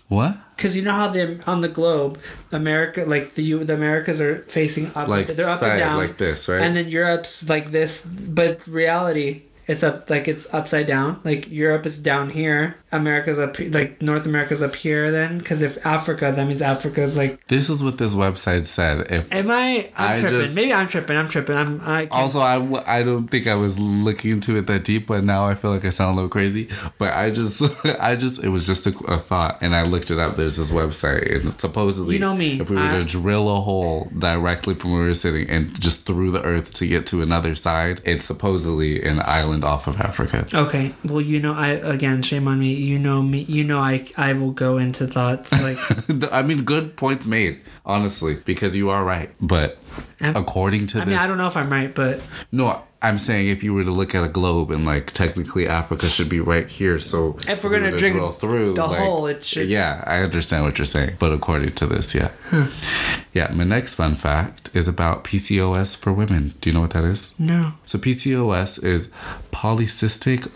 what? 0.09 0.35
Because 0.55 0.75
you 0.75 0.81
know 0.81 0.91
how 1.01 1.09
the 1.09 1.39
on 1.45 1.61
the 1.61 1.69
globe, 1.69 2.19
America 2.51 3.05
like 3.05 3.35
the 3.35 3.63
the 3.63 3.75
Americas 3.75 4.19
are 4.19 4.39
facing 4.49 4.87
up, 4.95 5.07
Like 5.07 5.27
they're 5.27 5.47
up 5.47 5.59
side, 5.59 5.73
and 5.77 5.79
down, 5.79 5.97
like 5.97 6.17
this, 6.17 6.49
right? 6.49 6.61
and 6.63 6.75
then 6.75 6.87
Europe's 6.87 7.47
like 7.47 7.69
this. 7.71 8.03
But 8.03 8.65
reality 8.67 9.43
it's 9.67 9.83
up 9.83 10.09
like 10.09 10.27
it's 10.27 10.51
upside 10.53 10.87
down. 10.87 11.19
Like 11.23 11.49
Europe 11.49 11.85
is 11.85 11.97
down 11.97 12.29
here, 12.29 12.77
America's 12.91 13.37
up 13.39 13.57
like 13.59 14.01
North 14.01 14.25
America's 14.25 14.61
up 14.61 14.75
here. 14.75 15.11
Then 15.11 15.37
because 15.39 15.61
if 15.61 15.85
Africa, 15.85 16.31
that 16.35 16.47
means 16.47 16.61
Africa's 16.61 17.17
like. 17.17 17.45
This 17.47 17.69
is 17.69 17.83
what 17.83 17.97
this 17.97 18.15
website 18.15 18.65
said. 18.65 19.11
If 19.11 19.31
Am 19.31 19.49
I? 19.51 19.91
I'm 19.97 20.17
I 20.17 20.19
tripping. 20.19 20.39
just- 20.39 20.55
Maybe 20.55 20.73
I'm 20.73 20.87
tripping. 20.87 21.17
I'm 21.17 21.27
tripping. 21.27 21.55
I'm. 21.57 21.81
I 21.81 22.07
also 22.07 22.39
I, 22.39 22.55
w- 22.57 22.81
I 22.85 23.03
don't 23.03 23.27
think 23.27 23.47
I 23.47 23.55
was 23.55 23.77
looking 23.79 24.31
into 24.31 24.57
it 24.57 24.67
that 24.67 24.83
deep, 24.85 25.07
but 25.07 25.23
now 25.23 25.45
I 25.45 25.55
feel 25.55 25.71
like 25.71 25.85
I 25.85 25.89
sound 25.89 26.13
a 26.13 26.15
little 26.15 26.29
crazy. 26.29 26.69
But 26.97 27.13
I 27.13 27.29
just 27.31 27.61
I 27.99 28.15
just 28.15 28.43
it 28.43 28.49
was 28.49 28.65
just 28.65 28.87
a, 28.87 28.97
a 29.07 29.17
thought, 29.17 29.57
and 29.61 29.75
I 29.75 29.83
looked 29.83 30.11
it 30.11 30.19
up. 30.19 30.35
There's 30.35 30.57
this 30.57 30.71
website, 30.71 31.29
and 31.33 31.47
supposedly 31.49 32.15
You 32.15 32.19
know 32.21 32.35
me, 32.35 32.59
if 32.61 32.69
we 32.69 32.75
were 32.77 32.81
I- 32.83 32.99
to 32.99 33.03
drill 33.03 33.49
a 33.55 33.59
hole 33.61 34.09
directly 34.17 34.75
from 34.75 34.91
where 34.93 35.01
we 35.01 35.07
were 35.09 35.15
sitting 35.15 35.49
and 35.49 35.77
just 35.79 36.05
through 36.05 36.31
the 36.31 36.41
earth 36.43 36.73
to 36.75 36.87
get 36.87 37.05
to 37.07 37.21
another 37.21 37.53
side, 37.55 38.01
it's 38.05 38.25
supposedly 38.25 39.03
an 39.03 39.21
island 39.25 39.56
off 39.63 39.87
of 39.87 39.99
Africa. 39.99 40.45
Okay. 40.53 40.93
Well, 41.03 41.21
you 41.21 41.39
know, 41.39 41.53
I 41.53 41.69
again, 41.69 42.21
shame 42.21 42.47
on 42.47 42.59
me. 42.59 42.73
You 42.73 42.99
know 42.99 43.21
me. 43.21 43.39
You 43.41 43.63
know, 43.63 43.79
I 43.79 44.07
I 44.17 44.33
will 44.33 44.51
go 44.51 44.77
into 44.77 45.07
thoughts 45.07 45.51
like. 45.51 45.77
I 46.31 46.41
mean, 46.41 46.63
good 46.63 46.95
points 46.95 47.27
made, 47.27 47.61
honestly, 47.87 48.37
because 48.45 48.75
you 48.75 48.89
are 48.91 49.03
right. 49.03 49.31
But 49.41 49.79
Am- 50.21 50.35
according 50.35 50.85
to 50.87 50.97
I 51.01 51.05
this, 51.05 51.09
mean, 51.11 51.17
I 51.17 51.25
don't 51.25 51.37
know 51.39 51.47
if 51.47 51.57
I'm 51.57 51.71
right, 51.71 51.93
but 51.95 52.21
no, 52.51 52.83
I'm 53.01 53.17
saying 53.17 53.47
if 53.49 53.63
you 53.63 53.73
were 53.73 53.83
to 53.83 53.91
look 53.91 54.13
at 54.15 54.23
a 54.23 54.27
globe 54.29 54.71
and 54.71 54.85
like 54.85 55.11
technically 55.13 55.67
Africa 55.67 56.07
should 56.07 56.29
be 56.29 56.39
right 56.39 56.67
here, 56.67 56.99
so 56.99 57.37
If 57.47 57.63
we're 57.63 57.69
gonna 57.71 57.95
drink 57.97 58.15
drill 58.15 58.31
through 58.31 58.73
the 58.73 58.85
like- 58.85 58.99
hole, 58.99 59.27
it 59.27 59.43
should- 59.43 59.69
Yeah, 59.69 60.03
I 60.05 60.19
understand 60.19 60.63
what 60.65 60.77
you're 60.77 60.85
saying, 60.85 61.15
but 61.19 61.31
according 61.31 61.71
to 61.73 61.85
this, 61.87 62.13
yeah, 62.13 62.29
yeah. 63.33 63.51
My 63.53 63.63
next 63.63 63.93
fun 63.95 64.15
fact 64.15 64.69
is 64.73 64.87
about 64.87 65.23
PCOS 65.23 65.95
for 65.95 66.11
women. 66.11 66.53
Do 66.59 66.69
you 66.69 66.73
know 66.73 66.81
what 66.81 66.91
that 66.91 67.03
is? 67.03 67.33
no. 67.39 67.73
So 67.85 67.97
PCOS 67.99 68.83
is 68.83 69.11
polycystic 69.51 70.51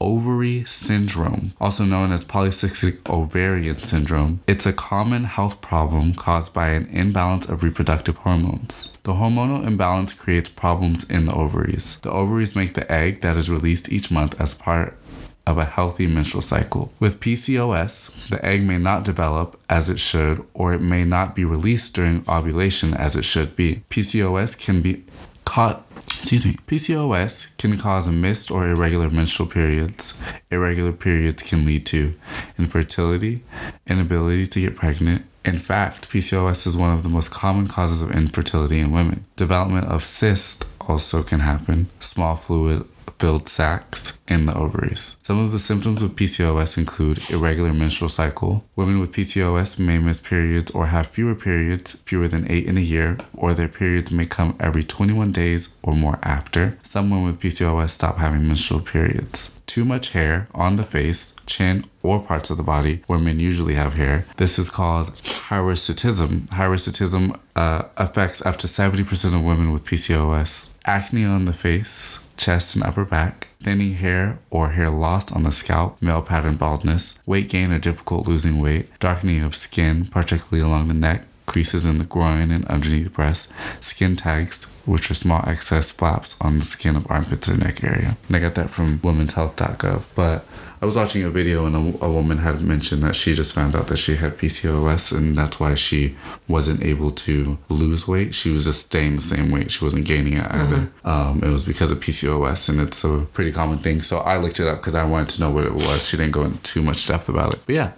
ovary 0.00 0.64
syndrome, 0.64 1.52
also 1.60 1.84
known 1.84 2.12
as 2.12 2.24
polycystic 2.24 3.08
ovarian 3.08 3.82
syndrome. 3.82 4.40
It's 4.46 4.66
a 4.66 4.72
common 4.72 5.24
health 5.24 5.60
problem 5.60 6.14
caused 6.14 6.54
by 6.54 6.68
an 6.68 6.86
imbalance 6.88 7.48
of 7.48 7.62
reproductive 7.62 8.18
hormones. 8.18 8.96
The 9.02 9.14
hormonal 9.14 9.66
imbalance 9.66 10.12
creates 10.12 10.48
problems 10.48 11.08
in 11.08 11.26
the 11.26 11.34
ovaries. 11.34 11.96
The 12.02 12.10
ovaries 12.10 12.56
make 12.56 12.74
the 12.74 12.90
egg 12.90 13.20
that 13.22 13.36
is 13.36 13.50
released 13.50 13.92
each 13.92 14.10
month 14.10 14.40
as 14.40 14.54
part 14.54 14.98
of 15.46 15.58
a 15.58 15.64
healthy 15.64 16.06
menstrual 16.06 16.42
cycle. 16.42 16.92
With 16.98 17.20
PCOS, 17.20 18.28
the 18.28 18.44
egg 18.44 18.64
may 18.64 18.78
not 18.78 19.04
develop 19.04 19.58
as 19.70 19.88
it 19.88 20.00
should, 20.00 20.44
or 20.54 20.74
it 20.74 20.80
may 20.80 21.04
not 21.04 21.36
be 21.36 21.44
released 21.44 21.94
during 21.94 22.24
ovulation 22.28 22.94
as 22.94 23.14
it 23.14 23.24
should 23.24 23.54
be. 23.54 23.84
PCOS 23.88 24.58
can 24.58 24.82
be 24.82 25.04
caught. 25.44 25.85
Excuse 26.06 26.46
me. 26.46 26.54
PCOS 26.66 27.56
can 27.56 27.76
cause 27.76 28.08
missed 28.08 28.50
or 28.50 28.68
irregular 28.68 29.10
menstrual 29.10 29.48
periods. 29.48 30.20
Irregular 30.50 30.92
periods 30.92 31.42
can 31.42 31.64
lead 31.64 31.86
to 31.86 32.14
infertility, 32.58 33.42
inability 33.86 34.46
to 34.46 34.60
get 34.60 34.76
pregnant. 34.76 35.24
In 35.44 35.58
fact, 35.58 36.10
PCOS 36.10 36.66
is 36.66 36.76
one 36.76 36.92
of 36.92 37.04
the 37.04 37.08
most 37.08 37.30
common 37.30 37.68
causes 37.68 38.02
of 38.02 38.10
infertility 38.10 38.80
in 38.80 38.90
women. 38.90 39.24
Development 39.36 39.86
of 39.86 40.02
cysts 40.02 40.64
also 40.80 41.22
can 41.22 41.40
happen. 41.40 41.86
Small 42.00 42.34
fluid 42.34 42.84
filled 43.18 43.48
sacs 43.48 44.18
in 44.28 44.46
the 44.46 44.56
ovaries. 44.56 45.16
Some 45.20 45.38
of 45.38 45.52
the 45.52 45.58
symptoms 45.58 46.02
of 46.02 46.16
PCOS 46.16 46.78
include 46.78 47.30
irregular 47.30 47.72
menstrual 47.72 48.08
cycle. 48.08 48.64
Women 48.76 49.00
with 49.00 49.12
PCOS 49.12 49.78
may 49.78 49.98
miss 49.98 50.20
periods 50.20 50.70
or 50.70 50.86
have 50.86 51.06
fewer 51.06 51.34
periods, 51.34 51.94
fewer 52.04 52.28
than 52.28 52.50
eight 52.50 52.66
in 52.66 52.76
a 52.76 52.80
year, 52.80 53.18
or 53.34 53.54
their 53.54 53.68
periods 53.68 54.10
may 54.10 54.26
come 54.26 54.56
every 54.60 54.84
21 54.84 55.32
days 55.32 55.76
or 55.82 55.94
more 55.94 56.18
after. 56.22 56.78
Some 56.82 57.10
women 57.10 57.26
with 57.26 57.40
PCOS 57.40 57.90
stop 57.90 58.18
having 58.18 58.46
menstrual 58.46 58.80
periods. 58.80 59.55
Too 59.66 59.84
much 59.84 60.10
hair 60.10 60.48
on 60.54 60.76
the 60.76 60.84
face, 60.84 61.34
chin, 61.44 61.84
or 62.02 62.20
parts 62.20 62.50
of 62.50 62.56
the 62.56 62.62
body 62.62 63.02
where 63.06 63.18
men 63.18 63.40
usually 63.40 63.74
have 63.74 63.94
hair. 63.94 64.24
This 64.36 64.58
is 64.58 64.70
called 64.70 65.12
hirsutism. 65.14 66.48
Hirsutism 66.48 67.38
uh, 67.54 67.82
affects 67.96 68.44
up 68.44 68.56
to 68.58 68.66
70% 68.66 69.34
of 69.34 69.44
women 69.44 69.72
with 69.72 69.84
PCOS. 69.84 70.74
Acne 70.86 71.24
on 71.24 71.44
the 71.46 71.52
face, 71.52 72.20
chest, 72.36 72.76
and 72.76 72.84
upper 72.84 73.04
back, 73.04 73.48
thinning 73.62 73.94
hair 73.94 74.38
or 74.50 74.70
hair 74.70 74.90
loss 74.90 75.32
on 75.32 75.42
the 75.42 75.52
scalp, 75.52 76.00
male 76.00 76.22
pattern 76.22 76.56
baldness, 76.56 77.20
weight 77.26 77.48
gain 77.48 77.72
or 77.72 77.78
difficult 77.78 78.28
losing 78.28 78.60
weight, 78.60 78.88
darkening 79.00 79.42
of 79.42 79.56
skin, 79.56 80.06
particularly 80.06 80.64
along 80.64 80.88
the 80.88 80.94
neck, 80.94 81.24
creases 81.46 81.86
in 81.86 81.98
the 81.98 82.04
groin 82.04 82.50
and 82.50 82.64
underneath 82.66 83.04
the 83.04 83.10
breast, 83.10 83.52
skin 83.80 84.16
tags, 84.16 84.64
which 84.84 85.10
are 85.10 85.14
small 85.14 85.42
excess 85.46 85.90
flaps 85.90 86.36
on 86.40 86.58
the 86.58 86.64
skin 86.64 86.96
of 86.96 87.06
armpits 87.10 87.48
or 87.48 87.56
neck 87.56 87.82
area. 87.82 88.16
And 88.28 88.36
I 88.36 88.40
got 88.40 88.54
that 88.54 88.70
from 88.70 88.98
womenshealth.gov. 89.00 90.04
But 90.14 90.44
I 90.80 90.84
was 90.84 90.96
watching 90.96 91.24
a 91.24 91.30
video 91.30 91.66
and 91.66 91.74
a, 91.74 92.04
a 92.04 92.10
woman 92.10 92.38
had 92.38 92.60
mentioned 92.60 93.02
that 93.02 93.16
she 93.16 93.34
just 93.34 93.52
found 93.54 93.74
out 93.74 93.88
that 93.88 93.96
she 93.96 94.16
had 94.16 94.36
PCOS 94.36 95.16
and 95.16 95.36
that's 95.36 95.58
why 95.58 95.74
she 95.74 96.16
wasn't 96.48 96.82
able 96.82 97.10
to 97.10 97.58
lose 97.68 98.06
weight. 98.06 98.34
She 98.34 98.50
was 98.50 98.66
just 98.66 98.86
staying 98.86 99.16
the 99.16 99.22
same 99.22 99.50
weight. 99.50 99.70
She 99.70 99.84
wasn't 99.84 100.06
gaining 100.06 100.34
it 100.34 100.50
either. 100.50 100.90
Um, 101.04 101.42
it 101.42 101.48
was 101.48 101.64
because 101.64 101.90
of 101.90 102.00
PCOS 102.00 102.68
and 102.68 102.80
it's 102.80 103.02
a 103.04 103.26
pretty 103.32 103.52
common 103.52 103.78
thing. 103.78 104.02
So 104.02 104.18
I 104.18 104.36
looked 104.36 104.60
it 104.60 104.68
up 104.68 104.78
because 104.80 104.94
I 104.94 105.04
wanted 105.04 105.30
to 105.30 105.40
know 105.40 105.50
what 105.50 105.64
it 105.64 105.72
was. 105.72 106.08
She 106.08 106.16
didn't 106.16 106.32
go 106.32 106.44
into 106.44 106.58
too 106.62 106.82
much 106.82 107.06
depth 107.06 107.28
about 107.28 107.54
it. 107.54 107.60
But 107.64 107.74
yeah, 107.74 107.92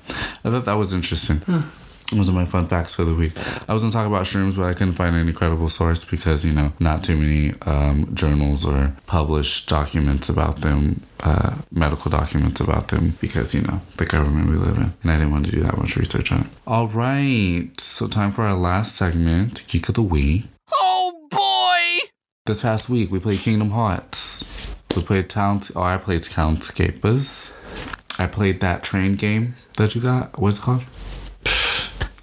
I 0.45 0.51
thought 0.51 0.65
that 0.65 0.75
was 0.75 0.93
interesting. 0.93 1.43
Those 2.11 2.31
are 2.31 2.33
my 2.33 2.47
fun 2.47 2.67
facts 2.69 2.95
for 2.95 3.05
the 3.05 3.15
week. 3.15 3.33
I 3.69 3.75
was 3.75 3.83
gonna 3.83 3.93
talk 3.93 4.07
about 4.07 4.25
shrooms, 4.25 4.57
but 4.57 4.65
I 4.65 4.73
couldn't 4.73 4.95
find 4.95 5.15
any 5.15 5.33
credible 5.33 5.69
source 5.69 6.05
because 6.05 6.45
you 6.45 6.53
know 6.53 6.73
not 6.79 7.05
too 7.05 7.19
many 7.19 7.53
um, 7.67 8.15
journals 8.15 8.65
or 8.65 8.95
published 9.07 9.69
documents 9.69 10.31
about 10.31 10.63
them, 10.63 11.03
uh, 11.21 11.57
medical 11.71 12.11
documents 12.11 12.61
about 12.61 12.89
them, 12.89 13.13
because 13.21 13.55
you 13.55 13.61
know 13.61 13.83
the 13.99 14.07
government 14.07 14.49
we 14.49 14.57
live 14.57 14.79
in, 14.79 14.95
and 15.03 15.11
I 15.11 15.19
didn't 15.19 15.33
want 15.33 15.47
to 15.47 15.53
do 15.53 15.61
that 15.61 15.77
much 15.77 15.97
research 15.97 16.33
on 16.33 16.43
it. 16.43 16.47
All 16.67 16.89
right, 16.89 17.71
so 17.79 18.09
time 18.09 18.33
for 18.33 18.45
our 18.45 18.57
last 18.57 18.97
segment, 18.97 19.67
Geek 19.69 19.91
of 19.91 19.95
the 19.97 20.03
Week. 20.03 20.47
Oh 20.81 21.29
boy! 21.31 22.09
This 22.47 22.63
past 22.63 22.89
week 22.89 23.11
we 23.11 23.21
played 23.21 23.41
Kingdom 23.41 23.73
Hearts. 23.73 24.75
We 24.97 25.03
played 25.03 25.29
Town. 25.29 25.61
Oh, 25.77 25.83
I 25.83 25.99
played 25.99 26.23
Townscapers. 26.23 27.61
I 28.19 28.27
played 28.27 28.61
that 28.61 28.83
train 28.83 29.17
game 29.17 29.57
that 29.77 29.95
you 29.95 30.01
got. 30.01 30.39
What's 30.39 30.59
it 30.59 30.63
called? 30.63 30.85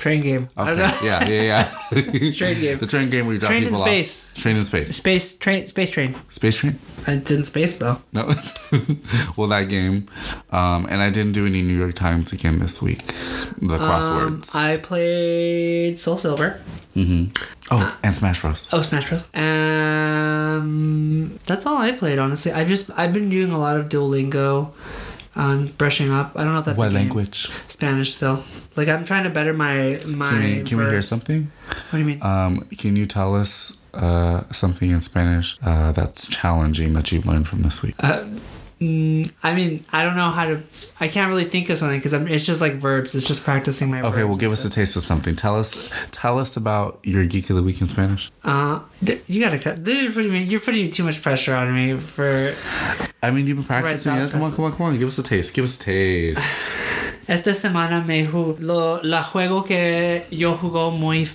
Train 0.05 0.21
game. 0.21 0.49
I 0.55 0.65
don't 0.65 0.79
Okay. 0.79 0.91
know. 0.91 0.97
Yeah, 1.09 1.29
yeah, 1.29 1.41
yeah. 1.51 2.31
Train 2.41 2.61
game. 2.61 2.77
The 2.77 2.85
train 2.85 3.09
game 3.09 3.25
where 3.25 3.33
you 3.33 3.39
drop 3.39 3.49
Train 3.49 3.63
in 3.63 3.69
people 3.69 3.81
space. 3.85 4.11
off. 4.29 4.37
Train 4.37 4.55
in 4.55 4.65
space. 4.65 4.95
Space 4.95 5.35
train. 5.43 5.67
Space 5.67 5.89
train. 5.89 6.15
Space 6.29 6.59
train? 6.59 6.77
It's 7.07 7.31
in 7.31 7.43
space 7.43 7.79
though. 7.79 7.97
No. 8.13 8.29
well, 9.37 9.47
that 9.49 9.67
game. 9.67 10.05
Um, 10.51 10.85
and 10.91 11.01
I 11.01 11.09
didn't 11.09 11.31
do 11.33 11.45
any 11.47 11.63
New 11.63 11.75
York 11.77 11.95
Times 11.95 12.31
again 12.33 12.59
this 12.59 12.81
week. 12.83 13.01
The 13.61 13.77
Um, 13.81 13.81
crosswords. 13.81 14.55
I 14.55 14.77
played 14.77 15.97
Soul 15.97 16.19
Silver. 16.19 16.61
oh, 17.71 17.97
and 18.03 18.15
Smash 18.15 18.41
Bros. 18.41 18.69
Oh, 18.71 18.81
Smash 18.81 19.09
Bros. 19.09 19.29
Um, 19.35 21.39
that's 21.45 21.65
all 21.65 21.77
I 21.77 21.91
played. 21.93 22.19
Honestly, 22.19 22.51
I've 22.51 22.67
just 22.67 22.91
I've 22.95 23.13
been 23.13 23.29
doing 23.29 23.51
a 23.51 23.59
lot 23.59 23.77
of 23.77 23.89
Duolingo, 23.89 24.71
um, 25.35 25.67
brushing 25.77 26.11
up. 26.11 26.33
I 26.35 26.43
don't 26.43 26.53
know 26.53 26.59
if 26.59 26.65
that's 26.65 26.77
What 26.77 26.91
language? 26.91 27.49
Spanish 27.67 28.13
still. 28.13 28.43
Like 28.75 28.87
I'm 28.87 29.05
trying 29.05 29.23
to 29.23 29.29
better 29.29 29.53
my 29.53 29.99
my. 30.07 30.29
Can 30.29 30.41
we, 30.41 30.63
can 30.63 30.77
we 30.77 30.85
hear 30.85 31.01
something? 31.01 31.51
What 31.67 31.91
do 31.91 31.97
you 31.99 32.05
mean? 32.05 32.21
Um, 32.23 32.61
can 32.77 32.95
you 32.95 33.05
tell 33.05 33.35
us 33.35 33.77
uh, 33.93 34.43
something 34.51 34.91
in 34.91 35.01
Spanish 35.01 35.57
uh, 35.63 35.91
that's 35.91 36.27
challenging 36.27 36.93
that 36.93 37.11
you've 37.11 37.25
learned 37.25 37.47
from 37.47 37.63
this 37.63 37.81
week? 37.81 37.95
Mm, 38.81 39.31
I 39.41 39.55
mean, 39.55 39.85
I 39.93 40.03
don't 40.03 40.17
know 40.17 40.31
how 40.31 40.45
to. 40.45 40.61
I 40.99 41.07
can't 41.07 41.29
really 41.29 41.45
think 41.45 41.69
of 41.69 41.77
something 41.77 41.97
because 41.97 42.11
it's 42.13 42.45
just 42.45 42.59
like 42.59 42.73
verbs. 42.73 43.15
It's 43.15 43.27
just 43.27 43.45
practicing 43.45 43.89
my. 43.89 44.01
Okay, 44.01 44.25
well, 44.25 44.35
give 44.35 44.51
us 44.51 44.65
a 44.65 44.69
taste 44.69 44.97
of 44.97 45.03
something. 45.03 45.33
Tell 45.35 45.57
us, 45.57 45.89
tell 46.11 46.39
us 46.39 46.57
about 46.57 46.99
your 47.03 47.25
geek 47.25 47.49
of 47.49 47.55
the 47.55 47.63
week 47.63 47.79
in 47.79 47.87
Spanish. 47.87 48.31
Uh, 48.43 48.81
d- 49.01 49.21
you 49.27 49.41
gotta 49.41 49.59
cut. 49.59 49.85
This 49.85 50.03
is 50.03 50.13
pretty. 50.13 50.37
You're 50.39 50.59
putting 50.59 50.91
too 50.91 51.03
much 51.05 51.21
pressure 51.21 51.55
on 51.55 51.73
me 51.73 51.97
for. 51.97 52.53
I 53.23 53.31
mean, 53.31 53.47
you've 53.47 53.57
been 53.57 53.65
practicing 53.65 54.11
Right, 54.11 54.21
it. 54.23 54.31
Come 54.31 54.43
on, 54.43 54.51
come 54.53 54.65
on, 54.65 54.71
come 54.73 54.85
on. 54.87 54.99
Give 54.99 55.07
us 55.07 55.17
a 55.17 55.23
taste. 55.23 55.53
Give 55.53 55.63
us 55.63 55.77
a 55.77 55.79
taste. 55.79 56.65
Esta 57.27 57.53
semana 57.53 58.01
me 58.01 58.23
lo 58.59 59.01
la 59.01 59.23
juego 59.23 59.63
que 59.63 60.25
yo 60.29 60.55
jugo 60.55 60.91
muy 60.91 61.25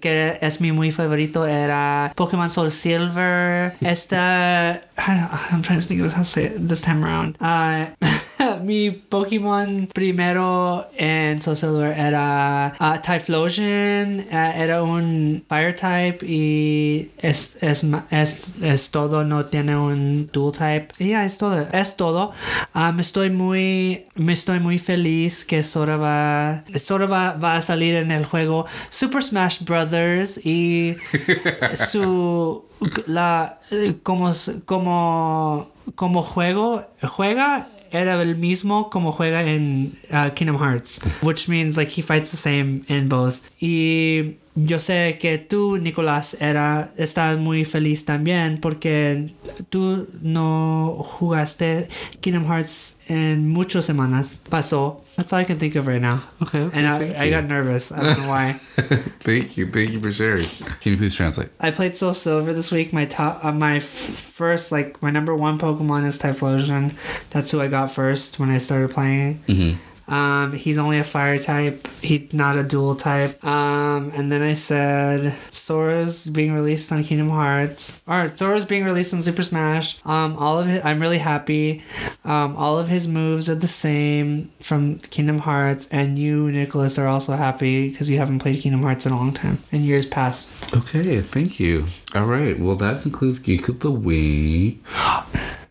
que 0.00 0.38
es 0.40 0.60
mi 0.60 0.72
muy 0.72 0.92
favorito 0.92 1.46
era 1.46 2.12
Pokemon 2.14 2.50
Soul 2.50 2.70
Silver. 2.70 3.74
Esta 3.80 4.82
I'm 4.96 5.62
trying 5.62 5.80
to 5.80 5.86
think 5.86 6.02
of 6.02 6.12
how 6.12 6.22
to 6.22 6.24
say 6.24 6.44
it 6.46 6.68
this 6.68 6.82
time 6.82 7.04
around. 7.04 7.36
Uh, 7.40 7.86
mi 8.62 8.90
Pokémon 8.90 9.88
primero 9.92 10.88
en 10.96 11.40
Soul 11.40 11.56
Silver 11.56 11.98
era 11.98 12.74
uh, 12.80 13.00
Typhlosion, 13.02 14.20
uh, 14.20 14.52
era 14.56 14.82
un 14.82 15.44
Fire 15.48 15.74
type 15.74 16.24
y 16.26 17.10
es, 17.18 17.62
es, 17.62 17.84
es, 18.10 18.54
es 18.62 18.90
todo, 18.90 19.24
no 19.24 19.46
tiene 19.46 19.76
un 19.76 20.28
Dual 20.32 20.52
type. 20.52 20.88
Y 20.98 21.10
ya, 21.10 21.24
es 21.24 21.38
todo, 21.38 21.66
es 21.72 21.96
todo. 21.96 22.32
Ah, 22.72 22.92
me 22.92 23.02
estoy 23.02 23.30
muy, 23.30 24.06
me 24.14 24.32
estoy 24.32 24.60
muy 24.60 24.78
feliz 24.78 25.44
que 25.44 25.64
Sora 25.64 25.96
va, 25.96 26.64
Sora 26.78 27.06
va, 27.06 27.32
va 27.34 27.56
a 27.56 27.62
salir 27.62 27.94
en 27.94 28.10
el 28.10 28.24
juego 28.24 28.66
Super 28.90 29.22
Smash 29.22 29.64
Brothers 29.64 30.44
y 30.44 30.96
su 31.90 32.64
la 33.06 33.58
como 34.02 34.32
como 34.64 35.70
como 35.94 36.22
juego 36.22 36.84
juega 37.02 37.68
era 37.90 38.20
el 38.20 38.36
mismo 38.36 38.90
como 38.90 39.12
juega 39.12 39.42
en 39.42 39.94
uh, 40.10 40.32
Kingdom 40.34 40.58
Hearts 40.58 41.00
which 41.22 41.48
means 41.48 41.76
like 41.76 41.90
he 41.90 42.02
fights 42.02 42.30
the 42.30 42.36
same 42.36 42.82
in 42.88 43.08
both. 43.08 43.36
Y 43.60 44.36
yo 44.54 44.80
sé 44.80 45.18
que 45.20 45.38
tú 45.38 45.78
Nicolás 45.78 46.36
era 46.40 46.92
estás 46.96 47.38
muy 47.38 47.64
feliz 47.64 48.04
también 48.04 48.60
porque 48.60 49.32
tú 49.68 50.06
no 50.22 50.96
jugaste 50.98 51.88
Kingdom 52.20 52.46
Hearts 52.46 53.00
en 53.08 53.48
muchas 53.48 53.84
semanas. 53.84 54.42
Pasó 54.48 55.04
that's 55.18 55.32
all 55.32 55.40
I 55.40 55.44
can 55.44 55.58
think 55.58 55.74
of 55.74 55.86
right 55.88 56.00
now 56.00 56.22
Okay. 56.40 56.60
okay 56.62 56.78
and 56.78 56.86
thank 57.02 57.16
I, 57.16 57.20
I 57.20 57.24
you. 57.24 57.30
got 57.32 57.44
nervous 57.44 57.90
I 57.92 58.02
don't 58.02 58.20
know 58.22 58.28
why 58.28 58.52
thank 59.20 59.56
you. 59.58 59.66
Thank 59.70 59.90
you 59.90 60.00
for 60.00 60.12
sharing. 60.12 60.46
Can 60.80 60.92
you 60.92 60.96
please 60.96 61.14
translate? 61.16 61.48
I 61.60 61.70
played 61.72 61.94
Soul 61.96 62.14
Silver 62.14 62.52
this 62.54 62.70
week. 62.70 62.92
My 62.92 63.04
top, 63.06 63.44
uh, 63.44 63.50
my 63.52 63.78
f- 63.78 63.84
first, 63.84 64.70
like 64.72 65.02
my 65.02 65.10
number 65.10 65.34
one 65.34 65.58
Pokemon 65.58 66.06
is 66.06 66.16
Typhlosion. 66.18 66.94
That's 67.30 67.50
who 67.50 67.60
I 67.60 67.66
got 67.68 67.90
first 67.90 68.38
when 68.38 68.48
I 68.50 68.58
started 68.58 68.92
playing. 68.92 69.42
Mm-hmm. 69.48 69.78
Um, 70.08 70.52
he's 70.52 70.78
only 70.78 70.98
a 70.98 71.04
fire 71.04 71.38
type. 71.38 71.86
He's 72.00 72.32
not 72.32 72.56
a 72.56 72.62
dual 72.62 72.96
type. 72.96 73.42
Um, 73.44 74.10
and 74.14 74.32
then 74.32 74.42
I 74.42 74.54
said 74.54 75.34
Sora's 75.50 76.26
being 76.26 76.52
released 76.52 76.90
on 76.92 77.04
Kingdom 77.04 77.30
Hearts. 77.30 78.02
Or 78.06 78.34
Sora's 78.34 78.64
being 78.64 78.84
released 78.84 79.12
on 79.14 79.22
Super 79.22 79.42
Smash. 79.42 80.04
Um, 80.06 80.36
all 80.36 80.58
of 80.58 80.68
it. 80.68 80.84
I'm 80.84 81.00
really 81.00 81.18
happy. 81.18 81.84
Um, 82.24 82.56
all 82.56 82.78
of 82.78 82.88
his 82.88 83.06
moves 83.06 83.48
are 83.48 83.54
the 83.54 83.68
same 83.68 84.50
from 84.60 84.98
Kingdom 84.98 85.38
Hearts, 85.38 85.88
and 85.90 86.18
you, 86.18 86.50
Nicholas, 86.50 86.98
are 86.98 87.06
also 87.06 87.36
happy 87.36 87.90
because 87.90 88.10
you 88.10 88.18
haven't 88.18 88.40
played 88.40 88.60
Kingdom 88.60 88.82
Hearts 88.82 89.06
in 89.06 89.12
a 89.12 89.16
long 89.16 89.32
time, 89.32 89.62
in 89.72 89.82
years 89.82 90.06
past. 90.06 90.74
Okay, 90.74 91.20
thank 91.20 91.60
you. 91.60 91.86
All 92.14 92.24
right, 92.24 92.58
well, 92.58 92.76
that 92.76 93.02
concludes 93.02 93.38
Geek 93.38 93.68
of 93.68 93.80
the 93.80 93.90
Week. 93.90 94.82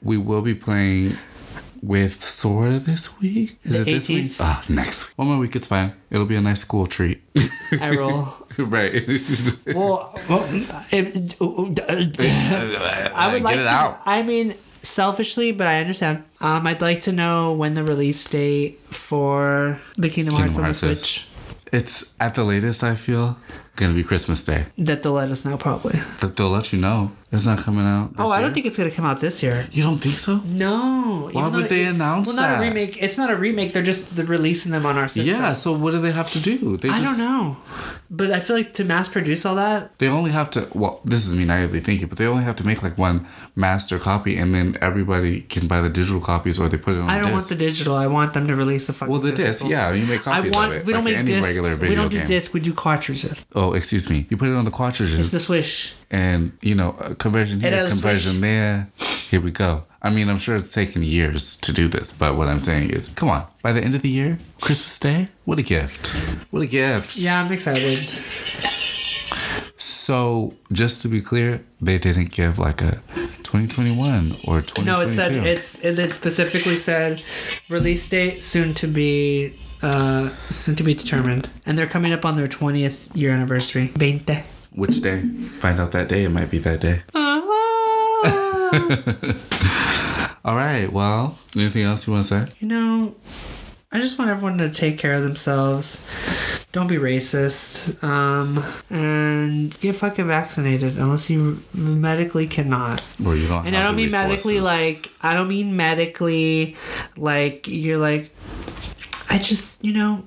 We 0.04 0.16
will 0.16 0.44
be 0.44 0.54
playing 0.54 1.18
with 1.82 2.24
Sora 2.24 2.80
this 2.80 3.20
week. 3.20 3.58
Is 3.64 3.78
The 3.78 3.82
it 3.82 3.86
this 3.86 4.10
week? 4.10 4.26
18th. 4.26 4.38
Ah, 4.40 4.64
next 4.70 5.08
week. 5.10 5.18
One 5.18 5.28
more 5.30 5.38
week, 5.40 5.56
it's 5.56 5.68
fine. 5.68 5.94
It'll 6.10 6.26
be 6.26 6.36
a 6.36 6.42
nice 6.42 6.62
school 6.62 6.86
treat. 6.88 7.22
I 7.82 7.90
roll. 7.96 8.28
right. 8.58 9.06
Well, 9.68 10.20
well 10.30 10.46
if, 10.92 11.42
I 11.42 13.30
would 13.32 13.42
Get 13.42 13.44
like 13.44 13.58
it 13.58 13.64
to. 13.64 13.68
out. 13.70 14.02
I 14.06 14.24
mean, 14.24 14.56
selfishly, 14.82 15.52
but 15.52 15.68
I 15.68 15.80
understand. 15.82 16.24
Um, 16.42 16.66
I'd 16.68 16.82
like 16.82 17.02
to 17.02 17.12
know 17.12 17.54
when 17.54 17.74
the 17.74 17.84
release 17.84 18.28
date 18.30 18.80
for 18.94 19.80
the 19.96 20.10
Kingdom, 20.10 20.36
Kingdom 20.36 20.64
Hearts 20.64 20.82
on 20.84 20.88
the 20.88 20.92
is- 20.92 21.02
Switch. 21.02 21.28
It's 21.74 22.16
at 22.22 22.34
the 22.36 22.46
latest, 22.46 22.82
I 22.82 22.96
feel, 22.96 23.38
gonna 23.76 23.94
be 23.94 24.02
Christmas 24.02 24.42
Day. 24.42 24.68
That 24.78 25.04
they'll 25.04 25.12
let 25.12 25.30
us 25.30 25.44
know, 25.44 25.58
probably. 25.58 26.00
But 26.22 26.38
they'll 26.38 26.48
let 26.50 26.72
you 26.72 26.80
know. 26.80 27.12
It's 27.30 27.46
not 27.46 27.60
coming 27.60 27.86
out. 27.86 28.12
Oh, 28.18 28.32
I 28.32 28.40
don't 28.42 28.54
think 28.54 28.66
it's 28.66 28.78
gonna 28.78 28.90
come 28.90 29.04
out 29.06 29.20
this 29.20 29.44
year. 29.44 29.68
You 29.72 29.84
don't 29.84 29.98
think 30.00 30.16
so? 30.16 30.40
No. 30.46 31.30
Why 31.34 31.50
would 31.50 31.68
they 31.68 31.84
it- 31.84 31.90
announce 31.90 32.28
well, 32.28 32.38
not 32.38 32.58
a 32.58 32.62
remake. 32.62 32.98
It's 33.04 33.18
not 33.18 33.30
a 33.30 33.36
remake. 33.36 33.74
They're 33.74 33.84
just 33.84 34.18
releasing 34.18 34.72
them 34.72 34.86
on 34.86 34.98
our 34.98 35.10
system. 35.10 35.36
Yeah, 35.36 35.52
so 35.52 35.74
what 35.78 35.92
do 35.92 36.00
they 36.00 36.14
have 36.14 36.32
to 36.32 36.40
do? 36.40 36.78
They 36.78 36.88
I 36.90 36.98
just, 37.00 37.18
don't 37.20 37.28
know, 37.28 37.58
but 38.10 38.32
I 38.32 38.40
feel 38.40 38.56
like 38.56 38.74
to 38.76 38.86
mass 38.86 39.10
produce 39.10 39.46
all 39.46 39.56
that. 39.56 39.98
They 40.00 40.08
only 40.08 40.32
have 40.32 40.50
to. 40.52 40.70
Well, 40.74 41.02
this 41.04 41.28
is 41.28 41.36
me 41.36 41.44
naively 41.44 41.82
thinking, 41.82 42.08
but 42.08 42.18
they 42.18 42.28
only 42.28 42.46
have 42.46 42.56
to 42.58 42.66
make 42.66 42.82
like 42.82 42.98
one 42.98 43.28
master 43.58 44.00
copy, 44.00 44.38
and 44.38 44.56
then 44.56 44.76
everybody 44.82 45.42
can 45.42 45.68
buy 45.68 45.82
the 45.82 45.90
digital 45.90 46.22
copies, 46.22 46.58
or 46.60 46.70
they 46.70 46.78
put 46.78 46.94
it 46.96 47.02
on. 47.02 47.10
I 47.10 47.16
don't 47.16 47.24
disc. 47.24 47.34
want 47.34 47.50
the 47.50 47.56
digital. 47.56 47.96
I 47.96 48.08
want 48.08 48.34
them 48.36 48.48
to 48.48 48.56
release 48.56 48.88
a 48.88 48.94
fucking. 48.94 49.12
Well, 49.12 49.20
the 49.20 49.34
disc, 49.34 49.66
yeah, 49.68 49.92
you 49.92 50.06
make 50.06 50.22
I 50.26 50.38
copies 50.38 50.54
want. 50.54 50.72
of 50.72 50.78
it. 50.78 50.86
We 50.86 50.94
don't 50.94 51.04
make 51.04 51.18
any 51.18 51.28
discs. 51.28 51.46
regular 51.46 51.72
video 51.76 51.90
we 51.90 51.96
don't 51.96 52.10
game. 52.10 52.22
do 52.22 52.28
discs. 52.28 52.54
We 52.54 52.62
do 52.62 52.74
cartridges. 52.74 53.46
Oh, 53.54 53.74
excuse 53.74 54.10
me. 54.10 54.28
You 54.30 54.38
put 54.38 54.48
it 54.48 54.56
on 54.56 54.64
the 54.64 54.72
cartridges, 54.72 55.20
It's 55.20 55.32
the 55.32 55.42
Swish. 55.42 55.94
And 56.12 56.58
you 56.62 56.76
know, 56.76 56.92
uh, 57.00 57.14
conversion 57.16 57.60
here, 57.60 57.88
conversion 57.88 58.34
switch. 58.34 58.42
there. 58.42 58.90
Here 59.30 59.42
we 59.42 59.52
go. 59.52 59.84
I 60.02 60.10
mean, 60.10 60.30
I'm 60.30 60.38
sure 60.38 60.56
it's 60.56 60.72
taken 60.72 61.02
years 61.04 61.58
to 61.58 61.74
do 61.74 61.88
this, 61.88 62.12
but 62.14 62.36
what 62.38 62.48
I'm 62.48 62.60
saying 62.60 62.92
is, 62.92 63.10
come 63.10 63.30
on. 63.30 63.46
By 63.62 63.74
the 63.74 63.82
end 63.84 63.94
of 63.96 64.02
the 64.04 64.10
year, 64.10 64.40
Christmas 64.62 64.98
Day, 65.00 65.28
what 65.44 65.60
a 65.60 65.64
gift! 65.64 66.08
What 66.52 66.62
a 66.62 66.68
gift! 66.68 67.18
Yeah, 67.18 67.42
I'm 67.44 67.52
excited. 67.52 67.98
So, 69.80 70.54
just 70.72 71.02
to 71.02 71.10
be 71.10 71.20
clear, 71.20 71.64
they 71.82 71.98
didn't 71.98 72.32
give 72.32 72.58
like 72.60 72.82
a 72.82 73.02
2021 73.44 74.28
or 74.48 74.62
2022. 74.62 74.86
No, 74.86 75.02
it 75.02 75.10
said 75.10 75.32
it's 75.46 75.84
it, 75.84 76.00
it 76.00 76.14
specifically 76.14 76.76
said 76.76 77.22
release 77.70 78.08
date 78.10 78.42
soon 78.42 78.74
to 78.76 78.88
be 78.88 79.56
uh 79.82 80.30
soon 80.50 80.76
to 80.78 80.84
be 80.84 80.94
determined, 80.94 81.50
and 81.66 81.78
they're 81.78 81.88
coming 81.88 82.14
up 82.14 82.24
on 82.24 82.38
their 82.38 82.48
20th 82.48 83.14
year 83.16 83.32
anniversary. 83.32 83.90
20. 83.90 84.44
Which 84.74 85.02
day? 85.02 85.22
Find 85.60 85.80
out 85.80 85.92
that 85.92 86.08
day. 86.10 86.24
It 86.26 86.30
might 86.30 86.52
be 86.52 86.60
that 86.60 86.80
day. 86.82 87.02
All 90.46 90.56
right. 90.56 90.92
Well, 90.92 91.38
anything 91.56 91.84
else 91.84 92.08
you 92.08 92.14
want 92.14 92.26
to 92.26 92.46
say? 92.48 92.54
you 92.60 92.68
know, 92.68 93.16
I 93.92 94.00
just 94.00 94.18
want 94.20 94.30
everyone 94.32 94.58
to 94.60 94.70
take 94.70 94.98
care 95.00 95.14
of 95.14 95.24
themselves. 95.24 96.10
Don't 96.72 96.88
be 96.88 96.96
racist. 96.98 98.02
Um, 98.04 98.64
and 98.90 99.78
get 99.80 99.96
fucking 99.96 100.28
vaccinated 100.28 100.98
unless 100.98 101.30
you 101.30 101.64
medically 101.74 102.48
cannot. 102.48 103.02
Or 103.26 103.36
you 103.36 103.48
don't 103.48 103.66
And 103.66 103.76
I 103.76 103.84
don't 103.84 103.96
mean 103.96 104.12
medically 104.12 104.60
like 104.60 105.12
I 105.22 105.34
don't 105.34 105.48
mean 105.48 105.76
medically 105.76 106.76
like 107.18 107.68
you're 107.68 107.98
like 107.98 108.32
I 109.30 109.38
just 109.40 109.84
you 109.84 109.94
know 109.94 110.24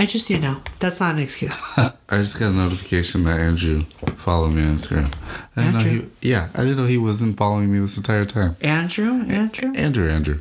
I 0.00 0.06
just 0.06 0.30
you 0.30 0.38
know 0.38 0.62
that's 0.78 1.00
not 1.00 1.14
an 1.14 1.20
excuse. 1.20 1.60
I 1.76 1.92
just 2.10 2.38
got 2.38 2.50
a 2.50 2.52
notification 2.52 3.24
that 3.24 3.40
Andrew 3.40 3.82
followed 4.16 4.50
me 4.52 4.62
on 4.62 4.76
Instagram. 4.76 5.12
I 5.56 5.62
didn't 5.62 5.72
know 5.74 5.80
Andrew? 5.80 6.10
he. 6.20 6.30
Yeah, 6.30 6.48
I 6.54 6.58
didn't 6.58 6.76
know 6.76 6.86
he 6.86 6.98
wasn't 6.98 7.36
following 7.36 7.72
me 7.72 7.80
this 7.80 7.96
entire 7.96 8.24
time. 8.24 8.56
Andrew, 8.60 9.24
Andrew, 9.28 9.72
Andrew, 9.74 10.08
Andrew, 10.08 10.40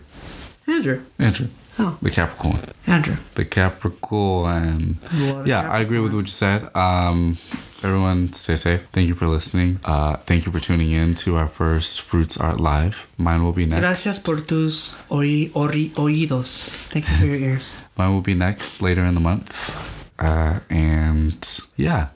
Andrew. 0.68 1.02
Andrew. 1.18 1.48
Oh, 1.80 1.98
The 2.02 2.10
Capricorn. 2.12 2.60
Andrew. 2.88 3.18
The 3.36 3.46
Capricorn. 3.46 4.98
Yeah, 5.46 5.70
I 5.70 5.80
agree 5.80 6.00
with 6.00 6.14
what 6.14 6.22
you 6.22 6.28
said. 6.28 6.70
Um, 6.76 7.38
everyone, 7.84 8.34
stay 8.34 8.56
safe. 8.56 8.88
Thank 8.92 9.08
you 9.08 9.14
for 9.16 9.28
listening. 9.28 9.80
Uh, 9.84 10.16
thank 10.18 10.46
you 10.46 10.52
for 10.52 10.60
tuning 10.60 10.92
in 10.92 11.14
to 11.16 11.36
our 11.38 11.48
first 11.48 12.02
Fruits 12.02 12.38
Art 12.38 12.60
Live. 12.60 13.08
Mine 13.18 13.44
will 13.44 13.52
be 13.54 13.66
next. 13.66 13.82
Gracias 13.82 14.20
por 14.20 14.38
tus 14.42 14.96
oí- 15.10 15.52
ori- 15.54 15.92
oídos. 15.96 16.70
Thank 16.92 17.08
you 17.10 17.18
for 17.18 17.26
your 17.26 17.36
ears. 17.38 17.80
Mine 17.98 18.14
will 18.14 18.22
be 18.22 18.34
next 18.34 18.82
later 18.82 19.04
in 19.06 19.14
the 19.14 19.22
month. 19.22 19.94
Uh, 20.20 20.60
and 20.72 21.62
yeah, 21.76 22.08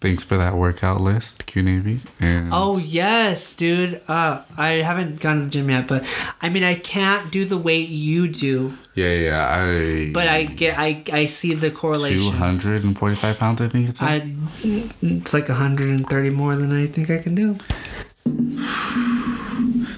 thanks 0.00 0.22
for 0.22 0.36
that 0.38 0.54
workout 0.54 1.00
list, 1.00 1.46
Q 1.46 1.64
Navy. 1.64 1.98
And 2.20 2.50
Oh 2.52 2.78
yes, 2.78 3.56
dude. 3.56 4.00
Uh, 4.06 4.42
I 4.56 4.82
haven't 4.86 5.18
gone 5.20 5.38
to 5.40 5.44
the 5.46 5.50
gym 5.50 5.68
yet, 5.68 5.88
but 5.88 6.04
I 6.40 6.48
mean 6.48 6.62
I 6.62 6.76
can't 6.76 7.32
do 7.32 7.44
the 7.44 7.58
weight 7.58 7.88
you 7.88 8.28
do, 8.28 8.78
yeah, 9.00 9.14
yeah, 9.28 9.42
I. 9.60 10.10
but 10.12 10.28
I 10.28 10.44
get 10.44 10.78
I 10.78 11.02
I 11.12 11.26
see 11.26 11.54
the 11.54 11.70
correlation. 11.70 12.18
245 12.32 13.38
pounds, 13.38 13.60
I 13.60 13.68
think 13.68 13.88
it's. 13.88 14.02
at. 14.02 14.08
I 14.08 14.34
it's 15.02 15.32
like 15.34 15.48
130 15.48 16.30
more 16.30 16.56
than 16.56 16.72
I 16.72 16.86
think 16.86 17.10
I 17.10 17.18
can 17.18 17.34
do. 17.34 17.56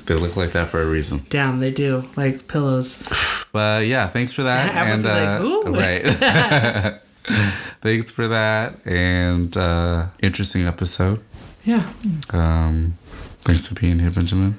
They 0.06 0.14
look 0.14 0.36
like 0.36 0.50
that 0.52 0.68
for 0.68 0.82
a 0.82 0.86
reason. 0.86 1.20
Damn, 1.28 1.60
they 1.60 1.70
do 1.70 2.04
like 2.16 2.48
pillows. 2.48 3.08
But 3.52 3.84
yeah, 3.86 4.08
thanks 4.08 4.32
for 4.32 4.42
that. 4.44 4.74
And 4.90 5.04
like, 5.04 5.40
uh, 5.40 5.44
"Ooh." 5.44 5.76
right. 5.76 6.02
thanks 7.84 8.10
for 8.10 8.26
that 8.28 8.80
and 8.86 9.54
uh, 9.56 10.06
interesting 10.22 10.64
episode. 10.66 11.20
Yeah, 11.64 11.84
Um, 12.30 12.96
thanks 13.44 13.66
for 13.68 13.74
being 13.74 13.98
here, 14.00 14.10
Benjamin. 14.10 14.56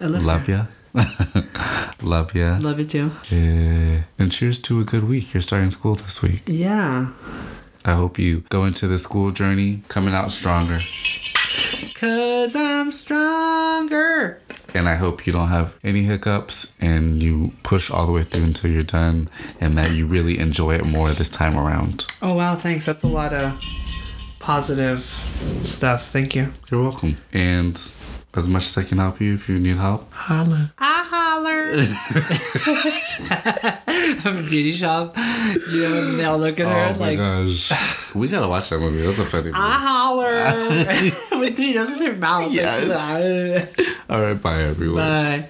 I 0.00 0.06
love, 0.06 0.24
Love 0.24 0.48
ya. 0.48 0.64
Love 2.02 2.34
you. 2.34 2.54
Love 2.56 2.78
you 2.78 2.86
too. 2.86 3.10
Uh, 3.30 4.02
and 4.18 4.32
cheers 4.32 4.58
to 4.60 4.80
a 4.80 4.84
good 4.84 5.04
week. 5.04 5.34
You're 5.34 5.42
starting 5.42 5.70
school 5.70 5.94
this 5.94 6.22
week. 6.22 6.42
Yeah, 6.46 7.08
I 7.84 7.92
hope 7.94 8.18
you 8.18 8.40
go 8.48 8.64
into 8.64 8.86
the 8.86 8.98
school 8.98 9.30
journey 9.30 9.82
coming 9.88 10.14
out 10.14 10.30
stronger. 10.32 10.78
cause 11.94 12.56
I'm 12.56 12.92
stronger. 12.92 14.40
And 14.74 14.88
I 14.88 14.96
hope 14.96 15.26
you 15.26 15.32
don't 15.32 15.48
have 15.48 15.74
any 15.84 16.02
hiccups 16.02 16.74
and 16.80 17.22
you 17.22 17.52
push 17.62 17.90
all 17.90 18.06
the 18.06 18.12
way 18.12 18.22
through 18.22 18.44
until 18.44 18.70
you're 18.70 18.82
done 18.82 19.30
and 19.60 19.78
that 19.78 19.92
you 19.92 20.06
really 20.06 20.38
enjoy 20.38 20.74
it 20.74 20.84
more 20.84 21.10
this 21.12 21.28
time 21.28 21.56
around. 21.56 22.06
Oh 22.22 22.34
wow, 22.34 22.56
thanks. 22.56 22.86
That's 22.86 23.04
a 23.04 23.08
lot 23.08 23.32
of 23.32 23.60
positive 24.40 25.04
stuff. 25.62 26.08
Thank 26.10 26.34
you. 26.34 26.52
You're 26.70 26.82
welcome. 26.82 27.16
And 27.32 27.76
as 28.36 28.48
much 28.48 28.64
as 28.66 28.76
I 28.78 28.84
can 28.84 28.98
help 28.98 29.20
you, 29.20 29.34
if 29.34 29.48
you 29.48 29.58
need 29.58 29.76
help, 29.76 30.12
Holler. 30.12 30.70
I 30.78 31.06
holler. 31.08 31.72
Beauty 34.48 34.72
shop. 34.72 35.16
You 35.70 35.82
know, 35.82 35.94
when 36.06 36.16
they 36.16 36.24
all 36.24 36.38
look 36.38 36.60
at 36.60 36.66
her 36.66 36.94
Oh 36.94 36.98
my 36.98 37.14
like, 37.14 37.18
gosh. 37.18 37.72
We 38.14 38.28
gotta 38.28 38.48
watch 38.48 38.70
that 38.70 38.78
movie. 38.78 39.02
That's 39.02 39.18
a 39.18 39.26
funny 39.26 39.44
movie. 39.46 39.56
I 39.56 39.72
holler. 39.72 41.40
With 41.40 41.56
she 41.58 41.72
does 41.74 41.90
with 41.90 42.00
her 42.00 42.16
mouth. 42.16 42.50
Yes. 42.52 42.88
Like, 43.76 43.96
All 44.08 44.20
right, 44.22 44.40
bye 44.40 44.62
everyone. 44.62 44.96
Bye. 44.96 45.48